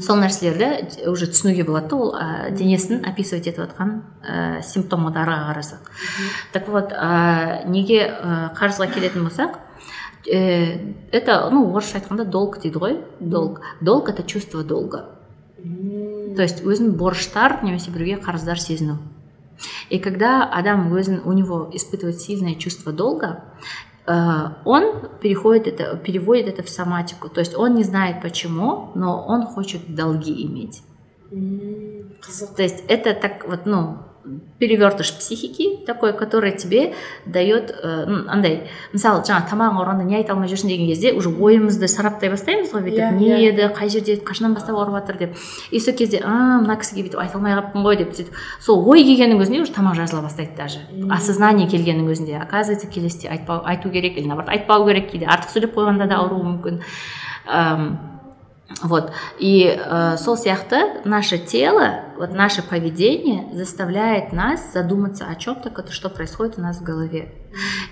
Сол 0.00 0.16
нәрселерді 0.16 1.06
уже 1.08 1.26
түсінуге 1.26 1.64
болады 1.64 1.88
да 1.88 1.96
ол 1.96 2.14
ә, 2.14 2.50
денесін 2.50 3.04
описывать 3.04 3.46
етіп 3.46 3.64
жатқан 3.64 4.02
ә, 4.22 4.62
симптомдарға 4.62 5.52
қарасақ 5.52 5.92
так 6.52 6.68
вот 6.68 6.92
ә, 6.92 7.68
неге 7.68 8.08
ә, 8.08 8.50
қарызға 8.56 8.88
келетін 8.92 9.28
болсақ 9.28 9.60
э, 10.26 10.94
это 11.12 11.48
ну 11.50 11.74
орысша 11.74 11.98
айтқанда 11.98 12.24
долг 12.24 12.58
дейді 12.60 12.78
ғой 12.78 13.00
долг. 13.20 13.60
Долг 13.80 14.08
это 14.08 14.22
чувство 14.22 14.64
долга. 14.64 15.10
То 16.36 16.42
есть 16.42 16.64
өзін 16.64 16.96
борыштар 16.98 17.62
немесе 17.62 17.90
біреуге 17.90 18.22
қарыздар 18.22 18.58
сезіну. 18.58 18.98
И 19.90 19.98
когда 19.98 20.44
Адам 20.44 20.92
өзін 20.92 21.22
у 21.24 21.32
него 21.32 21.70
испытывает 21.72 22.20
сильное 22.20 22.54
чувство 22.54 22.92
долга 22.92 23.44
э, 24.06 24.12
он 24.64 25.08
переходит 25.20 25.66
это, 25.66 25.96
переводит 25.96 26.48
это 26.48 26.62
в 26.62 26.68
соматику. 26.68 27.28
То 27.28 27.40
есть 27.40 27.54
он 27.56 27.74
не 27.74 27.84
знает 27.84 28.22
почему, 28.22 28.90
но 28.94 29.24
он 29.26 29.46
хочет 29.46 29.94
долги 29.94 30.46
иметь. 30.46 30.82
То 32.56 32.62
есть 32.62 32.84
это 32.88 33.14
так 33.14 33.46
вот, 33.48 33.66
ну, 33.66 33.98
перевертыш 34.58 35.12
психики 35.18 35.84
такой 35.86 36.12
который 36.12 36.52
тебе 36.52 36.94
дает 37.26 37.70
ә, 37.70 38.26
андай 38.28 38.68
мысалы 38.92 39.22
жаңағы 39.24 39.50
тамағың 39.50 39.80
ауырғанда 39.80 40.04
не 40.04 40.16
айта 40.16 40.32
алмай 40.32 40.48
жүрсің 40.48 40.68
деген 40.72 40.88
кезде 40.88 41.12
уже 41.12 41.28
ойымызды 41.28 41.88
сараптай 41.88 42.30
бастаймыз 42.32 42.72
ғой 42.72 42.86
бүйтіп 42.86 43.02
yeah, 43.02 43.12
не 43.12 43.48
еді 43.48 43.68
қай 43.76 43.90
жерде 43.92 44.16
қашаннан 44.16 44.54
бастап 44.54 44.76
ауырып 44.76 44.96
жатыр 45.00 45.18
деп. 45.18 45.36
И 45.70 45.80
сол 45.80 45.94
кезде 45.94 46.22
а 46.24 46.60
мына 46.62 46.76
кісіге 46.80 47.04
бүйтіп 47.06 47.20
айта 47.20 47.38
алмай 47.38 47.54
қалыппын 47.54 47.84
ғой 47.84 47.98
деп 48.00 48.14
сөйтіп. 48.16 48.40
Сол 48.60 48.88
ой 48.88 49.04
келгеннің 49.04 49.42
өзінде 49.44 49.62
уже 49.64 49.74
тамақ 49.76 49.98
жазыла 49.98 50.22
бастайды 50.24 50.56
даже. 50.56 50.80
Осознание 51.10 51.68
келгеннің 51.68 52.08
өзінде. 52.14 52.38
Оказывается 52.40 52.88
келесіде 52.88 53.28
айтпау 53.28 53.62
айту 53.64 53.90
керек 53.90 54.18
или 54.18 54.26
наоборот 54.26 54.50
айтпау 54.50 54.86
керек 54.88 55.10
кейде 55.10 55.26
артық 55.26 55.52
сөйлеп 55.52 55.76
қойғанда 55.76 56.08
да 56.08 56.22
ауруы 56.22 56.42
мүмкін. 56.48 56.82
вот. 58.83 59.11
И 59.39 59.65
э, 59.65 60.17
сол 60.17 60.37
сияқты 60.37 61.01
наше 61.03 61.37
тело, 61.37 62.01
вот 62.17 62.33
наше 62.33 62.61
поведение 62.61 63.53
заставляет 63.53 64.31
нас 64.31 64.71
задуматься 64.73 65.25
о 65.27 65.35
чем-то, 65.35 65.91
что 65.91 66.09
происходит 66.09 66.57
у 66.57 66.61
нас 66.61 66.79
в 66.79 66.83
голове. 66.83 67.33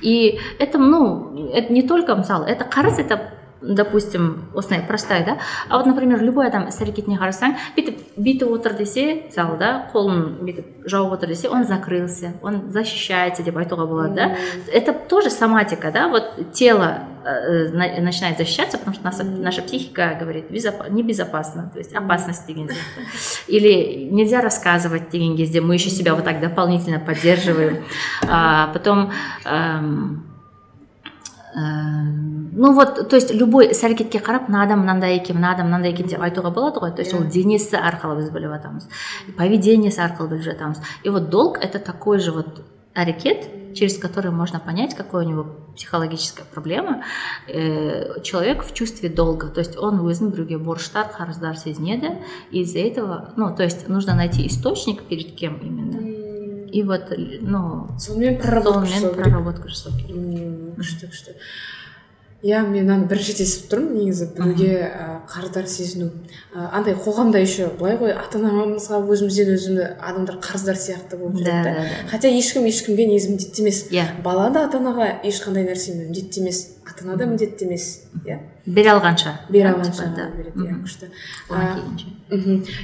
И 0.01 0.39
это, 0.59 0.78
ну, 0.78 1.49
это 1.51 1.73
не 1.73 1.82
только 1.82 2.15
мысалы, 2.15 2.45
это 2.45 2.63
қарыз, 2.63 2.99
это 2.99 3.34
допустим 3.61 4.49
осындай 4.55 4.86
простая 4.86 5.25
да 5.25 5.38
а 5.67 5.78
вот 5.78 5.88
например 5.88 6.21
любой 6.21 6.47
адам 6.47 6.67
іс 6.69 6.78
әрекетіне 6.82 7.17
қарасаң 7.17 7.55
бүйтіп 7.75 8.03
бүйтіп 8.15 8.51
отыр 8.53 8.75
десе 8.78 9.23
мысалы 9.25 9.57
да 9.57 9.71
қолын 9.93 10.38
бүйтіп 10.45 10.86
жауып 10.86 11.17
отыр 11.17 11.30
десе 11.34 11.49
он 11.49 11.65
закрылся 11.65 12.34
он 12.43 12.71
защищается 12.71 13.43
деп 13.43 13.57
айтуға 13.57 13.88
болады 13.88 14.13
да 14.15 14.38
это 14.71 14.93
тоже 14.93 15.30
соматика 15.30 15.91
да 15.91 16.07
вот 16.07 16.53
тело 16.53 16.99
э, 16.99 17.11
начинает 17.23 18.38
защищаться 18.38 18.78
потому 18.78 18.95
что 18.95 19.03
наша, 19.03 19.23
наша 19.23 19.61
психика 19.61 20.17
говорит 20.19 20.49
безопа 20.49 20.89
небезопасно 20.89 21.69
то 21.73 21.80
есть 21.80 21.93
опасность 21.93 22.45
деген 22.47 22.67
сияқты 22.67 23.01
или 23.47 24.09
нельзя 24.11 24.41
рассказывать 24.41 25.09
деген 25.09 25.36
кезде 25.36 25.61
мы 25.61 25.75
еще 25.75 25.89
себя 25.89 26.15
вот 26.15 26.23
так 26.23 26.39
дополнительно 26.39 26.99
поддерживаем 26.99 27.84
а 28.30 28.67
потом 28.73 29.11
эм, 29.45 30.23
ну 31.57 32.73
вот 32.73 33.09
то 33.09 33.15
есть 33.15 33.34
любой 33.34 33.71
іс 33.71 33.82
әрекетке 33.84 34.19
қарап 34.21 34.45
мына 34.47 34.63
адам 34.63 34.84
мынандай 34.84 35.15
екен 35.17 35.38
мына 35.38 35.53
адам 35.55 35.71
мынандай 35.71 35.91
екен 35.91 36.07
деп 36.07 36.21
айтуға 36.21 36.51
болады 36.53 36.84
ғой 36.84 36.91
то 36.93 37.01
есть 37.01 37.15
ол 37.17 37.23
денесі 37.25 37.80
арқылы 37.80 38.19
біз 38.19 38.30
біліп 38.30 38.53
жатамыз 38.53 38.86
поведениесі 39.38 40.03
арқылы 40.05 40.36
біліп 40.36 40.45
жатамыз 40.51 40.82
и 41.03 41.09
вот 41.09 41.30
долг 41.30 41.57
это 41.57 41.80
такой 41.80 42.19
же 42.19 42.32
вот 42.32 42.61
әрекет 42.95 43.47
через 43.78 43.97
который 43.97 44.32
можно 44.32 44.59
понять, 44.59 44.95
какая 44.95 45.25
у 45.25 45.30
него 45.30 45.45
психологическая 45.75 46.45
проблема. 46.51 47.03
Э, 47.47 48.21
человек 48.23 48.63
в 48.63 48.73
чувстве 48.73 49.07
долга, 49.09 49.47
то 49.49 49.59
есть 49.59 49.78
он 49.78 50.01
өзін 50.01 50.32
біреуге 50.32 50.57
борыштар 50.57 51.13
қарыздар 51.13 51.55
сезінеді 51.55 52.17
и 52.51 52.61
из-за 52.61 52.80
этого 52.80 53.34
ну 53.38 53.55
то 53.55 53.63
есть 53.63 53.88
нужно 53.88 54.15
найти 54.15 54.47
источник 54.47 55.03
перед 55.03 55.36
кем 55.36 55.59
именно 55.61 55.99
и 56.67 56.84
вот 56.84 57.13
ну 57.41 57.88
сонымен 57.99 58.39
проработка 58.39 59.13
проработка 59.13 59.69
жасау 59.69 59.93
керек 59.93 60.17
күшті 60.78 61.09
күшті 61.11 61.36
иә 62.43 62.62
мен 62.66 62.84
мынаны 62.84 63.07
бірінші 63.07 63.36
естіп 63.45 63.68
тұрмын 63.70 63.95
негізі 64.01 64.26
біреуге 64.34 64.90
қарыздар 65.30 65.66
сезіну. 65.70 66.09
Андай 66.53 66.97
қоғамда 66.99 67.38
еще 67.38 67.68
былай 67.78 67.95
ғой 68.01 68.12
ата 68.18 68.40
анамызға 68.40 68.99
өзімізден 69.07 69.53
өзімді 69.55 69.86
адамдар 70.03 70.40
қарыздар 70.43 70.74
сияқты 70.74 71.20
болып 71.20 71.38
жүреді 71.38 71.62
да 71.62 71.86
хотя 72.11 72.28
ешкім 72.34 72.66
ешкімге 72.66 73.07
негізі 73.07 73.30
міндетті 73.30 73.62
емес. 73.62 73.84
Иә. 73.95 74.09
Бала 74.24 74.51
да 74.51 74.66
ата 74.66 74.82
анаға 74.82 75.22
ешқандай 75.22 75.68
нәрсені 75.68 76.09
міндетті 76.09 76.43
емес 76.43 76.64
ата 76.82 77.07
ана 77.07 77.16
да 77.16 77.30
міндетті 77.30 77.70
емес 77.70 77.88
иә. 78.26 78.40
Бере 78.66 78.90
алғанша. 78.97 79.38
Бере 79.49 79.70
алғанша 79.70 80.11
береді 80.34 80.66
иә 80.66 80.82
күшті. 80.82 81.12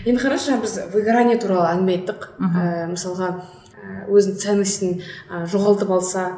Енді 0.07 0.19
қарашы 0.23 0.61
біз 0.63 0.79
выгорание 0.95 1.39
туралы 1.43 1.75
әңгіме 1.75 1.99
айттық. 1.99 2.31
Мысалға 2.95 3.35
өзінің 4.09 4.39
ценностін 4.39 5.01
жоғалтып 5.51 5.91
алса 5.91 6.29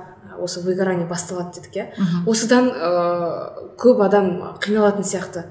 осы 0.43 0.61
выгорание 0.65 1.07
басталады 1.07 1.61
дедік 1.61 1.77
иә? 1.77 1.87
Осыдан 2.27 2.71
ә, 2.71 3.73
көп 3.79 4.03
адам 4.05 4.57
қиналатын 4.61 5.05
сияқты. 5.05 5.45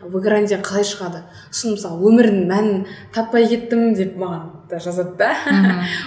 Выгораниеден 0.00 0.62
қалай 0.64 0.84
шығады? 0.88 1.18
Сосын 1.50 1.74
мысалы 1.74 2.00
өмірдің 2.08 2.46
мәнін 2.48 2.86
таппай 3.12 3.44
кеттім 3.50 3.92
деп 3.98 4.14
маған 4.16 4.46
да 4.70 4.78
жазады 4.80 5.12
да. 5.18 5.34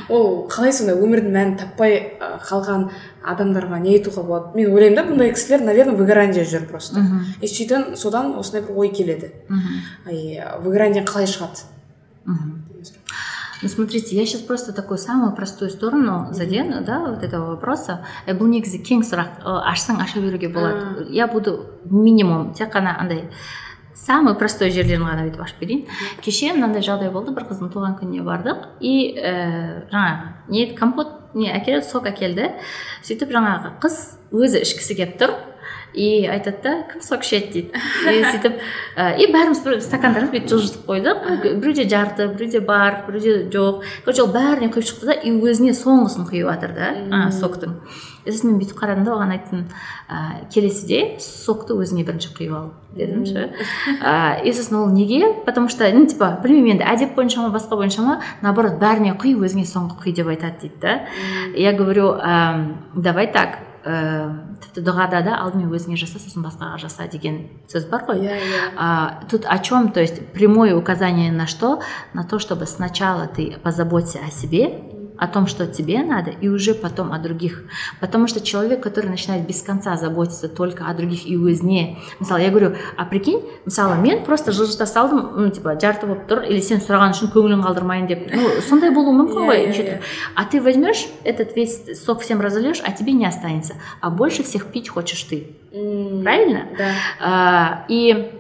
Ол 0.09 0.47
қалай 0.49 0.73
сонда 0.73 0.95
өмірдің 0.97 1.29
мәнін 1.29 1.53
таппай 1.61 2.17
қалған 2.47 2.88
адамдарға 3.21 3.77
не 3.84 3.93
айтуға 3.99 4.23
болады? 4.25 4.57
Мен 4.57 4.73
ойлаймын 4.73 4.97
да 4.97 5.05
бұндай 5.11 5.34
кісілер 5.36 5.61
наверное 5.67 5.93
выгораниеде 5.99 6.41
жүр 6.49 6.65
просто. 6.71 7.05
И 7.39 7.45
сөйтіп 7.45 7.93
содан 7.95 8.34
осындай 8.39 8.65
бір 8.65 8.81
ой 8.81 8.89
келеді. 8.89 9.29
Выгораниеден 10.65 11.05
қалай 11.05 11.29
шығады? 11.29 11.69
Ну, 13.64 13.70
смотрите, 13.70 14.16
я 14.16 14.26
сейчас 14.26 14.41
просто 14.41 14.74
такую 14.74 14.97
самую 14.97 15.34
простую 15.34 15.72
сторону 15.72 16.28
задену, 16.34 16.84
да, 16.84 16.99
вот 16.99 17.24
этого 17.24 17.51
вопроса. 17.51 18.03
бұл 18.28 18.49
негізі 18.51 18.82
кең 18.84 19.03
сұрақ 19.07 19.43
ашсаң 19.43 20.01
аша 20.03 20.20
беруге 20.20 20.49
болады 20.49 21.07
я 21.09 21.28
буду 21.28 21.66
минимум 21.86 22.53
тек 22.53 22.76
қана 22.76 22.97
андай 22.99 23.30
самый 23.95 24.36
простой 24.36 24.70
жерлерін 24.70 25.05
ғана 25.07 25.24
бүйтіп 25.24 25.41
ашып 25.45 25.59
берейін 25.64 25.86
кеше 26.22 26.51
мынандай 26.53 26.84
жағдай 26.84 27.11
болды 27.14 27.32
бір 27.32 27.47
қыздың 27.47 27.72
туған 27.72 27.95
күніне 27.99 28.24
бардық 28.28 28.68
и 28.82 29.16
ә, 29.16 29.88
жаңағы 29.91 30.51
не 30.51 30.66
компот 30.76 31.34
не 31.34 31.51
әкеледі 31.53 31.88
сок 31.88 32.07
әкелді 32.11 32.51
сөйтіп 33.03 33.32
жаңағы 33.32 33.76
қыз 33.84 33.99
өзі 34.34 34.64
ішкісі 34.66 34.99
келіп 34.99 35.20
тұр. 35.22 35.36
И 35.93 36.25
айтады 36.25 36.61
да 36.63 36.73
кім 36.91 37.01
сок 37.01 37.23
ішеді 37.23 37.51
дейді. 37.53 37.69
И 38.09 38.23
сөйтіп 38.25 38.59
и 39.19 39.27
бәріміз 39.33 39.61
стакандарымызды 39.85 40.33
бүйтіп 40.33 40.49
жылжытып 40.53 40.87
қойдық. 40.89 41.17
Біреуде 41.61 41.87
жарты 41.89 42.27
біреуде 42.33 42.59
бар 42.59 43.03
біреуде 43.07 43.49
жоқ. 43.53 43.83
Короче 44.05 44.23
ол 44.23 44.31
бәріне 44.33 44.71
құйып 44.73 44.89
шықты 44.89 45.11
да 45.11 45.13
и 45.13 45.31
өзіне 45.31 45.75
соңғысын 45.77 46.27
құйып 46.29 46.49
жатыр 46.49 46.73
да 46.77 47.29
соктың. 47.31 47.77
Сосын 48.23 48.53
мен 48.53 48.59
бүйтіп 48.61 48.77
қарадым 48.79 49.03
да 49.03 49.17
оған 49.17 49.33
айттым 49.35 49.65
ә, 50.07 50.47
келесіде 50.53 51.19
сокты 51.19 51.75
өзіңе 51.75 52.05
бірінші 52.07 52.31
құйып 52.37 52.53
ал 52.55 52.69
дедім 52.95 53.25
ше. 53.27 53.49
И 54.47 54.53
сосын 54.55 54.79
ол 54.79 54.87
неге? 54.93 55.33
Потому 55.45 55.67
что 55.67 55.83
ну 55.91 56.05
типа 56.07 56.39
білмеймін 56.41 56.77
енді 56.77 56.87
әдеп 56.87 57.17
бойынша 57.17 57.43
ма 57.43 57.51
басқа 57.51 57.75
бойынша 57.75 58.01
ма 58.01 58.21
наоборот 58.41 58.79
бәріне 58.79 59.17
құй 59.19 59.35
өзіңе 59.35 59.67
соңғы 59.67 59.99
құй 60.05 60.15
деп 60.15 60.31
айтады 60.31 60.55
дейді 60.61 60.79
да. 60.79 61.01
Я 61.57 61.73
говорю 61.73 62.15
давай 62.95 63.27
так 63.27 63.59
ә, 63.84 64.34
тіпті 64.62 64.82
дұғада 64.86 65.22
да 65.26 65.38
алдымен 65.42 65.70
өзіңе 65.72 65.96
жаса 66.01 66.20
сосын 66.20 66.44
басқаға 66.44 66.78
жаса 66.82 67.09
деген 67.11 67.46
сөз 67.70 67.88
бар 67.90 68.05
ғой 68.09 68.22
иә 68.26 68.38
иә 68.38 69.28
тут 69.30 69.46
о 69.46 69.59
чем 69.59 69.92
то 69.92 70.01
есть 70.01 70.20
прямое 70.32 70.74
указание 70.74 71.32
на 71.32 71.46
что 71.46 71.80
на 72.12 72.24
то 72.24 72.38
чтобы 72.38 72.66
сначала 72.66 73.26
ты 73.26 73.59
позаботься 73.62 74.20
о 74.26 74.30
себе 74.30 74.91
о 75.22 75.26
том, 75.26 75.46
что 75.46 75.66
тебе 75.66 76.03
надо, 76.03 76.30
и 76.30 76.49
уже 76.49 76.74
потом 76.74 77.12
о 77.12 77.18
других. 77.18 77.64
Потому 78.01 78.28
что 78.28 78.40
человек, 78.40 78.82
который 78.82 79.11
начинает 79.11 79.46
без 79.46 79.62
конца 79.62 79.96
заботиться 79.96 80.49
только 80.49 80.86
о 80.86 80.94
других 80.94 81.26
и 81.26 81.36
өзіне 81.36 81.99
мысалы 82.20 82.42
я 82.42 82.51
говорю 82.51 82.74
а 82.96 83.05
прикинь 83.05 83.42
мысалы 83.64 83.96
мен 83.96 84.24
просто 84.24 84.53
жылжыта 84.53 84.86
салдым 84.86 85.30
ну 85.36 85.51
типа 85.51 85.78
жарты 85.80 86.07
болып 86.07 86.26
тұр 86.30 86.44
или 86.49 86.61
сен 86.61 86.82
сұраған 86.82 87.14
үшін 87.14 87.32
көңілін 87.34 87.62
қалдырмайын 87.64 88.09
деп 88.11 88.26
ну 88.32 88.49
сондай 88.68 88.90
болуы 88.94 89.14
мүмкін 89.20 89.49
ғой 89.49 89.66
неше 89.68 89.84
түрлі 89.84 90.01
а 90.34 90.44
ты 90.44 90.61
возьмешь 90.61 91.07
этот 91.24 91.55
весь 91.57 91.78
сок 92.03 92.22
всем 92.22 92.40
разольешь 92.40 92.82
а 92.84 92.92
тебе 92.92 93.12
не 93.12 93.26
останется 93.26 93.74
а 94.01 94.11
больше 94.11 94.42
всех 94.42 94.66
пить 94.66 94.88
хочешь 94.88 95.22
ты 95.24 95.57
правильно 95.70 96.66
да 96.76 96.92
а, 97.20 97.84
и 97.88 98.32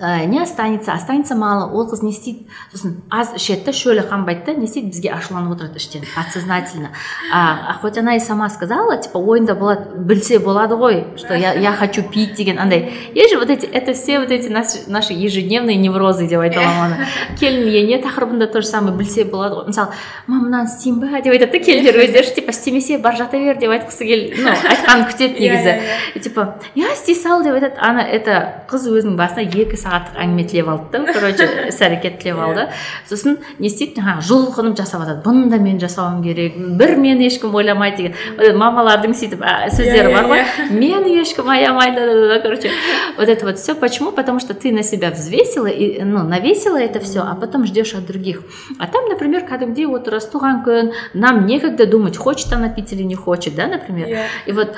ә, 0.00 0.24
не 0.26 0.40
останется. 0.40 0.92
Останется 0.92 1.34
мало. 1.34 1.70
Ол 1.72 1.88
қыз 1.90 2.04
не 2.04 2.10
істейді. 2.10 2.46
Сосын 2.72 3.02
аз 3.10 3.34
ішеді 3.34 3.64
да 3.66 3.72
шөлі 3.72 4.02
қанбайды 4.06 4.44
да 4.46 4.54
не 4.54 4.64
істейді 4.64 4.92
бізге 4.92 5.10
ашуланып 5.16 5.56
отырады 5.56 5.78
іштен 5.78 6.02
подсознательно. 6.14 6.90
А, 7.32 7.74
хоть 7.80 7.98
она 7.98 8.14
и 8.16 8.20
сама 8.20 8.48
сказала 8.48 8.96
типа 8.96 9.18
ойында 9.18 9.54
болады 9.54 9.98
білсе 9.98 10.38
болады 10.38 10.76
ғой 10.76 11.18
что 11.18 11.34
я, 11.34 11.52
я 11.54 11.72
хочу 11.72 12.02
пить 12.02 12.34
деген 12.34 12.58
андай. 12.58 12.92
Есть 13.14 13.30
же 13.32 13.38
вот 13.38 13.50
эти 13.50 13.66
это 13.66 13.92
все 13.92 14.20
вот 14.20 14.30
эти 14.30 14.48
наши, 14.48 14.78
наши 14.86 15.12
ежедневные 15.12 15.76
неврозы 15.76 16.28
деп 16.28 16.40
айта 16.40 16.60
аламын 16.60 16.92
оны. 16.92 17.06
Келін 17.40 17.68
ене 17.68 17.98
тақырыбында 18.02 18.46
то 18.46 18.60
же 18.60 18.68
самое 18.68 18.96
білсе 18.96 19.24
болады 19.24 19.56
ғой. 19.56 19.66
Мысалы 19.66 19.88
мама 20.26 20.44
мынаны 20.44 20.68
істеймін 20.68 21.00
ба? 21.00 21.20
деп 21.20 21.32
айтады 21.32 21.52
да 21.52 21.58
келіндер 21.58 21.98
өздері 22.04 22.34
типа 22.34 22.50
істемесе 22.50 22.98
бар 22.98 23.16
жата 23.16 23.38
бер 23.38 23.58
деп 23.58 23.70
айтқысы 23.70 24.06
кел 24.06 24.22
ну 24.44 24.54
айтқанын 24.54 25.08
күтеді 25.10 25.40
негізі. 25.42 26.22
типа 26.22 26.58
иә 26.74 26.92
істей 26.92 27.16
сал 27.16 27.42
деп 27.42 27.54
айтады. 27.54 27.74
Ана 27.80 28.02
это 28.02 28.64
қыз 28.70 28.86
өзінің 28.86 29.16
басына 29.16 29.42
екі 29.42 29.76
сағаттық 29.88 30.18
әңгіме 30.20 30.44
тілеп 30.48 30.68
алды 30.68 31.00
да 31.00 31.12
короче 31.12 31.46
іс 31.68 31.80
әрекет 31.84 32.18
тілеп 32.22 32.40
алды. 32.44 32.66
Сосын 33.08 33.38
не 33.58 33.68
істейді? 33.70 34.02
Жаңағы 34.02 34.24
жұлқынып 34.28 34.76
жасап 34.78 35.04
жатады. 35.04 35.22
Бұны 35.24 35.48
да 35.50 35.58
мен 35.62 35.80
жасауым 35.80 36.20
керек. 36.24 36.56
Бір 36.78 36.96
мені 37.00 37.28
ешкім 37.28 37.54
ойламайды 37.56 38.08
деген. 38.08 38.58
Мамалардың 38.60 39.16
сөйтіп 39.16 39.44
сөздері 39.74 40.12
бар 40.14 40.28
ғой. 40.30 40.44
мені 40.70 41.16
ешкім 41.22 41.48
аямайды 41.48 42.40
короче. 42.42 42.70
Вот 43.18 43.28
это 43.28 43.46
вот 43.46 43.58
все 43.58 43.74
почему? 43.74 44.12
Потому 44.12 44.38
что 44.40 44.54
ты 44.54 44.72
на 44.72 44.82
себя 44.82 45.10
взвесила 45.10 45.66
и 45.66 46.02
ну 46.04 46.22
навесила 46.22 46.80
это 46.80 47.00
все 47.00 47.20
а 47.20 47.34
потом 47.34 47.66
ждешь 47.66 47.94
от 47.94 48.06
других. 48.06 48.42
А 48.78 48.86
там 48.86 49.08
например 49.08 49.42
кәдімгідей 49.48 49.88
отырасыз 49.88 50.30
туған 50.32 50.62
күн 50.64 50.92
нам 51.14 51.46
некогда 51.46 51.86
думать 51.86 52.16
хочет 52.16 52.52
она 52.52 52.68
пить 52.68 52.92
или 52.92 53.02
не 53.02 53.14
хочет 53.14 53.54
да 53.54 53.66
например. 53.66 54.26
И 54.46 54.52
вот 54.52 54.74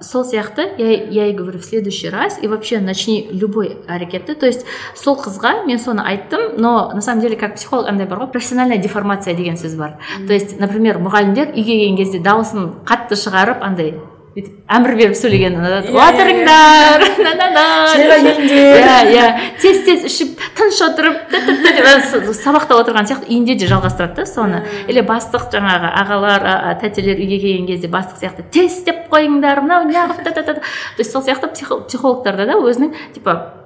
сол 0.00 0.24
сияқты 0.24 0.68
я, 0.78 0.90
я 0.92 1.24
ей 1.26 1.34
говорю 1.34 1.58
в 1.58 1.64
следующий 1.64 2.08
раз. 2.08 2.38
И 2.42 2.46
вообще 2.46 2.78
начни 2.78 3.28
любой 3.32 3.78
әрекетті. 4.02 4.34
То 4.34 4.46
есть 4.46 4.66
сол 4.94 5.16
қызға 5.16 5.64
мен 5.66 5.78
соны 5.78 6.04
айттым 6.04 6.56
но 6.58 6.92
на 6.94 7.00
самом 7.00 7.22
деле 7.22 7.36
как 7.36 7.54
психолог 7.56 7.88
андай 7.88 8.06
бар 8.06 8.24
ғой 8.24 8.32
профессиональная 8.32 8.78
деформация 8.78 9.34
деген 9.34 9.56
сөз 9.56 9.76
бар. 9.76 9.98
То 10.26 10.32
есть 10.32 10.58
например 10.60 10.98
мұғалімдер 10.98 11.54
үйге 11.54 11.78
келген 11.78 11.96
кезде 11.96 12.18
дауысын 12.18 12.72
қатты 12.86 13.16
шығарып 13.16 13.62
андай 13.62 13.94
бүйтіп 14.32 14.72
әмір 14.72 14.94
беріп 14.96 15.16
сөйлеген 15.18 15.58
ұнатады. 15.60 15.92
Отырыңдар 15.92 17.02
иә 18.48 18.96
иә. 19.12 19.26
Тез 19.60 19.82
тез 19.84 20.06
ішіп 20.08 20.40
тыныш 20.56 20.80
отырып 20.86 21.34
сабақта 22.38 22.78
отырған 22.80 23.08
сияқты 23.10 23.28
үйінде 23.28 23.58
де 23.60 23.68
жалғастырады 23.68 24.22
да 24.22 24.26
соны. 24.28 24.62
Или 24.88 25.04
бастық 25.04 25.50
жаңағы 25.52 25.92
ағалар 26.00 26.48
тәтелер 26.80 27.20
үйге 27.20 27.42
келген 27.44 27.68
кезде 27.68 27.92
бастық 27.92 28.22
сияқты 28.22 28.46
тез 28.48 28.78
істеп 28.78 29.10
қойыңдар 29.12 29.60
мынау 29.66 29.84
неғып 29.90 30.24
то 30.24 30.54
есть 30.98 31.12
сол 31.12 31.22
сияқты 31.22 31.52
психологтарда 31.52 32.46
да 32.46 32.56
өзінің 32.56 32.94
типа 33.12 33.61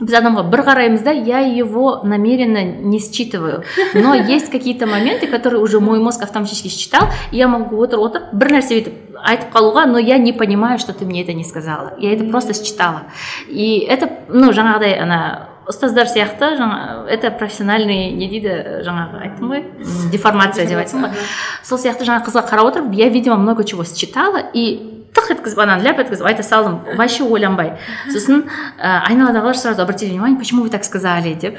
біз 0.00 0.12
адамға 0.18 0.42
бір 0.52 0.60
қараймыз 0.66 1.04
да 1.06 1.12
я 1.12 1.40
его 1.40 2.02
намеренно 2.04 2.62
не 2.62 2.98
считываю 2.98 3.62
но 3.94 4.14
есть 4.14 4.50
какие-то 4.50 4.86
моменты 4.86 5.26
которые 5.26 5.62
уже 5.62 5.80
мой 5.80 5.98
мозг 6.00 6.22
автоматически 6.22 6.68
считал 6.68 7.08
и 7.30 7.38
я 7.38 7.48
могу 7.48 7.80
отырып 7.80 8.04
отырып 8.04 8.34
бір 8.34 8.52
нәрсе 8.58 8.76
бүйтіп 8.76 9.16
айтып 9.24 9.54
қалуға 9.54 9.86
но 9.86 9.98
я 9.98 10.18
не 10.18 10.32
понимаю 10.32 10.78
что 10.78 10.92
ты 10.92 11.06
мне 11.06 11.22
это 11.22 11.32
не 11.32 11.44
сказала 11.44 11.94
я 11.98 12.12
это 12.12 12.24
просто 12.24 12.52
считала 12.52 13.04
и 13.48 13.78
это 13.88 14.10
ну 14.28 14.52
жаңағыдай 14.52 14.98
ана 15.00 15.48
ұстаздар 15.70 16.06
сияқты 16.06 16.52
жаңа 16.58 17.06
это 17.10 17.30
профессиональный 17.30 18.12
не 18.14 18.28
дейді 18.30 18.82
жаңағы 18.86 19.22
айттым 19.26 19.54
ғой 19.54 19.64
деформация 20.12 20.66
деп 20.66 20.78
айттым 20.82 21.06
ғой 21.06 21.24
сол 21.66 21.78
сияқты 21.78 22.06
жаңа 22.06 22.24
қызға 22.26 22.44
қарап 22.46 22.70
отырып 22.70 22.92
я 22.94 23.08
видимо 23.08 23.36
много 23.36 23.64
чего 23.64 23.84
считала 23.84 24.42
и 24.52 24.96
тық 25.16 25.32
еткізіп 25.32 25.60
ананы 25.64 25.82
ляп 25.86 25.98
еткізіп 26.02 26.26
айта 26.28 26.44
салдым 26.46 26.80
вообще 26.98 27.24
ойланбай 27.24 27.72
сосын 28.12 28.44
ә, 28.78 29.00
айналадағылар 29.08 29.56
сразу 29.56 29.82
обратили 29.82 30.10
внимание 30.10 30.38
почему 30.38 30.62
вы 30.62 30.70
так 30.70 30.84
сказали 30.84 31.34
деп 31.34 31.56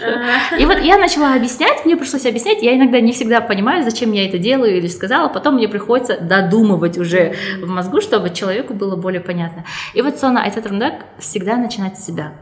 и 0.58 0.66
вот 0.66 0.80
я 0.80 0.98
начала 0.98 1.34
объяснять 1.34 1.84
мне 1.86 1.98
пришлось 1.98 2.26
объяснять 2.26 2.62
я 2.62 2.76
иногда 2.76 3.02
не 3.02 3.12
всегда 3.12 3.42
понимаю 3.42 3.84
зачем 3.84 4.12
я 4.12 4.28
это 4.28 4.38
делаю 4.38 4.78
или 4.78 4.88
сказала 4.88 5.28
потом 5.30 5.56
мне 5.56 5.68
приходится 5.68 6.20
додумывать 6.20 6.98
уже 6.98 7.36
в 7.62 7.68
мозгу 7.68 8.00
чтобы 8.02 8.30
человеку 8.30 8.74
было 8.74 8.96
более 8.96 9.22
понятно 9.22 9.66
и 9.94 10.02
вот 10.02 10.20
соны 10.20 10.40
айтып 10.40 10.60
отырмын 10.60 10.80
да 10.80 10.94
всегда 11.20 11.58
начинать 11.58 12.00
с 12.00 12.06
себя 12.06 12.34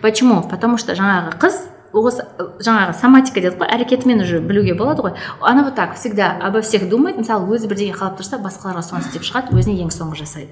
почему? 0.00 0.42
Потому 0.42 0.78
что 0.78 0.94
жаңағы 0.94 1.38
қыз 1.38 1.68
осы 1.95 2.25
жаңағы 2.59 2.93
соматика 2.99 3.39
дедік 3.39 3.61
қой 3.61 3.69
әрекетімен 3.71 4.21
уже 4.23 4.41
білуге 4.43 4.73
болады 4.75 5.05
ғой 5.05 5.13
она 5.39 5.63
вот 5.63 5.75
так 5.75 5.95
всегда 5.95 6.35
обо 6.41 6.61
всех 6.61 6.89
думает 6.89 7.17
мысалы 7.17 7.47
өзі 7.55 7.69
бірдеңе 7.71 7.95
қалап 7.95 8.19
тұрса 8.19 8.39
басқаларға 8.43 8.83
соны 8.83 9.05
істеп 9.05 9.23
шығады 9.23 9.55
өзіне 9.55 9.79
ең 9.85 9.91
соңғы 9.95 10.19
жасайды 10.19 10.51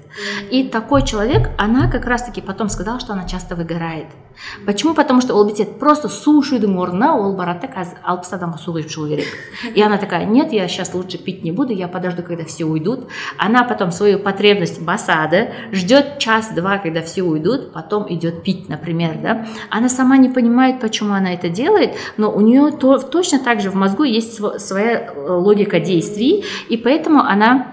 и 0.50 0.64
такой 0.68 1.02
человек 1.02 1.50
она 1.58 1.90
как 1.90 2.06
раз 2.06 2.24
таки 2.24 2.40
потом 2.40 2.68
сказала 2.68 3.00
что 3.00 3.12
она 3.12 3.28
часто 3.28 3.56
выгорает 3.56 4.06
почему 4.64 4.94
потому 4.94 5.20
что 5.20 5.34
ол 5.34 5.44
бүйтеді 5.44 5.78
просто 5.78 6.08
су 6.08 6.40
ішудің 6.40 6.78
орнына 6.80 7.12
ол 7.14 7.36
барады 7.36 7.66
да 7.66 7.72
қазір 7.74 8.00
алпыс 8.02 8.32
адамға 8.32 8.58
су 8.58 8.72
құйып 8.78 8.88
шығу 8.88 9.08
керек 9.08 9.28
и 9.74 9.82
она 9.82 9.98
такая 9.98 10.24
нет 10.24 10.52
я 10.52 10.66
сейчас 10.68 10.94
лучше 10.94 11.18
пить 11.18 11.44
не 11.44 11.52
буду 11.52 11.72
я 11.72 11.88
подожду 11.88 12.22
когда 12.22 12.44
все 12.44 12.64
уйдут 12.64 13.08
она 13.38 13.64
потом 13.64 13.92
свою 13.92 14.18
потребность 14.18 14.80
басады 14.80 15.52
ждет 15.72 16.18
час-два 16.18 16.78
когда 16.78 17.02
все 17.02 17.22
уйдут 17.22 17.72
потом 17.72 18.06
идет 18.12 18.42
пить 18.42 18.68
например 18.68 19.18
да 19.22 19.46
она 19.70 19.88
сама 19.88 20.16
не 20.16 20.28
понимает 20.28 20.80
почему 20.80 21.12
она 21.12 21.27
она 21.28 21.34
это 21.34 21.48
делает, 21.48 21.94
но 22.16 22.30
у 22.30 22.40
нее 22.40 22.70
то, 22.72 22.98
точно 22.98 23.38
так 23.38 23.60
же 23.60 23.70
в 23.70 23.74
мозгу 23.74 24.04
есть 24.04 24.36
своя 24.60 25.12
э, 25.14 25.32
логика 25.32 25.80
действий, 25.80 26.44
и 26.68 26.76
поэтому 26.76 27.20
она 27.20 27.66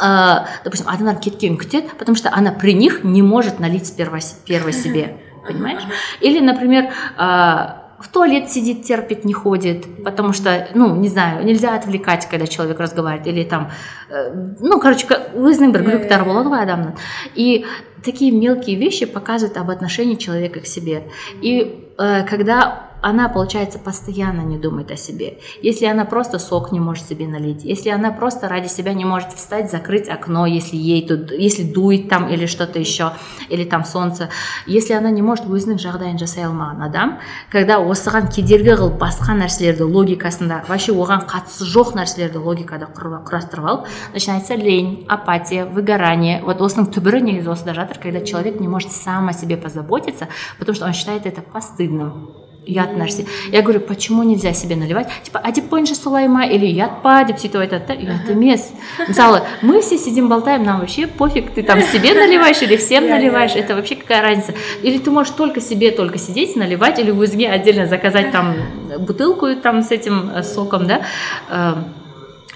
э, 0.00 0.46
допустим, 0.64 0.88
адамдар 0.88 1.16
кеткенін 1.16 1.56
күтеді 1.56 1.90
потому 1.98 2.16
что 2.16 2.30
она 2.32 2.52
при 2.52 2.72
них 2.72 3.04
не 3.04 3.22
может 3.22 3.60
налить 3.60 3.94
первой, 3.96 4.20
первой 4.46 4.72
себе 4.72 5.18
понимаешь 5.46 5.82
или 6.20 6.40
например 6.40 6.90
э, 7.18 7.78
в 7.98 8.08
туалет 8.08 8.48
сидит, 8.48 8.84
терпит, 8.84 9.24
не 9.24 9.32
ходит, 9.32 10.04
потому 10.04 10.32
что, 10.32 10.68
ну, 10.74 10.94
не 10.96 11.08
знаю, 11.08 11.44
нельзя 11.44 11.74
отвлекать, 11.74 12.28
когда 12.28 12.46
человек 12.46 12.78
разговаривает, 12.78 13.26
или 13.26 13.42
там, 13.42 13.70
э, 14.08 14.32
ну, 14.60 14.78
короче, 14.78 15.06
өзінің 15.34 15.72
бір 15.72 15.82
глюктары 15.82 16.24
болады 16.24 16.48
ғой 16.48 16.62
адамның. 16.62 16.94
И 17.34 17.66
такие 18.04 18.30
мелкие 18.30 18.76
вещи 18.76 19.04
показывают 19.04 19.56
об 19.56 19.70
отношении 19.70 20.14
человека 20.14 20.60
к 20.60 20.66
себе. 20.66 21.08
И 21.42 21.60
э, 21.60 21.81
когда 21.97 22.92
она, 23.02 23.28
получается, 23.28 23.78
постоянно 23.78 24.40
не 24.40 24.58
думает 24.58 24.90
о 24.90 24.96
себе. 24.96 25.38
Если 25.62 25.86
она 25.86 26.04
просто 26.04 26.38
сок 26.38 26.72
не 26.72 26.80
может 26.80 27.06
себе 27.06 27.26
налить, 27.26 27.64
если 27.64 27.90
она 27.90 28.10
просто 28.10 28.48
ради 28.48 28.68
себя 28.68 28.92
не 28.92 29.04
может 29.04 29.32
встать, 29.32 29.70
закрыть 29.70 30.08
окно, 30.08 30.46
если 30.46 30.76
ей 30.76 31.06
тут, 31.06 31.30
если 31.30 31.62
дует 31.62 32.08
там 32.08 32.28
или 32.28 32.46
что-то 32.46 32.78
еще, 32.78 33.12
или 33.48 33.64
там 33.64 33.84
солнце, 33.84 34.30
если 34.66 34.94
она 34.94 35.10
не 35.10 35.22
может 35.22 35.46
өзінің 35.48 35.78
жағдайын 35.80 36.18
жасай 36.20 36.44
алмаған 36.46 36.82
адам 36.86 37.14
когда 37.52 37.78
осыған 37.80 38.28
кедергі 38.32 38.74
қылып 38.78 38.98
басқа 39.00 39.36
нәрселерді 39.38 39.86
логикасында 39.88 40.62
вообще 40.68 40.94
оған 40.94 41.24
қатысы 41.28 41.66
жоқ 41.68 41.94
нәрселерді 41.98 42.42
логикада 42.44 42.88
құрастырып 42.94 43.68
алып 43.68 43.88
начинается 44.14 44.54
лень 44.54 45.06
апатия 45.08 45.64
выгорание 45.66 46.42
вот 46.44 46.60
осының 46.64 46.90
түбірі 46.94 47.22
негізі 47.30 47.54
осыда 47.54 47.74
жатыр 47.74 48.02
когда 48.02 48.20
человек 48.20 48.60
не 48.60 48.68
может 48.68 48.92
сам 48.92 49.28
о 49.28 49.32
себе 49.32 49.56
позаботиться 49.56 50.28
потому 50.58 50.74
что 50.74 50.86
он 50.86 50.92
считает 50.92 51.26
это 51.26 51.42
постыдным 51.42 52.30
ұят 52.67 52.95
нәрсе 52.97 53.25
я 53.51 53.61
говорю 53.61 53.79
почему 53.81 54.23
нельзя 54.23 54.53
себе 54.53 54.75
наливать? 54.75 55.09
Типа 55.23 55.41
әдеп 55.43 55.69
бойынша 55.69 55.95
солай 55.95 56.27
ма 56.27 56.45
или 56.45 56.71
ұят 56.73 57.01
па 57.03 57.23
деп 57.23 57.39
сөйтіп 57.41 57.63
айтады 57.63 57.87
да 57.87 57.95
ұят 57.95 58.29
емес 58.31 58.71
мысалы 59.07 59.41
мы 59.61 59.81
все 59.81 59.97
сидим 59.97 60.29
болтаем 60.29 60.63
нам 60.63 60.79
вообще 60.79 61.07
пофиг 61.07 61.53
ты 61.53 61.63
там 61.63 61.81
себе 61.81 62.13
наливаешь 62.13 62.61
или 62.61 62.77
всем 62.77 63.09
наливаешь? 63.09 63.55
это 63.55 63.75
вообще 63.75 63.95
какая 63.95 64.21
разница? 64.21 64.53
Или 64.81 64.97
ты 64.97 65.11
можешь 65.11 65.33
только 65.33 65.61
себе 65.61 65.91
только 65.91 66.17
сидеть 66.17 66.55
наливать 66.55 66.99
или 66.99 67.11
өзіңе 67.11 67.49
отдельно 67.49 67.87
заказать 67.87 68.31
там 68.31 68.55
бутылку 68.99 69.55
там 69.55 69.81
с 69.81 69.91
этим 69.91 70.31
э, 70.33 70.43
соком 70.43 70.87
да 70.87 71.01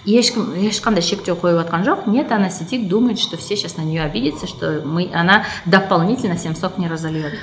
ешкім 0.07 0.53
ешқандай 0.55 1.03
шектеу 1.03 1.35
қойып 1.35 1.59
жатқан 1.59 1.83
жоқ 1.83 2.07
нет 2.07 2.31
она 2.31 2.49
сидит 2.49 2.87
думает 2.87 3.19
что 3.19 3.37
все 3.37 3.55
сейчас 3.55 3.77
на 3.77 3.81
нее 3.81 4.03
обидятся 4.03 4.47
что 4.47 4.81
мы 4.85 5.11
она 5.13 5.43
дополнительно 5.65 6.35
всем 6.35 6.55
сок 6.55 6.77
не 6.77 6.87
разольет 6.87 7.33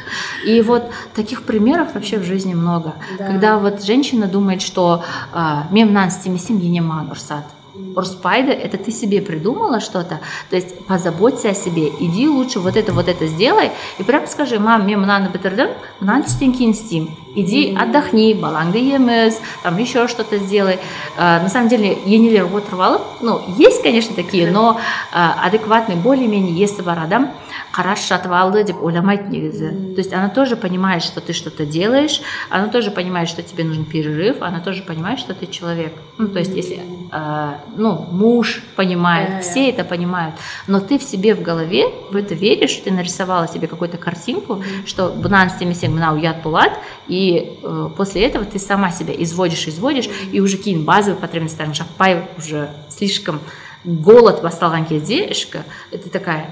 и 0.47 0.61
вот 0.63 0.91
таких 1.15 1.43
примеров 1.45 1.95
вообще 1.95 2.19
в 2.19 2.25
жизни 2.25 2.55
много. 2.55 2.95
Да. 3.19 3.27
когда 3.27 3.59
вот 3.59 3.83
женщина 3.85 4.27
думает 4.27 4.63
что 4.63 5.05
а, 5.33 5.69
мен 5.71 5.89
мынаны 5.89 6.09
істемесем 6.09 6.59
ене 6.59 6.81
маған 6.81 7.13
ұрсады 7.13 7.64
ұрыспайды 7.96 8.52
это 8.52 8.78
ты 8.78 8.92
себе 8.92 9.22
придумала 9.22 9.80
что-то 9.80 10.20
то 10.50 10.56
есть 10.56 10.86
позаботься 10.86 11.50
о 11.50 11.54
себе 11.54 11.90
иди 12.00 12.28
лучше 12.28 12.60
вот 12.60 12.76
это 12.76 12.94
вот 12.94 13.08
это 13.08 13.28
сделай 13.28 13.72
и 14.00 14.04
прям 14.04 14.28
скажи 14.28 14.60
мам 14.60 14.88
мен 14.88 15.00
мынаны 15.00 15.30
бітірдім 15.32 15.70
мынаны 16.02 16.26
түстен 16.26 16.54
кейін 16.58 16.74
істеймін 16.74 17.14
иди 17.36 17.76
отдохни 17.78 18.34
балаңды 18.34 18.82
еміз 18.96 19.40
там 19.64 19.78
еще 19.78 20.08
что-то 20.08 20.38
сделай 20.38 20.76
э, 20.76 20.80
на 21.18 21.50
самом 21.50 21.70
деле 21.70 21.98
енелер 22.06 22.46
отырып 22.46 22.80
алып 22.80 23.02
ну 23.22 23.42
есть 23.58 23.84
конечно 23.84 24.16
такие 24.16 24.50
но 24.52 24.80
э, 25.14 25.16
адекватный 25.16 25.96
более 25.96 26.28
менее 26.28 26.58
есі 26.58 26.82
бар 26.82 27.00
адам 27.06 27.30
қарашы 27.72 28.08
жатып 28.10 28.34
алды 28.34 28.64
деп 28.64 28.82
ойламайды 28.82 29.30
негізі 29.30 29.94
то 29.96 30.02
есть 30.02 30.14
она 30.14 30.30
тоже 30.30 30.56
понимает 30.56 31.04
что 31.04 31.22
ты 31.22 31.34
что-то 31.34 31.66
делаешь 31.66 32.22
она 32.50 32.68
тоже 32.68 32.92
понимает 32.92 33.30
что 33.30 33.44
тебе 33.44 33.64
нужен 33.64 33.86
перерыв 33.86 34.42
она 34.42 34.60
тоже 34.60 34.82
понимает 34.84 35.20
что 35.20 35.34
ты 35.34 35.46
человек 35.46 35.94
ну 36.18 36.28
то 36.28 36.40
есть 36.40 36.56
если 36.56 36.82
э, 37.12 37.54
ну 37.76 38.08
муж 38.12 38.62
понимает 38.76 39.44
все 39.44 39.70
это 39.70 39.84
понимают 39.84 40.36
но 40.68 40.80
ты 40.80 40.98
в 40.98 41.04
себе 41.04 41.36
в 41.36 41.42
голове 41.42 41.88
в 42.12 42.16
это 42.16 42.34
веришь 42.34 42.76
ты 42.84 42.92
нарисовала 42.92 43.48
себе 43.48 43.68
какую-то 43.68 43.98
картинку 43.98 44.64
что 44.86 45.14
мынаны 45.14 45.50
істемесең 45.50 45.94
мынау 45.96 46.18
ұят 46.20 46.42
болады 46.44 46.76
и 47.08 47.60
э, 47.64 47.90
после 47.98 48.26
этого 48.26 48.46
ты 48.46 48.60
сама 48.60 48.92
себя 48.92 49.14
изводишь 49.18 49.68
изводишь 49.68 50.10
и 50.32 50.40
уже 50.40 50.58
кейін 50.58 50.86
базовый 50.86 51.20
потребностьтарың 51.20 51.74
жаппай 51.74 52.26
уже 52.38 52.70
слишком 52.90 53.40
голод 53.84 54.44
басталған 54.44 54.88
кезде 54.88 55.26
ішкі 55.30 55.64
это 55.92 56.10
такая 56.10 56.50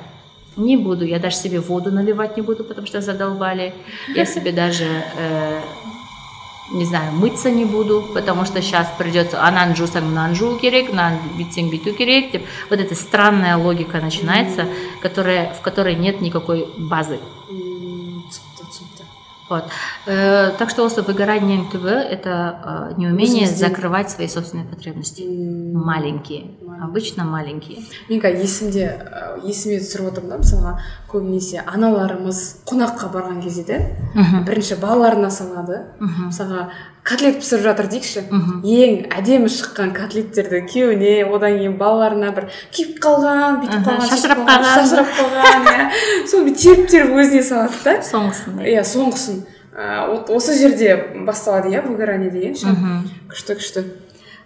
не 0.57 0.75
буду, 0.75 1.05
я 1.05 1.19
даже 1.19 1.35
себе 1.35 1.59
воду 1.59 1.91
наливать 1.91 2.35
не 2.35 2.41
буду, 2.41 2.63
потому 2.63 2.87
что 2.87 2.99
задолбали. 3.01 3.73
Я 4.15 4.25
себе 4.25 4.51
даже, 4.51 4.85
э, 4.85 5.61
не 6.72 6.84
знаю, 6.84 7.12
мыться 7.12 7.50
не 7.50 7.64
буду, 7.64 8.02
потому 8.14 8.44
что 8.44 8.62
сейчас 8.62 8.88
придется 8.98 9.44
анан 9.44 9.76
жусаң 9.76 10.08
мынаны 10.08 10.58
керек, 10.60 10.90
мынаны 10.90 11.18
бүйтсең 11.36 11.70
бүйту 11.70 11.92
керек. 11.92 12.42
Вот 12.70 12.80
эта 12.80 12.94
странная 12.94 13.56
логика 13.56 14.00
начинается, 14.00 14.66
которая, 15.00 15.52
в 15.54 15.60
которой 15.60 15.94
нет 15.94 16.20
никакой 16.20 16.66
базы. 16.78 17.18
Вот. 19.48 19.64
Э, 20.06 20.50
так 20.56 20.70
что 20.70 20.84
осы 20.84 21.02
выгорание 21.02 21.58
НТВ 21.58 21.84
это 21.84 22.90
э, 22.94 22.94
неумение 22.96 23.46
закрывать 23.46 24.10
свои 24.10 24.26
собственные 24.26 24.66
потребности. 24.66 25.24
Маленькие. 25.24 26.52
Обычно 26.82 27.24
маленькие. 27.24 27.78
менің 28.10 28.42
есімде 28.42 28.86
есіме 29.46 29.78
түсіріп 29.78 30.08
отырмын 30.10 30.30
да 30.32 30.38
мысалға 30.42 30.72
көбінесе 31.12 31.62
аналарымыз 31.62 32.40
қонаққа 32.66 33.10
барған 33.12 33.38
кезде 33.44 33.62
де 33.62 33.78
бірінші 34.46 34.80
балаларына 34.82 35.30
салады. 35.30 35.78
Мысалға 36.00 36.66
котлет 37.06 37.38
пісіріп 37.38 37.62
жатыр 37.68 37.86
дейікші 37.92 38.24
ең 38.66 38.98
әдемі 39.14 39.46
шыққан 39.52 39.94
котлеттерді 39.94 40.64
күйеуіне 40.66 41.14
одан 41.30 41.58
кейін 41.60 41.78
балаларына 41.78 42.34
бір 42.34 42.50
күйіп 42.74 42.98
қалған 43.02 43.62
бүйтіп 43.62 43.86
қалған 43.86 44.06
шашырап 44.10 44.44
қалған 44.46 44.70
шашырап 44.74 45.16
қалған 45.16 45.66
иә. 45.70 45.88
Соны 46.30 46.54
теріп 46.54 46.86
теріп 46.90 47.14
өзіне 47.14 47.42
салады 47.46 47.82
да. 47.84 47.98
Соңғысын 48.10 48.62
иә 48.66 48.86
соңғысын. 48.86 49.42
Ыыы 49.72 50.22
осы 50.36 50.58
жерде 50.58 50.96
басталады 51.26 51.70
иә 51.72 51.82
выгорание 51.86 52.30
деген 52.30 52.54
ше 52.54 52.74
күшті 53.30 53.58
күшті. 53.58 53.84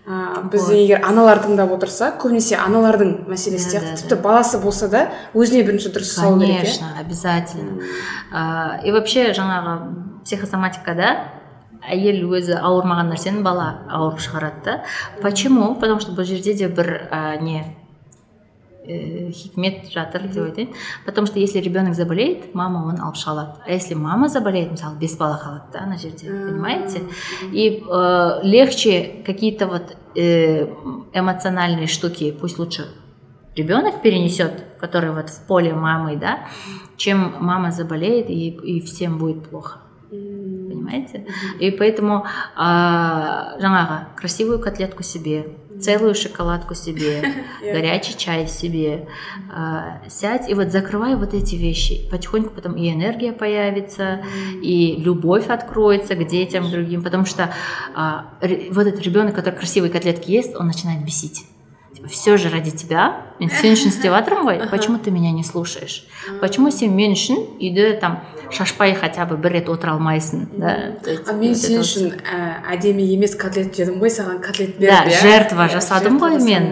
Ыыы 0.07 0.43
бізде 0.53 0.77
егер 0.85 1.01
аналар 1.05 1.41
тыңдап 1.43 1.73
отырса 1.75 2.13
көбінесе 2.23 2.55
аналардың 2.63 3.27
мәселесі 3.27 3.73
сияқты. 3.73 3.97
тіпті 4.03 4.21
баласы 4.23 4.61
болса 4.63 4.89
да 4.89 5.09
өзіне 5.35 5.65
бірінші 5.67 5.91
дұрыс 5.97 6.13
салу 6.15 6.39
керек 6.41 6.63
конечно 6.63 6.87
обязательно. 7.01 7.83
И 8.85 8.93
вообще 8.93 9.33
жаңағы 9.33 10.23
психосоматикада 10.25 11.11
әйел 11.87 12.23
өзі 12.31 12.55
ауырмаған 12.59 13.11
нәрсені 13.15 13.43
бала 13.43 13.83
ауырып 13.91 14.21
шығарады 14.21 14.63
да. 14.65 14.85
Почему? 15.23 15.75
Потому 15.75 16.01
что 16.01 16.13
бұл 16.13 16.25
жерде 16.25 16.55
де 16.55 16.69
бір 16.69 17.09
ә, 17.11 17.41
не 17.43 17.77
хикмет 18.87 19.91
жатыр 19.91 20.29
деп 20.29 20.45
айтайын. 20.45 20.71
Потому 21.05 21.27
что 21.27 21.39
если 21.39 21.59
ребенок 21.61 21.95
заболеет 21.95 22.55
мама 22.55 22.85
оны 22.87 23.01
алып 23.01 23.17
шыға 23.17 23.33
алады 23.33 23.53
а 23.67 23.71
если 23.71 23.95
мама 23.95 24.29
заболеет 24.29 24.71
мысалы 24.71 24.99
бес 24.99 25.17
бала 25.17 25.41
қалады 25.43 25.73
да 25.73 25.83
ана 25.85 25.99
жерде 25.99 26.27
понимаете? 26.29 27.03
И 27.53 27.83
э, 27.83 28.41
легче 28.43 29.23
какие 29.25 29.57
то 29.57 29.67
вот 29.67 29.97
э, 30.15 30.67
эмоциональные 31.13 31.87
штуки 31.87 32.31
пусть 32.33 32.59
лучше 32.59 32.87
ребенок 33.57 34.03
перенесет 34.03 34.65
который 34.81 35.11
вот 35.11 35.31
в 35.31 35.47
поле 35.47 35.73
мамы 35.75 36.17
да 36.17 36.47
чем 36.97 37.35
мама 37.41 37.71
заболеет 37.71 38.31
и, 38.31 38.49
и 38.49 38.81
всем 38.81 39.19
будет 39.19 39.49
плохо 39.49 39.81
понимаете? 40.69 41.27
И 41.61 41.71
поэтому 41.71 42.27
ә, 42.57 43.59
жаңағы 43.61 44.17
красивую 44.17 44.59
котлетку 44.61 45.03
себе 45.03 45.47
целую 45.81 46.15
шоколадку 46.15 46.75
себе, 46.75 47.23
горячий 47.63 48.17
чай 48.17 48.47
себе, 48.47 49.09
э, 49.55 50.09
сядь 50.09 50.49
и 50.49 50.55
вот 50.55 50.71
закрывай 50.73 51.17
вот 51.17 51.35
эти 51.35 51.55
вещи. 51.55 52.09
Потихоньку 52.11 52.51
потом 52.55 52.75
и 52.75 52.91
энергия 52.93 53.33
появится, 53.33 54.23
и 54.63 54.97
любовь 54.99 55.49
откроется 55.49 56.15
к 56.15 56.27
детям, 56.27 56.67
к 56.67 56.71
другим, 56.71 57.03
потому 57.03 57.25
что 57.25 57.53
э, 57.95 58.71
вот 58.71 58.87
этот 58.87 59.03
ребенок, 59.03 59.35
который 59.35 59.55
красивые 59.55 59.91
котлетки 59.91 60.31
ест, 60.31 60.57
он 60.57 60.67
начинает 60.67 61.05
бесить 61.05 61.45
все 62.10 62.38
же 62.38 62.50
ради 62.50 62.72
тебя 62.72 63.34
мен 63.40 63.50
сен 63.52 63.76
үшін 63.76 63.92
істеп 63.92 64.14
жатырмын 64.16 64.46
ғой 64.48 64.70
почему 64.72 64.98
ты 64.98 65.12
меня 65.12 65.32
не 65.32 65.44
слушаешь 65.44 66.06
почему 66.40 66.72
сен 66.72 66.96
мен 66.96 67.14
үшін 67.18 67.42
үйде 67.60 67.94
там 68.00 68.22
шашпай 68.52 68.96
хотя 68.96 69.26
бы 69.26 69.38
бір 69.38 69.60
рет 69.60 69.70
отыра 69.70 69.98
алмайсың 69.98 70.48
да 70.56 70.96
а 71.28 71.34
мен 71.36 71.56
сен 71.56 71.82
үшін 71.84 72.14
әдемі 72.72 73.06
емес 73.16 73.36
котлет 73.36 73.76
жедім 73.76 74.00
ғой 74.02 74.14
саған 74.14 74.40
котлет 74.46 74.78
бердім 74.80 75.12
да 75.12 75.22
жертва 75.22 75.68
жасадым 75.74 76.20
ғой 76.22 76.40
мен 76.40 76.72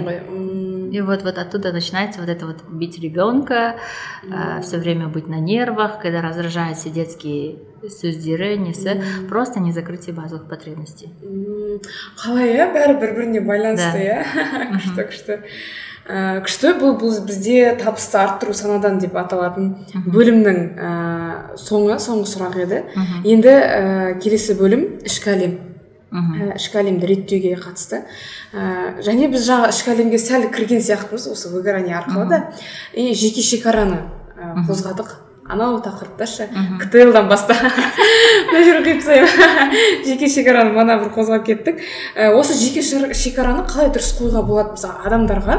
и 0.94 1.00
вот, 1.00 1.24
вот 1.24 1.38
оттуда 1.38 1.72
начинается 1.72 2.20
вот 2.20 2.28
это 2.28 2.46
вот 2.46 2.62
бить 2.70 3.00
ребенка, 3.00 3.76
mm. 4.22 4.58
э, 4.58 4.62
все 4.62 4.78
время 4.78 5.08
быть 5.08 5.26
на 5.26 5.40
нервах, 5.40 5.98
когда 5.98 6.22
раздражают 6.22 6.78
все 6.78 6.90
детские 6.90 7.56
сөздері 7.84 8.56
несі 8.58 8.88
mm. 8.88 9.28
просто 9.28 9.60
не 9.60 9.72
закрытие 9.72 10.14
базовых 10.14 10.48
потребностей. 10.48 11.10
Қалай 12.16 12.54
иә 12.54 12.70
бәрі 12.72 12.94
бір 13.00 13.12
біріне 13.18 13.42
байланысты 13.44 14.06
иә 14.06 14.22
күшті 14.78 15.04
күшті 15.10 15.36
ә, 16.06 16.40
күшті 16.46 16.72
бұл 16.78 16.94
бізде 17.26 17.74
табысты 17.82 18.22
арттыру 18.22 18.54
санадан 18.54 19.02
деп 19.02 19.18
аталатын? 19.18 19.74
Бөлімнің 20.06 20.58
ә, 20.78 20.94
соңы 21.60 21.98
соңғы 21.98 22.30
сұрақ 22.30 22.58
еді. 22.64 22.82
Енді 23.24 23.52
ә, 23.52 23.84
келесі 24.22 24.56
бөлім 24.56 24.88
ішкі 25.04 25.34
әлем. 25.34 25.58
Ә, 26.14 26.54
ішкі 26.54 26.80
әлемді 26.80 27.10
реттеуге 27.10 27.56
қатысты. 27.58 28.04
Ә, 28.54 29.02
және 29.04 29.28
біз 29.32 29.44
жаңа 29.48 29.70
ішкі 29.74 29.94
әлемге 29.94 30.20
сәл 30.22 30.46
кірген 30.54 30.82
сияқтымыз 30.84 31.26
осы 31.32 31.50
выгорание 31.50 31.98
арқылы 31.98 32.28
да. 32.30 32.40
И 32.94 33.12
жеке 33.14 33.42
шекараны 33.42 34.04
ә, 34.38 34.54
қозғадық. 34.68 35.20
Анау 35.44 35.76
тақырыпта 35.84 36.26
ше 36.26 36.48
ктл 36.80 37.12
баста. 37.28 37.54
Мына 38.48 38.62
жерге 38.64 38.94
қиып 38.94 39.02
тастаймын. 39.02 39.74
Жеке 40.06 40.28
шекараны 40.32 40.72
мана 40.72 40.96
бір 41.02 41.10
қозғап 41.12 41.44
кеттік. 41.44 41.82
Ә, 42.16 42.30
осы 42.32 42.56
жеке 42.56 42.80
шекараны 42.80 43.66
қалай 43.68 43.90
дұрыс 43.92 44.14
қоюға 44.16 44.40
болады 44.46 44.78
мысалы 44.78 45.04
адамдарға? 45.04 45.58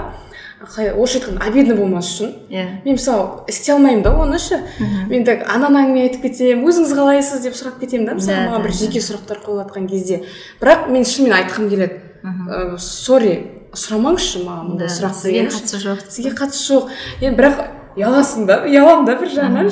Орысша 0.67 1.19
айтқанда 1.19 1.45
обидно 1.45 1.75
болмас 1.75 2.09
үшін. 2.13 2.33
Иә. 2.49 2.65
Мен 2.85 2.97
мысалы 2.97 3.45
істей 3.47 3.73
алмаймын 3.75 4.03
да 4.03 4.13
оны 4.13 4.39
ше. 4.39 4.61
Мен 5.09 5.25
так 5.25 5.45
ананы 5.47 5.83
әңгіме 5.83 6.07
айтып 6.09 6.25
кетемін 6.27 6.65
өзіңіз 6.67 6.95
қалайсыз 6.97 7.43
деп 7.45 7.55
сұрап 7.57 7.79
кетемін 7.79 8.09
да. 8.09 8.17
Мысалы 8.17 8.49
маған 8.49 8.65
бір 8.65 8.75
жеке 8.75 9.01
сұрақтар 9.03 9.41
қойылып 9.45 9.69
жатқан 9.69 9.87
кезде. 9.89 10.23
Бірақ 10.61 10.89
мен 10.89 11.05
шынымен 11.05 11.37
айтқым 11.39 11.69
келеді. 11.69 12.01
Ыыы 12.25 12.79
сорри 12.79 13.35
сұрамаңызшы 13.75 14.43
маған 14.45 14.71
мұндай 14.73 14.89
сұрақ 14.89 15.15
сізге 15.19 15.47
қатысы 15.51 15.81
жоқ. 15.83 16.05
Сізге 16.09 16.33
қатысы 16.35 16.65
жоқ. 16.71 16.93
Енді 17.21 17.37
бірақ 17.39 17.61
ұяласың 17.95 18.47
да 18.49 18.61
ұяламын 18.65 19.05
да 19.07 19.15
бір 19.19 19.31
жағынан. 19.35 19.69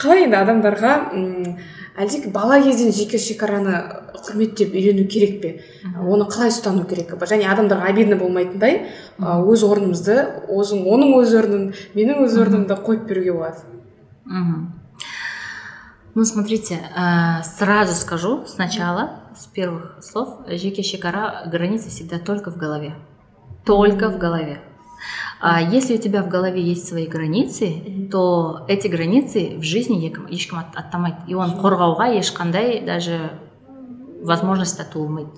Қалай 0.00 0.26
енді 0.26 0.40
адамдарға 0.40 0.94
әлде 1.96 2.30
бала 2.30 2.60
кезден 2.62 2.92
жеке 2.92 3.18
шекараны 3.18 3.78
құрметтеп 4.14 4.74
үйрену 4.74 5.06
керек 5.10 5.40
пе? 5.42 5.50
Оны 6.00 6.26
қалай 6.30 6.50
ұстану 6.50 6.86
керек 6.90 7.14
және 7.30 7.46
адамдарға 7.50 7.90
обидно 7.90 8.16
болмайтындай 8.20 8.86
өз 9.18 9.64
орнымызды 9.66 10.16
өзің 10.50 10.86
оның 10.90 11.14
өз 11.20 11.34
орнын 11.38 11.68
менің 11.94 12.24
өз 12.26 12.38
орнымды 12.40 12.78
қойып 12.86 13.06
беруге 13.08 13.32
болады. 13.32 13.62
Мхм. 14.24 14.72
Ну 16.14 16.24
смотрите 16.24 16.78
сразу 17.58 17.94
скажу 17.94 18.44
сначала 18.46 19.20
с 19.36 19.46
первых 19.46 19.98
слов 20.00 20.46
жеке 20.46 20.82
шекара 20.82 21.42
границы 21.46 21.88
всегда 21.90 22.18
только 22.18 22.50
в 22.50 22.56
голове. 22.56 22.94
Только 23.64 24.10
в 24.10 24.18
голове. 24.18 24.60
а 25.43 25.61
если 25.61 25.95
у 25.95 25.97
тебя 25.97 26.21
в 26.21 26.29
голове 26.29 26.61
есть 26.61 26.87
свои 26.87 27.07
границы, 27.07 28.09
то 28.11 28.65
эти 28.67 28.87
границы 28.87 29.57
в 29.57 29.63
жизни 29.63 30.13
ешкім 30.29 30.59
аттамайды 30.59 31.27
и 31.27 31.35
оны 31.35 31.55
қорғауға 31.59 32.11
ешқандай 32.19 32.83
даже 32.85 33.31
возможность 34.21 34.79
туылмайды 34.91 35.31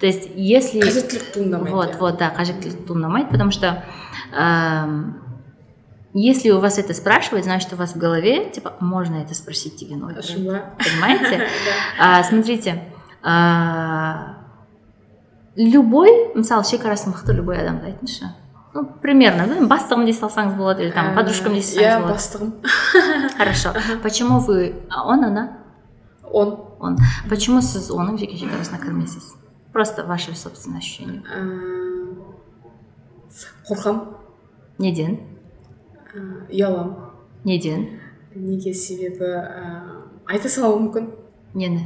то 0.00 0.06
есть 0.06 0.28
если 0.36 0.80
қажеттілік 0.80 1.32
туындамайды 1.32 1.72
вот 1.72 1.96
вот 2.00 2.18
да 2.18 2.32
қажеттілік 2.36 2.86
туындамайды 2.86 3.30
потому 3.30 3.50
что 3.50 3.84
э, 4.32 5.04
если 6.18 6.50
у 6.50 6.60
вас 6.60 6.78
это 6.78 6.94
спрашивают, 6.94 7.44
значит, 7.44 7.74
у 7.74 7.76
вас 7.76 7.92
в 7.92 7.98
голове, 7.98 8.48
типа, 8.48 8.72
можно 8.80 9.16
это 9.16 9.34
спросить 9.34 9.76
деген 9.76 10.02
ой 10.04 10.14
понимаете 10.14 11.46
а, 12.00 12.22
смотрите 12.22 12.84
а, 13.22 14.36
любой 15.56 16.34
мысалы 16.34 16.64
шекарасын 16.64 17.12
мықты 17.12 17.32
любой 17.32 17.58
адамды 17.58 17.92
айтыңызшы 17.92 18.32
ну 18.73 18.85
примерно 19.01 19.47
да 19.47 19.59
бастығым 19.67 20.05
дей 20.05 20.15
салсаңыз 20.15 20.55
болады 20.57 20.83
или 20.85 20.91
там 20.91 21.13
подружкам 21.15 21.53
дей 21.53 21.63
салсаңыз 21.63 21.83
иә 21.83 22.07
бастығым. 22.07 22.53
Хорошо. 23.37 23.73
Почему 24.03 24.39
вы 24.39 24.75
он 24.91 25.23
она? 25.23 25.57
Он. 26.23 26.57
Он. 26.79 26.97
Почему 27.29 27.61
сіз 27.61 27.91
оның 27.91 28.17
жеке 28.17 28.37
шекарасына 28.37 28.79
кірмейсіз? 28.81 29.35
Просто 29.73 30.03
ваше 30.05 30.35
собственное 30.35 30.79
ощущение. 30.79 31.21
Қорқамын 33.69 34.17
неден? 34.79 35.19
Ұяламын 36.49 36.95
неден? 37.45 37.85
Неге 38.35 38.73
себебі 38.73 39.29
айта 40.27 40.49
салуы 40.49 40.81
мүмкін. 40.87 41.11
Нені? 41.53 41.85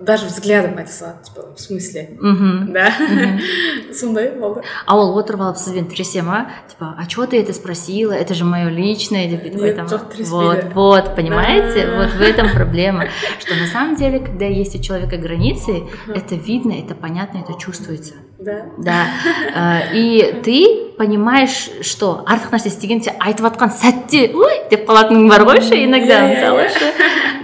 даже 0.00 0.26
взглядом 0.26 0.78
айта 0.78 0.92
салады 0.92 1.24
типа 1.24 1.54
в 1.56 1.60
смысле 1.60 2.10
мхм 2.20 2.72
да 2.72 2.92
сондай 3.92 4.30
болды 4.38 4.62
а 4.86 4.96
ол 4.96 5.16
отырып 5.18 5.40
алып 5.40 5.56
сізбен 5.56 5.88
тіресе 5.88 6.22
ма 6.22 6.50
типа 6.68 6.94
а 6.98 7.06
чего 7.06 7.26
ты 7.26 7.40
это 7.40 7.52
спросила 7.52 8.12
это 8.12 8.34
же 8.34 8.44
мое 8.44 8.68
личное 8.68 9.28
деп 9.28 9.42
бүйтіп 9.42 9.62
Нет, 9.62 9.78
айтады 9.78 9.96
жоқ, 9.96 10.24
вот 10.30 10.74
вот 10.74 11.16
понимаете 11.16 11.88
вот 11.96 12.12
в 12.12 12.20
этом 12.20 12.50
проблема 12.50 13.08
что 13.40 13.54
на 13.54 13.66
самом 13.66 13.96
деле 13.96 14.20
когда 14.20 14.46
есть 14.46 14.76
у 14.76 14.82
человека 14.82 15.16
границы 15.16 15.84
это 16.14 16.34
видно 16.34 16.72
это 16.72 16.94
понятно 16.94 17.38
это 17.38 17.58
чувствуется 17.58 18.14
да 18.40 18.56
да 18.78 19.06
Э, 19.54 19.94
и 19.94 20.40
ты 20.44 20.92
понимаешь 20.98 21.70
что 21.82 22.24
артық 22.26 22.52
нәрсе 22.56 22.68
істегенде 22.68 23.12
айтып 23.20 23.46
жатқан 23.48 23.70
сәтте 23.72 24.30
ой 24.34 24.62
деп 24.70 24.88
қалатының 24.88 25.28
бар 25.28 25.44
ғой 25.48 25.60
ше 25.64 25.82
иногда 25.84 26.20
Иә, 26.20 26.28
иә, 26.28 26.34
мысалы 26.34 26.62
иә. 26.64 26.68
ше 26.72 26.92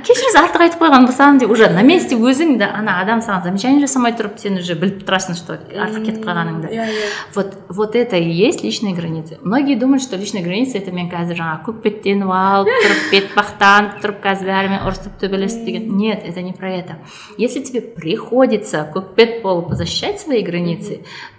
кешіріңіз 0.03 0.37
артық 0.41 0.63
айтып 0.67 0.81
қойған 0.83 1.05
болсам 1.07 1.39
деп 1.39 1.51
уже 1.55 1.69
на 1.71 1.83
месте 1.87 2.17
өзің 2.17 2.57
да 2.59 2.71
ана 2.75 2.97
адам 3.01 3.21
саған 3.23 3.45
замечание 3.45 3.81
жасамай 3.85 4.13
тұрып 4.19 4.39
сен 4.43 4.57
уже 4.59 4.75
біліп 4.75 5.05
тұрасың 5.07 5.37
что 5.39 5.59
артық 5.71 6.07
кетіп 6.09 6.25
қалғаныңды 6.27 6.73
иә 6.75 6.87
иә 6.91 7.11
вот 7.37 7.55
вот 7.69 7.95
это 7.97 8.17
и 8.17 8.29
есть 8.29 8.65
личные 8.65 8.95
границы 8.95 9.39
многие 9.43 9.77
думают 9.77 10.03
что 10.03 10.17
личные 10.17 10.43
границы 10.43 10.79
это 10.79 10.91
мен 10.91 11.09
қазір 11.13 11.39
жаңағы 11.39 11.65
көкбеттеніп 11.69 12.33
алып 12.35 12.73
тұрып 12.83 13.05
бетбақтанып 13.15 14.01
тұрып 14.03 14.21
қазір 14.27 14.51
бәрімен 14.51 14.85
ұрысып 14.89 15.21
төбелесіп 15.23 15.65
деген 15.65 15.97
нет 15.97 16.25
это 16.25 16.43
не 16.43 16.53
про 16.53 16.71
это 16.73 16.97
если 17.39 17.61
тебе 17.61 17.81
приходится 17.81 18.91
көкбет 18.93 19.41
болып 19.43 19.73
защищать 19.77 20.21
свои 20.21 20.43
границы 20.43 20.86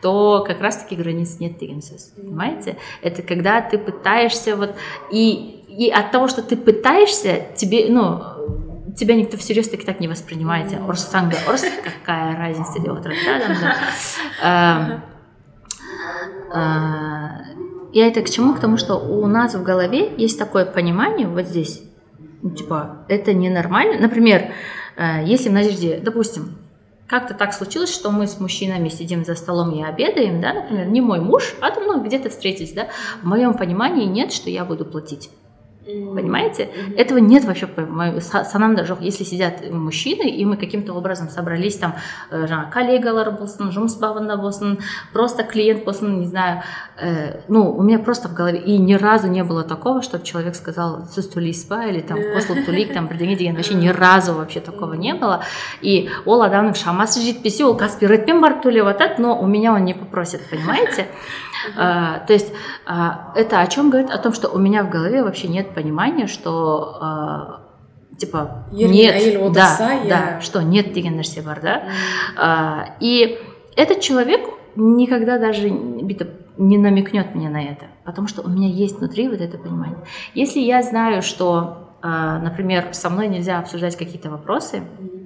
то 0.03 0.45
как 0.47 0.61
раз 0.61 0.77
таки 0.79 0.97
границ 0.97 1.39
нет 1.41 1.59
деген 1.59 1.81
сөз 1.81 2.15
понимаете 2.17 2.77
это 3.03 3.23
когда 3.23 3.61
ты 3.61 3.79
пытаешься 3.79 4.57
вот 4.57 4.75
и 5.11 5.65
и 5.69 5.91
от 5.91 6.11
того 6.11 6.29
что 6.29 6.43
ты 6.43 6.57
пытаешься 6.57 7.47
тебе 7.57 7.87
ну 7.89 8.23
тебя 8.97 9.15
никто 9.15 9.37
всерьез 9.37 9.69
таки 9.69 9.85
так 9.87 10.01
не 10.01 10.09
воспринимает 10.09 10.73
ұрыссаң 10.73 11.31
да 11.31 11.39
ұрыс 11.47 11.65
какая 11.85 12.37
разница 12.37 12.81
деп 12.81 12.99
отырады 12.99 13.21
да 13.25 13.37
адамдар 13.37 13.77
Эм, 14.41 15.03
э, 16.55 17.29
я 17.93 18.07
это 18.07 18.23
к 18.23 18.31
чему? 18.31 18.55
К 18.55 18.61
тому, 18.61 18.77
что 18.77 18.97
у 18.97 19.27
нас 19.27 19.55
в 19.55 19.63
голове 19.63 20.13
есть 20.17 20.39
такое 20.39 20.65
понимание 20.65 21.27
вот 21.27 21.47
здесь. 21.47 21.83
Ну, 22.43 22.51
типа, 22.51 23.05
это 23.09 23.35
ненормально. 23.35 24.01
Например, 24.01 24.53
э, 24.97 25.25
если 25.25 25.49
в 25.49 25.53
Надежде, 25.53 26.01
допустим, 26.03 26.57
как-то 27.09 27.35
так 27.35 27.55
случилось, 27.55 27.93
что 27.93 28.11
мы 28.11 28.27
с 28.27 28.39
мужчинами 28.39 28.91
сидим 28.91 29.25
за 29.25 29.35
столом 29.35 29.73
и 29.73 29.83
обедаем, 29.83 30.41
да, 30.41 30.53
например, 30.53 30.87
не 30.89 31.01
мой 31.01 31.21
муж, 31.21 31.55
а 31.61 31.71
ну, 31.81 32.05
где-то 32.05 32.29
встретились, 32.29 32.73
да, 32.73 32.89
в 33.23 33.27
моем 33.27 33.55
понимании 33.55 34.05
нет, 34.05 34.31
что 34.31 34.51
я 34.51 34.65
буду 34.65 34.85
платить. 34.85 35.31
Понимаете? 35.88 36.70
Этого 36.98 37.18
нет 37.18 37.44
вообще 37.44 37.68
санамда 38.22 38.84
жоқ 38.84 39.00
если 39.02 39.26
сидят 39.26 39.70
мужчины 39.70 40.30
и 40.30 40.46
мы 40.46 40.56
каким-то 40.56 40.94
образом 40.94 41.28
собрались 41.28 41.76
там 41.76 41.96
э, 42.32 42.48
жаңағы 42.48 42.72
коллегалар 42.72 43.32
болсын 43.32 43.68
жұмыс 43.68 44.00
бабында 44.00 44.38
болсын 44.38 44.80
просто 45.12 45.44
клиент 45.44 45.84
болсын 45.84 46.22
не 46.22 46.28
знаю 46.28 46.64
э, 47.02 47.42
ну 47.50 47.70
у 47.76 47.84
меня 47.84 48.00
просто 48.00 48.30
в 48.30 48.34
голове 48.34 48.60
и 48.60 48.78
ни 48.78 48.94
разу 48.94 49.28
не 49.28 49.44
было 49.44 49.64
такого 49.64 50.02
чтобы 50.02 50.24
человек 50.24 50.56
сказал 50.56 51.06
сіз 51.12 51.28
төлейсіз 51.36 51.68
ба 51.68 51.84
или 51.92 52.00
там 52.00 52.18
қосылып 52.18 52.64
төлейік 52.64 52.94
там 52.94 53.08
бірдеңе 53.08 53.36
деген 53.36 53.56
вообще 53.56 53.74
ни 53.74 53.90
разу 53.90 54.36
вообще 54.36 54.62
такого 54.62 54.94
не 54.94 55.14
было 55.14 55.44
и 55.82 56.08
ол 56.26 56.44
адамның 56.44 56.76
шамасы 56.80 57.20
жетпесе 57.20 57.66
ол 57.66 57.76
каспи 57.76 58.08
редпен 58.08 58.40
барып 58.40 58.64
төлеп 58.64 58.86
жатады 58.86 59.22
но 59.22 59.38
у 59.38 59.48
меня 59.48 59.74
он 59.74 59.84
не 59.84 59.94
попросит 59.94 60.48
понимаете 60.50 61.08
а, 61.78 62.20
то 62.20 62.34
есть 62.34 62.52
а, 62.86 63.32
это 63.36 63.62
о 63.62 63.68
чем 63.68 63.90
говорит? 63.90 64.12
О 64.12 64.18
том, 64.18 64.34
что 64.34 64.50
у 64.50 64.58
меня 64.58 64.84
в 64.84 64.90
голове 64.90 65.24
вообще 65.24 65.48
нет 65.48 65.74
понимания, 65.79 66.27
что 66.27 66.99
а, 67.01 67.61
типа 68.19 68.65
нет, 68.73 69.53
да, 69.53 70.01
да, 70.09 70.41
что 70.41 70.63
нет 70.63 70.93
деген 70.93 71.17
нәрсе 71.17 71.43
бар, 71.43 71.61
да. 71.63 71.83
А, 72.37 72.97
и 73.01 73.39
этот 73.77 74.01
человек 74.01 74.41
никогда 74.75 75.39
даже 75.39 75.69
бүйтіп 75.69 76.29
не 76.59 76.79
намекнет 76.79 77.35
мне 77.37 77.49
на 77.49 77.63
это, 77.63 77.87
потому 78.05 78.27
что 78.27 78.43
у 78.43 78.49
меня 78.49 78.69
есть 78.69 78.99
внутри 78.99 79.29
вот 79.29 79.41
это 79.41 79.59
понимание. 79.59 79.99
Если 80.35 80.59
я 80.59 80.83
знаю, 80.83 81.23
что, 81.23 81.95
а, 82.03 82.41
например, 82.41 82.89
со 82.93 83.11
мной 83.11 83.29
нельзя 83.29 83.61
обсуждать 83.61 83.97
какие-то 83.97 84.31
вопросы, 84.31 84.83
Э, 84.83 85.18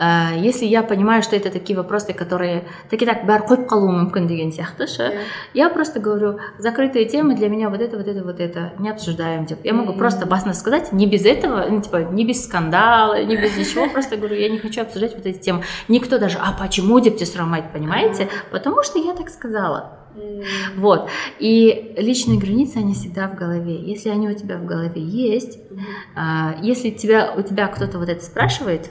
если 0.00 0.64
я 0.64 0.82
понимаю, 0.82 1.22
что 1.22 1.36
это 1.36 1.50
такие 1.50 1.76
вопросы, 1.76 2.14
которые 2.14 2.64
таки 2.88 3.06
так 3.06 3.24
бәрі 3.28 3.46
қойып 3.48 3.66
қалуы 3.68 3.92
мүмкін 3.96 4.26
деген 4.30 4.52
сияқты 4.54 4.86
ше 4.86 5.08
я 5.54 5.68
просто 5.68 6.00
говорю 6.00 6.38
закрытые 6.58 7.04
темы 7.04 7.34
для 7.34 7.48
меня 7.48 7.70
вот 7.70 7.80
это 7.80 7.96
вот 7.96 8.08
это 8.08 8.24
вот 8.24 8.40
это 8.40 8.72
не 8.78 8.90
обсуждаем 8.90 9.46
деп 9.46 9.64
я 9.64 9.74
могу 9.74 9.92
просто 9.92 10.26
басно 10.26 10.54
сказать 10.54 10.92
не 10.92 11.06
без 11.06 11.24
этого 11.24 11.66
ну, 11.68 11.80
типа 11.80 12.08
не 12.10 12.24
без 12.24 12.44
скандала 12.44 13.22
не 13.22 13.36
без 13.36 13.56
ничего 13.56 13.88
просто 13.88 14.16
говорю 14.16 14.36
я 14.36 14.48
не 14.48 14.58
хочу 14.58 14.82
обсуждать 14.82 15.14
вот 15.14 15.26
эти 15.26 15.38
темы. 15.38 15.64
Никто 15.88 16.18
даже 16.18 16.38
а 16.38 16.52
почему 16.52 17.00
деп 17.00 17.18
те 17.18 17.24
сұрамайды 17.24 17.72
понимаете 17.72 18.28
потому 18.50 18.82
что 18.82 18.98
я 18.98 19.14
так 19.14 19.28
сказала. 19.28 19.96
Вот. 20.76 21.08
И 21.38 21.94
личные 21.96 22.38
границы, 22.38 22.78
они 22.78 22.94
всегда 22.94 23.28
в 23.28 23.36
голове. 23.36 23.76
Если 23.76 24.08
они 24.08 24.28
у 24.28 24.34
тебя 24.34 24.58
в 24.58 24.66
голове 24.66 25.00
есть, 25.00 25.58
а, 26.16 26.56
если 26.60 26.90
тебя, 26.90 27.32
у 27.36 27.42
тебя 27.42 27.68
кто-то 27.68 27.98
вот 27.98 28.08
это 28.08 28.22
спрашивает, 28.22 28.90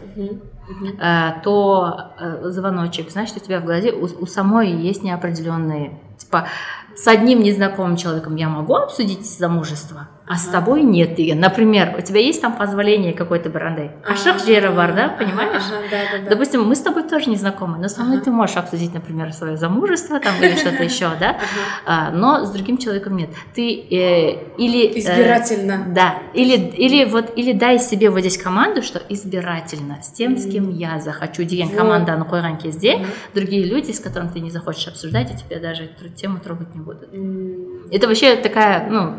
а, 1.00 1.40
то 1.42 2.14
а, 2.18 2.50
звоночек, 2.50 3.12
значит, 3.12 3.38
у 3.38 3.40
тебя 3.40 3.60
в 3.60 3.66
голове 3.66 3.92
у, 3.92 4.04
у 4.04 4.26
самой 4.26 4.72
есть 4.72 5.04
неопределенные, 5.04 6.00
типа, 6.18 6.48
с 6.96 7.08
одним 7.08 7.42
незнакомым 7.42 7.96
человеком 7.96 8.36
я 8.36 8.50
могу 8.50 8.76
обсудить 8.76 9.26
замужество, 9.26 10.10
а 10.30 10.36
с 10.36 10.46
тобой 10.46 10.84
нет 10.84 11.16
деген 11.16 11.40
например 11.40 11.96
у 11.98 12.02
тебя 12.02 12.22
есть 12.22 12.42
там 12.42 12.54
позволение 12.56 13.14
какой-то 13.14 13.50
бір 13.50 13.66
андай 13.74 13.90
ашық 14.06 14.40
жері 14.46 14.76
бар 14.76 14.96
да 14.96 15.08
понимаешь? 15.10 15.64
Ага, 15.68 15.82
да, 15.92 15.98
да, 16.12 16.24
да. 16.24 16.30
допустим 16.30 16.64
мы 16.64 16.76
с 16.76 16.82
тобой 16.82 17.04
тоже 17.04 17.30
не 17.30 17.36
знакомы 17.36 17.78
но 17.78 17.90
со 17.90 18.04
мной 18.04 18.22
ты 18.22 18.32
можешь 18.32 18.58
обсудить 18.58 18.94
например 18.94 19.34
свое 19.34 19.58
замужество 19.58 20.20
там 20.20 20.34
или 20.42 20.56
что-то 20.56 20.84
еще 20.84 21.10
да? 21.20 21.30
Ага. 21.30 21.40
А, 21.86 22.12
но 22.12 22.46
с 22.46 22.52
другим 22.52 22.78
человеком 22.78 23.18
нет. 23.18 23.30
Ты 23.54 23.74
э, 23.74 24.56
или 24.58 24.86
э, 24.86 25.00
Избирательно. 25.00 25.86
да, 25.88 26.16
или, 26.34 26.56
или 26.56 27.06
вот 27.06 27.34
или 27.36 27.54
дай 27.54 27.80
себе 27.80 28.10
вот 28.10 28.20
здесь 28.20 28.38
команду, 28.38 28.82
что 28.82 29.02
избирательно 29.10 30.02
с 30.02 30.12
тем, 30.12 30.38
с 30.38 30.50
кем 30.50 30.70
я 30.70 31.00
захочу. 31.00 31.44
Деген 31.44 31.70
команданы 31.70 32.26
қойған 32.26 32.62
кезде 32.62 33.06
другие 33.34 33.66
люди, 33.66 33.92
с 33.92 34.00
которыми 34.00 34.30
ты 34.30 34.40
не 34.40 34.52
захочешь 34.52 34.88
обсуждать, 34.88 35.32
и 35.32 35.38
тебя 35.38 35.60
даже 35.60 35.84
эту 35.86 36.10
тему 36.10 36.40
трогать 36.40 36.76
не 36.76 36.82
будут. 36.82 37.10
Это 37.92 38.08
вообще 38.08 38.36
такая, 38.36 38.90
ну, 38.90 39.16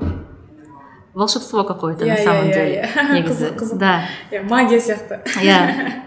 волшебство 1.21 1.65
какое-то 1.65 2.05
на 2.07 2.15
Иә, 2.17 2.25
самом 2.25 2.47
иә, 2.49 2.55
деле. 2.55 2.89
негізі. 3.13 3.53
Да, 3.77 4.03
магия 4.49 4.81
сияқты 4.81 5.21
иә. 5.43 6.03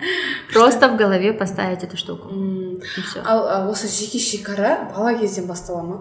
Просто 0.53 0.87
в 0.89 0.97
голове 0.97 1.33
поставить 1.33 1.83
эту 1.83 1.97
штуку. 1.97 2.29
М, 2.29 2.75
И 2.97 3.01
все. 3.01 3.21
ал 3.25 3.47
а, 3.47 3.69
осы 3.69 3.87
жеке 3.87 4.19
шекара 4.19 4.89
бала 4.95 5.13
кезден 5.13 5.47
бастала 5.47 5.81
ма 5.83 5.97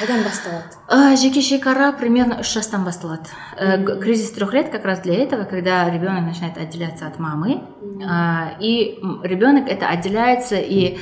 қайдан 0.00 0.22
басталады 0.22 0.76
А, 0.88 1.16
жеке 1.16 1.40
шекара 1.40 1.92
примерно 1.92 2.40
үш 2.40 2.52
жастан 2.52 2.84
басталады 2.84 3.28
Э, 3.56 3.82
кризис 4.00 4.30
трех 4.30 4.52
лет 4.52 4.68
как 4.70 4.84
раз 4.84 5.00
для 5.00 5.14
этого 5.14 5.44
когда 5.44 5.88
ребенок 5.90 6.24
начинает 6.24 6.58
отделяться 6.58 7.06
от 7.06 7.18
мамы. 7.18 7.62
А, 8.08 8.52
и 8.60 8.98
ребенок 9.22 9.68
это 9.68 9.86
отделяется 9.88 10.56
и 10.56 10.98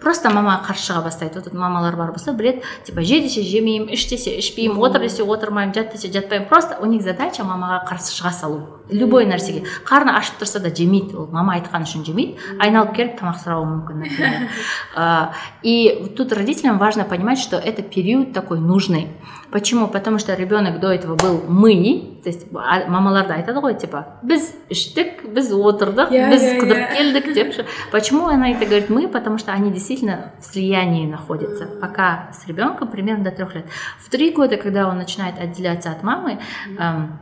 просто 0.00 0.30
мама 0.30 0.60
қарсы 0.66 0.92
шыға 0.92 1.02
бастайды. 1.04 1.40
Вот 1.40 1.52
мамалар 1.52 1.96
бар 1.96 2.12
болса 2.12 2.32
біледі 2.32 2.62
типа 2.84 3.02
же 3.02 3.20
десе 3.20 3.42
жемеймін 3.42 3.92
іш 3.92 4.08
десе 4.10 4.36
ішпеймін 4.38 4.78
отыр 4.78 5.02
десе 5.02 5.22
отырмаймын 5.22 5.74
жат 5.74 5.92
десе 5.92 6.12
жатпаймын. 6.12 6.48
Просто 6.48 6.78
у 6.80 6.86
них 6.86 7.02
задача 7.02 7.44
мамаға 7.44 7.84
қарсы 7.88 8.14
шыға 8.16 8.32
салу. 8.32 8.60
Любой 8.90 9.26
нәрсеге. 9.26 9.64
Қарны 9.86 10.14
ашып 10.14 10.40
тұрса 10.42 10.60
да 10.60 10.70
жемейді. 10.70 11.16
Ол 11.16 11.28
мама 11.32 11.56
айтқан 11.56 11.86
үшін 11.86 12.04
жемейді. 12.06 12.36
Айналып 12.60 12.94
келіп 12.94 13.16
тамақ 13.18 13.40
сұрауы 13.42 13.66
мүмкін 13.66 14.04
например. 14.04 14.48
И 15.62 16.12
тут 16.16 16.32
родителям 16.32 16.78
важно 16.78 17.04
понимать 17.04 17.38
что 17.38 17.56
это 17.56 17.82
период 17.82 18.32
такой 18.32 18.60
нужный. 18.60 19.08
почему 19.55 19.87
потому 19.87 20.17
что 20.19 20.33
ребенок 20.33 20.79
до 20.79 20.87
этого 20.91 21.15
был 21.15 21.43
мы 21.47 22.19
то 22.23 22.29
есть 22.29 22.47
а- 22.53 22.87
мамалар 22.87 23.27
да 23.27 23.35
айтады 23.35 23.59
ғой 23.59 23.73
типа 23.79 24.05
біз 24.23 24.55
іштік 24.69 25.27
біз 25.33 25.51
отырдық 25.51 26.09
Иә, 26.11 26.29
біз 26.29 26.41
иә, 26.43 26.59
қыдырып 26.61 26.77
иә. 26.87 26.95
келдік 26.95 27.33
деп 27.33 27.53
ше. 27.53 27.65
почему 27.91 28.27
она 28.27 28.49
это 28.51 28.65
говорит 28.65 28.89
мы 28.89 29.07
потому 29.07 29.37
что 29.37 29.51
они 29.51 29.71
действительно 29.71 30.31
в 30.39 30.45
слиянии 30.45 31.05
находятся 31.05 31.65
пока 31.81 32.29
с 32.33 32.47
ребенком 32.47 32.87
примерно 32.87 33.23
до 33.25 33.31
трех 33.31 33.55
лет 33.55 33.65
в 33.99 34.09
три 34.09 34.31
года 34.31 34.57
когда 34.57 34.87
он 34.87 34.97
начинает 34.97 35.37
отделяться 35.39 35.91
от 35.91 36.03
мамы 36.03 36.39
эм, 36.79 37.19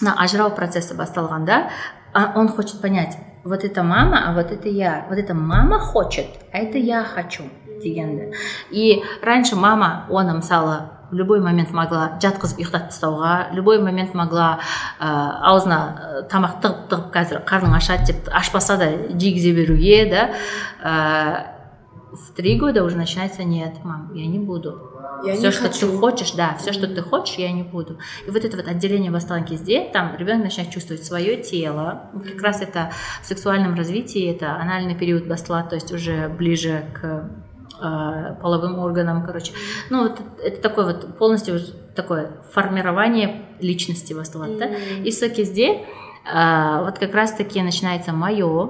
мына 0.00 0.14
ажырау 0.18 0.50
процесі 0.50 0.94
басталғанда 0.94 1.70
а 2.12 2.32
он 2.36 2.48
хочет 2.48 2.80
понять 2.80 3.16
вот 3.44 3.64
это 3.64 3.82
мама 3.82 4.22
а 4.28 4.32
вот 4.34 4.50
это 4.52 4.68
я 4.68 5.06
вот 5.08 5.18
это 5.18 5.34
мама 5.34 5.78
хочет 5.80 6.26
а 6.52 6.58
это 6.58 6.78
я 6.78 7.02
хочу 7.04 7.42
дегенді 7.82 8.32
и 8.70 9.02
раньше 9.22 9.56
мама 9.56 10.06
оны 10.10 10.34
мысалы 10.34 10.90
в 11.11 11.15
любой 11.15 11.41
момент 11.41 11.71
могла 11.71 12.19
жатқызып 12.21 12.61
ұйықтатып 12.61 12.91
тастауға 12.93 13.53
любой 13.53 13.79
момент 13.81 14.13
могла 14.13 14.59
ә, 14.99 15.09
аузына 15.51 15.79
ә, 15.79 16.27
тамақ 16.31 16.59
тығып 16.63 16.83
тығып 16.91 17.09
қазір 17.13 17.41
қарның 17.49 17.77
ашады 17.77 18.11
деп 18.11 18.29
ашпаса 18.31 18.77
да 18.77 18.91
жегізе 19.13 19.53
беруге 19.53 20.05
да. 20.11 20.29
Ә, 20.83 21.55
в 22.11 22.33
три 22.35 22.57
года 22.57 22.83
уже 22.83 22.97
начинается 22.97 23.43
нет 23.43 23.83
мам 23.83 24.13
я 24.13 24.25
не 24.27 24.39
буду 24.39 24.89
я 25.23 25.33
все, 25.33 25.47
не 25.47 25.51
что 25.51 25.63
хочу. 25.63 25.79
ты 25.91 25.97
хочешь, 25.97 26.31
да, 26.31 26.55
все, 26.59 26.71
что 26.71 26.87
ты 26.87 27.01
хочешь, 27.01 27.35
я 27.35 27.51
не 27.51 27.63
буду. 27.63 27.97
И 28.25 28.31
вот 28.31 28.43
это 28.45 28.57
вот 28.57 28.67
отделение 28.67 29.11
басталған 29.11 29.45
кезде, 29.45 29.89
там 29.91 30.15
ребенок 30.17 30.45
начинает 30.45 30.71
чувствовать 30.71 31.03
свое 31.03 31.37
тело. 31.37 32.03
Как 32.25 32.41
раз 32.41 32.61
это 32.61 32.91
в 33.21 33.25
сексуальном 33.25 33.75
развитии, 33.75 34.31
это 34.31 34.55
анальный 34.55 34.95
период 34.95 35.27
бастала, 35.27 35.63
то 35.63 35.75
есть 35.75 35.91
уже 35.91 36.29
ближе 36.29 36.85
к 36.93 37.03
э, 37.03 37.29
половым 38.41 38.79
органам, 38.79 39.25
короче. 39.25 39.53
Ну, 39.89 40.03
вот 40.03 40.19
это 40.43 40.61
такое 40.61 40.85
вот 40.85 41.17
полностью 41.17 41.59
такое 41.95 42.31
формирование 42.51 43.45
личности 43.59 44.13
бастала, 44.13 44.47
да. 44.47 44.65
М. 44.65 45.03
И 45.03 45.11
в 45.11 45.29
кезде 45.29 45.85
э, 46.31 46.83
вот 46.83 46.99
как 46.99 47.13
раз-таки 47.13 47.61
начинается 47.61 48.13
мое, 48.13 48.69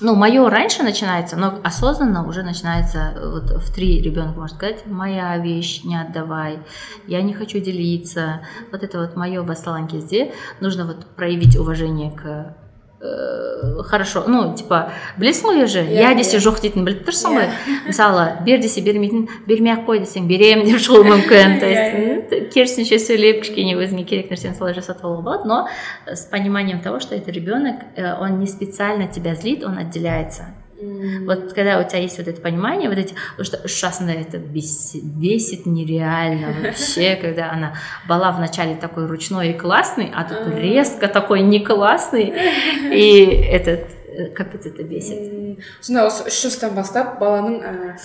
ну, 0.00 0.14
мое 0.14 0.48
раньше 0.50 0.82
начинается, 0.82 1.36
но 1.36 1.60
осознанно 1.62 2.26
уже 2.26 2.42
начинается, 2.42 3.12
э, 3.14 3.30
вот 3.30 3.50
в 3.62 3.74
три 3.74 4.00
ребенок 4.00 4.36
может 4.36 4.56
сказать, 4.56 4.86
моя 4.86 5.38
вещь, 5.38 5.84
не 5.84 5.96
отдавай, 6.00 6.58
я 7.06 7.22
не 7.22 7.34
хочу 7.34 7.60
делиться. 7.60 8.40
Вот 8.70 8.82
это 8.82 8.98
вот 8.98 9.16
мое 9.16 9.42
басталған 9.42 9.88
кезде 9.88 10.32
нужно 10.60 10.86
вот 10.86 11.06
проявить 11.16 11.56
уважение 11.56 12.10
к 12.10 12.56
хорошо 13.85 14.23
ну 14.27 14.55
типа 14.57 14.89
білесің 15.21 15.45
ғой 15.51 15.63
уже 15.65 15.83
Иә, 15.85 16.01
я 16.01 16.13
десе 16.17 16.37
иә. 16.37 16.41
жоқ 16.41 16.57
дейтін 16.63 16.83
біліп 16.87 17.03
тұрсың 17.07 17.35
ғой 17.37 17.45
Иә. 17.45 17.75
мысалы 17.87 18.23
бер 18.43 18.57
десе 18.59 18.81
бермейтін 18.81 19.27
бермей 19.47 19.73
ақ 19.75 19.85
қой 19.85 19.99
десең 20.01 20.25
беремін 20.27 20.65
деп 20.65 20.81
шығуы 20.81 21.05
мүмкін 21.05 21.59
то 21.61 21.69
есть 21.69 21.93
Иә, 21.93 22.41
м, 22.41 22.49
керісінше 22.49 22.97
сөйлеп 22.99 23.43
кішкене 23.45 23.75
өзіңе 23.77 24.03
керек 24.03 24.31
нәрсені 24.33 24.57
солай 24.57 24.73
жасатып 24.73 25.05
алуға 25.05 25.21
болады 25.29 25.47
но 25.47 25.67
с 26.07 26.25
пониманием 26.25 26.81
того 26.81 26.99
что 26.99 27.13
это 27.15 27.29
ребенок 27.31 27.75
э, 27.95 28.13
он 28.19 28.39
не 28.39 28.47
специально 28.47 29.07
тебя 29.07 29.35
злит 29.35 29.63
он 29.63 29.77
отделяется 29.77 30.45
Вот 31.26 31.52
когда 31.52 31.78
у 31.80 31.88
тебя 31.88 32.00
есть 32.00 32.18
вот 32.18 32.28
это 32.28 32.40
понимание, 32.40 32.88
вот 32.88 32.98
эти, 32.98 33.14
что 33.40 33.58
үш 33.64 33.72
жасында 33.72 34.12
это 34.12 34.38
бесит, 34.38 35.04
бесит 35.04 35.66
нереально 35.66 36.54
вообще, 36.62 37.16
когда 37.16 37.52
она 37.52 37.74
бала 38.08 38.32
вначале 38.32 38.74
такой 38.74 39.06
ручной 39.06 39.50
и 39.50 39.58
классный, 39.58 40.10
а 40.14 40.24
тут 40.24 40.54
резко 40.54 41.08
такой 41.08 41.42
не 41.42 41.60
классный, 41.60 42.32
и 42.92 43.24
этот, 43.50 43.86
э, 44.08 44.26
капец 44.30 44.66
это 44.66 44.82
бесит. 44.82 45.42
Сонда 45.80 46.06
осы 46.06 46.26
үш 46.28 46.42
жастан 46.42 46.74
бастап 46.74 47.18
баланың 47.20 47.58
ә, 47.62 47.96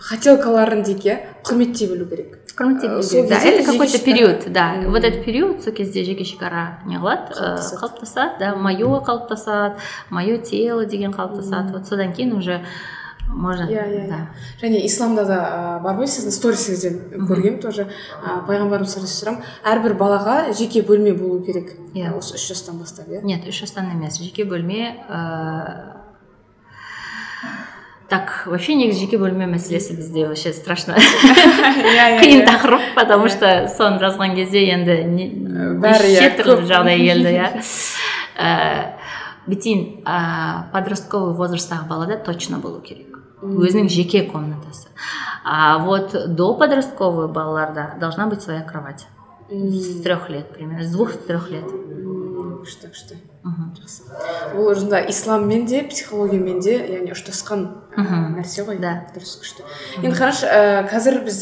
хотелкаларын 0.00 0.82
дейік 0.82 1.04
иә 1.04 1.16
құрметтей 1.44 1.88
білу 1.92 2.06
керек. 2.06 2.38
Құрметтей 2.56 2.88
Э, 2.88 2.90
білу 2.90 3.02
сол 3.02 3.24
керек. 3.24 3.28
да, 3.30 3.48
это 3.48 3.64
какой-то 3.64 3.98
шекара- 3.98 4.04
период, 4.04 4.52
да, 4.52 4.74
вот 4.86 5.04
этот 5.04 5.24
период, 5.24 5.62
сол 5.62 5.72
кезде 5.72 6.04
жеке 6.04 6.24
шекара 6.24 6.78
не 6.86 6.96
қылады, 6.96 7.32
э, 7.38 7.58
Қалыптасады. 7.80 8.38
да, 8.38 8.54
мое 8.56 9.00
қалыптасады, 9.00 9.74
мое 10.10 10.38
тело 10.38 10.84
деген 10.86 11.12
қалыптасады, 11.12 11.72
вот 11.72 11.86
содан 11.86 12.12
кейін 12.12 12.32
уже 12.36 12.64
можно, 13.28 13.64
Иә, 13.68 13.84
иә, 13.90 14.08
да. 14.08 14.28
және 14.62 14.86
исламда 14.86 15.24
да 15.24 15.34
ә, 15.34 15.82
бар 15.82 15.96
ғой 15.96 16.06
сіздің 16.06 16.30
сторисіңізден 16.30 17.26
көргенмін 17.26 17.60
тоже. 17.60 17.88
Ә, 18.24 18.46
пайғамбарымыз 18.46 18.86
саллаллаху 18.86 19.42
әрбір 19.64 19.94
балаға 19.98 20.52
жеке 20.54 20.82
бөлме 20.82 21.12
болу 21.12 21.42
керек. 21.44 21.72
Иә. 21.92 22.16
осы 22.16 22.36
үш 22.36 22.46
жастан 22.48 22.78
бастап 22.78 23.08
иә? 23.08 23.22
Нет, 23.24 23.44
үш 23.48 23.58
жастан 23.60 23.90
емес. 23.90 24.18
Жеке 24.18 24.44
бөлме 24.44 24.94
ә... 25.10 25.96
так 28.08 28.46
вообще 28.46 28.76
негізі 28.78 29.06
жеке 29.06 29.18
бөлме 29.18 29.46
мәселесі 29.50 29.96
бізде 29.98 30.26
вообще 30.28 30.52
страшно. 30.52 30.94
Қиын 32.22 32.46
тақырып 32.46 32.94
потому 32.94 33.28
что 33.28 33.66
соны 33.68 33.98
жазған 34.02 34.36
кезде 34.38 34.62
енді 34.70 35.02
неше 35.82 36.30
түрлі 36.38 36.66
жағдай 36.70 37.02
келді 37.02 37.34
иә 37.36 37.50
бітейін 39.46 40.04
подростковый 40.72 41.34
возрасттағы 41.38 41.88
балада 41.88 42.16
точно 42.18 42.58
болу 42.58 42.80
керек 42.80 43.18
өзінің 43.42 43.88
жеке 43.90 44.22
комнатасы 44.22 44.88
а 45.48 45.78
вот 45.78 46.34
до 46.34 46.54
подростковый 46.54 47.28
балаларда 47.28 47.94
должна 48.00 48.26
быть 48.26 48.42
своя 48.42 48.62
кровать. 48.62 49.06
С 49.48 50.02
трех 50.02 50.28
лет 50.28 50.52
примерно 50.52 50.82
с 50.82 50.90
двух 50.90 51.12
трех 51.12 51.50
лет. 51.50 51.62
Күшті 52.62 52.90
күшті 52.92 53.18
жақсы. 53.76 54.06
Бұл 54.54 54.70
өзінде 54.72 55.02
исламмен 55.10 55.66
де 55.66 55.82
психологиямен 55.88 56.60
де 56.60 56.76
яғни 56.78 57.12
ұштасқан 57.14 57.66
Мгм. 57.96 58.36
нәрсе 58.36 58.64
ғой. 58.66 58.78
Да. 58.80 59.06
дұрыс 59.14 59.38
күшті. 59.40 59.64
Енді 60.02 60.16
қарашы 60.16 60.46
ә, 60.46 60.84
қазір 60.90 61.22
біз 61.24 61.38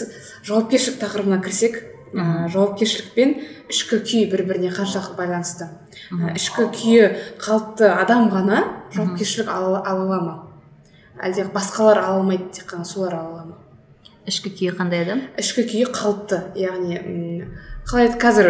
жауапкершілік 0.46 1.00
тақырыбына 1.02 1.40
кірсек 1.42 1.80
ә, 2.14 2.46
жауапкершілік 2.48 3.14
пен 3.14 3.34
ішкі 3.68 3.98
күй 4.06 4.30
бір 4.30 4.44
біріне 4.46 4.70
қаншалықты 4.70 5.16
байланысты. 5.18 5.68
Ә, 6.12 6.34
ішкі 6.36 6.68
күйі 6.70 7.10
қалыпты 7.42 7.90
адам 7.90 8.30
ғана 8.30 8.62
жауапкершілік 8.94 9.48
ала 9.50 9.82
ала 9.82 10.20
ма? 10.22 10.34
Әлде 11.18 11.48
басқалар 11.50 11.98
ала 12.04 12.20
алмайды 12.20 12.50
тек 12.52 12.70
қана 12.70 12.84
солар 12.84 13.14
ала 13.18 13.30
ала 13.30 13.44
ма? 13.44 13.56
Ішкі 14.26 14.50
күйі 14.54 14.76
қандай 14.78 15.02
адам? 15.04 15.20
Ішкі 15.36 15.66
күйі 15.68 15.90
қалыпты 15.90 16.38
яғни 16.54 17.44
қалай 17.84 18.08
еді 18.08 18.18
қазір 18.22 18.48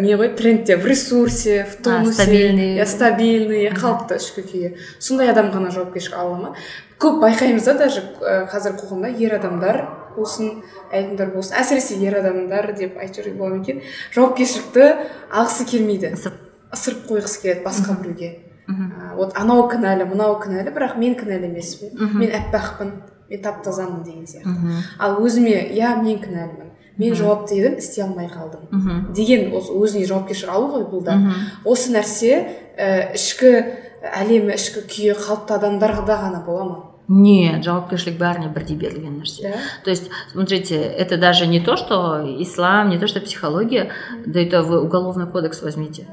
не 0.00 0.16
ғой 0.16 0.32
трендте 0.36 0.76
в 0.76 0.86
ресурсе 0.86 1.64
в 1.64 1.82
тонусе. 1.82 2.22
стабильный. 2.22 2.78
иә 2.78 2.86
стабильный 2.86 3.68
қалыпты 3.70 4.16
ішкі 4.16 4.42
күйі. 4.42 4.74
Сондай 4.98 5.30
адам 5.30 5.52
ғана 5.52 5.70
жауапкершілік 5.70 6.16
ала 6.16 6.36
ма? 6.36 6.54
Көп 6.98 7.20
байқаймыз 7.22 7.64
да 7.64 7.74
даже 7.84 8.02
қазір 8.20 8.80
қоғамда 8.80 9.12
ер 9.18 9.34
адамдар 9.36 9.84
болсын 10.16 10.62
әйелдер 10.90 11.34
болсын 11.34 11.60
әсіресе 11.60 12.00
ер 12.02 12.18
адамдар 12.18 12.72
деп 12.72 12.96
айтып 12.98 13.24
жіберуге 13.24 13.38
болады 13.38 13.56
ма 13.56 13.62
екен 13.62 13.82
жауапкершілікті 14.16 14.86
алғысы 15.30 15.68
келмейді. 15.68 16.14
Ысырып. 16.16 17.06
қойғысы 17.08 17.42
келеді 17.42 17.64
басқа 17.64 17.96
біреуге. 18.00 18.44
Вот 19.16 19.32
анау 19.40 19.68
кінәлі 19.70 20.04
мынау 20.10 20.36
кінәлі 20.42 20.72
бірақ 20.74 20.98
мен 21.00 21.14
кінәлі 21.16 21.48
емеспін. 21.48 21.94
Мен 22.20 22.34
аппақпын 22.36 22.90
мен 23.30 23.42
тап 23.42 23.62
тазамын 23.64 24.02
деген 24.04 24.26
сияқты. 24.26 24.82
Ал 24.98 25.16
өзіме 25.24 25.70
иә 25.72 25.94
мен 26.02 26.20
кінәлімін. 26.20 26.67
Мен 26.98 27.14
жауапты 27.14 27.58
едім 27.58 27.78
істей 27.78 28.04
алмай 28.04 28.28
қалдым. 28.28 28.66
Мхм 28.70 29.12
деген 29.14 29.52
осы 29.54 29.72
өзіне 29.72 30.06
жауапкершілік 30.10 30.52
алу 30.52 30.68
ғой 30.74 30.84
бұл 30.90 31.04
да. 31.06 31.16
Осы 31.64 31.94
нәрсе 31.94 32.32
ә, 32.76 33.14
ішкі 33.14 33.54
әлемі 34.02 34.54
ішкі 34.54 34.84
күйі 34.86 35.16
қалыпты 35.18 35.56
адамдарда 35.58 36.20
ғана 36.26 36.44
бола 36.46 36.64
ма? 36.64 36.78
Нет 37.08 37.64
жауапкершілік 37.64 38.18
бәріне 38.20 38.50
бірдей 38.52 38.76
берілген 38.76 39.22
нәрсе. 39.22 39.48
Да? 39.48 39.60
То 39.84 39.90
есть, 39.90 40.10
смотрите, 40.32 40.76
это 40.76 41.16
даже 41.16 41.46
не 41.46 41.60
то, 41.60 41.76
что 41.76 42.20
ислам, 42.38 42.90
не 42.90 42.98
то, 42.98 43.06
что 43.06 43.20
психология, 43.20 43.88
да 44.26 44.40
это 44.40 44.62
вы 44.62 44.82
уголовный 44.82 45.26
кодекс 45.26 45.62
возьмите. 45.62 46.06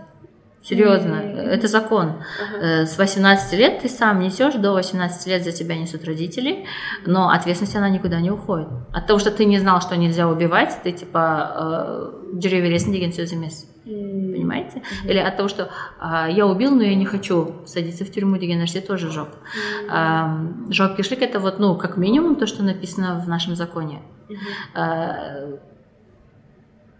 Серьезно, 0.65 1.15
Мгм. 1.15 1.39
это 1.39 1.69
закон. 1.69 2.07
Ага. 2.09 2.67
Э, 2.83 2.87
С 2.87 2.99
18 2.99 3.55
лет 3.59 3.81
ты 3.81 3.89
сам 3.89 4.21
несешь, 4.21 4.55
до 4.55 4.73
18 4.75 5.27
лет 5.27 5.43
за 5.43 5.53
тебя 5.53 5.75
несут 5.75 6.05
родители, 6.05 6.67
но 7.07 7.31
ответственность 7.31 7.77
она 7.77 7.89
никуда 7.89 8.21
не 8.21 8.31
уходит. 8.31 8.69
От 8.93 9.07
того, 9.07 9.19
что 9.19 9.31
ты 9.31 9.47
не 9.47 9.59
знал, 9.59 9.81
что 9.81 9.97
нельзя 9.97 10.29
убивать, 10.29 10.79
ты 10.85 10.93
типа 10.93 11.23
э, 11.57 12.37
деревья 12.39 12.79
деген 12.79 13.11
сөз 13.13 13.33
емес. 13.33 13.67
М, 13.87 14.33
Понимаете? 14.35 14.83
Или 15.05 15.19
от 15.19 15.37
того, 15.37 15.49
что 15.49 15.71
а, 15.99 16.29
я 16.29 16.47
убил, 16.47 16.75
но 16.77 16.83
я 16.83 16.95
не 16.95 17.07
хочу 17.07 17.55
садиться 17.67 18.05
в 18.05 18.11
тюрьму 18.11 18.37
деген 18.37 18.61
нәрсе 18.61 18.81
тоже 18.83 19.09
жоқ. 19.09 19.29
м, 19.29 19.91
Ам, 19.91 20.67
Жауапкершілік 20.71 21.23
это 21.23 21.41
вот, 21.41 21.59
ну, 21.59 21.75
как 21.75 21.97
минимум 21.97 22.37
то, 22.37 22.47
что 22.47 22.63
написано 22.63 23.19
в 23.25 23.29
нашем 23.29 23.57
законе. 23.57 24.03
мгм. 24.29 24.39
Э, 24.77 25.57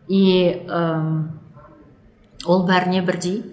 И 0.09 0.67
эм, 0.69 1.39
ол 2.47 2.67
бәріне 2.67 3.03
бірдей. 3.03 3.45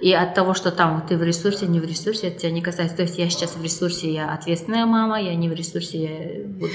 и 0.00 0.12
от 0.12 0.34
того, 0.34 0.54
что 0.54 0.70
там 0.70 1.04
ты 1.08 1.16
в 1.16 1.22
ресурсе, 1.22 1.66
не 1.66 1.80
в 1.80 1.84
ресурсе, 1.84 2.28
это 2.28 2.40
тебя 2.40 2.52
не 2.52 2.62
касается. 2.62 2.96
То 2.96 3.02
есть 3.02 3.18
я 3.18 3.28
сейчас 3.28 3.56
в 3.56 3.62
ресурсе, 3.62 4.12
я 4.12 4.32
ответственная 4.32 4.86
мама, 4.86 5.20
я 5.20 5.34
не 5.34 5.48
в 5.48 5.52
ресурсе, 5.52 5.98
я 5.98 6.44
буду 6.46 6.72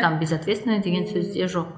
там 0.00 0.18
безответственная 0.18 0.82
сөзде 0.82 1.44
жоқ. 1.46 1.68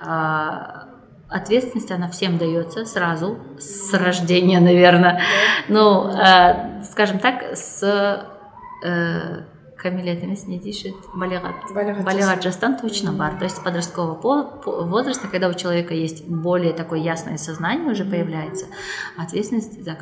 А, 0.00 0.88
Ответственность, 1.32 1.90
она 1.90 2.08
всем 2.08 2.36
дается 2.36 2.84
сразу, 2.84 3.38
с 3.58 3.94
рождения, 3.94 4.60
наверное. 4.60 5.22
Ну, 5.68 6.08
э, 6.08 6.82
скажем 6.84 7.18
так, 7.20 7.56
с 7.56 8.26
кәмелет 9.82 10.22
емес 10.22 10.46
не 10.46 10.58
дейші 10.62 10.94
балиғат 11.18 11.72
Балиғат 11.74 12.04
балиғат 12.06 12.42
жастан 12.42 12.76
точно 12.78 13.12
бар. 13.12 13.38
То 13.38 13.44
есть 13.44 13.62
подросткового 13.64 14.14
по- 14.14 14.44
по- 14.62 14.84
возраста 14.84 15.28
когда 15.28 15.48
у 15.48 15.54
человека 15.54 15.94
есть 15.94 16.28
более 16.28 16.72
такое 16.72 17.00
ясное 17.00 17.36
сознание 17.36 17.90
уже 17.90 18.04
появляется 18.04 18.66
ответственность 19.16 19.84
за 19.84 19.96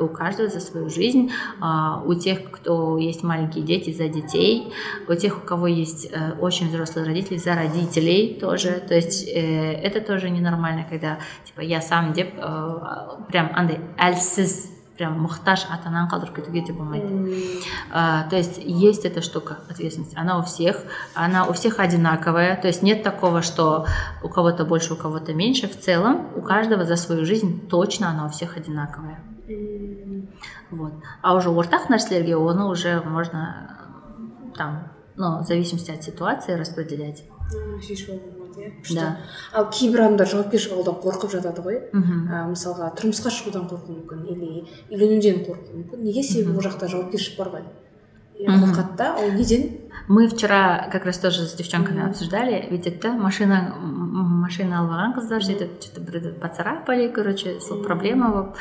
у 0.00 0.08
каждого 0.08 0.48
за 0.48 0.60
свою 0.60 0.90
жизнь 0.90 1.30
А, 1.60 2.02
у 2.04 2.14
тех 2.14 2.50
кто 2.50 2.98
есть 2.98 3.22
маленькие 3.22 3.64
дети 3.64 3.92
за 3.92 4.08
детей 4.08 4.72
у 5.08 5.14
тех 5.14 5.38
у 5.38 5.46
кого 5.46 5.66
есть 5.66 6.08
э, 6.12 6.32
очень 6.40 6.68
взрослые 6.68 7.06
родители 7.06 7.36
за 7.36 7.54
родителей 7.54 8.38
тоже. 8.40 8.82
То 8.88 8.94
есть 8.94 9.28
э, 9.28 9.72
это 9.72 10.00
тоже 10.00 10.30
ненормально 10.30 10.86
когда 10.88 11.18
типа 11.44 11.60
я 11.60 11.80
сам 11.80 12.12
деп 12.12 12.34
э, 12.36 12.80
прям 13.30 13.50
андай 13.54 13.78
әлсіз 13.98 14.73
прям 14.96 15.18
мұқтаж 15.24 15.66
ата 15.74 15.88
ананы 15.90 16.08
қалдырып 16.10 16.36
кетуге 16.36 16.62
де 16.66 16.72
болмайды 16.72 17.62
а, 17.92 18.28
то 18.30 18.36
есть 18.36 18.60
есть 18.62 19.04
эта 19.04 19.22
штука 19.22 19.58
ответственность. 19.68 20.16
Она 20.16 20.38
у 20.38 20.42
всех, 20.42 20.82
она 21.14 21.46
у 21.46 21.52
всех 21.52 21.80
одинаковая. 21.80 22.56
То 22.60 22.68
есть 22.68 22.82
нет 22.82 23.02
такого, 23.02 23.42
что 23.42 23.86
у 24.22 24.28
кого-то 24.28 24.64
больше, 24.64 24.94
у 24.94 24.96
кого-то 24.96 25.34
меньше. 25.34 25.68
В 25.68 25.78
целом 25.78 26.28
у 26.36 26.42
каждого 26.42 26.84
за 26.84 26.96
свою 26.96 27.24
жизнь 27.24 27.68
точно 27.68 28.10
она 28.10 28.26
у 28.26 28.28
всех 28.28 28.56
одинаковая. 28.56 29.20
Вот. 30.70 30.92
А 31.22 31.34
уже 31.34 31.50
ортақ 31.50 31.88
нәрселерге 31.88 32.36
оны 32.36 32.64
уже 32.64 33.00
можно 33.02 33.68
э, 34.52 34.56
там, 34.56 34.92
ну, 35.16 35.42
в 35.42 35.46
зависимости 35.46 35.90
от 35.90 36.02
ситуации 36.02 36.54
распределять. 36.54 37.24
Иә 38.58 38.70
күшті. 38.80 38.98
Да. 38.98 39.16
ал 39.52 39.70
кейбір 39.70 40.06
адамдар 40.06 40.28
жауапкершілік 40.28 40.76
алудан 40.76 40.98
қорқып 41.04 41.32
жатады 41.36 41.62
ғой. 41.64 41.80
Мгм. 41.92 42.26
ә, 42.30 42.42
мысалға 42.50 42.90
тұрмысқа 42.98 43.32
шығудан 43.34 43.68
қорқуы 43.70 44.00
мүмкін 44.00 44.26
или 44.34 44.66
үйленуден 44.90 45.44
қорқуы 45.46 45.80
мүмкін. 45.80 46.04
Неге 46.04 46.22
себебі 46.22 46.56
ол 46.56 46.62
жақта 46.64 46.88
жауапкершілік 46.88 47.38
бар 47.38 47.52
ғой? 47.56 47.66
Иә 48.34 48.50
қорқады 48.50 48.96
да 48.98 49.14
ол 49.14 49.30
неден? 49.32 49.70
Мы 50.08 50.28
вчера 50.28 50.88
как 50.92 51.06
раз 51.06 51.18
тоже 51.18 51.46
с 51.46 51.54
девчонками 51.54 52.06
обсуждали, 52.06 52.66
ведь 52.68 52.86
это 52.86 53.12
машина, 53.12 53.72
машина 53.78 54.82
алған 54.82 55.14
қыздар 55.16 55.40
сөйтіп 55.40 55.78
что-то 55.80 56.02
бірді 56.04 56.32
поцарапали, 56.42 57.08
короче, 57.08 57.60
сол 57.60 57.80
проблема 57.82 58.28
болып 58.34 58.58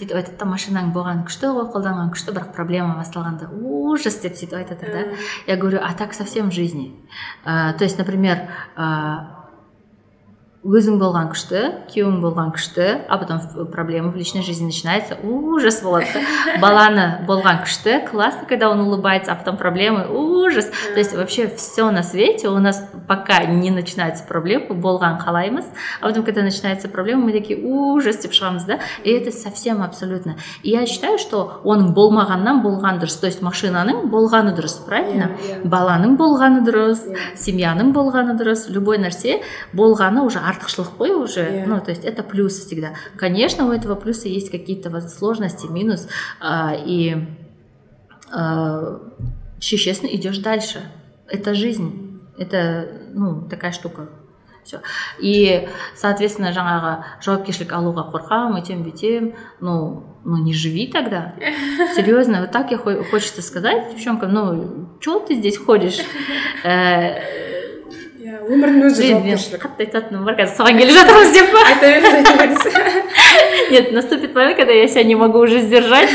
сөйтіп 0.00 0.18
айтады 0.18 0.36
да 0.40 0.48
машинаң 0.50 0.90
болған 0.92 1.22
күшті 1.28 1.52
ғой 1.54 1.70
қолданған 1.72 2.10
күшті 2.12 2.34
бірақ 2.34 2.52
проблема 2.56 2.96
басталғанда 2.98 3.48
ужас 3.54 4.18
деп 4.20 4.36
сөйтіп 4.36 4.58
айтады 4.58 4.92
да. 4.92 5.04
Я 5.46 5.56
говорю 5.56 5.78
а 5.82 5.94
так 5.94 6.14
совсем 6.14 6.50
в 6.50 6.52
жизни 6.52 6.98
А, 7.44 7.72
то 7.72 7.84
есть 7.84 7.98
например 7.98 8.48
а, 8.76 9.31
өзің 10.67 10.97
болған 10.99 11.29
күшті 11.31 11.59
күйеуің 11.93 12.15
болған 12.19 12.49
күшті 12.51 12.85
а 13.07 13.17
потом 13.21 13.37
в- 13.39 13.65
проблема 13.71 14.09
в 14.11 14.17
личной 14.17 14.41
жизни 14.41 14.65
начинается 14.65 15.15
ужас 15.23 15.81
болады 15.81 16.07
да 16.13 16.57
баланы 16.59 17.23
болған 17.27 17.61
күшті 17.63 18.09
классно 18.09 18.43
когда 18.49 18.69
он 18.69 18.81
улыбается 18.81 19.31
а 19.31 19.35
потом 19.35 19.55
проблемы 19.55 20.07
ужас 20.09 20.65
то 20.65 20.97
есть 20.99 21.15
вообще 21.15 21.47
все 21.47 21.89
на 21.91 22.03
свете 22.03 22.49
у 22.49 22.57
нас 22.57 22.83
пока 23.07 23.45
не 23.45 23.71
начинаются 23.71 24.25
проблемы 24.25 24.73
болған 24.75 25.21
қалаймыз 25.23 25.63
а 26.01 26.07
потом 26.07 26.23
когда 26.25 26.41
начинается 26.41 26.89
проблема 26.89 27.25
мы 27.25 27.31
такие 27.31 27.59
ужас 27.63 28.17
деп 28.17 28.33
шығамыз 28.33 28.65
да 28.65 28.79
и 29.05 29.11
это 29.11 29.31
совсем 29.31 29.81
абсолютно 29.81 30.35
и 30.63 30.71
я 30.71 30.85
считаю 30.85 31.17
что 31.17 31.61
оның 31.63 31.93
болмағаннан 31.93 32.61
болған 32.65 32.99
дұрыс 32.99 33.21
то 33.21 33.27
есть 33.27 33.41
машинаның 33.41 34.09
болғаны 34.09 34.51
дұрыс 34.57 34.83
правильно 34.85 35.31
Иә, 35.47 35.61
иә. 35.63 35.69
баланың 35.69 36.17
болғаны 36.17 36.65
дұрыс 36.67 37.07
Иә. 37.07 37.15
семьяның 37.37 37.93
болғаны 37.93 38.35
дұрыс 38.35 38.67
любой 38.69 38.97
нәрсе 38.97 39.39
болғаны 39.71 40.23
уже 40.25 40.39
артықшылық 40.52 40.96
қой 40.98 41.10
уже 41.14 41.40
Иә. 41.40 41.66
ну 41.66 41.80
то 41.80 41.90
есть 41.90 42.04
это 42.04 42.22
плюс 42.22 42.58
всегда. 42.58 42.94
Конечно 43.16 43.66
у 43.66 43.72
этого 43.72 43.94
плюса 43.94 44.28
есть 44.28 44.50
какие-то 44.50 44.90
воз- 44.90 45.12
сложности 45.14 45.66
минус 45.66 46.08
а, 46.40 46.74
и 46.76 47.16
а, 48.32 49.00
честно 49.58 50.06
идешь 50.06 50.38
дальше. 50.38 50.80
Это 51.28 51.54
жизнь 51.54 52.20
это 52.38 52.88
ну 53.14 53.48
такая 53.48 53.72
штука. 53.72 54.08
Все 54.64 54.80
и 55.20 55.68
соответственно 55.96 56.52
жаңағы 56.54 56.92
жауапкершілік 57.26 57.72
алуға 57.74 58.04
қорқамын 58.14 58.60
өйтем 58.62 58.84
бүйтем 58.86 59.32
ну 59.60 60.04
ну 60.24 60.36
не 60.38 60.54
живи 60.54 60.86
тогда. 60.86 61.34
Серьезно 61.96 62.40
вот 62.42 62.52
так 62.52 62.70
я 62.70 62.78
хо- 62.78 63.02
хочется 63.10 63.42
сказать 63.42 63.90
девчонкам 63.92 64.32
ну 64.32 64.88
чего 65.00 65.18
ты 65.18 65.34
здесь 65.34 65.58
ходишь? 65.58 65.98
Э, 66.64 67.18
иә 68.32 68.38
өмірдің 68.48 68.86
өзі 68.86 69.08
жауапкершілік 69.10 69.60
қатты 69.60 69.84
айтатыным 69.84 70.22
бар 70.24 70.36
қазір 70.38 70.54
соған 70.56 70.78
келе 70.80 70.92
жатырмыз 70.96 71.32
деп 71.34 71.50
па 71.52 71.64
айта 71.68 71.88
беріңіз 71.90 72.14
айта 72.16 72.32
беріңіз 72.38 72.62
нет 73.74 73.90
наступит 73.92 74.34
момент 74.34 74.56
когда 74.56 74.72
я 74.72 74.88
себя 74.88 75.04
не 75.04 75.16
могу 75.16 75.40
уже 75.40 75.60
сдержать. 75.60 76.08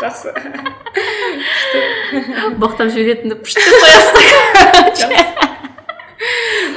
Жақсы 0.00 0.32
боқтап 2.56 2.88
жіберетінді 2.94 3.36
пышты 3.42 3.60
қоясың 3.60 4.16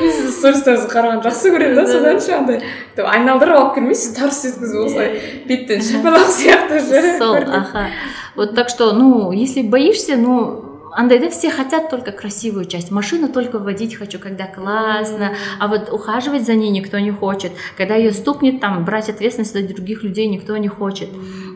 мен 0.02 0.11
сіздің 0.18 0.34
стористеріңізді 0.36 0.91
қарағанды 0.91 1.30
жақсы 1.30 1.53
көремін 1.53 1.80
да 1.80 1.86
содан 1.88 2.19
ше 2.26 2.36
андай 2.36 2.60
айналдырып 2.98 3.56
алып 3.56 3.78
келмейсіз 3.78 4.18
тарс 4.18 4.41
еткізіп 4.49 4.84
осылай 4.90 5.10
беттен 5.48 5.86
шапалақ 5.86 6.28
сияқты 6.36 6.82
же 6.90 7.15
сол 7.22 7.38
аха 7.40 7.88
вот 8.36 8.56
так 8.56 8.68
что 8.68 8.91
ну 8.91 9.32
если 9.32 9.61
боишься 9.61 10.18
ну 10.18 10.70
андайда 10.91 11.30
все 11.30 11.49
хотят 11.49 11.89
только 11.89 12.11
красивую 12.11 12.65
часть 12.65 12.91
машину 12.91 13.30
только 13.30 13.59
водить 13.59 13.95
хочу 13.95 14.19
когда 14.19 14.47
классно 14.47 15.34
а 15.59 15.68
вот 15.68 15.89
ухаживать 15.91 16.45
за 16.45 16.55
ней 16.55 16.69
никто 16.69 16.99
не 16.99 17.11
хочет 17.11 17.51
когда 17.77 17.95
ее 17.95 18.11
стукнет 18.11 18.59
там 18.59 18.85
брать 18.85 19.09
ответственность 19.09 19.53
за 19.53 19.68
других 19.68 20.03
людей 20.03 20.27
никто 20.27 20.55
не 20.57 20.68
хочет 20.68 21.09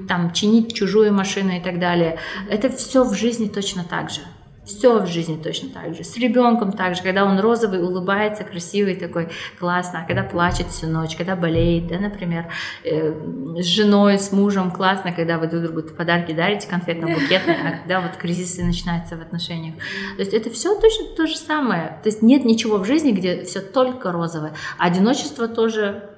там 0.07 0.31
чинить 0.33 0.73
чужую 0.73 1.13
машину 1.13 1.55
и 1.55 1.59
так 1.59 1.79
далее. 1.79 2.17
Это 2.49 2.69
все 2.69 3.03
в 3.03 3.13
жизни 3.13 3.47
точно 3.47 3.83
так 3.83 4.09
же. 4.09 4.21
Все 4.65 4.99
в 4.99 5.07
жизни 5.07 5.37
точно 5.41 5.69
так 5.69 5.93
же. 5.93 6.03
С 6.03 6.17
ребенком 6.17 6.71
также, 6.71 7.03
когда 7.03 7.23
он 7.25 7.39
розовый, 7.39 7.83
улыбается, 7.83 8.43
красивый 8.43 8.95
такой, 8.95 9.29
классно, 9.59 10.01
а 10.01 10.07
когда 10.07 10.23
плачет 10.23 10.67
всю 10.67 10.87
ночь, 10.87 11.15
когда 11.15 11.35
болеет, 11.35 11.87
да, 11.87 11.99
например, 11.99 12.51
э, 12.83 13.13
с 13.61 13.65
женой, 13.65 14.17
с 14.17 14.31
мужем, 14.31 14.71
классно, 14.71 15.11
когда 15.11 15.37
вы 15.37 15.47
друг 15.47 15.63
другу 15.63 15.81
подарки 15.83 16.31
дарите 16.31 16.67
конфетно-букетные, 16.67 17.57
а 17.63 17.77
когда 17.77 18.01
вот 18.01 18.17
кризисы 18.17 18.63
начинаются 18.63 19.15
в 19.15 19.21
отношениях. 19.21 19.75
То 20.15 20.21
есть 20.21 20.33
это 20.33 20.49
все 20.49 20.79
точно 20.79 21.05
то 21.15 21.27
же 21.27 21.37
самое. 21.37 21.99
То 22.01 22.09
есть 22.09 22.21
нет 22.21 22.43
ничего 22.43 22.77
в 22.77 22.85
жизни, 22.85 23.11
где 23.11 23.43
все 23.43 23.59
только 23.59 24.11
розовое. 24.11 24.53
Одиночество 24.79 25.47
тоже 25.47 26.14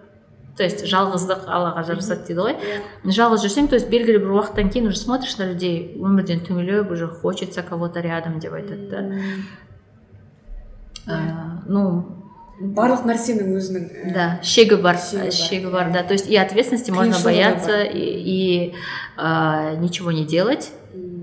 то 0.58 0.66
есть 0.66 0.84
жалғыздық 0.90 1.46
аллаға 1.46 1.84
жарасады 1.88 2.28
дейді 2.28 2.42
ғой 2.42 3.14
жалғыз 3.18 3.46
жүрсең 3.46 3.70
то 3.72 3.78
есть 3.78 3.90
белгілі 3.92 4.24
бір 4.26 4.36
уақыттан 4.40 4.72
кейін 4.74 4.90
уже 4.90 5.00
смотришь 5.00 5.38
на 5.38 5.52
людей 5.52 5.96
өмірден 5.96 6.44
түңіліп 6.48 6.92
уже 6.92 7.08
хочется 7.08 7.64
кого-то 7.64 8.02
рядом 8.02 8.40
деп 8.40 8.58
айтады 8.58 8.90
да. 8.92 9.04
Ә, 11.08 11.20
ну 11.70 11.84
барлық 12.60 13.06
нәрсенің 13.08 13.54
өзінің 13.60 13.86
ә, 14.10 14.14
да 14.16 14.26
шегі 14.42 14.82
бар 14.82 14.98
Шегі 14.98 15.30
бар, 15.30 15.32
шегі 15.32 15.72
бар 15.72 15.94
да. 15.94 16.04
То 16.04 16.14
есть 16.14 16.28
и 16.28 16.36
ответственности 16.36 16.92
можно 16.92 17.16
бояться 17.24 17.84
и, 17.84 18.02
и, 18.02 18.74
а, 19.16 19.76
ничего 19.76 20.12
не 20.12 20.26
делать 20.26 20.72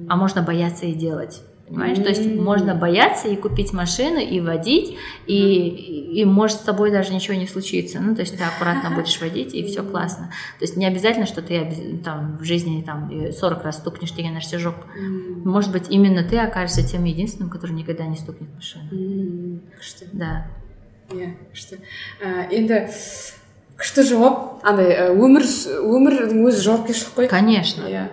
а 0.08 0.16
можно 0.16 0.42
бояться 0.42 0.86
и 0.86 0.94
делать. 0.94 1.42
Понимаешь? 1.67 1.97
То 1.99 2.09
есть 2.09 2.25
можно 2.25 2.73
бояться 2.73 3.27
и 3.27 3.35
купить 3.35 3.73
машину, 3.73 4.17
и 4.19 4.39
водить, 4.39 4.97
и, 5.27 6.15
и 6.19 6.25
может 6.25 6.57
с 6.57 6.61
тобой 6.61 6.89
даже 6.89 7.13
ничего 7.13 7.35
не 7.35 7.45
случится. 7.45 7.99
Ну, 7.99 8.15
то 8.15 8.21
есть 8.21 8.35
ты 8.35 8.43
аккуратно 8.43 8.89
будешь 8.89 9.21
водить, 9.21 9.53
и 9.53 9.63
все 9.63 9.83
классно. 9.83 10.31
То 10.57 10.65
есть 10.65 10.77
не 10.77 10.87
обязательно, 10.87 11.27
что 11.27 11.43
ты 11.43 12.01
там 12.03 12.37
в 12.39 12.43
жизни 12.43 12.81
там 12.81 13.31
40 13.31 13.63
раз 13.63 13.77
стукнешь 13.77 14.11
деген 14.11 14.35
нәрсе 14.35 14.57
жоқ. 14.57 14.75
Может 15.45 15.71
быть, 15.71 15.91
именно 15.91 16.23
ты 16.23 16.39
окажешься 16.39 16.87
тем 16.87 17.03
единственным, 17.03 17.51
который 17.51 17.73
никогда 17.73 18.05
не 18.07 18.15
стукнет 18.15 18.49
в 18.49 18.55
машину. 18.55 19.59
Күшті. 19.79 20.09
Да. 20.13 20.45
иә 21.13 21.31
күшті 21.49 21.79
енді 22.53 22.83
күшті 23.80 24.04
жауап 24.06 24.64
андай 24.64 24.92
өмір 25.10 25.42
өмірдің 25.82 26.44
өзі 26.46 26.62
жауапкершілік 26.62 27.16
қой 27.18 27.26
конечно. 27.28 27.88
Иә 27.90 28.04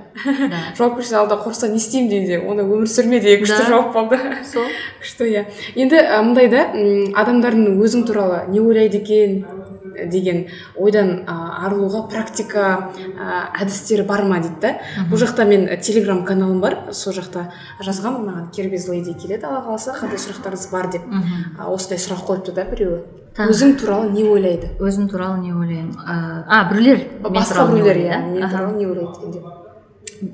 жауапкершілік 0.77 1.19
алда 1.19 1.37
қорықса 1.43 1.69
не 1.69 1.77
істеймін 1.77 2.09
дегенде 2.09 2.39
онда 2.41 2.65
өмір 2.65 2.89
сүрме 2.89 3.19
деген 3.21 3.45
күшті 3.45 3.67
жауап 3.69 3.93
болды 3.93 4.17
сол 4.49 4.65
күшті 5.03 5.29
иә 5.29 5.45
енді 5.75 6.01
ы, 6.01 6.21
мындай 6.25 6.49
да 6.49 6.65
м, 6.73 7.13
адамдардың 7.13 7.77
өзің 7.77 8.07
туралы 8.09 8.41
не 8.49 8.59
ойлайды 8.59 9.03
екен 9.03 9.45
деген 10.11 10.45
ойдан 10.79 11.25
арылуға 11.29 12.07
практика 12.09 12.89
әдістері 13.61 14.05
бар 14.09 14.23
ма 14.25 14.39
дейді 14.41 14.59
да 14.63 14.73
бұл 15.11 15.19
жақта 15.21 15.45
мен 15.45 15.67
телеграм 15.83 16.23
каналым 16.25 16.61
бар 16.63 16.77
сол 16.91 17.13
жақта 17.13 17.51
жазғанмын 17.85 18.25
маған 18.31 18.51
кербез 18.55 18.87
леди 18.89 19.13
келеді 19.13 19.45
алла 19.45 19.61
қаласа 19.67 19.93
қандай 19.99 20.17
сұрақтарыңыз 20.17 20.69
бар 20.71 20.89
деп 20.95 21.05
осындай 21.67 21.99
сұрақ 22.01 22.23
қойыпты 22.25 22.55
да 22.55 22.65
біреуі. 22.71 23.03
өзің 23.36 23.76
туралы 23.80 24.10
не 24.10 24.24
ойлайды 24.24 24.70
өзім 24.80 25.08
туралы 25.12 25.38
не 25.42 25.52
ойлаймын 25.52 25.96
а, 26.06 26.44
а 26.48 26.72
біреулер 26.72 27.04
мен 27.20 27.32
басқа 27.32 27.54
туралы 27.54 27.74
не 27.76 27.82
біреулер 27.82 27.96
ойлайды, 27.96 28.08
иә 28.08 28.10
да? 28.10 28.26
мен 28.34 28.42
Ага. 28.44 28.56
туралы 28.56 28.76
не 28.78 28.86
ойлайды 28.86 29.12
екен 29.12 29.30
деп 29.32 29.44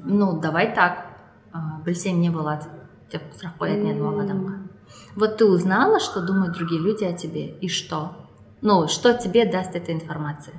ну 0.04 0.40
давай 0.40 0.74
так 0.74 1.06
а, 1.52 1.80
білсең 1.84 2.20
не 2.20 2.30
болады 2.30 2.66
деп 3.12 3.22
сұрақ 3.36 3.58
қоятын 3.58 3.90
едім 3.90 4.06
ол 4.06 4.20
адамға 4.20 4.54
вот 5.16 5.36
ты 5.38 5.44
узнала 5.44 5.98
что 6.00 6.20
думают 6.24 6.54
другие 6.56 6.80
люди 6.80 7.04
о 7.04 7.12
тебе 7.12 7.46
и 7.60 7.68
что 7.68 8.12
ну 8.62 8.86
что 8.88 9.12
тебе 9.14 9.44
даст 9.44 9.74
эта 9.74 9.92
информация 9.92 10.54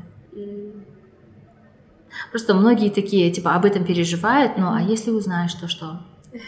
просто 2.31 2.53
многие 2.53 2.89
такие 2.89 3.31
типа 3.31 3.55
об 3.55 3.65
этом 3.65 3.85
переживают 3.85 4.57
ну 4.57 4.73
а 4.73 4.81
если 4.81 5.11
узнаешь 5.11 5.53
то 5.53 5.67
что 5.67 6.01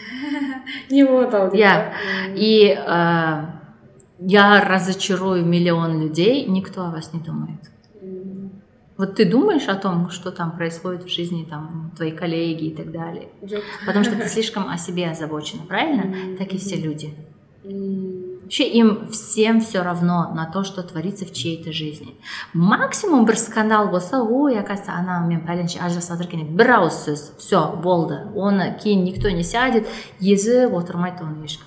не 0.90 1.04
болады 1.04 1.36
ау 1.36 1.50
деп 1.50 1.60
Иә. 1.60 1.74
па? 1.74 1.92
и 2.34 2.76
э, 2.76 3.46
я 4.20 4.60
разочарую 4.64 5.44
миллион 5.44 6.00
людей 6.00 6.46
никто 6.46 6.86
о 6.86 6.90
вас 6.90 7.12
не 7.12 7.20
думает 7.20 7.60
М, 8.02 8.50
вот 8.96 9.14
ты 9.16 9.24
думаешь 9.24 9.68
о 9.68 9.74
том 9.74 10.10
что 10.10 10.30
там 10.30 10.52
происходит 10.56 11.04
в 11.04 11.08
жизни 11.08 11.46
там 11.48 11.92
твои 11.96 12.12
коллеги 12.12 12.66
и 12.66 12.74
так 12.74 12.90
далее 12.92 13.28
жоқ. 13.42 13.62
Потому 13.86 14.04
что 14.04 14.14
ты 14.16 14.28
слишком 14.28 14.68
о 14.68 14.78
себе 14.78 15.10
озабочена, 15.10 15.62
правильно? 15.66 16.04
Мгм. 16.04 16.36
Так 16.36 16.52
и 16.54 16.58
все 16.58 16.76
люди. 16.76 17.14
М, 17.64 18.26
Вообще 18.46 18.68
им 18.68 19.08
всем 19.10 19.60
все 19.60 19.82
равно 19.82 20.32
на 20.32 20.46
то, 20.46 20.62
что 20.62 20.84
творится 20.84 21.24
в 21.24 21.32
чьей-то 21.32 21.72
жизни. 21.72 22.14
Максимум 22.54 23.24
бір 23.26 23.36
скандал 23.38 23.88
болса, 23.88 24.22
ой, 24.22 24.56
оказывается, 24.56 24.92
ана 24.92 25.26
мен 25.26 25.40
пәленше 25.44 25.80
ажырасып 25.82 26.12
жатыр 26.14 26.26
екен 26.28 26.44
деп 26.46 26.54
бір 26.54 26.70
ауыз 26.78 26.94
сөз 27.08 27.24
все 27.42 27.74
болды 27.82 28.20
оны 28.36 28.70
кейін 28.78 29.02
никто 29.02 29.30
не 29.30 29.42
сядет 29.42 29.88
езіп 30.20 30.72
отырмайды 30.78 31.24
оны 31.24 31.42
ешкім 31.42 31.66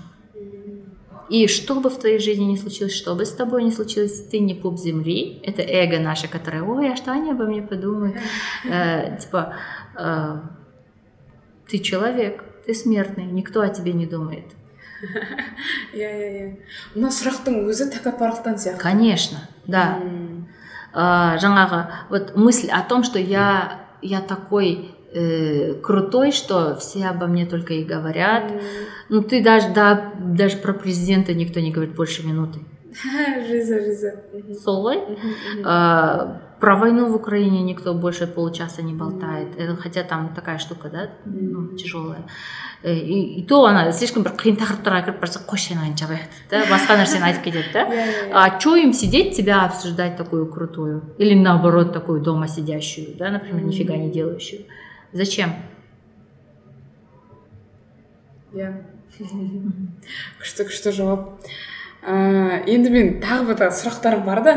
и 1.28 1.46
что 1.48 1.80
бы 1.80 1.90
в 1.90 1.98
твоей 1.98 2.18
жизни 2.18 2.44
ни 2.44 2.56
случилось, 2.56 2.94
что 2.94 3.14
бы 3.14 3.24
с 3.24 3.32
тобой 3.32 3.62
ни 3.62 3.70
случилось, 3.70 4.22
ты 4.30 4.38
не 4.38 4.54
пуп 4.54 4.78
земли. 4.78 5.40
Это 5.42 5.62
эго 5.62 5.98
наше, 5.98 6.28
которое, 6.28 6.62
ой, 6.62 6.92
а 6.92 6.96
что 6.96 7.12
они 7.12 7.30
обо 7.30 7.44
мне 7.44 7.62
подумают? 7.62 8.16
Э, 8.64 9.18
типа, 9.18 9.54
э, 9.98 10.36
ты 11.68 11.78
человек, 11.78 12.44
ты 12.66 12.74
смертный, 12.74 13.24
никто 13.24 13.60
о 13.60 13.68
тебе 13.68 13.92
не 13.92 14.06
думает. 14.06 14.44
иә 15.92 16.08
иә 16.08 16.28
иә 16.32 16.46
мына 16.94 17.10
сұрақтың 17.12 17.66
өзі 17.68 17.90
тәкаппарлықтан 17.92 18.56
сияқты 18.56 18.80
Конечно, 18.80 19.48
да. 19.66 20.00
Э, 20.94 21.36
жаңағы, 21.42 21.86
вот 22.08 22.36
мысль 22.36 22.70
о 22.70 22.80
том, 22.82 23.04
что 23.04 23.18
я, 23.18 23.86
я 24.00 24.20
такой 24.20 24.93
э, 25.13 25.73
крутой, 25.81 26.31
что 26.31 26.75
все 26.75 27.07
обо 27.07 27.27
мне 27.27 27.45
только 27.45 27.73
и 27.73 27.83
говорят. 27.83 28.51
м, 28.51 28.59
Ну, 29.09 29.21
ты 29.23 29.43
даже, 29.43 29.73
да, 29.73 30.13
даже 30.19 30.57
про 30.57 30.73
президента 30.73 31.33
никто 31.33 31.59
не 31.59 31.71
говорит 31.71 31.95
больше 31.95 32.25
минуты. 32.27 32.59
жиза 33.47 33.79
жиза 33.79 34.13
Мгм. 34.33 34.53
Солой. 34.55 34.97
Мгм, 34.97 35.11
мгм. 35.59 35.65
Э, 35.67 36.39
Про 36.59 36.75
войну 36.75 37.07
в 37.09 37.15
Украине 37.15 37.61
никто 37.63 37.93
больше 37.93 38.27
получаса 38.27 38.81
не 38.81 38.93
болтает. 38.93 39.47
Это, 39.57 39.77
хотя 39.77 40.03
там 40.03 40.33
такая 40.35 40.57
штука, 40.57 40.89
да, 40.89 41.09
ну, 41.25 41.77
тяжелая. 41.77 42.25
Э, 42.83 42.93
И, 42.93 43.39
и 43.39 43.45
то 43.47 43.63
она 43.65 43.91
слишком 43.93 44.23
бір 44.23 44.31
қиын 44.35 44.57
тақырыптарға 44.59 45.01
кіріп 45.05 45.19
барса 45.21 45.39
қойшы 45.47 45.69
сен 45.69 45.77
айын 45.83 45.95
жабайық 45.95 46.27
дейді 46.31 46.49
да 46.51 46.59
басқа 46.71 46.95
нәрсені 46.99 47.23
айтып 47.27 47.43
кетеді 47.43 47.71
да 47.73 47.79
Иә, 47.79 47.91
иә, 47.91 48.29
иә. 48.29 48.31
а 48.33 48.59
что 48.59 48.75
им 48.75 48.93
сидеть 48.93 49.35
тебя 49.37 49.65
обсуждать 49.65 50.17
такую 50.17 50.47
крутую 50.47 51.01
или 51.17 51.33
наоборот 51.35 51.91
такую 51.93 52.21
дома 52.21 52.47
сидящую 52.47 53.17
да 53.17 53.31
например 53.31 53.63
нифига 53.63 53.95
не 53.97 54.09
делающую 54.11 54.61
зачем? 55.14 55.54
Иә 58.54 58.72
күшті 60.40 60.66
күшті 60.68 60.92
жауап? 60.94 61.28
Ә, 62.04 62.60
енді 62.68 62.90
мен 62.92 63.12
тағы 63.22 63.54
бір 63.54 63.70
сұрақтарым 63.72 64.26
бар 64.26 64.42
да. 64.44 64.54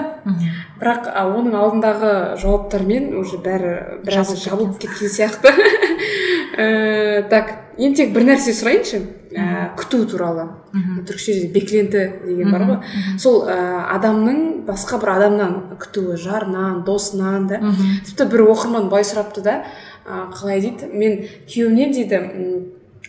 Бірақ 0.82 1.08
оның 1.22 1.56
алдындағы 1.56 2.12
жауаптармен 2.42 3.14
уже 3.22 3.40
бәрі 3.40 4.02
біраз 4.04 4.34
Жабылып 4.42 4.82
кеткен 4.82 5.14
сияқты. 5.14 5.54
Ә, 6.58 7.30
так 7.30 7.54
енді 7.78 8.02
тек 8.04 8.14
бір 8.16 8.28
нәрсе 8.32 8.52
сұрайыншы. 8.58 9.00
Ә, 9.38 9.76
күту 9.80 10.04
туралы. 10.10 10.48
Мгм. 10.74 11.06
түркішеде 11.08 11.48
бекленті 11.54 12.04
деген 12.26 12.52
бар 12.52 12.64
ғой. 12.68 12.78
сол 13.20 13.46
ә, 13.48 13.56
адамның 13.96 14.66
басқа 14.68 15.00
бір 15.00 15.14
адамнан 15.14 15.54
күтуі 15.80 16.18
жарынан 16.18 16.84
досынан 16.84 17.48
да. 17.48 17.62
Тіпті 18.06 18.28
бір 18.32 18.48
оқырман 18.52 18.90
былай 18.90 19.06
сұрапты 19.08 19.42
да. 19.42 19.64
Қалай 20.08 20.62
дейді? 20.62 20.90
Мен 20.94 21.22
күйеуімнен 21.48 21.94
дейді 21.94 22.22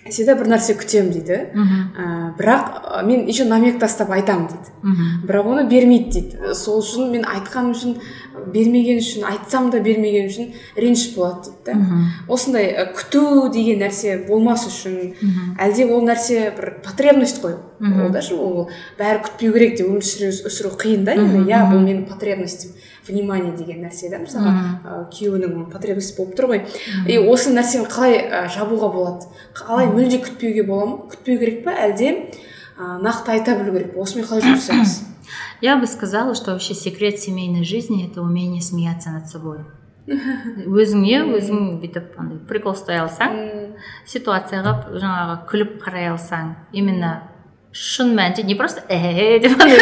всегда 0.08 0.34
бір 0.38 0.48
нәрсе 0.48 0.72
күтемін 0.78 1.10
дейді. 1.12 1.36
Ә, 1.52 2.04
бірақ 2.38 2.68
ә, 2.80 3.02
мен 3.04 3.26
еще 3.28 3.44
намек 3.44 3.78
тастап 3.80 4.10
айтамын 4.14 4.48
дейді. 4.48 4.94
Бірақ 5.28 5.50
оны 5.52 5.66
бермейді 5.68 6.22
дейді. 6.22 6.54
Сол 6.56 6.80
үшін 6.80 7.10
мен 7.12 7.26
айтқаным 7.28 7.74
үшін 7.74 7.98
бермеген 8.54 9.02
үшін 9.02 9.26
айтсам 9.28 9.68
да 9.70 9.80
бермеген 9.84 10.30
үшін 10.30 10.52
реніш 10.76 11.10
болады 11.16 11.50
дейді 11.50 11.66
да 11.66 12.32
осындай 12.32 12.70
ә, 12.72 12.86
күту 12.94 13.50
деген 13.52 13.82
нәрсе 13.82 14.26
болмас 14.28 14.64
үшін 14.70 14.96
Мгм. 15.20 15.56
әлде 15.58 15.88
ол 15.92 16.02
нәрсе 16.06 16.54
бір 16.56 16.78
потребность 16.84 17.42
қой. 17.42 17.56
Мгм. 17.80 18.14
ол 18.40 18.58
ол 18.58 18.68
бәрі 18.98 19.22
күтпеу 19.26 19.52
керек 19.52 19.76
деп 19.78 19.88
өмір 19.88 20.02
сүру 20.02 20.70
қиын 20.78 21.04
да. 21.04 21.12
Енді 21.12 21.44
иә 21.50 21.66
бұл 21.68 21.82
менің 21.84 22.06
потребностім 22.08 22.70
внимание 23.08 23.52
деген 23.56 23.82
нәрсе 23.84 24.10
да 24.12 24.20
мысалға 24.22 24.52
ә, 24.52 24.98
күйеуінің 25.14 25.68
потребность 25.72 26.16
болып 26.16 26.36
тұр 26.38 26.50
ғой. 26.52 26.62
И 27.08 27.18
осы 27.18 27.52
нәрсені 27.54 27.88
қалай 27.90 28.18
ә, 28.22 28.44
жабуға 28.52 28.92
болады? 28.94 29.30
Қалай 29.56 29.90
мүлде 29.92 30.20
күтпеуге 30.24 30.66
бола 30.68 30.86
ма 30.86 31.00
күтпеу 31.12 31.40
керек 31.40 31.64
па 31.64 31.74
әлде 31.86 32.12
ә, 32.78 32.98
нақты 33.02 33.34
айта 33.36 33.56
білу 33.58 33.76
керек 33.78 33.94
па 33.94 34.04
осымен 34.04 34.28
қалай 34.28 34.44
жұмыс 34.46 34.68
жасаймыз? 34.68 35.00
Я 35.60 35.76
бы 35.76 35.86
сказала, 35.86 36.34
что 36.34 36.52
вообще 36.52 36.74
секрет 36.74 37.18
семейной 37.18 37.64
жизни 37.64 38.08
это 38.08 38.22
умение 38.22 38.62
смеяться 38.62 39.10
над 39.10 39.28
собой. 39.28 39.58
өзіңе 40.08 41.18
өзің 41.36 41.64
бүйтіп 41.82 42.14
андай 42.20 42.38
прикол 42.48 42.72
ұстай 42.72 43.00
алсаң 43.02 43.34
ситуацияға 44.08 44.72
жаңағы 44.94 45.34
күліп 45.50 45.74
қарай 45.82 46.08
алсаң 46.14 46.54
именно 46.72 47.10
шын 47.77 48.11
мәнінде 48.13 48.43
не 48.43 48.53
просто 48.53 48.81
э 48.87 49.39
деп 49.39 49.53
андай 49.59 49.79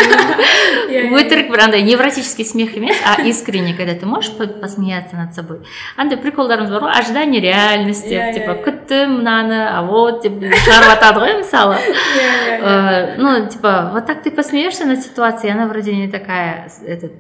Иә, 0.92 1.10
иә. 1.10 1.16
өтірік 1.20 1.50
бір 1.52 1.60
андай 1.66 1.82
невротический 1.84 2.46
смех 2.46 2.76
емес 2.78 2.96
а 3.06 3.22
искренне 3.22 3.74
когда 3.74 3.94
ты 3.96 4.06
можешь 4.06 4.32
по- 4.38 4.48
посмеяться 4.48 5.18
над 5.18 5.36
собой 5.36 5.60
андай 5.98 6.18
приколдарымыз 6.18 6.70
бар 6.72 6.84
ғой 6.84 6.92
ожидание 7.00 7.42
реальность 7.42 8.06
Иә, 8.08 8.32
деп 8.32 8.36
типа 8.36 8.52
иә, 8.52 8.56
иә. 8.56 8.64
күттім 8.64 9.18
мынаны 9.18 9.68
а 9.68 9.82
вот 9.84 10.24
деп 10.24 10.40
шығарып 10.40 10.88
жатады 10.90 11.20
ғой 11.20 11.38
мысалы 11.40 11.76
иә, 11.76 11.82
иә, 11.82 12.60
иә. 12.62 12.62
Э, 12.64 13.16
ну, 13.18 13.50
типа, 13.50 13.90
вот 13.94 14.06
так 14.06 14.24
ты 14.24 14.32
посмеешься 14.32 14.86
над 14.86 15.02
ситуацией, 15.04 15.52
она 15.54 15.66
вроде 15.68 15.94
не 15.94 16.08
такая 16.08 16.70
с- 16.70 16.82
этот, 16.84 17.12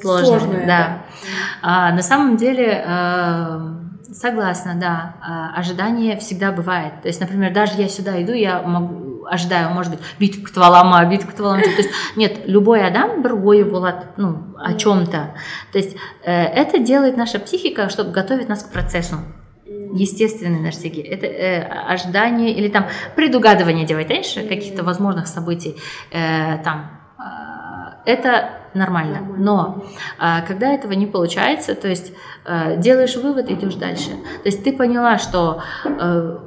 сложная, 0.00 0.38
Сложная, 0.40 0.66
да. 0.66 0.98
А, 1.62 1.92
на 1.92 2.02
самом 2.02 2.36
деле, 2.36 2.82
э, 2.86 3.58
согласна, 4.12 4.74
да, 4.76 5.16
а, 5.20 5.58
ожидание 5.58 6.16
всегда 6.18 6.52
бывает. 6.52 7.02
То 7.02 7.08
есть, 7.08 7.20
например, 7.20 7.52
даже 7.52 7.74
я 7.76 7.88
сюда 7.88 8.20
иду, 8.22 8.32
я 8.32 8.62
могу 8.62 8.97
ожидаю, 9.30 9.70
может 9.70 9.92
быть, 9.92 10.00
бүйтіп 10.18 10.48
күтіп 10.48 10.62
аламын 10.64 11.08
бүйтіп 11.10 11.30
күтіп 11.32 11.44
аламын 11.44 11.64
деп. 11.64 11.76
то 11.76 11.82
есть 11.82 11.94
нет 12.16 12.46
любой 12.46 12.84
адам 12.86 13.22
бір 13.22 13.34
ойы 13.34 13.64
болады 13.64 14.06
ну 14.16 14.54
о 14.58 14.74
чем-то 14.74 15.34
то 15.72 15.78
есть 15.78 15.96
э, 16.24 16.32
это 16.32 16.78
делает 16.78 17.16
наша 17.16 17.38
психика 17.38 17.88
чтобы 17.88 18.10
готовить 18.10 18.48
нас 18.48 18.62
к 18.62 18.72
процессу 18.72 19.16
естественный 19.94 20.60
нәрсеге 20.60 21.02
это 21.02 21.26
э, 21.26 21.62
ожидание 21.62 22.52
или 22.52 22.68
там 22.68 22.86
предугадывание 23.16 23.86
деп 23.86 23.98
айтайыншы 23.98 24.46
каких-то 24.46 24.82
возможных 24.82 25.26
событий 25.26 25.76
э, 26.10 26.58
там 26.62 26.90
э, 27.18 28.10
это 28.10 28.50
нормально. 28.74 29.20
Нормально. 29.20 29.36
Но 29.38 29.84
а, 30.18 30.42
когда 30.42 30.72
этого 30.72 30.92
не 30.94 31.06
получается, 31.06 31.76
то 31.76 31.86
есть 31.88 32.12
э, 32.44 32.76
делаешь 32.78 33.14
вывод, 33.14 33.48
идешь 33.48 33.74
дальше. 33.74 34.10
То 34.10 34.46
есть 34.46 34.64
ты 34.64 34.72
поняла, 34.72 35.18
что 35.18 35.62
э, 35.84 36.38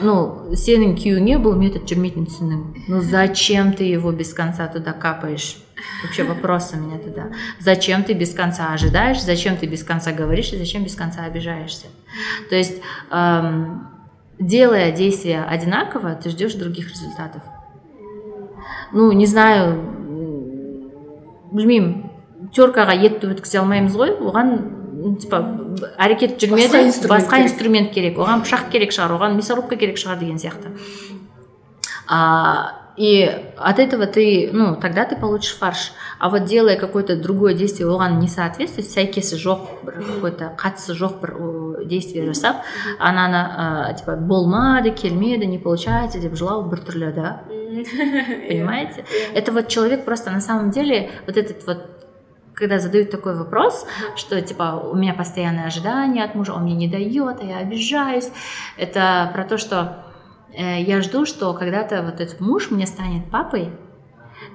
ну 0.00 0.14
сенің 0.56 0.94
күйеуіңе 0.96 1.36
бұл 1.42 1.58
метод 1.60 1.84
жүрмейтінін 1.90 2.28
түсіндің 2.28 2.88
ну 2.88 3.00
зачем 3.04 3.74
ты 3.76 3.84
его 3.84 4.12
без 4.12 4.32
конца 4.32 4.66
туда 4.68 4.92
капаешь 4.92 5.58
вообще 6.02 6.24
вопрос 6.24 6.72
у 6.74 6.80
меня 6.80 6.98
туда 6.98 7.30
зачем 7.60 8.04
ты 8.04 8.14
без 8.14 8.32
конца 8.32 8.72
ожидаешь 8.72 9.22
зачем 9.22 9.56
ты 9.56 9.66
без 9.66 9.84
конца 9.84 10.12
говоришь 10.12 10.52
и 10.52 10.58
зачем 10.58 10.84
без 10.84 10.94
конца 10.94 11.24
обижаешься 11.24 11.88
то 12.48 12.56
есть 12.56 12.80
эм, 13.10 13.86
делая 14.38 14.92
действия 14.92 15.44
одинаково 15.44 16.14
ты 16.14 16.30
ждешь 16.30 16.54
других 16.54 16.90
результатов 16.90 17.42
ну 18.92 19.12
не 19.12 19.26
знаю 19.26 19.76
білмеймін 21.52 22.08
теркаға 22.56 22.94
етті 22.96 23.28
өткізе 23.32 23.60
алмаймыз 23.60 23.96
ғой 23.96 24.14
оған 24.16 24.54
типа 25.20 25.40
әрекет 25.98 26.38
жүрмеді 26.42 27.08
басқа 27.10 27.42
инструмент, 27.46 27.92
керек 27.94 28.18
оған 28.18 28.44
пышақ 28.44 28.70
керек 28.74 28.94
шығар 28.94 29.16
оған 29.18 29.36
мясорубка 29.38 29.76
керек 29.76 29.98
шығар 30.00 30.20
деген 30.20 30.38
сияқты 30.42 30.72
а, 32.08 32.82
и 32.96 33.24
от 33.56 33.78
этого 33.78 34.06
ты 34.06 34.50
ну 34.52 34.76
тогда 34.76 35.04
ты 35.04 35.16
получишь 35.16 35.56
фарш 35.56 35.92
а 36.18 36.28
вот 36.28 36.44
делая 36.44 36.76
какое-то 36.76 37.16
другое 37.16 37.54
действие 37.54 37.88
оған 37.88 38.18
не 38.20 38.28
соответствует 38.28 38.88
сәйкесі 38.88 39.36
жоқ 39.40 39.84
бір 39.84 40.04
какой 40.04 40.32
то 40.32 40.52
қатысы 40.58 40.92
жоқ 40.92 41.20
бір 41.20 41.86
действие 41.86 42.26
жасап 42.26 42.62
ананы 42.98 43.96
типа 43.96 44.16
болмады 44.16 44.90
келмеді 44.90 45.46
не 45.46 45.58
получается 45.58 46.20
деп 46.20 46.36
жылау 46.36 46.68
біртүрлі 46.68 47.12
да 47.12 47.42
понимаете 47.48 49.04
это 49.34 49.52
вот 49.52 49.68
человек 49.68 50.04
просто 50.04 50.30
на 50.30 50.40
самом 50.40 50.70
деле 50.70 51.10
вот 51.26 51.38
этот 51.38 51.66
вот 51.66 51.95
когда 52.57 52.79
задают 52.79 53.11
такой 53.11 53.35
вопрос, 53.35 53.85
что 54.15 54.41
типа 54.41 54.81
у 54.91 54.95
меня 54.95 55.13
постоянное 55.13 55.67
ожидание 55.67 56.23
от 56.23 56.33
мужа, 56.33 56.53
он 56.53 56.63
мне 56.63 56.73
не 56.73 56.87
дает, 56.87 57.39
а 57.41 57.45
я 57.45 57.57
обижаюсь, 57.59 58.29
это 58.77 59.29
про 59.33 59.43
то, 59.43 59.57
что 59.57 60.03
э, 60.53 60.81
я 60.81 61.01
жду, 61.01 61.25
что 61.25 61.53
когда-то 61.53 62.01
вот 62.01 62.19
этот 62.19 62.39
муж 62.39 62.71
мне 62.71 62.87
станет 62.87 63.29
папой, 63.29 63.69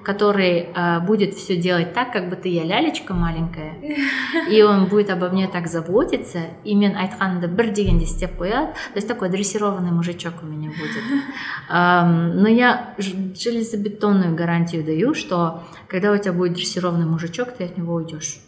который 0.03 0.69
э, 0.75 0.99
будет 0.99 1.33
все 1.35 1.55
делать 1.55 1.93
так, 1.93 2.11
как 2.11 2.29
будто 2.29 2.47
я 2.47 2.63
лялечка 2.63 3.13
маленькая, 3.13 3.73
и 4.49 4.61
он 4.61 4.85
будет 4.85 5.09
обо 5.09 5.29
мне 5.29 5.47
так 5.47 5.67
заботиться, 5.67 6.39
и 6.63 6.75
мен 6.75 6.95
айтқанымды 6.95 7.47
бір 7.47 7.71
дегенде 7.71 8.05
істеп 8.05 8.39
қояды, 8.39 8.73
то 8.73 8.95
есть 8.95 9.07
такой 9.07 9.29
дрессированный 9.29 9.91
мужичок 9.91 10.33
у 10.41 10.45
меня 10.45 10.69
будет. 10.69 11.03
Um, 11.73 12.33
но 12.33 12.49
я 12.49 12.93
железобетонную 12.97 14.35
гарантию 14.35 14.83
даю, 14.83 15.13
что 15.13 15.63
когда 15.87 16.11
у 16.11 16.17
тебя 16.17 16.33
будет 16.33 16.53
дрессированный 16.53 17.05
мужичок, 17.05 17.53
ты 17.53 17.63
от 17.63 17.77
него 17.77 17.95
уйдешь. 17.95 18.39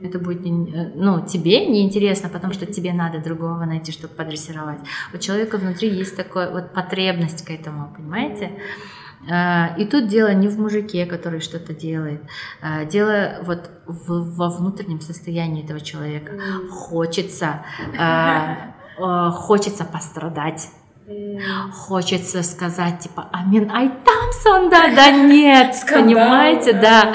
Это 0.00 0.18
будет 0.18 0.44
э, 0.44 0.92
ну, 0.94 1.24
тебе 1.24 1.66
неинтересно, 1.66 2.28
потому 2.28 2.52
что 2.52 2.66
тебе 2.66 2.92
надо 2.92 3.18
другого 3.18 3.64
найти, 3.64 3.92
чтобы 3.92 4.14
подрессировать. 4.14 4.80
У 5.14 5.18
человека 5.18 5.56
внутри 5.56 5.88
есть 5.88 6.16
такая 6.16 6.50
вот 6.50 6.72
потребность 6.74 7.44
к 7.44 7.50
этому, 7.50 7.92
понимаете? 7.96 8.50
А, 9.30 9.74
и 9.76 9.84
тут 9.84 10.08
дело 10.08 10.32
не 10.32 10.48
в 10.48 10.58
мужике, 10.58 11.06
который 11.06 11.40
что-то 11.40 11.74
делает, 11.74 12.22
а, 12.62 12.84
дело 12.84 13.38
вот 13.42 13.70
в, 13.86 14.36
во 14.36 14.48
внутреннем 14.50 15.00
состоянии 15.00 15.64
этого 15.64 15.80
человека. 15.80 16.32
Хочется, 16.70 17.64
а, 17.98 18.72
хочется 19.32 19.84
пострадать. 19.84 20.68
Хочется 21.72 22.42
сказать, 22.42 22.98
типа, 22.98 23.28
а 23.30 23.44
мен 23.44 23.70
айтам 23.70 24.32
сонда, 24.42 24.92
да 24.92 25.12
нет, 25.12 25.76
понимаете, 25.88 26.72
да. 26.72 27.14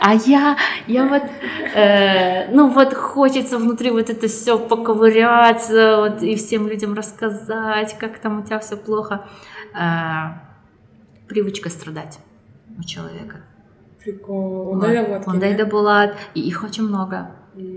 А 0.00 0.14
я, 0.14 0.56
я 0.86 1.04
вот, 1.06 1.24
э, 1.74 2.52
ну 2.52 2.68
вот 2.68 2.94
хочется 2.94 3.58
внутри 3.58 3.90
вот 3.90 4.10
это 4.10 4.28
все 4.28 4.60
поковыряться, 4.60 5.96
вот 5.96 6.22
и 6.22 6.36
всем 6.36 6.68
людям 6.68 6.94
рассказать, 6.94 7.98
как 7.98 8.18
там 8.18 8.38
у 8.38 8.42
тебя 8.44 8.60
все 8.60 8.76
плохо 8.76 9.24
привычка 11.31 11.69
страдать 11.69 12.19
у 12.77 12.83
человека 12.83 13.41
прикол 14.03 14.73
ондай 14.73 14.95
да 14.95 15.03
болады 15.03 15.23
ондай 15.27 15.55
да 15.55 15.65
болады 15.65 16.13
и 16.33 16.41
их 16.41 16.63
очень 16.63 16.83
много 16.83 17.31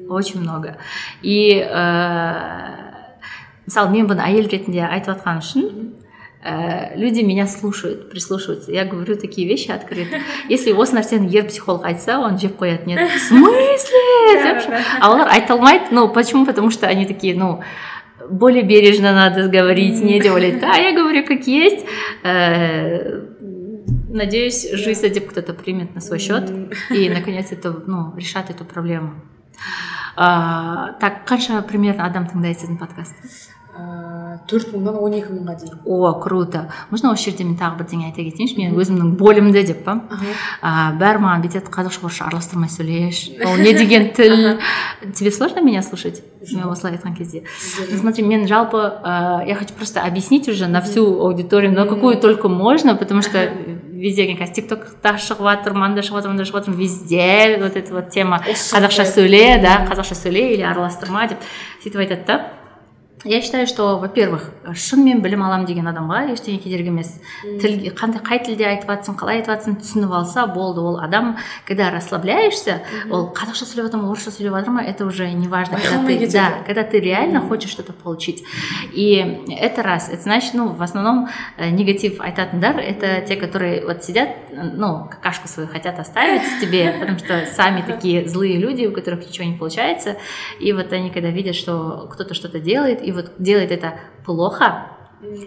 очень 0.09 0.41
много 0.41 0.77
и 1.23 1.59
ә, 1.61 3.01
мысалы 3.67 3.91
мен 3.91 4.07
бұны 4.11 4.23
әйел 4.27 4.49
ретінде 4.51 4.85
айтып 4.87 5.17
жатқан 5.17 5.41
үшін 5.41 5.95
ә, 6.45 6.97
люди 6.97 7.21
меня 7.21 7.47
слушают 7.47 8.11
прислушиваются 8.11 8.73
я 8.73 8.85
говорю 8.85 9.17
такие 9.17 9.49
вещи 9.49 9.71
открыто 9.71 10.21
если 10.49 10.73
осы 10.73 10.97
нәрсені 10.97 11.29
ер 11.31 11.47
психолог 11.49 11.85
айтса 11.85 12.19
он 12.21 12.39
жеп 12.39 12.61
қоятын 12.61 12.95
еді 12.95 13.09
в 13.11 13.21
смысле 13.21 14.05
деп 14.45 14.71
а 15.01 15.11
олар 15.11 15.29
айта 15.29 15.55
алмайды 15.55 15.87
ну 15.91 16.09
почему 16.09 16.47
потому 16.47 16.71
что 16.71 16.87
они 16.87 17.07
такие 17.07 17.35
ну 17.35 17.61
более 18.30 18.64
бережно 18.64 19.14
надо 19.14 19.48
говорить 19.48 20.02
не 20.02 20.22
ойлайды 20.22 20.60
да 20.60 20.76
я 20.76 20.94
говорю 20.94 21.26
как 21.26 21.48
есть. 21.48 21.86
Ә, 22.24 23.32
Надеюсь, 24.16 24.72
жизнь 24.72 25.10
деп 25.10 25.30
кто-то 25.30 25.54
примет 25.54 25.94
на 25.94 26.00
свой 26.00 26.20
счет 26.20 26.50
и 26.90 27.10
наконец 27.10 27.52
это 27.52 27.84
ну, 27.86 28.16
решат 28.16 28.50
эту 28.50 28.64
проблему. 28.64 29.14
А, 30.16 30.94
так, 31.02 31.28
қанша 31.28 31.62
примерно 31.68 32.06
адам 32.08 32.24
тыңдайды 32.24 32.62
сіздің 32.62 32.78
подкастты 32.80 33.28
төрт 34.50 34.72
мыңнан 34.76 34.98
он 35.02 35.14
екі 35.18 35.34
мыңға 35.34 35.56
дейін. 35.60 35.78
О 35.86 36.14
круто. 36.22 36.66
Можно 36.92 37.12
осы 37.12 37.30
жерде 37.30 37.44
мен 37.44 37.58
тағы 37.60 37.80
бірдеңе 37.82 38.10
айта 38.10 38.24
кетейінші? 38.24 38.58
Мен 38.60 38.76
өзімнің 38.78 39.16
болімді 39.20 39.64
деп 39.68 39.84
па? 39.86 39.98
А, 40.62 40.94
бәрі 41.00 41.24
маған 41.24 41.46
бүйтеді 41.46 41.72
қазақша 41.74 42.06
орысша 42.06 42.28
араластырмай 42.30 42.70
сөйлеші 42.70 43.40
ол 43.46 43.58
не 43.58 43.74
деген 43.74 44.12
тіл? 44.16 44.60
Тебе 45.16 45.32
сложно 45.32 45.62
меня 45.62 45.82
слушать? 45.82 46.22
Мен 46.54 46.70
осылай 46.70 46.94
айтқан 46.96 47.16
кезде. 47.16 47.44
Смотри 48.00 48.24
мен 48.24 48.48
жалпы 48.48 48.78
я 49.06 49.56
хочу 49.58 49.74
просто 49.74 50.04
объяснить 50.04 50.48
уже 50.48 50.68
на 50.68 50.82
всю 50.82 51.06
аудиторию 51.22 51.72
на 51.72 51.86
какую 51.86 52.18
только 52.18 52.48
можно 52.48 52.96
потому 52.96 53.22
что 53.22 53.50
везде 53.92 54.26
мне 54.26 54.38
кажется 54.38 54.62
тиктокта 54.62 55.16
шығып 55.18 55.42
жатыр 55.42 55.74
мында 55.74 56.04
шығып 56.04 56.22
жатыр 56.22 56.34
мында 56.34 56.46
шығып 56.46 56.66
жатыр 56.66 56.76
везде 56.78 57.58
вот 57.62 57.76
эта 57.76 57.94
вот 57.94 58.10
тема 58.10 58.42
қазақша 58.46 59.08
сөйле 59.10 59.58
да 59.64 59.88
қазақша 59.90 60.18
сөйле 60.20 60.54
или 60.54 60.62
араластырма 60.62 61.28
деп 61.32 61.40
сөйтіп 61.84 62.04
айтады 62.04 62.26
да? 62.28 62.38
я 63.25 63.43
считаю 63.43 63.67
что 63.67 63.99
во 63.99 64.09
первых 64.09 64.51
шынымен 64.65 65.21
білім 65.21 65.43
аламын 65.45 65.67
деген 65.69 65.89
адамға 65.91 66.31
ештеңе 66.33 66.61
кедергі 66.63 66.89
емес 66.93 67.11
тіл 67.61 67.91
қандай 67.97 68.23
қай 68.25 68.41
тілде 68.45 68.65
айтып 68.69 68.89
жатрсың 68.89 69.19
қалай 69.21 69.41
айтып 69.41 69.53
жатрсың 69.53 69.77
түсініп 69.83 70.15
алса 70.17 70.47
болды 70.49 70.81
ол 70.81 70.99
адам 71.01 71.37
когда 71.69 71.91
расслабляешься 71.93 72.81
ол 73.11 73.29
қазақша 73.37 73.69
сөйлеп 73.69 73.91
жатыр 73.91 74.01
ма 74.01 74.11
орысша 74.13 74.33
сөйлеп 74.33 74.57
жатыр 74.57 74.73
ма 74.73 74.85
это 74.85 75.05
уже 75.05 75.31
не 75.33 75.49
важно 75.49 75.77
когда 75.77 76.07
ты 76.07 76.33
да 76.33 76.63
когда 76.67 76.83
ты 76.83 77.01
реально 77.01 77.43
хочешь 77.43 77.71
что 77.71 77.83
то 77.83 77.93
получить 77.93 78.43
и 78.93 79.45
это 79.59 79.83
раз 79.83 80.09
это 80.09 80.23
значит 80.23 80.55
ну 80.55 80.69
в 80.69 80.83
основном 80.83 81.29
э, 81.59 81.69
негатив 81.71 82.21
айтатындар 82.21 82.79
это 82.79 83.21
те 83.27 83.37
которые 83.37 83.85
вот 83.85 84.03
сидят 84.03 84.31
ну 84.53 85.09
какашку 85.11 85.47
свою 85.49 85.69
хотят 85.69 85.99
оставить 85.99 86.43
тебе 86.61 86.97
потому 86.99 87.19
что 87.19 87.45
сами 87.47 87.83
такие 87.83 88.27
злые 88.29 88.57
люди 88.57 88.87
у 88.87 88.93
которых 88.93 89.27
ничего 89.27 89.47
не 89.47 89.57
получается 89.57 90.17
и 90.59 90.73
вот 90.73 90.93
они 90.93 91.11
когда 91.11 91.29
видят 91.29 91.55
что 91.55 92.09
кто-то 92.11 92.33
что-то 92.35 92.61
делает 92.61 93.03
и 93.03 93.13
вот 93.16 93.32
делает 93.40 93.72
это 93.72 93.96
плохо, 94.26 94.95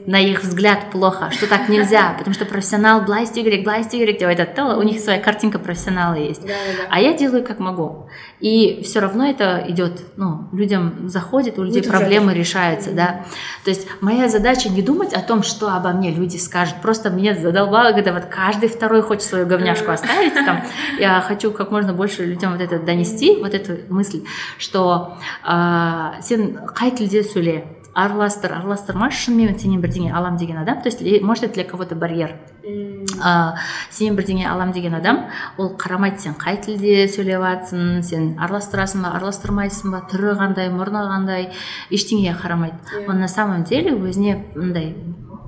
на 0.06 0.20
их 0.20 0.44
взгляд 0.44 0.92
плохо, 0.92 1.32
что 1.32 1.48
так 1.48 1.68
нельзя, 1.68 2.14
потому 2.18 2.34
что 2.36 2.46
профессионал 2.46 3.02
былай 3.02 3.24
істеу 3.24 3.44
керек 3.44 3.64
былай 3.64 3.82
істеу 3.82 4.00
керек 4.00 4.20
деп 4.20 4.28
айтады 4.28 4.76
у 4.76 4.84
них 4.84 5.00
своя 5.00 5.20
картинка 5.20 5.58
профессионала 5.58 6.14
есть 6.14 6.42
да, 6.42 6.50
да, 6.50 6.84
да. 6.84 6.88
а 6.92 7.00
я 7.00 7.14
делаю 7.14 7.44
как 7.44 7.58
могу 7.58 8.08
и 8.40 8.84
все 8.84 9.00
равно 9.00 9.26
это 9.26 9.66
идет 9.68 10.04
ну 10.16 10.48
людям 10.52 11.10
заходит 11.10 11.58
у 11.58 11.64
людей 11.64 11.82
Будет 11.82 11.92
проблемы 11.92 12.30
жаль. 12.30 12.38
решаются 12.38 12.92
да 12.92 13.26
то 13.64 13.72
есть 13.72 13.88
моя 14.00 14.30
задача 14.30 14.70
не 14.70 14.84
думать 14.84 15.14
о 15.14 15.22
том 15.22 15.42
что 15.42 15.74
обо 15.76 15.90
мне 15.90 16.12
люди 16.12 16.38
скажут 16.38 16.76
просто 16.82 17.10
мне 17.10 17.34
задолбало 17.34 17.94
когда 17.94 18.14
вот 18.14 18.26
каждый 18.26 18.70
второй 18.70 19.02
хочет 19.02 19.24
свою 19.24 19.48
говняшку 19.48 19.90
оставить 19.90 20.34
там 20.34 20.64
я 21.00 21.20
хочу 21.22 21.52
как 21.52 21.72
можно 21.72 21.94
больше 21.94 22.24
людям 22.24 22.52
вот 22.52 22.62
это 22.62 22.78
донести 22.78 23.38
вот 23.38 23.56
эту 23.56 23.92
мысль 23.92 24.24
что 24.60 25.18
э, 25.44 26.22
сен 26.22 26.60
қай 26.76 26.92
тілде 26.92 27.24
сөйле 27.24 27.77
араластыр 27.95 28.53
араластырма 28.53 29.11
шынымен 29.11 29.59
сенен 29.59 29.81
бірдеңе 29.81 30.13
алам 30.13 30.37
деген 30.37 30.59
адам. 30.59 30.83
То 30.83 30.89
есть 30.89 31.23
может 31.23 31.45
это 31.45 31.55
для 31.55 31.65
кого 31.65 31.85
то 31.85 31.95
барьер 31.95 32.37
ә, 32.65 33.55
сенен 33.91 34.17
бірдеңе 34.17 34.47
алам 34.49 34.73
деген 34.73 34.95
адам 34.95 35.27
ол 35.57 35.75
қарамайды 35.77 36.19
сен 36.19 36.35
қай 36.35 36.61
тілде 36.63 37.09
сөйлеп 37.09 37.43
жатрсың 37.43 38.03
сен 38.03 38.29
араластырасың 38.39 39.03
ба 39.03 39.15
араластырмайсың 39.19 39.93
ба 39.93 40.03
түрі 40.11 40.37
қандай 40.39 40.71
мұрны 40.71 41.03
қандай 41.09 41.51
ештеңеге 41.91 42.37
қарамайды. 42.39 42.77
Yeah. 42.93 43.09
он 43.09 43.21
на 43.21 43.29
самом 43.29 43.65
деле 43.65 43.93
өзіне 43.93 44.53
мындай 44.55 44.95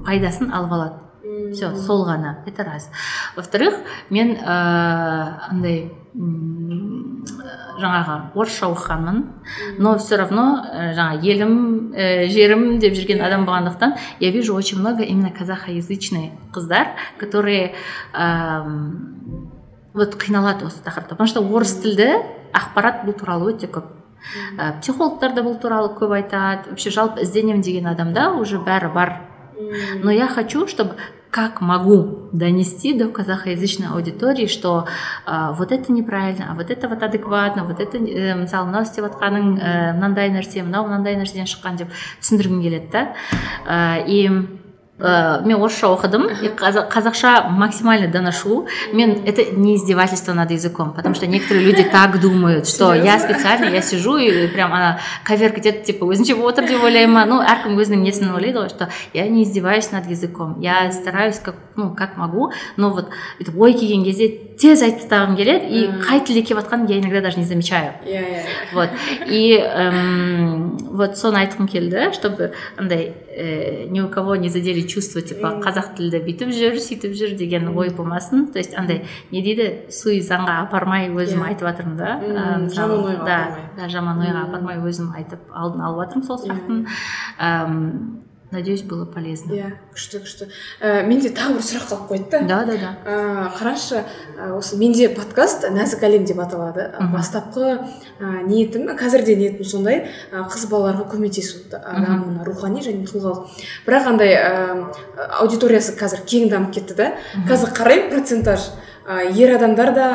пайдасын 0.05 0.53
алып 0.53 0.73
алады. 0.73 0.95
Все 1.53 1.75
сол 1.77 2.05
ғана 2.07 2.39
это 2.47 2.65
раз. 2.65 2.91
Во 3.37 3.43
вторых 3.43 3.75
мен 4.11 4.37
ыыы 4.37 4.41
андай 5.51 5.93
жаңағы 7.81 8.17
орысша 8.35 8.69
оқығанмын 8.71 9.23
но 9.79 9.97
все 9.99 10.17
равно 10.17 10.65
э, 10.65 10.93
жаңа 10.95 11.21
елім 11.23 11.93
ә, 11.95 12.29
жерім 12.29 12.79
деп 12.79 12.95
жүрген 12.95 13.25
адам 13.25 13.47
болғандықтан 13.49 13.97
я 14.21 14.31
вижу 14.31 14.55
очень 14.55 14.79
много 14.79 15.03
именно 15.03 15.31
казахоязычный 15.31 16.33
қыздар 16.53 16.95
которые 17.19 17.75
ә, 18.13 18.65
вот 19.93 20.15
қиналады 20.15 20.67
осы 20.67 20.83
тақырыпта. 20.83 21.17
Потому 21.17 21.29
что 21.29 21.41
орыс 21.43 21.75
тілді 21.83 22.11
ақпарат 22.55 23.05
бұл 23.07 23.17
туралы 23.19 23.53
өте 23.55 23.67
көп. 23.71 23.91
Ә, 24.59 24.79
психологтар 24.81 25.35
да 25.35 25.43
бұл 25.43 25.59
туралы 25.61 25.93
көп 25.97 26.15
айтады. 26.15 26.71
Вообще 26.71 26.91
жалпы 26.91 27.25
ізденемін 27.25 27.63
деген 27.63 27.87
адамда 27.91 28.33
уже 28.39 28.59
бәрі 28.59 28.93
бар. 28.95 29.21
Но 30.03 30.11
я 30.11 30.27
хочу, 30.29 30.67
чтобы 30.67 30.97
как 31.36 31.60
могу 31.60 32.30
донести 32.32 32.98
до 32.98 33.10
казахоязычной 33.10 33.90
аудитории, 33.90 34.48
что 34.48 34.88
э, 35.28 35.54
вот 35.58 35.74
это 35.74 35.92
неправильно, 35.92 36.48
а 36.52 36.56
вот 36.56 36.72
это 36.72 36.88
вот 36.88 37.04
адекватно, 37.04 37.66
вот 37.66 37.82
это 37.82 37.98
ә, 37.98 38.36
мысалы 38.40 38.68
мынау 38.68 38.88
істеп 38.88 39.04
жатқаның 39.04 39.50
ә, 39.60 39.92
мынандай 39.98 40.32
нәрсе 40.32 40.64
мынау 40.64 40.88
мынандай 40.88 41.18
нәрседен 41.20 41.44
шыққан 41.52 41.82
деп 41.82 41.92
түсіндіргім 42.24 42.62
келеді 42.64 42.88
да 42.94 43.04
ә, 43.68 44.08
и 44.08 44.32
ә, 45.00 45.42
мен 45.46 45.60
орысша 45.60 45.88
оқыдым 45.88 46.30
и 46.42 46.48
қазақша 46.48 47.50
максимально 47.50 48.08
доношу 48.08 48.68
мен 48.94 49.24
это 49.26 49.44
не 49.52 49.76
издевательство 49.76 50.34
над 50.34 50.52
языком 50.52 50.94
потому 50.94 51.16
что 51.16 51.28
некоторые 51.28 51.66
люди 51.66 51.84
так 51.84 52.20
думают 52.22 52.68
что 52.68 52.94
я 52.94 53.20
специально 53.20 53.66
я 53.66 53.82
сижу 53.82 54.18
и 54.18 54.48
прям 54.48 54.72
ана 54.74 55.00
коверка 55.26 55.60
етеді 55.60 55.84
типа 55.84 56.06
өзінше 56.06 56.36
болып 56.40 56.56
отыр 56.56 56.68
деп 56.68 56.84
ойлай 56.84 57.08
ма 57.08 57.26
ну 57.26 57.42
әркім 57.44 57.76
өзінің 57.76 58.08
несін 58.08 58.32
ойлайды 58.32 58.60
ғой 58.60 58.70
что 58.70 58.90
я 59.14 59.28
не 59.28 59.44
издеваюсь 59.44 59.92
над 59.92 60.08
языком 60.08 60.62
я 60.62 60.92
стараюсь 60.92 61.40
как 61.40 61.56
ну 61.76 61.94
как 61.94 62.16
могу 62.16 62.52
но 62.78 62.92
вот 62.92 63.10
бүйтіп 63.40 63.60
ой 63.60 63.74
келген 63.74 64.06
кезде 64.06 64.30
тез 64.56 64.82
айтып 64.82 65.04
тастағым 65.04 65.36
келеді 65.36 65.68
и 65.68 65.88
қай 66.08 66.24
тілде 66.24 66.42
келіп 66.42 66.64
жатқанын 66.64 66.88
я 66.90 67.00
иногда 67.00 67.20
даже 67.20 67.40
не 67.40 67.46
замечаю 67.46 67.92
иә 68.06 68.24
иә 68.24 68.44
вот 68.72 68.90
и 69.28 69.60
эм, 69.60 70.78
вот 70.80 71.18
соны 71.18 71.44
айтқым 71.44 71.68
келді 71.68 72.14
чтобы 72.14 72.54
андай 72.78 73.14
э, 73.41 73.87
ни 73.89 74.01
у 74.01 74.09
кого 74.09 74.37
не 74.37 74.49
задели 74.49 74.87
чувство 74.87 75.23
типа 75.23 75.57
қазақ 75.65 75.95
тілді 75.97 76.21
бүйтіп 76.27 76.53
жүр 76.55 76.79
сөйтіп 76.85 77.17
жүр 77.17 77.37
деген 77.41 77.73
ой 77.77 77.91
болмасын. 77.91 78.49
То 78.53 78.59
есть 78.59 78.77
андай 78.77 79.05
не 79.33 79.43
дейді 79.43 79.91
суи 79.91 80.21
заңға 80.21 80.61
апармай 80.69 81.09
өзім 81.09 81.43
айтып 81.49 81.69
жатырмын 81.69 81.97
да 81.97 82.11
жаман 82.69 83.05
ойға 83.11 83.29
да, 83.77 83.89
жаман 83.89 84.21
ойға 84.21 84.47
апармай 84.49 84.83
өзім 84.85 85.15
айтып 85.17 85.49
алдын 85.51 85.87
алып 85.89 86.05
жатырмын 86.05 86.27
сол 86.29 86.43
сұрақтың. 86.45 88.29
Надеюсь 88.51 88.83
было 88.83 89.05
полезно. 89.05 89.53
Иә 89.55 89.71
күшті 89.95 90.21
күшті. 90.25 90.49
Ә, 90.81 91.03
менде 91.07 91.31
тағы 91.35 91.59
бір 91.59 91.65
сұрақ 91.67 91.87
қалып 91.91 92.11
қойды 92.11 92.31
да. 92.31 92.41
Да 92.49 92.59
да 92.67 92.77
да. 92.79 92.91
Ә, 93.05 93.15
қарашы 93.57 94.03
ә, 94.03 94.51
осы 94.57 94.77
менде 94.81 95.09
подкаст 95.15 95.65
нәзік 95.71 96.03
әлем 96.07 96.27
деп 96.29 96.41
аталады. 96.43 96.91
Бастапқы 97.13 97.79
ә, 98.21 98.43
ниетім 98.47 98.91
қазір 98.99 99.25
де 99.25 99.37
ниетім 99.39 99.65
сондай 99.65 100.03
ә, 100.33 100.45
қыз 100.51 100.67
балаларға 100.71 101.07
көмектесу 101.15 101.65
дамуына 101.71 102.45
рухани 102.47 102.83
және 102.83 103.07
тұлғалық. 103.07 103.51
Бірақ 103.87 104.13
андай 104.15 104.35
ә, 104.35 104.85
аудиториясы 105.41 105.97
қазір 105.99 106.27
кең 106.27 106.51
дамып 106.51 106.75
кетті 106.79 106.99
да. 106.99 107.13
Қазір 107.49 107.75
қараймын 107.77 108.15
процентаж. 108.15 108.71
Ер 109.37 109.55
адамдар 109.57 109.95
да 109.95 110.07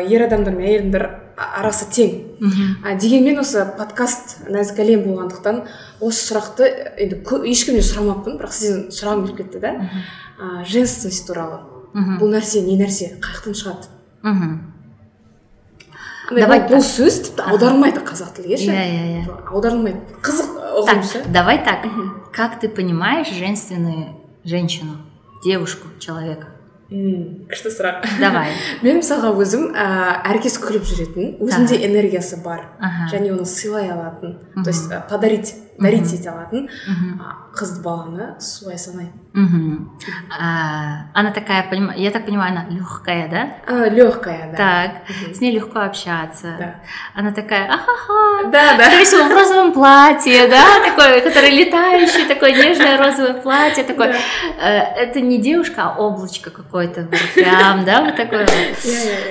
ә, 0.00 0.06
ер 0.08 0.22
адамдар 0.26 0.54
мен 0.54 0.66
әйел 0.66 0.80
адамдар 0.88 1.04
арасы 1.36 1.86
тең. 1.90 2.10
Мгм. 2.40 2.76
а, 2.84 2.94
дегенмен 2.96 3.38
осы 3.40 3.64
подкаст 3.78 4.46
нәзік 4.48 4.78
әлем 4.80 5.04
болғандықтан 5.06 5.62
осы 6.00 6.32
сұрақты 6.32 6.68
енді 7.00 7.20
кө- 7.24 7.44
ешкімнен 7.48 7.84
сұрамаппын 7.84 8.38
бірақ 8.40 8.52
сізден 8.52 8.88
сұрағым 8.92 9.26
келіп 9.26 9.36
кетті 9.44 9.60
да. 9.60 9.72
Ә, 10.40 10.64
женственность 10.64 11.26
туралы. 11.26 11.60
Бұл 11.94 12.30
нәрсе 12.32 12.60
не 12.64 12.76
нәрсе? 12.80 13.16
Қай 13.20 13.34
жақтан 13.36 13.56
шығады 13.60 13.88
Давай 16.30 16.60
бұл, 16.70 16.78
сөз 16.86 17.16
тіпті 17.26 17.42
аударылмайды 17.50 18.04
қазақ 18.06 18.36
тілге 18.36 18.56
ше 18.56 18.70
Иә, 18.70 18.82
иә, 18.86 19.06
иә. 19.26 19.38
аударылмайды. 19.50 19.98
Қызық 20.22 20.52
Так, 20.54 20.76
ұғым 20.78 21.02
ше. 21.02 21.22
давай 21.26 21.58
так. 21.64 21.86
Как 22.32 22.60
ты 22.60 22.68
понимаешь 22.68 23.28
женственную 23.32 24.14
женщину, 24.44 24.98
девушку, 25.44 25.88
человека? 25.98 26.46
М, 26.90 27.46
күшті 27.50 27.70
сұрақ. 27.70 28.02
Давай. 28.18 28.50
мен 28.84 28.98
мысалға 28.98 29.30
өзім 29.38 29.68
ә, 29.78 29.86
әркез 30.32 30.56
күліп 30.58 30.86
жүретін 30.88 31.36
өзінде 31.46 31.78
энергиясы 31.86 32.40
бар 32.42 32.64
және 33.12 33.30
оны 33.30 33.46
сыйлай 33.46 33.90
алатын. 33.94 34.38
То 34.64 34.70
есть 34.70 34.90
подарить 35.08 35.54
дарить 35.78 36.12
ете 36.12 36.30
алатын 36.30 36.68
Мгм. 36.88 37.20
а, 37.22 37.56
қыз 37.56 37.80
баланы 37.82 38.34
солай 38.40 38.78
санаймын. 38.78 39.88
А, 40.38 41.06
Она 41.14 41.30
такая, 41.30 41.64
я 41.96 42.10
так 42.10 42.24
понимаю, 42.26 42.52
она 42.52 42.66
легкая, 42.68 43.28
да? 43.28 43.72
она 43.72 43.88
легкая 43.88 44.50
да 44.50 44.56
Так, 44.56 45.34
с 45.34 45.40
ней 45.40 45.52
легко 45.54 45.80
общаться. 45.80 46.54
Да. 46.58 46.74
Она 47.14 47.32
такая, 47.32 47.66
ахаха. 47.66 48.50
да 48.50 48.76
да 48.76 48.84
Скорее 48.86 49.04
всего, 49.04 49.24
в 49.28 49.32
розовом 49.32 49.72
платье, 49.72 50.48
да, 50.48 50.64
такое, 50.84 51.20
которое 51.20 51.50
летающее, 51.50 52.26
такое 52.26 52.52
нежное 52.52 52.98
розовое 52.98 53.34
платье, 53.34 53.84
такое. 53.84 54.14
Э, 54.60 54.78
Это 55.02 55.20
не 55.20 55.38
девушка, 55.40 55.82
а 55.84 55.98
облачко 55.98 56.50
какое-то, 56.50 57.08
прям, 57.34 57.84
да, 57.84 58.02
вот 58.04 58.16
такое. 58.16 58.46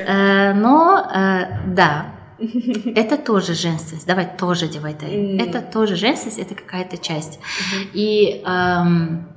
Э, 0.07 0.53
Но, 0.53 1.07
э, 1.13 1.45
да, 1.67 2.05
это 2.95 3.17
тоже 3.17 3.53
женственность. 3.53 4.07
Давай 4.07 4.27
тоже 4.37 4.67
девайтай. 4.67 5.15
М. 5.15 5.39
Это 5.39 5.61
тоже 5.61 5.95
женственность, 5.95 6.39
это 6.39 6.55
какая-то 6.55 6.97
часть. 6.97 7.39
И 7.93 8.41
эм, 8.45 9.27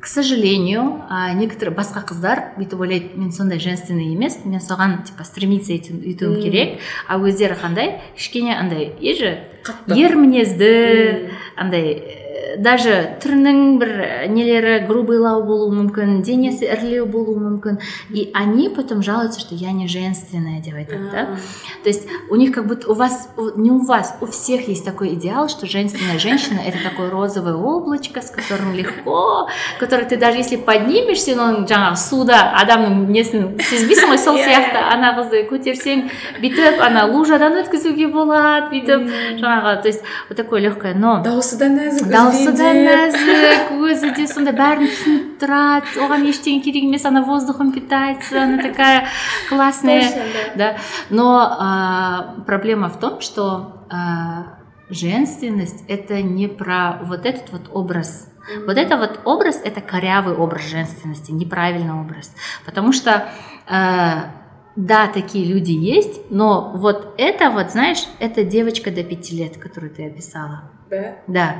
к 0.00 0.06
сожалению, 0.06 1.02
некоторые 1.34 1.76
басқа 1.76 2.00
қыздар 2.08 2.56
бүйтіп 2.56 2.80
ойлайды 2.80 3.08
мен 3.20 3.32
сондай 3.32 3.60
женственный 3.60 4.14
емес 4.14 4.38
мен 4.46 4.58
соған 4.58 5.04
типа 5.04 5.24
стремиться 5.24 5.74
ету- 5.74 6.00
етуім 6.00 6.40
керек 6.40 6.78
а 7.06 7.18
өздері 7.20 7.52
қандай 7.60 8.00
кішкене 8.16 8.56
андай 8.56 8.96
еже 9.02 9.44
ер 9.92 10.16
мінезді 10.16 11.28
андай 11.54 12.19
даже 12.57 13.17
түрінің 13.21 13.57
бір 13.81 13.89
нелері 14.31 14.85
грубыйлау 14.87 15.43
болуы 15.43 15.73
мүмкін 15.75 16.21
денесі 16.23 16.65
ірілеу 16.71 17.05
болуы 17.11 17.35
мүмкін 17.39 17.79
и 18.13 18.29
они 18.33 18.69
потом 18.69 19.03
жалуются 19.03 19.39
что 19.41 19.55
я 19.55 19.71
не 19.71 19.87
женственная 19.87 20.61
деп 20.61 20.75
айтады 20.75 21.09
да 21.11 21.21
А, 21.25 21.35
то 21.83 21.89
есть 21.89 22.07
у 22.29 22.35
них 22.35 22.51
как 22.53 22.67
будто 22.67 22.89
у 22.91 22.93
вас, 22.93 23.29
у- 23.37 23.59
не 23.59 23.71
у 23.71 23.79
вас, 23.85 24.15
у 24.21 24.25
всех 24.25 24.67
есть 24.67 24.85
такой 24.85 25.13
идеал, 25.15 25.49
что 25.49 25.65
женственная 25.67 26.17
женщина 26.19 26.59
это 26.65 26.77
такое 26.83 27.09
розовое 27.09 27.55
облачко, 27.55 28.21
с 28.21 28.29
которым 28.31 28.73
легко, 28.73 29.47
которое 29.79 30.05
ты 30.05 30.17
даже 30.17 30.37
если 30.37 30.55
поднимешься, 30.55 31.35
ну 31.35 31.65
жаңағы 31.65 31.95
суда 31.97 32.53
адамның 32.61 33.07
несін 33.11 33.57
сезбейсің 33.59 34.09
ғой 34.13 34.17
сол 34.17 34.35
Иә, 34.37 34.45
сияқты 34.47 34.79
иә. 34.79 34.93
ана 34.93 35.11
қызды 35.19 35.43
көтерсең 35.49 36.09
бүйтіп 36.41 36.79
ана 36.81 37.05
лужадан 37.11 37.57
өткізуге 37.63 38.07
болады 38.07 38.71
бүйтіп 38.71 39.09
жаңағы 39.41 39.81
то 39.81 39.87
есть 39.87 40.01
вот 40.29 40.37
такое 40.37 40.61
легкое 40.61 40.93
но 40.95 41.21
дауысы 41.23 41.57
да 41.59 41.67
нәзік 41.69 42.07
дауысы 42.09 42.38
да 42.39 42.39
үзбейді. 42.39 42.83
нәзік 42.87 43.71
өзі 43.75 44.11
де 44.15 44.27
сондай 44.31 44.55
бәрін 44.55 44.87
түсініп 44.89 45.25
тұрады 45.41 45.99
оған 46.05 46.25
ештеңе 46.31 46.63
керек 46.65 46.87
емес 46.87 47.05
она 47.05 47.21
воздухом 47.21 47.71
питается 47.75 48.43
она 48.43 48.61
такая 48.61 49.07
классная 49.49 50.01
Точно, 50.01 50.23
да. 50.55 50.55
да. 50.55 50.77
Но 51.09 51.57
а, 51.59 52.35
проблема 52.45 52.89
в 52.89 52.99
том, 52.99 53.21
что 53.21 53.85
а, 53.89 54.57
женственность 54.89 55.83
это 55.87 56.21
не 56.21 56.47
про 56.47 56.99
вот 57.03 57.25
этот 57.25 57.51
вот 57.51 57.69
образ. 57.73 58.29
Вот 58.67 58.77
это 58.77 58.97
вот 58.97 59.21
образ 59.25 59.59
это 59.63 59.81
корявый 59.81 60.35
образ 60.35 60.69
женственности, 60.69 61.31
неправильный 61.31 61.93
образ, 61.93 62.31
потому 62.65 62.93
что 62.93 63.27
а, 63.67 64.31
да, 64.75 65.07
такие 65.07 65.45
люди 65.45 65.71
есть, 65.71 66.29
но 66.29 66.73
вот 66.75 67.13
это 67.17 67.49
вот, 67.49 67.71
знаешь, 67.71 68.05
это 68.19 68.43
девочка 68.43 68.91
до 68.91 69.03
пяти 69.03 69.37
лет, 69.37 69.57
которую 69.57 69.93
ты 69.93 70.05
описала. 70.05 70.69
Да. 70.90 71.14
Да. 71.26 71.54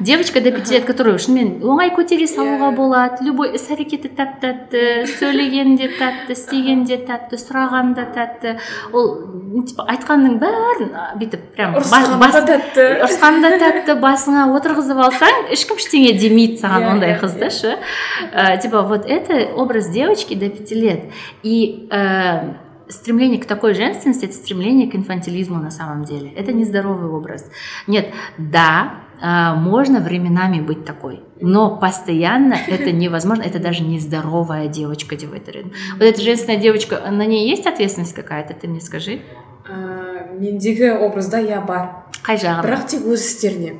Девочка 0.00 0.40
до 0.40 0.52
пяти 0.52 0.74
лет, 0.74 0.84
которую 0.84 1.18
шынымен 1.18 1.60
оңай 1.62 1.90
көтере 1.94 2.26
салуға 2.30 2.70
Иә. 2.70 2.76
болады 2.76 3.24
любой 3.26 3.54
іс 3.58 3.66
әрекеті 3.74 4.10
тәп 4.14 4.38
тәтті 4.42 4.82
сөйлегенде 5.18 5.88
тәтті 5.98 6.32
істегенде 6.36 7.00
тәтті 7.08 7.40
сұрағанда 7.42 8.06
тәтті. 8.14 8.54
Ол 8.92 9.64
типа 9.66 9.86
айтқанның 9.90 10.38
бәрін 10.38 10.92
бүйтіп 11.18 11.42
прям 11.56 11.74
бас- 11.74 11.90
да 13.42 13.50
тәтті 13.58 13.98
басыңа 14.00 14.46
отырғызып 14.54 15.02
алсаң 15.08 15.50
ешкім 15.52 15.76
ештеңе 15.82 16.14
демейді 16.18 16.60
саған 16.62 16.82
Иә, 16.86 16.92
ондай 16.92 17.12
иә, 17.14 17.20
қызды 17.20 17.50
шы 17.50 17.74
Э, 18.32 18.58
типа 18.60 18.82
вот 18.82 19.06
это 19.06 19.54
образ 19.56 19.88
девочки 19.88 20.34
до 20.34 20.48
пяти 20.48 20.74
лет. 20.74 21.00
И 21.42 21.88
э, 21.90 22.40
стремление 22.89 23.39
к 23.39 23.45
такой 23.45 23.73
женственности 23.73 24.25
это 24.25 24.33
стремление 24.33 24.89
к 24.89 24.95
инфантилизму 24.95 25.59
на 25.59 25.71
самом 25.71 26.03
деле 26.03 26.31
это 26.31 26.51
нездоровый 26.53 27.09
образ 27.09 27.49
нет 27.87 28.13
да 28.37 28.95
э, 29.21 29.53
можно 29.55 29.99
временами 29.99 30.59
быть 30.59 30.85
такой 30.85 31.21
но 31.39 31.77
постоянно 31.77 32.55
это 32.67 32.91
невозможно 32.91 33.43
это 33.43 33.59
даже 33.59 33.83
нездоровая 33.83 34.67
девочка 34.67 35.15
деп 35.15 35.33
айтар 35.33 35.63
вот 35.93 36.01
эта 36.01 36.21
женственная 36.21 36.59
девочка 36.59 36.99
на 37.09 37.25
ней 37.25 37.49
есть 37.49 37.65
ответственность 37.65 38.13
какая-то 38.13 38.53
ты 38.53 38.67
мне 38.67 38.81
скажи 38.81 39.21
ә, 39.67 40.35
мендегі 40.39 40.91
образда 41.05 41.39
иә 41.39 41.63
бар 41.65 42.11
қай 42.25 42.39
жағында 42.41 42.67
бірақ 42.67 42.85
тек 42.91 43.07
өз 43.07 43.23
істеріне 43.23 43.77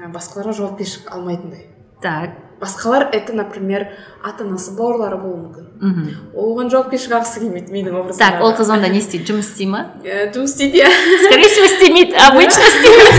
ә, 0.00 0.08
басқаларға 0.08 0.56
жауапкершілік 0.56 1.12
алмайтындай 1.12 1.66
так 2.00 2.39
басқалар 2.61 3.09
это 3.11 3.33
например 3.33 3.87
ата 4.23 4.43
анасы 4.45 4.71
бауырлары 4.77 5.17
болуы 5.17 5.39
мүмкін. 5.41 5.65
Мхм. 5.81 6.09
ол 6.37 6.51
оған 6.53 6.69
жауапкершілік 6.69 7.15
алғысы 7.17 7.41
келмейді 7.41 7.73
менің 7.73 7.95
образымда 7.97 8.21
так 8.21 8.41
ол 8.45 8.53
қыз 8.53 8.69
онда 8.69 8.87
не 8.93 8.99
істейді? 9.01 9.25
Жұмыс 9.31 9.49
істей 9.49 9.65
ма? 9.65 9.81
Жұмыс 10.05 10.53
істейді 10.53 10.83
иә. 10.83 10.91
Скорее 11.25 11.49
всего 11.49 11.65
істемейді. 11.65 12.13
Обычно 12.27 12.69
істемейді. 12.69 13.17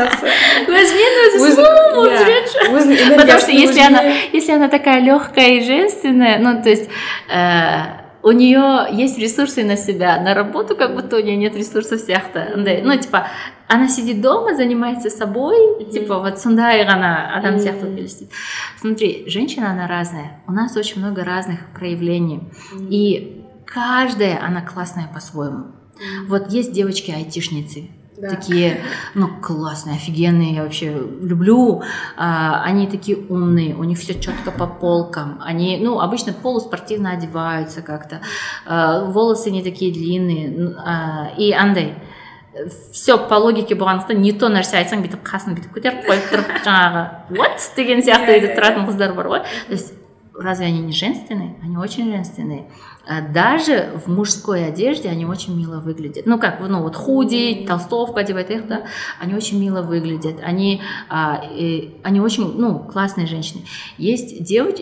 Жақсы. 0.00 0.34
Өзімен 0.66 1.16
өзі 1.38 1.54
болып 1.62 2.10
иә, 2.10 2.18
жүреді 2.20 3.16
потому 3.16 3.38
что 3.38 3.52
если 3.52 3.80
она 3.80 4.02
если 4.32 4.52
она 4.52 4.68
такая 4.68 5.00
легкая 5.00 5.48
и 5.56 5.64
женственная 5.64 6.38
ну 6.38 6.60
то 6.62 6.68
есть 6.68 6.90
э, 7.32 8.00
у 8.22 8.32
нее 8.32 8.86
есть 8.92 9.18
ресурсы 9.18 9.64
на 9.64 9.76
себя, 9.76 10.20
на 10.20 10.34
работу 10.34 10.76
как 10.76 10.94
будто 10.94 11.16
у 11.16 11.20
нее 11.20 11.36
нет 11.36 11.56
ресурсов 11.56 12.00
сияқты 12.00 12.52
андай 12.54 12.82
ну 12.82 12.96
типа 12.98 13.28
она 13.68 13.88
сидит 13.88 14.20
дома 14.20 14.54
занимается 14.54 15.10
собой 15.10 15.56
mm-hmm. 15.56 15.90
типа 15.90 16.18
вот 16.18 16.38
сондай 16.38 16.84
ғана 16.84 17.34
адам 17.36 17.56
сияқты 17.56 17.86
mm-hmm. 17.86 18.30
смотри 18.80 19.24
женщина 19.26 19.70
она 19.70 19.86
разная 19.86 20.42
у 20.46 20.52
нас 20.52 20.76
очень 20.76 21.00
много 21.00 21.24
разных 21.24 21.60
проявлений 21.74 22.40
mm-hmm. 22.74 22.88
и 22.90 23.44
каждая 23.64 24.42
она 24.44 24.60
классная 24.60 25.08
по-своему 25.12 25.58
mm-hmm. 25.58 26.26
вот 26.28 26.52
есть 26.52 26.72
девочки 26.72 27.10
айтишницы 27.10 27.88
да. 28.19 28.29
такие, 28.29 28.81
ну, 29.13 29.27
классные, 29.41 29.95
офигенные, 29.95 30.55
я 30.55 30.63
вообще 30.63 30.91
люблю. 30.91 31.83
А, 32.17 32.63
они 32.63 32.87
такие 32.87 33.17
умные, 33.17 33.75
у 33.75 33.83
них 33.83 33.99
все 33.99 34.19
четко 34.19 34.51
по 34.51 34.67
полкам. 34.67 35.39
Они, 35.43 35.77
ну, 35.77 35.99
обычно 35.99 36.33
полуспортивно 36.33 37.11
одеваются 37.11 37.81
как-то. 37.81 38.21
А, 38.65 39.05
волосы 39.05 39.51
не 39.51 39.63
такие 39.63 39.93
длинные. 39.93 40.75
А, 40.77 41.31
и 41.37 41.51
андай 41.51 41.95
все 42.91 43.17
по 43.17 43.35
логике 43.35 43.75
болғандықтан 43.75 44.21
не 44.21 44.31
то 44.31 44.47
нәрсе 44.47 44.79
айтсаң 44.79 45.01
бүйтіп 45.03 45.23
қасын 45.27 45.57
бүйтіп 45.57 45.75
көтеріп 45.75 46.05
қойып 46.07 46.29
тұрып 46.31 46.53
жаңағы 46.63 47.01
вот 47.35 47.65
деген 47.75 47.99
сияқты 48.05 48.37
өйтіп 48.37 48.55
тұратын 48.55 48.87
қыздар 48.87 49.11
бар 49.17 49.27
ғой 49.27 49.41
то 49.43 49.75
есть 49.75 49.93
разве 50.33 50.67
они 50.67 50.79
не 50.79 50.93
женственные 50.93 51.55
они 51.61 51.75
очень 51.75 52.11
женственные 52.11 52.69
а 52.98 52.98
даже 53.32 53.90
в 54.04 54.08
мужской 54.08 54.66
одежде 54.66 55.08
они 55.08 55.26
очень 55.26 55.56
мило 55.56 55.80
выглядят. 55.80 56.26
Ну 56.26 56.38
как, 56.38 56.60
ну 56.60 56.82
вот 56.82 56.96
худи, 56.96 57.64
толстовка, 57.66 58.20
одевает 58.20 58.66
да, 58.68 58.82
они 59.20 59.34
очень 59.34 59.60
мило 59.60 59.82
выглядят. 59.82 60.36
Они, 60.42 60.80
а, 61.08 61.42
и, 61.44 61.96
они 62.02 62.20
очень, 62.20 62.58
ну, 62.58 62.78
классные 62.78 63.26
женщины. 63.26 63.62
Есть 63.98 64.42
девуч, 64.44 64.76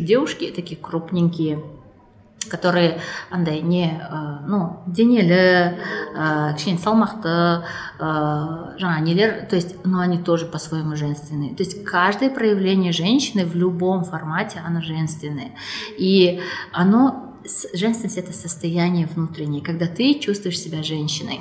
девушки 0.00 0.52
такие 0.54 0.80
крупненькие, 0.80 1.62
которые 2.48 3.00
андай 3.30 3.62
не 3.62 4.00
ну 4.48 4.82
денелі 4.86 5.78
кішкене 6.56 6.78
салмақты 6.78 7.62
то 7.98 9.56
есть 9.56 9.84
но 9.84 10.00
они 10.00 10.18
тоже 10.18 10.46
по-своему 10.46 10.96
женственные 10.96 11.54
то 11.54 11.62
есть 11.62 11.84
каждое 11.84 12.30
проявление 12.30 12.92
женщины 12.92 13.44
в 13.44 13.54
любом 13.54 14.04
формате 14.04 14.60
оно 14.66 14.80
женственное 14.80 15.52
и 15.98 16.40
оно 16.72 17.31
женственность 17.72 18.18
это 18.18 18.32
состояние 18.32 19.06
внутреннее, 19.06 19.62
когда 19.62 19.86
ты 19.86 20.14
чувствуешь 20.14 20.58
себя 20.58 20.82
женщиной. 20.82 21.40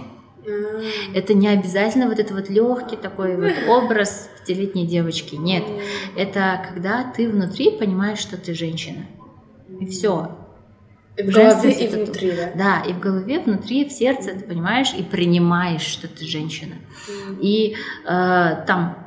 Это 1.13 1.33
не 1.33 1.47
обязательно 1.47 2.07
вот 2.07 2.19
этот 2.19 2.31
вот 2.31 2.49
легкий 2.49 2.95
такой 2.95 3.35
вот 3.35 3.53
образ 3.67 4.29
пятилетней 4.39 4.87
девочки. 4.87 5.35
Нет, 5.35 5.63
это 6.17 6.65
когда 6.67 7.03
ты 7.03 7.29
внутри 7.29 7.71
понимаешь, 7.71 8.19
что 8.19 8.37
ты 8.37 8.53
женщина. 8.53 9.05
И 9.79 9.85
все. 9.85 10.37
И 11.17 11.23
в 11.23 11.33
голове, 11.33 11.71
и 11.71 11.87
внутри, 11.87 12.31
да? 12.31 12.51
Да, 12.55 12.89
и 12.89 12.93
в 12.93 12.99
голове, 12.99 13.39
внутри, 13.39 13.85
в 13.87 13.91
сердце 13.91 14.31
ты 14.31 14.45
понимаешь 14.45 14.93
и 14.97 15.03
принимаешь, 15.03 15.81
что 15.81 16.07
ты 16.07 16.25
женщина. 16.25 16.75
И 17.41 17.75
э, 18.05 18.63
там 18.65 18.97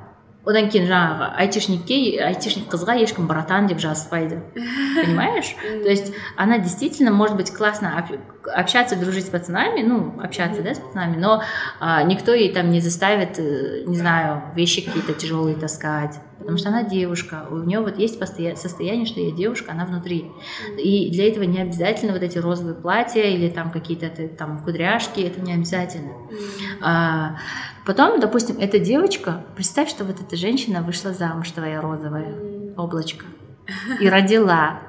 одан 0.45 0.69
кейін 0.69 0.89
жаңағы 0.91 1.31
айтишникке 1.41 1.99
айтишник 2.25 2.69
қызға 2.73 2.97
ешкім 3.01 3.29
братан 3.31 3.69
деп 3.71 3.81
жазыспайды. 3.81 4.43
Понимаешь? 5.05 5.55
То 5.63 5.89
есть 5.89 6.13
она 6.37 6.59
действительно 6.59 7.11
может 7.11 7.37
быть 7.37 7.53
классно 7.53 8.05
общаться 8.53 8.97
дружить 8.97 9.27
с 9.27 9.31
пацанами 9.31 9.83
ну 9.83 10.21
общаться 10.23 10.63
да 10.63 10.75
с 10.75 10.79
пацанами 10.79 11.17
но 11.17 11.43
а, 11.81 12.03
никто 12.03 12.35
ей 12.35 12.53
там 12.53 12.71
не 12.71 12.81
заставит 12.81 13.39
э, 13.39 13.85
не 13.87 13.97
знаю 13.97 14.43
вещи 14.55 14.83
какие-то 14.83 15.15
тяжелые 15.15 15.57
таскать 15.57 16.21
потому 16.39 16.59
что 16.59 16.69
она 16.69 16.83
девушка, 16.83 17.47
у 17.51 17.57
нее 17.59 17.81
вот 17.81 17.99
есть 17.99 18.19
состояние, 18.19 19.07
что 19.07 19.21
я 19.21 19.31
девушка, 19.31 19.73
она 19.73 19.85
внутри. 19.85 20.31
И 20.79 21.11
для 21.11 21.29
этого 21.29 21.45
не 21.45 21.61
обязательно 21.61 22.13
вот 22.13 22.23
эти 22.23 22.39
розовые 22.39 22.75
платья 22.75 23.23
или 23.23 23.49
там 23.49 23.71
какие-то 23.71 24.11
там 24.29 24.63
кудряшки, 24.63 25.21
это 25.21 25.41
не 25.41 25.55
обязательно. 25.55 26.13
А, 26.81 27.37
потом, 27.87 28.21
допустим, 28.21 28.57
эта 28.59 28.79
девочка, 28.79 29.45
представь, 29.55 29.89
что 29.89 30.05
вот 30.05 30.21
эта 30.21 30.37
женщина 30.37 30.83
вышла 30.83 31.13
замуж, 31.13 31.51
твоя 31.51 31.81
розовая 31.81 32.35
облачко, 32.77 33.27
и 34.01 34.09
родила. 34.09 34.81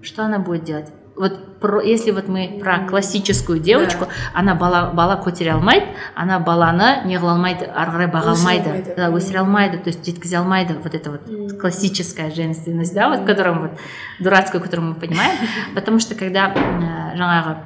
Что 0.00 0.24
она 0.24 0.38
будет 0.38 0.64
делать? 0.64 0.92
Вот 1.18 1.60
про, 1.60 1.80
если 1.80 2.12
вот 2.12 2.28
мы 2.28 2.58
про 2.62 2.86
классическую 2.86 3.58
девочку 3.58 4.06
да. 4.06 4.12
она 4.34 4.54
бала 4.54 4.90
бала 4.94 5.20
көтере 5.24 5.52
алмайды 5.52 5.86
ана 6.14 6.38
баланы 6.38 7.02
не 7.04 7.16
қыла 7.16 7.32
алмайды 7.32 7.66
ары 7.66 7.90
қарай 7.96 8.10
баға 8.12 8.34
алмайды 8.36 8.94
да 8.96 9.10
өсіре 9.10 9.40
алмайды 9.40 9.78
то 9.78 9.90
есть 9.90 10.06
жеткізе 10.06 10.38
алмайды 10.38 10.74
вот 10.74 10.94
это 10.94 11.10
вот 11.10 11.60
классическая 11.60 12.30
женственность 12.30 12.94
да 12.94 13.08
вот 13.08 13.26
которую 13.26 13.60
вот 13.60 13.70
дурацкую 14.18 14.62
которую 14.62 14.88
мы 14.88 14.94
понимаем. 14.94 15.36
Потому 15.74 15.98
что 15.98 16.14
когда 16.14 16.52
э, 16.54 17.16
жаңағы 17.16 17.56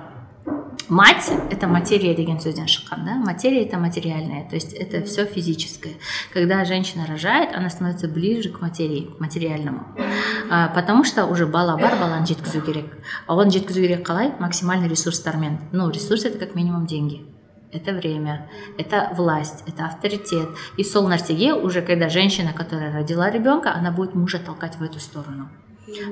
мать 0.93 1.32
это 1.51 1.66
материя 1.66 2.14
деген 2.14 2.39
сөзден 2.39 2.66
шыққан 2.69 3.05
да? 3.05 3.14
Материя 3.16 3.64
это 3.64 3.78
материальное 3.78 4.47
то 4.48 4.55
есть 4.55 4.74
это 4.74 5.02
все 5.05 5.24
физическое. 5.24 5.94
Когда 6.32 6.64
женщина 6.64 7.06
рожает 7.06 7.55
она 7.55 7.70
становится 7.70 8.09
ближе 8.09 8.51
к 8.51 8.60
материи 8.60 9.10
к 9.16 9.19
материальному. 9.19 9.86
А, 10.51 10.69
потому 10.69 11.05
что 11.05 11.24
уже 11.24 11.47
бала 11.47 11.78
бар 11.78 11.97
баланы 11.98 12.27
жеткізу 12.27 12.60
керек 12.60 12.93
а 13.27 13.35
оны 13.35 13.51
жеткізу 13.51 13.81
керек 13.81 14.06
қалай 14.06 14.35
максимальный 14.39 14.89
ресурстармен 14.89 15.59
ну 15.73 15.89
ресурс 15.89 16.27
это 16.27 16.39
как 16.39 16.55
минимум 16.55 16.86
деньги. 16.86 17.24
Это 17.73 17.94
время, 17.94 18.51
это 18.77 19.09
власть, 19.16 19.64
это 19.66 19.86
авторитет. 19.86 20.51
И 20.77 20.85
сол 20.85 21.09
нәрсеге 21.09 21.55
уже 21.55 21.81
когда 21.81 22.10
женщина, 22.10 22.52
которая 22.52 22.93
родила 22.93 23.31
ребенка, 23.31 23.73
она 23.73 23.90
будет 23.90 24.14
мужа 24.14 24.39
толкать 24.39 24.77
в 24.77 24.82
эту 24.82 25.01
сторону 25.01 25.48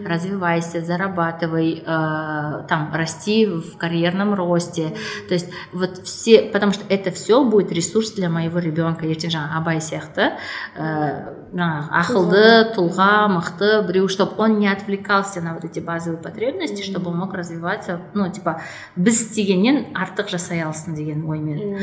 развивайся, 0.06 0.82
зарабатывай, 0.82 1.84
э, 1.86 2.64
там, 2.70 2.92
расти 2.94 3.46
в 3.46 3.78
карьерном 3.78 4.34
росте. 4.34 4.96
То 5.28 5.34
есть 5.34 5.50
вот 5.74 5.98
все, 6.06 6.44
потому 6.44 6.72
что 6.72 6.86
это 6.88 7.12
все 7.12 7.44
будет 7.44 7.72
ресурс 7.72 8.12
для 8.12 8.30
моего 8.30 8.60
ребенка. 8.60 9.06
ертең 9.06 9.32
жаңағы 9.32 9.58
абай 9.60 9.80
сияқты 9.82 10.32
ә, 10.78 11.34
ақылды 11.56 12.74
тұлға 12.76 13.28
мықты 13.32 13.82
біреу 13.88 14.08
чтобы 14.08 14.34
он 14.38 14.60
не 14.60 14.68
отвлекался 14.68 15.42
на 15.42 15.54
вот 15.54 15.66
эти 15.66 15.80
базовые 15.80 16.22
потребности 16.22 16.82
чтобы 16.82 17.12
он 17.12 17.18
мог 17.18 17.34
развиваться 17.34 18.02
ну 18.14 18.30
типа 18.32 18.62
біз 18.96 19.22
істегеннен 19.22 19.96
артық 19.96 20.30
жасай 20.30 20.62
алсын 20.62 20.96
деген 20.96 21.28
оймен 21.30 21.80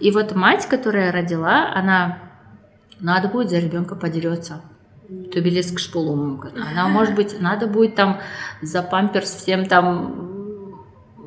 и 0.00 0.10
вот 0.10 0.34
мать 0.34 0.66
которая 0.66 1.12
родила 1.12 1.72
она 1.74 2.18
надо 3.00 3.28
будет 3.28 3.50
за 3.50 3.58
ребенка 3.58 3.94
подерется 3.94 4.62
төбелескіш 5.07 5.89
болуы 5.93 6.15
мүмкін 6.19 6.61
она 6.61 6.87
может 6.87 7.15
быть 7.15 7.39
надо 7.39 7.67
будет 7.67 7.95
там 7.95 8.19
за 8.61 8.81
памперс 8.81 9.35
всем 9.35 9.65
там 9.65 10.27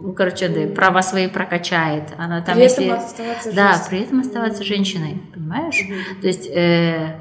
ну, 0.03 0.15
короче, 0.15 0.49
да, 0.49 0.75
права 0.75 1.03
свои 1.03 1.29
прокачает. 1.29 2.05
Она 2.17 2.41
там, 2.41 2.55
при 2.55 2.63
если... 2.63 2.87
этом 2.87 2.99
оставаться 2.99 3.53
Да, 3.53 3.83
при 3.89 4.01
этом 4.01 4.21
оставаться 4.21 4.65
женщиной, 4.65 5.23
понимаешь? 5.35 5.79
То 6.23 6.27
есть 6.27 6.49
э, 6.49 7.21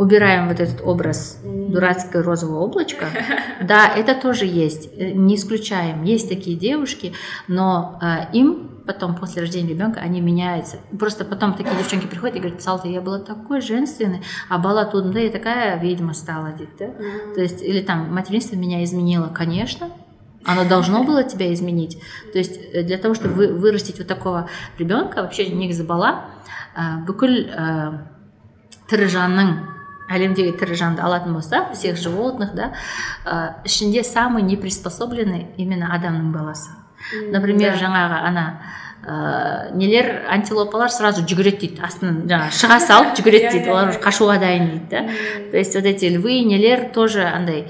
убираем 0.00 0.48
вот 0.48 0.60
этот 0.60 0.82
образ 0.82 1.40
дурацкое 1.44 2.22
розовое 2.22 2.60
облачко. 2.60 3.06
Да, 3.62 3.88
это 3.88 4.14
тоже 4.14 4.44
есть, 4.44 4.90
э, 4.96 5.12
не 5.12 5.36
исключаем. 5.36 6.02
Есть 6.02 6.28
такие 6.28 6.56
девушки, 6.56 7.14
но 7.48 7.98
э, 8.02 8.36
им 8.36 8.82
потом 8.86 9.16
после 9.16 9.42
рождения 9.42 9.70
ребенка 9.70 10.00
они 10.00 10.20
меняются. 10.20 10.76
Просто 10.98 11.24
потом 11.24 11.54
такие 11.54 11.74
девчонки 11.76 12.06
приходят 12.06 12.36
и 12.36 12.40
говорят, 12.40 12.62
Салта, 12.62 12.88
я 12.88 13.00
была 13.00 13.18
такой 13.18 13.60
женственной, 13.60 14.22
а 14.48 14.58
была 14.58 14.84
тут, 14.84 15.10
да, 15.10 15.18
я 15.18 15.30
такая 15.30 15.80
ведьма 15.80 16.12
стала, 16.12 16.52
да? 16.78 16.84
Mm-hmm. 16.84 17.34
То 17.34 17.40
есть, 17.40 17.62
или 17.62 17.80
там, 17.80 18.14
материнство 18.14 18.56
меня 18.56 18.84
изменило, 18.84 19.28
конечно, 19.28 19.90
оно 20.44 20.64
должно 20.68 21.02
было 21.02 21.24
тебя 21.24 21.52
изменить. 21.52 21.98
То 22.32 22.38
есть 22.38 22.60
э, 22.72 22.82
для 22.82 22.98
того, 22.98 23.14
чтобы 23.14 23.34
вы, 23.34 23.48
вырастить 23.54 23.98
вот 23.98 24.06
такого 24.06 24.48
ребенка, 24.78 25.22
вообще 25.22 25.48
негізі 25.50 25.82
бала 25.82 26.28
ә, 26.76 27.02
бүкіл 27.08 27.32
ә, 27.50 27.66
тірі 28.86 29.08
жанның 29.08 29.48
әлемдегі 30.11 30.53
тірі 30.59 30.77
жанды 30.79 31.01
алатын 31.05 31.33
болсақ 31.37 31.73
всех 31.73 31.97
животных 31.97 32.53
да 32.55 32.71
ә, 33.25 33.55
ішінде 33.65 34.03
самый 34.03 34.43
неприспособленный 34.43 35.47
именно 35.57 35.93
адамның 35.95 36.31
баласы. 36.35 36.71
Например 37.31 37.75
жаңағы 37.79 38.21
ана 38.27 38.45
ә, 39.03 39.71
нелер 39.73 40.25
антилопалар 40.29 40.91
сразу 40.93 41.23
жүгіреді 41.25 41.65
дейді 41.65 41.81
астынан 41.85 42.21
жаңағы 42.29 42.57
шыға 42.59 42.79
салып 42.85 43.15
жүгіреді 43.17 43.49
дейді 43.55 43.71
олар 43.73 43.95
қашуға 44.03 44.37
дайын 44.41 44.69
дейді 44.69 44.89
да. 44.91 45.05
То 45.51 45.57
есть 45.57 45.75
вот 45.75 45.85
эти 45.85 46.05
львы 46.05 46.43
нелер 46.45 46.89
тоже 46.93 47.25
андай 47.25 47.67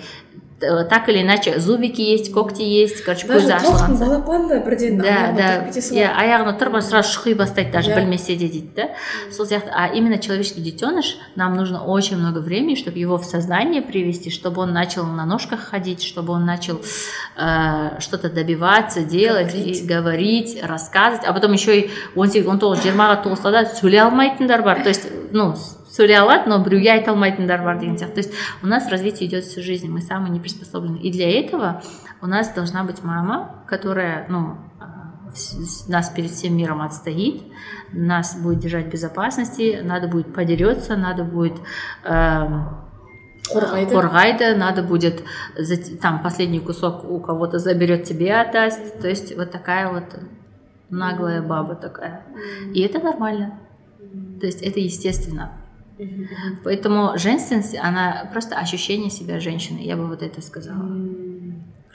так 0.61 1.09
или 1.09 1.23
иначе 1.23 1.61
зубики 1.61 2.01
есть 2.01 2.33
когти 2.33 2.62
есть 2.62 3.03
короче 3.05 3.27
көзі 3.28 3.59
ашылған 3.59 3.99
балапан 4.01 4.47
да 4.49 4.61
бірден 4.65 4.97
да 4.97 5.33
да 5.37 5.49
иә 5.69 6.09
аяғына 6.16 6.55
тұрып 6.57 6.81
сразу 6.81 7.12
шұқи 7.12 7.35
бастайды 7.37 7.73
даже 7.73 7.93
білмесе 7.93 8.37
де 8.37 8.49
дейді 8.49 8.73
да 8.74 8.89
сол 9.31 9.45
сияқты 9.45 9.69
а 9.70 9.89
именно 9.89 10.19
человеческий 10.19 10.62
детеныш 10.62 11.19
нам 11.37 11.57
нужно 11.57 11.85
очень 11.85 12.16
много 12.16 12.39
времени 12.39 12.74
чтобы 12.74 12.99
его 12.99 13.19
в 13.19 13.24
сознание 13.27 13.83
привести 13.83 14.31
чтобы 14.31 14.62
он 14.62 14.73
начал 14.73 15.05
на 15.05 15.27
ножках 15.27 15.61
ходить 15.61 16.03
чтобы 16.03 16.33
он 16.33 16.47
начал 16.47 16.81
э, 17.37 18.01
что-то 18.01 18.31
добиваться 18.31 19.03
делать 19.03 19.53
говорить. 19.53 19.83
и 19.83 19.85
говорить 19.85 20.59
рассказывать 20.62 21.27
а 21.27 21.35
потом 21.35 21.53
еще 21.53 21.81
и 21.81 21.91
он 22.15 22.31
он 22.47 22.59
тоғыз 22.59 22.83
жиырмаға 22.83 23.23
толса 23.23 23.51
да 23.53 23.65
сөйлей 23.66 24.01
алмайтындар 24.01 24.62
бар 24.62 24.83
то 24.83 24.89
есть 24.89 25.07
ну 25.33 25.55
сөйлей 25.92 26.18
алады 26.18 26.50
но 26.50 26.64
біреуге 26.64 26.92
айта 26.94 27.12
алмайтындар 27.12 27.62
бар 27.62 27.80
деген 27.80 27.98
сияқты 27.98 28.14
то 28.14 28.20
есть 28.22 28.34
у 28.64 28.68
нас 28.68 28.90
развитие 28.90 29.30
идет 29.30 29.44
всю 29.44 29.62
жизнь 29.62 29.90
мы 29.90 30.02
самые 30.02 30.32
не 30.32 30.40
приспособлены 30.40 30.98
и 30.98 31.12
для 31.12 31.30
этого 31.40 31.82
у 32.22 32.28
нас 32.28 32.54
должна 32.54 32.84
быть 32.84 33.04
мама 33.04 33.64
которая 33.68 34.26
ну 34.30 34.58
нас 35.88 36.10
перед 36.10 36.32
всем 36.32 36.58
миром 36.58 36.82
отстоит, 36.82 37.44
нас 37.94 38.38
будет 38.38 38.60
держать 38.60 38.88
в 38.88 38.90
безопасности, 38.90 39.80
надо 39.82 40.08
будет 40.08 40.34
подерется, 40.34 40.98
надо 40.98 41.24
будет 41.24 41.54
э, 42.04 42.48
қорғайды 43.52 43.92
қорғайды 43.92 44.56
надо 44.56 44.84
будет 44.84 45.24
там 46.02 46.22
последний 46.24 46.60
кусок 46.60 47.04
у 47.10 47.20
кого-то 47.20 47.60
заберет 47.60 48.04
тебе 48.04 48.40
отдаст 48.40 49.02
то 49.02 49.10
есть 49.10 49.36
вот 49.36 49.52
такая 49.52 49.92
вот 49.92 50.20
наглая 50.90 51.42
баба 51.42 51.76
такая 51.76 52.24
и 52.74 52.82
это 52.82 53.00
нормально 53.00 53.60
то 54.40 54.46
есть 54.46 54.62
это 54.62 54.80
естественно 54.80 55.52
поэтому 56.65 57.16
женственность 57.16 57.77
она 57.77 58.28
просто 58.33 58.57
ощущение 58.57 59.11
себя 59.11 59.41
женщиной 59.41 59.85
я 59.85 59.97
бы 59.97 60.07
вот 60.07 60.23
это 60.23 60.43
сказала 60.43 60.85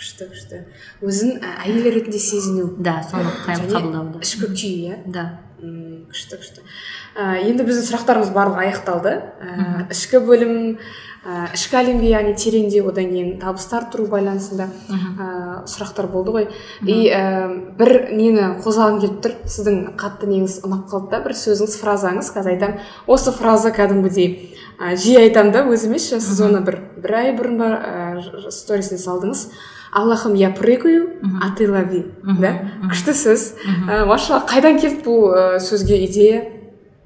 күшті 0.01 0.25
күшті 0.31 0.59
өзін 1.05 1.43
әйел 1.61 1.85
ретінде 1.93 2.17
сезіну 2.17 2.71
да 2.81 3.01
соны 3.05 3.29
қабылдау 3.45 4.21
ішкі 4.25 4.49
күй 4.49 4.71
иә 4.88 4.97
да 5.05 5.25
Күшті 6.10 6.38
күшті. 6.40 6.64
Ә, 7.16 7.40
енді 7.46 7.66
біздің 7.66 7.86
сұрақтарымыз 7.88 8.32
барлығы 8.34 8.64
аяқталды. 8.66 9.12
Ә, 9.40 9.86
ішкі 9.92 10.20
бөлім 10.26 10.54
ә, 11.26 11.46
ішкі 11.56 11.78
әлемге 11.80 12.10
яғни 12.12 12.34
тереңдеу 12.38 12.90
одан 12.90 13.10
кейін 13.12 13.30
табыс 13.42 13.66
арттыру 13.76 14.06
байланысында 14.12 14.66
ә, 14.66 15.28
сұрақтар 15.70 16.10
болды 16.12 16.34
ғой. 16.36 16.48
И 16.86 17.08
ә, 17.10 17.48
бір 17.78 18.10
нені 18.12 18.50
қозғағым 18.64 19.00
келіп 19.04 19.22
тұр. 19.24 19.38
Сіздің 19.46 19.80
қатты 20.00 20.30
неңіз 20.30 20.60
ұнап 20.66 20.90
қалды 20.92 21.14
да 21.14 21.22
бір 21.24 21.36
сөзіңіз 21.36 21.78
фразаңыз. 21.82 22.32
Қазір 22.36 22.56
айтамын 22.56 22.84
осы 23.06 23.32
фраза 23.36 23.72
кәдімгідей 23.76 24.56
ә, 24.78 24.96
жиі 24.96 25.22
айтамын 25.24 25.54
да 25.54 25.64
өзім 25.70 25.94
емес 25.94 26.10
сіз 26.12 26.42
оны 26.44 26.60
бір 26.66 26.80
бір 27.00 27.16
ай 27.22 27.32
бұрын 27.36 27.58
ба 27.60 27.72
ә, 27.76 28.50
сторисіне 28.52 29.00
салдыңыз. 29.00 29.48
Аллахым 29.97 30.35
я 30.35 30.51
прыгаю 30.51 31.09
а 31.40 31.51
ты 31.56 31.70
лови. 31.70 32.05
Да? 32.23 32.52
күшті 32.90 33.16
сөз 33.16 33.47
машалла 34.06 34.44
қайдан 34.48 34.78
келді 34.81 35.02
бұл 35.06 35.59
сөзге 35.62 36.05
идея? 36.05 36.44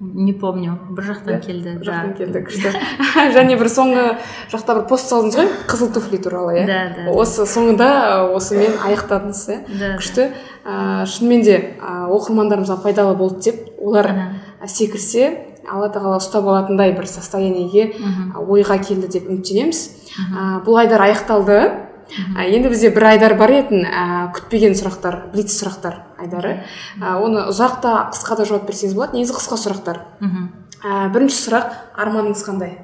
Не 0.01 0.33
помню. 0.33 0.79
Бір 0.97 1.11
жақтан 1.11 1.43
келді 1.45 1.75
бір 1.77 1.91
жақтан 1.91 2.15
келді 2.17 2.41
күшті. 2.47 2.71
Және 3.37 3.59
бір 3.61 3.69
соңғы 3.69 4.05
жақта 4.49 4.79
бір 4.79 4.87
пост 4.89 5.11
салдыңыз 5.13 5.37
ғой 5.37 5.51
қызыл 5.69 5.91
туфли 5.93 6.17
туралы 6.25 6.55
иә? 6.57 6.63
Да 6.65 6.79
да 6.97 7.13
осы 7.13 7.45
соңында 7.45 7.89
осымен 8.33 8.79
аяқтадыңыз 8.89 9.43
иә? 9.53 9.59
Күшті. 10.01 10.31
Ыыы 10.65 11.05
шынымен 11.05 11.45
де 11.45 11.59
оқырмандарымызға 11.85 12.79
пайдалы 12.81 13.13
болды 13.21 13.51
деп 13.51 13.61
олар 13.77 14.09
секірсе 14.65 15.29
алла 15.69 15.91
тағала 15.93 16.17
ұстап 16.17 16.49
алатындай 16.49 16.97
бір 16.97 17.05
состояниеге 17.05 17.93
ойға 18.41 18.81
келді 18.81 19.13
деп 19.13 19.29
үміттенеміз. 19.29 19.85
Бұл 20.65 20.81
айдар 20.81 21.05
аяқталды. 21.11 21.61
Енді 22.45 22.69
бізде 22.69 22.91
бір 22.95 23.05
айдар 23.13 23.37
бар 23.39 23.53
етін 23.61 23.87
ә, 23.87 24.05
күтпеген 24.37 24.77
сұрақтар 24.79 25.31
блиц 25.33 25.55
сұрақтар 25.55 26.01
айдары. 26.21 26.61
Ә, 27.01 27.17
оны 27.23 27.49
ұзақ 27.51 27.81
та 27.85 27.97
қысқа 28.15 28.41
да 28.41 28.47
жауап 28.49 28.69
берсеңіз 28.69 28.95
болады. 28.99 29.19
Негізі 29.19 29.37
қысқа 29.39 29.61
сұрақтар. 29.65 30.05
Ә, 30.21 31.09
бірінші 31.15 31.39
сұрақ 31.45 31.77
арманыңыз 32.01 32.47
қандай? 32.47 32.79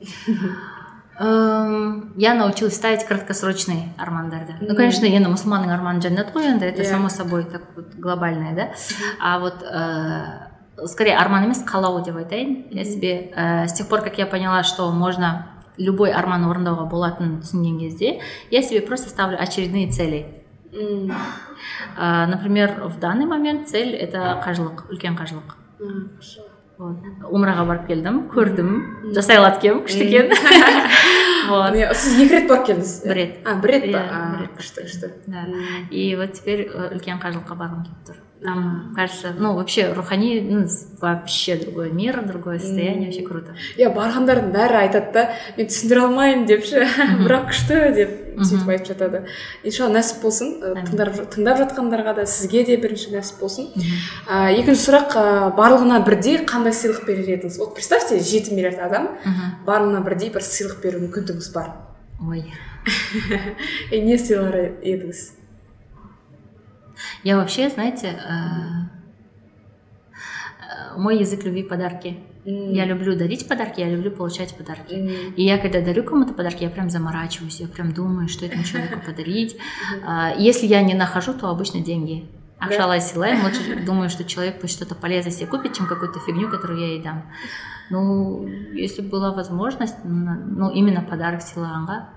Я 1.20 2.34
научилась 2.34 2.76
ставить 2.76 3.04
краткосрочные 3.04 3.92
армандарды 3.98 4.54
ну 4.62 4.72
конечно 4.74 5.04
енді 5.04 5.28
мұсылманның 5.28 5.74
арманы 5.74 6.00
жәннат 6.00 6.30
қой 6.32 6.48
енді 6.48 6.64
это 6.64 6.82
само 6.88 7.10
собой 7.12 7.44
так 7.44 7.60
вот 7.76 7.92
глобальное 7.92 8.54
да. 8.56 8.70
А 9.20 9.38
вот 9.38 9.60
э, 9.60 10.86
скорее 10.86 11.18
арман 11.18 11.44
емес 11.44 11.62
қалау 11.62 12.02
деп 12.02 12.16
айтайын 12.16 12.68
я 12.70 12.84
себе 12.86 13.32
э, 13.36 13.68
с 13.68 13.74
тех 13.74 13.86
пор 13.88 14.00
как 14.00 14.16
я 14.16 14.24
поняла 14.24 14.62
что 14.62 14.90
можно 14.92 15.59
любой 15.80 16.12
арман 16.12 16.44
орындауға 16.48 16.86
болатынын 16.90 17.40
түсінген 17.42 17.80
кезде 17.80 18.20
я 18.50 18.62
себе 18.62 18.82
просто 18.82 19.08
ставлю 19.08 19.40
очередные 19.40 19.90
цели. 19.90 20.26
Mm. 20.72 21.10
uh, 21.98 22.26
например 22.26 22.84
в 22.84 23.00
данный 23.00 23.26
момент 23.26 23.68
цель 23.68 23.96
это 23.96 24.38
қажылық 24.44 24.86
үлкен 24.92 25.16
қажылық. 25.18 25.56
Вот. 26.80 26.96
Умраға 27.28 27.66
барып 27.68 27.88
келдім 27.90 28.22
көрдім. 28.32 28.70
Жасай 29.12 29.36
алады 29.36 29.58
екенмін 29.58 29.82
күшті 29.84 30.06
екен 30.06 30.30
вот. 31.50 31.76
Сіз 31.98 32.22
екі 32.22 32.38
рет 32.38 32.48
барып 32.48 32.66
келдіңіз? 32.70 32.94
Бір 33.04 33.18
рет. 33.18 33.34
А 33.44 33.56
бір 33.60 33.74
рет 33.74 33.86
па? 33.92 34.04
күшті 34.56 34.86
күшті. 34.86 35.12
Да. 35.26 35.44
И 35.90 36.14
вот 36.16 36.38
теперь 36.38 36.68
үлкен 36.70 37.20
қажылыққа 37.20 37.58
барғым 37.58 37.84
келіп 37.84 38.06
тұр. 38.08 38.22
Там 38.42 38.92
кажется 38.96 39.34
ну 39.38 39.54
вообще 39.54 39.92
рухани 39.92 40.40
ну, 40.40 40.66
вообще 41.00 41.56
другой 41.56 41.90
мир 41.90 42.24
другое 42.26 42.58
состояние 42.58 43.06
вообще 43.06 43.22
круто. 43.22 43.54
Иә 43.76 43.90
барғандардың 43.92 44.52
бәрі 44.54 44.78
айтады 44.84 45.12
да? 45.12 45.24
Мен 45.58 45.68
түсіндіре 45.68 46.04
алмаймын 46.06 46.46
депші 46.48 46.84
бірақ 47.20 47.50
күшті 47.50 47.80
деп 47.96 48.14
сөйтіп 48.40 48.70
айтып 48.72 48.92
жатады. 48.94 49.20
Иншалла 49.64 49.98
нәсіп 49.98 50.22
болсын 50.24 50.54
тыңдап, 50.88 51.18
тыңдап 51.34 51.60
жатқандарға 51.60 52.14
да 52.20 52.26
сізге 52.30 52.64
де 52.64 52.78
бірінші 52.80 53.12
нәсіп 53.12 53.42
болсын. 53.42 53.68
Ә, 54.24 54.54
екінші 54.54 54.86
сұрақ 54.86 55.16
ә, 55.20 55.24
барлығына 55.58 56.00
бірдей 56.06 56.40
қандай 56.48 56.72
сыйлық 56.76 57.04
берер 57.08 57.34
едіңіз 57.36 57.58
вот 57.60 57.74
представьте 57.76 58.22
жеті 58.24 58.54
миллиард 58.56 58.80
адам 58.86 59.10
барлығына 59.66 60.00
бірдей 60.06 60.32
бір 60.32 60.46
сыйлық 60.46 60.80
беру 60.84 61.02
мүмкіндігіңіз 61.04 61.52
бар. 61.52 61.74
Ой. 62.24 62.46
Не 63.92 64.16
сыйлар 64.16 64.56
едіңіз? 64.80 65.39
Я 67.22 67.36
вообще, 67.36 67.68
знаете, 67.68 68.08
э, 68.08 68.30
э, 70.14 70.98
мой 70.98 71.18
язык 71.18 71.44
любви 71.44 71.62
подарки. 71.62 72.18
Mm. 72.44 72.72
Я 72.72 72.86
люблю 72.86 73.16
дарить 73.16 73.46
подарки, 73.48 73.80
я 73.80 73.88
люблю 73.90 74.10
получать 74.10 74.56
подарки. 74.56 74.94
Mm. 74.94 75.34
И 75.34 75.44
я 75.44 75.58
когда 75.58 75.80
дарю 75.80 76.04
кому-то 76.04 76.32
подарки, 76.32 76.64
я 76.64 76.70
прям 76.70 76.90
заморачиваюсь, 76.90 77.60
я 77.60 77.68
прям 77.68 77.92
думаю, 77.92 78.28
что 78.28 78.46
этому 78.46 78.64
человеку 78.64 79.00
подарить. 79.06 79.56
Mm. 80.02 80.34
Если 80.38 80.66
я 80.66 80.82
не 80.82 80.94
нахожу, 80.94 81.34
то 81.34 81.48
обычно 81.48 81.80
деньги. 81.80 82.28
Акшалай 82.58 83.00
силаем, 83.00 83.42
лучше 83.42 83.84
думаю, 83.86 84.10
что 84.10 84.22
человек 84.24 84.60
пусть 84.60 84.74
что-то 84.74 84.94
полезное 84.94 85.32
себе 85.32 85.46
купит, 85.46 85.72
чем 85.72 85.86
какую-то 85.86 86.20
фигню, 86.20 86.50
которую 86.50 86.78
я 86.78 86.88
ей 86.88 87.02
дам. 87.02 87.24
Ну, 87.88 88.46
если 88.72 89.00
была 89.00 89.32
возможность, 89.32 89.96
ну, 90.04 90.70
именно 90.70 91.00
подарок 91.00 91.40
Силанга, 91.40 92.10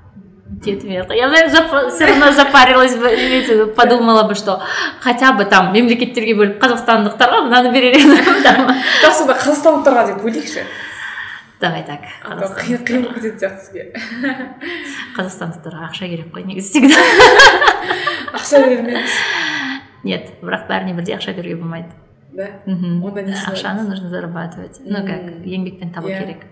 Дед 0.61 0.83
Я, 0.83 1.27
наверное, 1.27 1.89
все 1.89 2.05
равно 2.05 2.31
запарилась 2.31 2.95
бы, 2.95 3.07
имеется 3.07 3.65
подумала 3.67 4.23
бы, 4.23 4.35
что 4.35 4.61
хотя 4.99 5.33
бы 5.33 5.45
там 5.45 5.73
мемлекеттерге 5.73 6.35
бөліп 6.35 6.61
қазақстандықтарға 6.61 7.43
мынаны 7.47 7.71
берер 7.73 7.97
едім 7.97 8.13
бірақ 9.01 9.15
сонда 9.17 9.37
қазақстандықтарға 9.39 10.07
деп 10.11 10.21
бөлейікші 10.23 10.65
давай 11.63 11.83
так 11.87 12.03
қиын 12.59 13.05
болып 13.05 13.17
кететін 13.21 13.39
сияқты 13.39 13.61
сізге. 13.63 13.83
Қазақстандықтарға 15.17 15.87
ақша 15.89 16.09
керек 16.11 16.31
қой 16.35 16.43
негізі 16.47 16.69
всегда. 16.69 16.99
Ақша 18.37 18.61
бермеңіз. 18.67 19.17
Нет 20.03 20.31
бірақ 20.43 20.67
бәріне 20.67 20.95
бірдей 20.97 21.15
ақша 21.15 21.35
беруге 21.37 21.55
болмайды. 21.61 21.95
Да? 22.33 22.49
Онда 22.67 23.23
не 23.23 23.33
ақшаны 23.33 23.87
нужно 23.87 24.09
зарабатывать. 24.09 24.81
Ну 24.83 25.05
как 25.07 25.45
еңбекпен 25.47 25.93
табу 25.93 26.11
керек. 26.11 26.43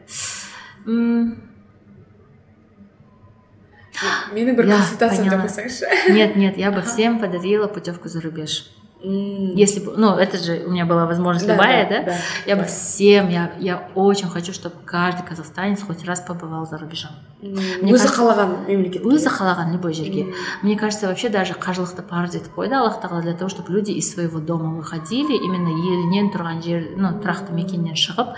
Мені, 4.33 4.45
наприклад, 4.45 4.77
консультацію 4.77 5.29
дописаєш. 5.29 5.81
Ні, 6.09 6.33
ні, 6.35 6.53
я 6.57 6.71
бы 6.71 6.81
всем 6.81 7.19
подарила 7.19 7.67
путевку 7.67 8.09
за 8.09 8.19
рубеж. 8.19 8.71
Если 9.03 9.79
бы, 9.79 9.93
ну, 9.97 10.15
это 10.15 10.37
же 10.37 10.63
у 10.67 10.71
меня 10.71 10.85
была 10.85 11.05
возможность 11.05 11.47
да, 11.47 11.53
любая, 11.53 11.89
да? 11.89 11.99
да? 11.99 12.05
да 12.05 12.17
я 12.45 12.55
да. 12.55 12.61
бы 12.61 12.67
всем, 12.67 13.29
я, 13.29 13.51
я 13.59 13.89
очень 13.95 14.29
хочу, 14.29 14.53
чтобы 14.53 14.75
каждый 14.85 15.25
казахстанец 15.25 15.81
хоть 15.81 16.05
раз 16.05 16.21
побывал 16.21 16.65
за 16.65 16.77
рубежом. 16.77 17.11
өзі 17.41 18.09
қалаған 18.13 18.51
мемлекет 18.67 19.05
өзі 19.07 19.31
қалаған 19.33 19.71
любой 19.73 19.95
жерге 19.97 20.27
мне 20.61 20.75
кажется 20.77 21.07
вообще 21.07 21.29
даже 21.29 21.53
қажылықты 21.53 22.03
парыз 22.05 22.35
етіп 22.37 22.53
қойды 22.53 22.77
аллах 22.77 22.99
тағала 23.01 23.21
для 23.21 23.33
того 23.33 23.49
чтобы 23.49 23.73
люди 23.73 23.91
из 23.91 24.13
своего 24.13 24.39
дома 24.39 24.69
выходили 24.77 25.33
именно 25.33 25.73
елінен 25.73 26.29
тұрған 26.29 26.61
жер 26.61 26.83
ну 26.97 27.17
тұрақты 27.17 27.55
мекеннен 27.57 27.97
шығып 27.97 28.35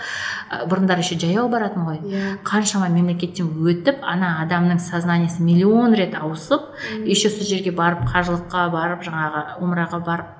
бұрындары 0.70 1.04
еще 1.04 1.18
жаяу 1.20 1.50
баратын 1.52 1.84
ғой 1.84 2.00
қаншама 2.48 2.88
мемлекеттен 2.88 3.50
өтіп 3.60 4.00
ана 4.00 4.38
адамның 4.46 4.80
сознаниесі 4.80 5.42
миллион 5.42 5.92
рет 5.92 6.16
ауысып 6.16 6.72
еще 7.04 7.28
сол 7.28 7.44
жерге 7.44 7.76
барып 7.76 8.08
қажылыққа 8.08 8.70
барып 8.72 9.04
жаңағы 9.04 9.60
умраға 9.60 10.00
барып 10.00 10.32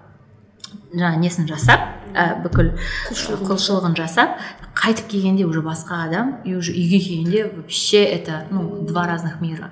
жаңағы 0.93 1.21
несін 1.23 1.49
жасап 1.49 1.81
ә, 2.15 2.41
бүкіл 2.45 2.73
құлшылығын. 3.11 3.97
жасап 3.97 4.39
қайтып 4.75 5.09
келгенде 5.11 5.45
уже 5.45 5.63
басқа 5.63 6.05
адам 6.05 6.41
и 6.45 6.55
уже 6.55 6.73
үйге 6.73 6.99
келгенде 6.99 7.45
вообще 7.57 8.05
это 8.05 8.47
ну 8.51 8.87
два 8.87 9.07
разных 9.07 9.41
мира. 9.41 9.71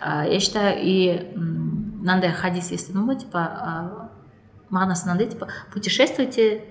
Ә, 0.00 0.30
я 0.30 0.40
считаю 0.40 0.78
и 0.80 1.32
мынандай 1.34 2.32
хадис 2.32 2.70
естідім 2.70 3.06
ғой 3.08 3.18
типа 3.22 3.38
ә, 3.38 4.08
мағынасы 4.70 5.06
мынандай 5.06 5.28
типа 5.28 5.48
путешествуйте 5.72 6.62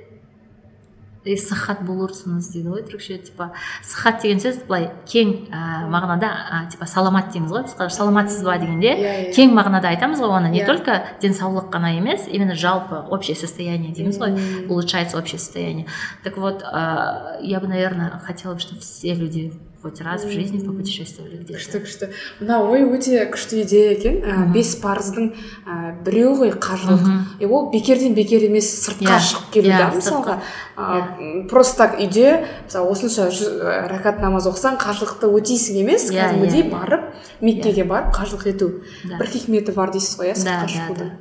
и 1.26 1.38
сахат 1.38 1.82
болурсунуз 1.88 2.50
дейді 2.52 2.68
ғой 2.74 2.82
түркше 2.84 3.18
типа 3.24 3.52
сахат 3.82 4.22
деген 4.22 4.40
сөз 4.44 4.58
былай 4.68 4.90
кең 5.08 5.30
ә, 5.52 5.88
мағынада 5.88 6.28
ә, 6.28 6.70
типа 6.72 6.86
саламат 6.86 7.32
дейміз 7.32 7.52
ғой 7.52 7.64
біз 7.64 7.96
саламатсыз 7.96 8.44
ба 8.44 8.58
дегенде 8.60 8.92
Иә, 8.92 9.14
иә. 9.30 9.34
кең 9.36 9.54
мағынада 9.56 9.88
айтамыз 9.94 10.20
ғой 10.20 10.36
оны 10.38 10.50
не 10.52 10.62
Иә. 10.62 10.66
только 10.66 11.04
денсаулық 11.22 11.70
қана 11.72 11.94
емес 11.98 12.28
именно 12.28 12.56
жалпы 12.56 12.96
общее 13.10 13.36
состояние 13.36 13.94
дейміз 13.94 14.18
ғой 14.20 14.68
улучшается 14.70 15.18
общее 15.18 15.40
состояние 15.40 15.88
так 16.24 16.38
вот 16.38 16.62
ә, 16.62 17.40
я 17.42 17.60
бы 17.60 17.68
наверное 17.68 18.20
хотела 18.26 18.56
бы 18.56 18.60
чтобы 18.60 18.82
все 18.82 19.14
люди 19.14 19.54
хоть 19.84 20.00
раз 20.02 20.24
в 20.24 20.30
жизни 20.32 20.60
попутешествовали 20.64 21.44
где 21.44 21.58
күшті 21.60 21.82
күшті 21.84 22.08
мына 22.40 22.62
ой 22.64 22.86
өте 22.88 23.26
күшті 23.28 23.62
идея 23.66 23.92
екен. 23.92 24.22
Ә, 24.24 24.48
бес 24.54 24.78
парыздың 24.80 25.34
ә, 25.68 25.76
біреуі 26.06 26.38
ғой 26.40 26.54
қажылық. 26.56 27.04
И 27.44 27.46
ол 27.46 27.70
бекерден 27.70 28.16
бекер 28.16 28.46
емес 28.48 28.70
сыртқа 28.88 29.12
Иә, 29.12 29.20
шығып 29.20 29.52
келу 29.52 29.68
иә, 29.68 29.78
да 29.78 29.92
сыртқа. 29.92 30.00
мысалға 30.00 30.40
ә, 30.78 31.48
просто 31.52 31.78
так 31.84 32.00
үйде 32.00 32.46
мысалы 32.64 32.90
осынша 32.96 33.28
рәкат 33.92 34.22
намаз 34.24 34.48
оқысаң 34.48 34.80
қажылықты 34.80 35.28
өтейсің 35.28 35.82
емес 35.84 36.08
Иә, 36.10 36.32
кәдімгідей 36.32 36.64
иә, 36.64 36.68
иә. 36.68 36.72
барып 36.72 37.04
меккеге 37.42 37.84
барып 37.84 38.16
қажылық 38.16 38.48
ету. 38.56 38.72
Бір 39.04 39.28
хикметі 39.28 39.76
бар 39.76 39.92
дейсіз 39.92 40.16
ғой 40.18 40.32
иә 40.32 40.40
сыртқа 40.40 40.68
шығудың 40.72 41.12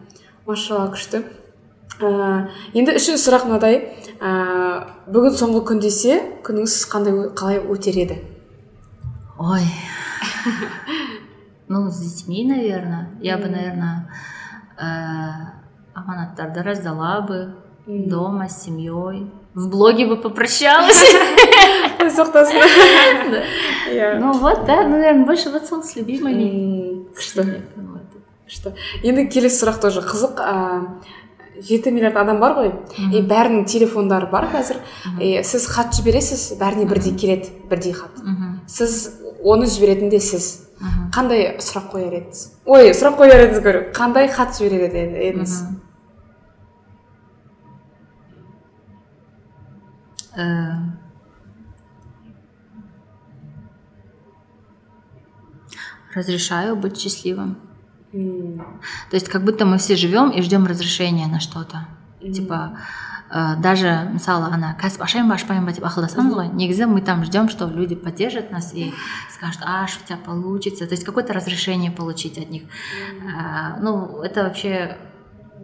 машалла 0.47 0.91
күшті. 0.95 1.25
Ә, 2.03 2.49
енді 2.75 2.95
үшінші 2.99 3.19
сұрақ 3.21 3.45
мынадай 3.51 3.77
ә, 4.23 4.87
бүгін 5.11 5.35
соңғы 5.39 5.61
күн 5.69 5.83
десе 5.83 6.21
күніңіз 6.47 6.79
қандай 6.91 7.19
қалай 7.37 7.61
өтер 7.63 7.99
еді? 8.07 8.17
Ой. 9.43 9.63
Ну, 11.69 11.91
с 11.91 11.99
детьми, 11.99 12.45
наверное. 12.45 13.11
Я 13.21 13.39
бы, 13.39 13.49
наверное, 13.49 14.09
аманаттарды 15.95 16.63
раздала 16.63 17.21
бы 17.23 17.55
дома 17.87 18.49
с 18.49 18.63
семьей. 18.65 19.33
В 19.55 19.69
блоге 19.69 20.07
бы 20.07 20.17
попрощалась. 20.17 21.03
Ну 24.21 24.33
вот, 24.33 24.65
да, 24.67 24.87
наверное, 24.87 25.25
больше 25.25 25.51
вот 25.51 25.67
с 25.67 25.97
любимыми. 25.97 27.07
Вот. 27.77 28.03
күшті 28.53 28.73
енді 29.05 29.27
келесі 29.33 29.65
сұрақ 29.65 29.81
тоже. 29.81 30.03
Қызық 30.05 30.41
жеті 31.63 31.93
миллиард 31.93 32.17
адам 32.21 32.41
бар 32.41 32.57
ғой. 32.59 32.71
И 33.13 33.23
бәрінің 33.23 33.65
телефондары 33.71 34.29
бар 34.31 34.49
қазір. 34.53 34.81
И 35.21 35.43
сіз 35.45 35.67
хат 35.67 35.95
жібересіз 35.97 36.59
бәріне 36.61 36.85
бірдей 36.91 37.15
келеді 37.17 37.49
бірдей 37.71 37.93
хат. 37.97 38.11
Сіз 38.67 39.22
оны 39.45 39.67
жіберетін 39.67 40.09
де 40.09 40.21
сіз. 40.21 40.69
Қандай 41.15 41.59
сұрақ 41.63 41.93
қояр 41.93 42.15
едіңіз? 42.19 42.41
Ой 42.67 42.91
сұрақ 42.97 43.17
қояр 43.21 43.45
едіңіз 43.47 43.61
говорю 43.63 43.83
қандай 43.95 44.29
хат 44.33 44.59
жіберер 44.59 44.91
еді- 44.91 45.23
едіңіз. 45.31 45.55
Э, 50.37 50.43
Разрешаю 56.15 56.77
быть 56.77 56.99
счастливым. 56.99 57.57
То 58.13 59.15
есть 59.17 59.29
как 59.29 59.45
будто 59.45 59.65
мы 59.65 59.79
все 59.79 59.97
живем 59.97 60.31
и 60.31 60.43
ждем 60.43 60.67
разрешения 60.67 61.27
на 61.27 61.41
что-то. 61.41 61.87
Типа 62.21 62.77
э, 63.32 63.56
даже 63.58 64.10
мысалы 64.14 64.52
ана 64.54 64.76
кәсіп 64.80 65.04
ашайын 65.04 65.28
ба 65.28 65.36
ашпайын 65.36 65.66
ба 65.66 65.72
деп 65.72 65.86
ақылдасамыз 65.86 66.36
ғой 66.36 66.52
негізі 66.54 66.86
мы 66.86 67.02
там 67.02 67.26
ждем 67.26 67.50
что 67.50 67.68
люди 67.68 67.96
поддержат 67.96 68.52
нас 68.52 68.74
и 68.74 68.94
скажут 69.30 69.62
аш 69.66 70.00
у 70.02 70.08
тебя 70.08 70.18
получится 70.18 70.88
то 70.88 70.94
есть 70.94 71.04
какое-то 71.04 71.34
разрешение 71.34 71.92
получить 71.92 72.38
от 72.38 72.50
них 72.50 72.64
Э, 73.28 73.80
ну 73.80 74.22
это 74.22 74.44
вообще 74.44 74.98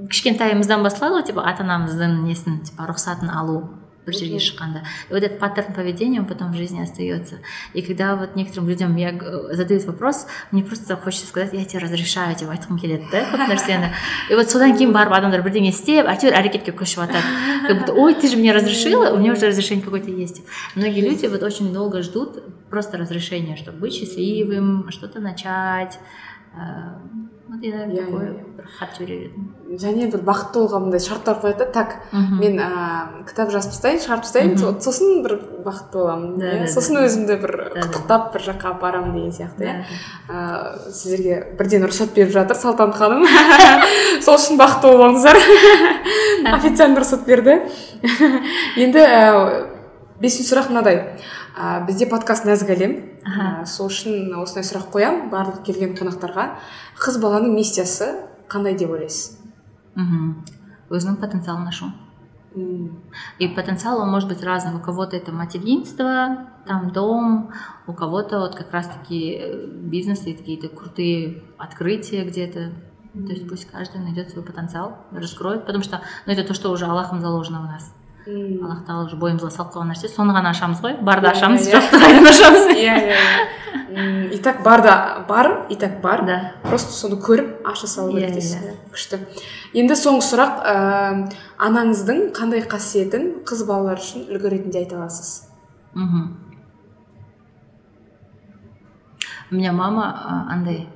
кішкентайымыздан 0.10 0.84
басталады 0.84 1.22
ғой 1.22 1.28
типа 1.30 1.46
ата 1.48 1.64
анамыздың 1.64 2.24
несін 2.26 2.62
типа 2.68 2.88
рұқсатын 2.90 3.32
алу 3.32 3.70
бір 4.08 4.14
жерге 4.14 4.36
Мгм. 4.36 4.44
шыққанда 4.44 4.80
и 5.10 5.14
вот 5.14 5.24
этот 5.24 5.40
паттерн 5.40 5.74
поведения 5.74 6.20
он 6.20 6.26
потом 6.26 6.52
в 6.52 6.56
жизни 6.58 6.82
остается 6.84 7.36
и 7.74 7.82
когда 7.82 8.16
вот 8.18 8.36
некоторым 8.36 8.68
людям 8.68 8.96
я 8.98 9.12
г- 9.14 9.56
задают 9.56 9.86
вопрос 9.86 10.28
мне 10.52 10.62
просто 10.62 10.98
хочется 10.98 11.26
сказать 11.28 11.54
я 11.54 11.64
тебе 11.64 11.80
разрешаю 11.80 12.36
деп 12.36 12.50
айтқым 12.50 12.78
келеді 12.82 13.08
да 13.14 13.22
көп 13.32 13.48
нәрсені 13.48 13.94
и 14.30 14.36
вот 14.36 14.50
содан 14.52 14.76
кейін 14.78 14.92
барып 14.92 15.14
адамдар 15.14 15.40
бірдеңе 15.42 15.70
істеп 15.72 16.06
әйтеуір 16.06 16.36
әрекетке 16.36 16.72
көшіп 16.76 17.00
жатады 17.08 17.24
как 17.68 17.80
будто 17.80 17.94
ой 17.94 18.14
ты 18.16 18.28
же 18.28 18.36
мне 18.36 18.52
разрешила 18.52 19.14
у 19.14 19.18
меня 19.20 19.32
уже 19.32 19.48
разрешение 19.48 19.86
какое-то 19.86 20.12
есть 20.12 20.42
многие 20.76 21.00
люди 21.00 21.26
вот 21.28 21.42
очень 21.42 21.72
долго 21.72 22.02
ждут 22.04 22.44
просто 22.70 22.98
разрешения 22.98 23.56
чтобы 23.56 23.78
быть 23.78 23.94
счастливым 23.94 24.92
что-то 24.92 25.22
начать 25.22 25.98
Э, 25.98 26.27
вот 27.49 27.63
я 27.63 27.87
бір 27.87 28.67
хат 28.79 28.99
жіберер 28.99 29.29
едім 29.29 29.79
және 29.81 30.09
бір 30.13 30.21
бақытты 30.25 30.61
болуға 30.61 30.81
мындай 30.83 31.01
шарттар 31.01 31.39
қояды 31.43 31.65
да 31.65 31.67
так 31.73 31.95
мен 32.13 32.59
ә, 32.61 33.25
кітап 33.29 33.51
жазып 33.53 33.73
тастайын 33.73 34.01
шығарып 34.03 34.25
тастайын. 34.27 34.55
Сосын 34.85 35.23
бір 35.25 35.35
бақытты 35.65 36.01
боламын 36.01 36.45
иә? 36.45 36.69
сосын 36.73 37.01
өзімді 37.03 37.39
бір 37.43 37.55
құттықтап 37.77 38.31
бір 38.35 38.45
жаққа 38.49 38.73
апарамын 38.75 39.15
деген 39.17 39.33
сияқты 39.37 39.69
иә. 39.69 39.77
сіздерге 40.93 41.41
бірден 41.59 41.85
рұқсат 41.89 42.15
беріп 42.17 42.33
жатыр 42.37 42.57
салтанат 42.57 42.97
ханым. 42.97 43.25
Сол 44.25 44.37
үшін 44.37 44.61
бақытты 44.61 44.93
болыңыздар. 44.93 45.41
Официант 46.59 47.01
рұқсат 47.01 47.25
берді. 47.29 47.61
Енді 48.85 49.05
бесінші 50.21 50.53
сұрақ 50.53 50.73
мынадай. 50.73 51.03
Ә, 51.59 51.85
бізде 51.87 52.07
подкаст 52.07 52.47
нәзік 52.47 52.71
әлем 52.77 52.95
ә, 53.27 53.67
сол 53.67 53.91
үшін 53.91 54.31
осындай 54.39 54.67
сұрақ 54.69 54.93
қоямын 54.95 55.29
барлық 55.33 55.65
келген 55.67 55.97
қонақтарға 55.99 56.53
қыз 57.03 57.19
баланың 57.23 57.57
миссиясы 57.59 58.13
қандай 58.49 58.79
деп 58.79 58.95
ойлайсыз 58.95 59.39
Мгм. 59.99 60.45
өзінің 60.95 61.19
потенциалын 61.19 61.67
ашу 61.69 61.91
И 63.39 63.49
потенциал 63.49 64.01
он 64.01 64.11
может 64.11 64.29
быть 64.29 64.43
разным. 64.43 64.77
У 64.77 64.81
кого-то 64.81 65.17
это 65.17 65.33
материнство, 65.33 66.49
там 66.67 66.91
дом, 66.91 67.53
у 67.87 67.93
кого-то 67.93 68.41
вот 68.41 68.57
как 68.57 68.73
раз-таки 68.73 69.37
э, 69.39 69.67
бизнесы, 69.67 70.35
какие-то 70.35 70.69
крутые 70.69 71.43
открытия 71.59 72.25
где-то. 72.25 72.73
То 73.13 73.33
есть 73.33 73.49
пусть 73.49 73.67
каждый 73.67 74.01
найдет 74.01 74.31
свой 74.31 74.45
потенциал, 74.45 74.97
раскроет, 75.13 75.67
потому 75.67 75.85
что 75.85 76.01
ну, 76.27 76.33
это 76.33 76.43
то, 76.43 76.55
что 76.55 76.71
уже 76.71 76.87
Аллахом 76.87 77.21
заложено 77.21 77.61
в 77.61 77.65
нас. 77.67 77.93
М. 78.29 78.65
Аллах 78.65 78.83
тағала 78.87 79.07
уже 79.09 79.17
бойымызға 79.17 79.51
салып 79.51 79.73
қойған 79.75 79.93
нәрсе 79.95 80.09
соны 80.13 80.35
ғана 80.37 80.51
ашамыз 80.55 80.83
ғой 80.85 80.97
барды 81.03 81.27
Иә, 81.29 81.33
ашамыз 81.33 81.67
иә. 81.69 81.79
жоқты 81.79 82.01
қайдан 82.03 82.27
ашамыз 82.29 82.67
иә 82.75 82.97
иә 82.99 83.15
иә 83.89 84.35
и 84.35 84.39
так 84.45 84.63
бар 84.63 84.83
да 84.83 85.25
бар 85.29 85.67
и 85.71 85.77
так 85.77 86.01
бар 86.03 86.25
да 86.27 86.37
просто 86.63 86.93
соны 86.93 87.17
көріп 87.21 87.63
аша 87.67 87.87
салу 87.87 88.13
керек 88.13 88.31
Иә, 88.31 88.35
дейсіз 88.35 88.55
иә. 88.57 88.73
иә. 88.73 88.75
күшті 88.93 89.19
енді 89.75 89.95
соңғы 89.97 90.27
сұрақ 90.29 90.61
ә, 90.63 91.33
анаңыздың 91.59 92.21
қандай 92.37 92.63
қасиетін 92.69 93.31
қыз 93.49 93.65
балалар 93.67 93.99
үшін 93.99 94.29
үлгі 94.29 94.53
ретінде 94.57 94.79
айта 94.85 94.97
аласыз 95.01 95.49
Мгм. 95.95 96.37
у 99.51 99.55
меня 99.55 99.73
мама 99.73 100.05
а, 100.13 100.53
андай 100.53 100.87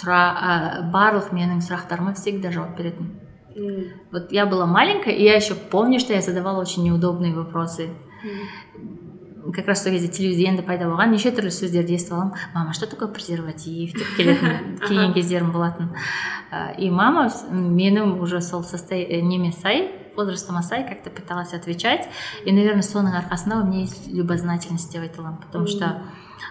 тұра 0.00 0.20
а, 0.34 0.82
барлық 0.92 1.30
менің 1.36 1.60
сұрақтарыма 1.60 2.14
всегда 2.16 2.50
жауап 2.50 2.76
беретін 2.78 3.12
М, 3.55 3.83
Вот 4.11 4.31
я 4.31 4.45
была 4.45 4.65
маленькая, 4.65 5.13
и 5.13 5.23
я 5.23 5.35
еще 5.35 5.55
помню, 5.55 5.99
что 5.99 6.13
я 6.13 6.21
задавала 6.21 6.61
очень 6.61 6.83
неудобные 6.83 7.33
вопросы. 7.33 7.89
Как 9.53 9.67
раз 9.67 9.83
сол 9.83 9.91
кезде 9.93 10.07
телевизия 10.09 10.49
енді 10.51 10.61
пайда 10.67 10.85
болған 10.85 11.09
неше 11.15 11.31
түрлі 11.31 11.49
сөздерді 11.49 11.95
естіп 11.95 12.13
аламын 12.13 12.33
мама 12.53 12.73
что 12.73 12.85
такое 12.85 13.07
презерватив 13.07 13.93
деп 13.95 14.09
келетін 14.17 14.77
келген 14.87 15.13
кездерім 15.13 15.51
болатын 15.51 15.89
Э, 16.51 16.75
и 16.77 16.89
мама 16.91 17.29
с- 17.29 17.45
менің 17.51 18.19
уже 18.19 18.41
сол 18.41 18.61
состо- 18.63 19.21
неме 19.21 19.51
сай 19.53 19.91
возрастыма 20.15 20.61
сай 20.61 20.87
как 20.87 21.03
то 21.03 21.09
пыталась 21.09 21.53
отвечать 21.53 22.07
и 22.45 22.51
наверное 22.51 22.83
соның 22.83 23.15
арқасында 23.15 23.61
у 23.61 23.65
меня 23.65 23.81
есть 23.81 24.07
любознательность 24.07 24.91
деп 24.91 25.01
айта 25.01 25.21
аламын 25.21 25.39
потому 25.41 25.67
что 25.67 26.01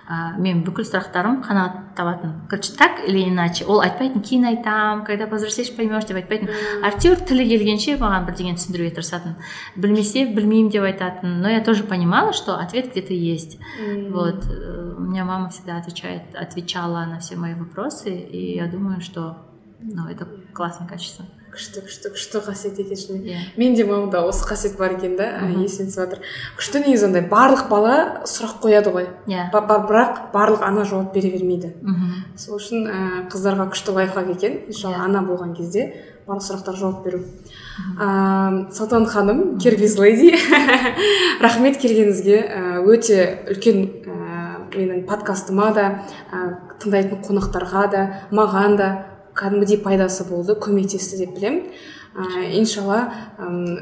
ә, 0.09 0.39
мен 0.40 0.62
бүкіл 0.65 0.86
сұрақтарым 0.89 1.40
қанағат 1.45 1.93
табатын 1.97 2.32
короче 2.49 2.73
так 2.77 3.01
или 3.07 3.28
иначе 3.28 3.66
ол 3.66 3.82
айтпайтын 3.85 4.23
кейін 4.24 4.47
айтам 4.51 5.05
когда 5.05 5.27
повзрослеешь 5.27 5.74
поймешь 5.77 6.07
деп 6.09 6.16
айтпайтын 6.16 6.49
актер 6.82 7.20
тілі 7.20 7.45
келгенше 7.51 7.99
маған 8.01 8.28
бірдеңені 8.28 8.61
түсіндіруге 8.61 8.95
тырысатын 8.97 9.36
білмесе 9.77 10.24
білмеймін 10.32 10.73
деп 10.73 10.89
айтатын 10.89 11.40
но 11.43 11.53
я 11.53 11.61
тоже 11.61 11.85
понимала 11.85 12.32
что 12.32 12.57
ответ 12.57 12.90
где 12.93 13.03
то 13.03 13.15
есть 13.15 13.59
м. 13.81 14.12
вот 14.12 14.47
э, 14.49 14.95
у 14.97 15.01
меня 15.01 15.24
мама 15.24 15.51
всегда 15.51 15.77
отвечает 15.77 16.35
отвечала 16.35 17.05
на 17.05 17.19
все 17.19 17.36
мои 17.36 17.55
вопросы 17.55 18.15
и 18.15 18.57
я 18.57 18.66
думаю 18.66 19.01
что 19.01 19.36
ну 19.81 20.09
это 20.09 20.27
классное 20.55 20.89
качество 20.89 21.27
Күшті 21.54 21.84
күшті 21.86 22.10
күшті 22.16 22.40
қасиет 22.48 22.80
екен 22.82 22.98
шынымен 22.98 23.28
Иә. 23.30 23.42
менде 23.58 23.84
мамамда 23.86 24.24
осы 24.26 24.44
қасиет 24.50 24.78
бар 24.78 24.96
екен 24.98 25.16
да 25.18 25.28
есіме 25.62 25.90
түсіп 25.90 26.00
жатыр 26.00 26.20
күшті 26.58 26.82
негізі 26.86 27.06
андай 27.12 27.22
барлық 27.30 27.68
бала 27.70 28.24
сұрақ 28.26 28.58
қояды 28.64 28.90
ғой. 28.96 29.08
Иә. 29.28 29.52
Бірақ 29.54 30.32
барлық 30.34 30.64
ана 30.66 30.84
жауап 30.86 31.14
бере 31.14 31.30
бермейді. 31.30 31.74
Мхм. 31.82 32.26
сол 32.36 32.58
үшін 32.58 32.88
ә, 32.90 33.30
қыздарға 33.30 33.70
күшті 33.70 33.94
лайфхак 33.94 34.30
екен. 34.34 34.60
Иншалла 34.68 34.96
Иә. 34.98 35.06
ана 35.06 35.22
болған 35.22 35.54
кезде 35.56 35.94
барлық 36.28 36.42
сұрақтарға 36.42 36.80
жауап 36.80 37.04
беру. 37.06 37.20
Ә, 38.00 38.72
салтанат 38.74 39.10
ханым 39.10 39.60
кербез 39.60 39.98
леди 40.00 40.34
рахмет 41.42 41.78
келгеніңізге. 41.78 42.38
Ә, 42.50 42.82
өте 42.88 43.46
үлкен 43.54 43.84
ә, 44.10 44.70
менің 44.74 45.06
подкастыма 45.06 45.72
да 45.76 45.88
ә, 46.34 46.58
тыңдайтын 46.82 47.22
қонақтарға 47.28 47.84
да 47.92 48.04
маған 48.32 48.78
да 48.78 48.90
кәдімгідей 49.38 49.80
пайдасы 49.84 50.26
болды 50.30 50.55
көмектесті 50.60 51.19
деп 51.23 51.35
білемін. 51.38 51.68
Ә, 52.14 52.45
иншалла 52.60 52.99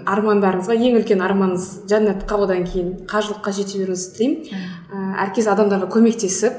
армандарыңызға 0.07 0.77
ең 0.79 1.01
үлкен 1.01 1.19
арманыңыз 1.25 1.65
жәннат 1.91 2.23
қабылдан 2.29 2.63
кейін 2.63 2.93
қажылыққа 3.11 3.51
жете 3.57 3.81
беруіңізді 3.81 4.13
тілеймін. 4.15 4.61
Ә, 4.87 5.01
әркез 5.25 5.49
адамдарға 5.51 5.89
көмектесіп 5.91 6.53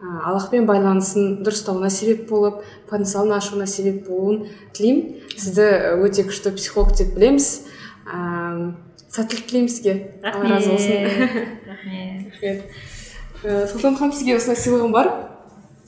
аллахпен 0.00 0.64
байланысын 0.64 1.42
дұрыстауына 1.44 1.90
себеп 1.92 2.24
болып 2.30 2.62
потенциалын 2.88 3.36
ашуына 3.36 3.66
себеп 3.68 4.06
болуын 4.08 4.46
тілеймін. 4.72 5.20
Сізді 5.36 5.66
өте 6.00 6.24
күшті 6.24 6.54
психолог 6.56 6.96
деп 6.96 7.12
білеміз. 7.18 7.50
Ә, 8.08 8.72
сәттілік 9.12 9.44
тілеймін 9.50 9.68
сізге. 9.68 9.96
Алла 10.24 10.54
разы 10.54 10.72
болсын. 10.72 11.04
Рахмет. 11.68 12.32
Рахмет. 12.32 12.64
Сұлтан 13.44 14.00
ханым 14.00 14.16
сізге 14.16 14.40
осындай 14.40 14.56
сыйлығым 14.56 14.96
бар. 14.96 15.12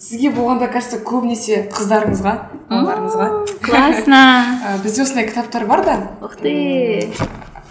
Сізге 0.02 0.32
болғанда 0.34 0.66
кажется 0.72 0.98
көбінесе 1.06 1.68
қыздарыңызға 1.72 2.32
балаларыңызға 2.70 3.28
классно. 3.62 4.20
Ә, 4.66 4.76
бізде 4.84 5.04
осындай 5.04 5.28
кітаптар 5.28 5.66
бар 5.70 5.84
да? 5.86 5.96
Ух 6.22 6.36
ты! 6.40 7.12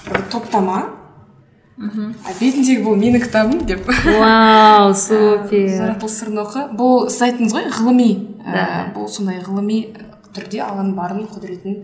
Бір 0.07 0.23
топтама. 0.31 0.79
А 1.81 2.33
бетіндегі 2.37 2.83
бұл 2.85 2.97
менің 2.99 3.23
кітабым 3.25 3.63
деп. 3.65 3.87
Вау 4.05 4.93
супер. 5.05 5.67
жаратылыс 5.77 6.17
сырын 6.19 6.43
оқы. 6.43 6.65
Бұл 6.77 7.07
сіз 7.09 7.23
айттыңыз 7.27 7.55
ғой 7.57 7.69
ғылыми. 7.73 8.11
Да. 8.45 8.67
бұл 8.95 9.09
сондай 9.09 9.41
ғылыми 9.41 9.79
түрде 10.35 10.61
алланың 10.65 10.93
барын 10.97 11.25
құдіретін 11.29 11.81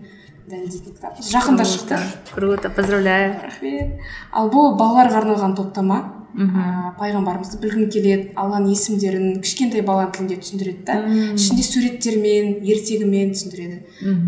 дәлелдейтін 0.48 0.94
кітап. 0.94 1.18
Жақында 1.22 1.66
шықты. 1.66 1.98
круто 2.34 2.70
поздравляю. 2.70 3.34
Рахмет. 3.42 4.00
Ал 4.32 4.48
бұл 4.50 4.76
балаларға 4.78 5.20
арналған 5.22 5.56
топтама. 5.58 5.98
Ә, 6.36 6.94
пайғамбарымызды 6.98 7.58
білгім 7.62 7.88
келеді 7.90 8.32
алланың 8.36 8.70
есімдерін 8.74 9.40
кішкентай 9.42 9.82
баланың 9.86 10.12
тілінде 10.16 10.36
түсіндіреді 10.42 10.84
да. 10.84 10.96
Ішінде 11.34 11.62
суреттермен 11.62 12.50
ертегімен 12.62 13.32
түсіндіреді. 13.34 13.78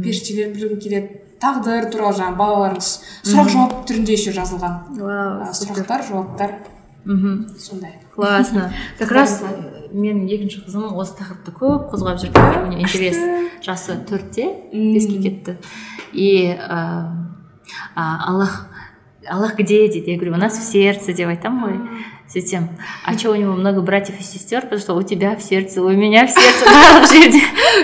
Періштелерді 0.03 0.55
білгім 0.61 0.81
келеді. 0.81 1.17
Тағдыр 1.41 1.87
туралы 1.93 2.17
жаңағы 2.19 2.37
балалардың 2.37 2.83
с- 2.85 3.01
сұрақ 3.25 3.49
жауап 3.49 3.77
түрінде 3.89 4.13
еще 4.13 4.33
жазылған. 4.37 4.75
Вау 5.01 5.41
Ә, 5.41 5.53
сұрақтар 5.57 6.03
жауаптар. 6.09 6.55
Мхм 7.05 7.47
сондай. 7.59 7.95
Классно. 8.15 8.71
Как 8.99 9.11
раз 9.11 9.41
менің 9.93 10.27
екінші 10.29 10.61
қызым 10.67 10.93
осы 11.01 11.15
тақырыпты 11.17 11.55
көп 11.57 11.89
қозғап 11.95 12.21
жүр 12.21 12.67
мне 12.69 12.83
интерес 12.85 13.17
жасы 13.65 13.97
төртте 14.05 14.45
беске 14.73 15.17
кетті. 15.23 15.57
И 16.13 16.53
ә, 16.53 17.09
аллах 17.97 18.69
аллах 19.28 19.56
где 19.56 19.88
дейді 19.88 20.12
я 20.12 20.18
говорю 20.18 20.34
у 20.34 20.38
нас 20.38 20.58
в 20.58 20.64
сердце 20.64 21.14
деп 21.14 21.30
айтамын 21.30 21.64
ғой 21.66 21.80
сөйтсем 22.30 22.70
а 23.06 23.16
че 23.16 23.30
у 23.30 23.36
него 23.36 23.54
много 23.54 23.82
братьев 23.82 24.20
и 24.20 24.24
сестер 24.24 24.62
потому 24.62 24.82
что 24.82 24.94
у 24.96 25.04
тебя 25.04 25.36
в 25.36 25.42
сердце 25.42 25.82
у 25.82 25.90
меня 25.90 26.26
в 26.26 26.32
сердце 26.32 26.66
барлық 26.66 27.06
жерде 27.10 27.42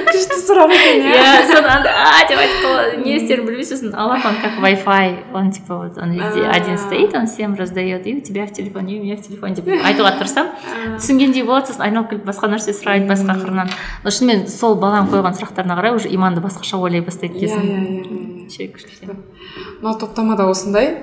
күшті 0.09 0.37
сұрақ 0.41 0.73
екен 0.73 1.05
иә 1.05 1.13
иә 1.17 1.45
соны 1.49 1.69
анда 1.69 1.93
а 1.93 2.25
деп 2.29 2.41
айтып 2.41 2.65
қалады 2.65 3.03
не 3.05 3.17
істерін 3.17 3.45
білмей 3.45 3.65
сосын 3.65 3.93
аллах 3.93 4.25
он 4.25 4.35
как 4.41 4.57
wi 4.61 4.73
fi 4.83 5.15
он 5.33 5.51
типа 5.51 5.77
вот 5.77 5.97
он 5.97 6.11
везде 6.13 6.41
А. 6.41 6.51
один 6.51 6.77
стоит 6.77 7.13
он 7.13 7.27
всем 7.27 7.53
раздает 7.55 8.07
и 8.07 8.15
у 8.17 8.21
тебя 8.21 8.47
в 8.47 8.53
телефоне 8.53 8.97
и 8.97 8.99
у 8.99 9.03
меня 9.03 9.15
в 9.17 9.21
телефоне 9.21 9.55
деп 9.55 9.67
айтуға 9.67 10.17
тырысамын 10.17 10.97
түсінгендей 10.97 11.43
болады 11.43 11.67
сосын 11.67 11.85
айналып 11.85 12.09
келіп 12.09 12.25
басқа 12.25 12.49
нәрсе 12.49 12.73
сұрайды 12.73 13.09
басқа 13.09 13.37
қырынан 13.45 13.69
но 14.03 14.09
шынымен 14.09 14.47
сол 14.49 14.73
баланың 14.75 15.13
қойған 15.13 15.37
сұрақтарына 15.37 15.77
қарай 15.77 15.95
уже 15.95 16.09
иманды 16.09 16.41
басқаша 16.41 16.81
ойлай 16.81 17.01
бастайды 17.05 17.37
иә 17.37 17.45
екенсің 17.45 17.61
иә 17.61 17.77
иә 17.77 18.41
вообще 18.41 18.71
күшті 18.73 19.15
мынау 19.81 19.99
топтамада 19.99 20.49
осындай 20.49 20.97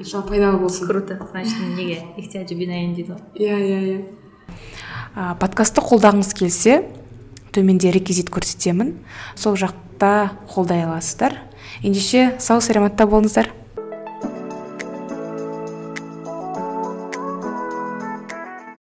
иншалла 0.00 0.26
пайдалы 0.26 0.58
болсын 0.58 0.88
круто. 0.88 1.20
Значит 1.30 1.54
неге? 1.76 2.00
Ихтияджи 2.16 2.54
бинаин 2.56 2.94
дейді 2.94 3.12
ғой 3.12 3.20
иә 3.36 3.56
иә 3.60 3.80
иә. 3.90 5.36
Подкастты 5.40 5.84
қолдағыңыз 5.84 6.32
келсе 6.34 6.80
төменде 7.52 7.92
реквизит 7.92 8.30
көрсетемін. 8.32 8.96
Сол 9.36 9.56
жақта 9.60 10.32
қолдай 10.48 10.84
аласыздар. 10.86 11.38
Ендеше 11.82 12.36
сау 12.38 12.60
саламатта 12.60 13.06
болыңыздар. 13.06 13.52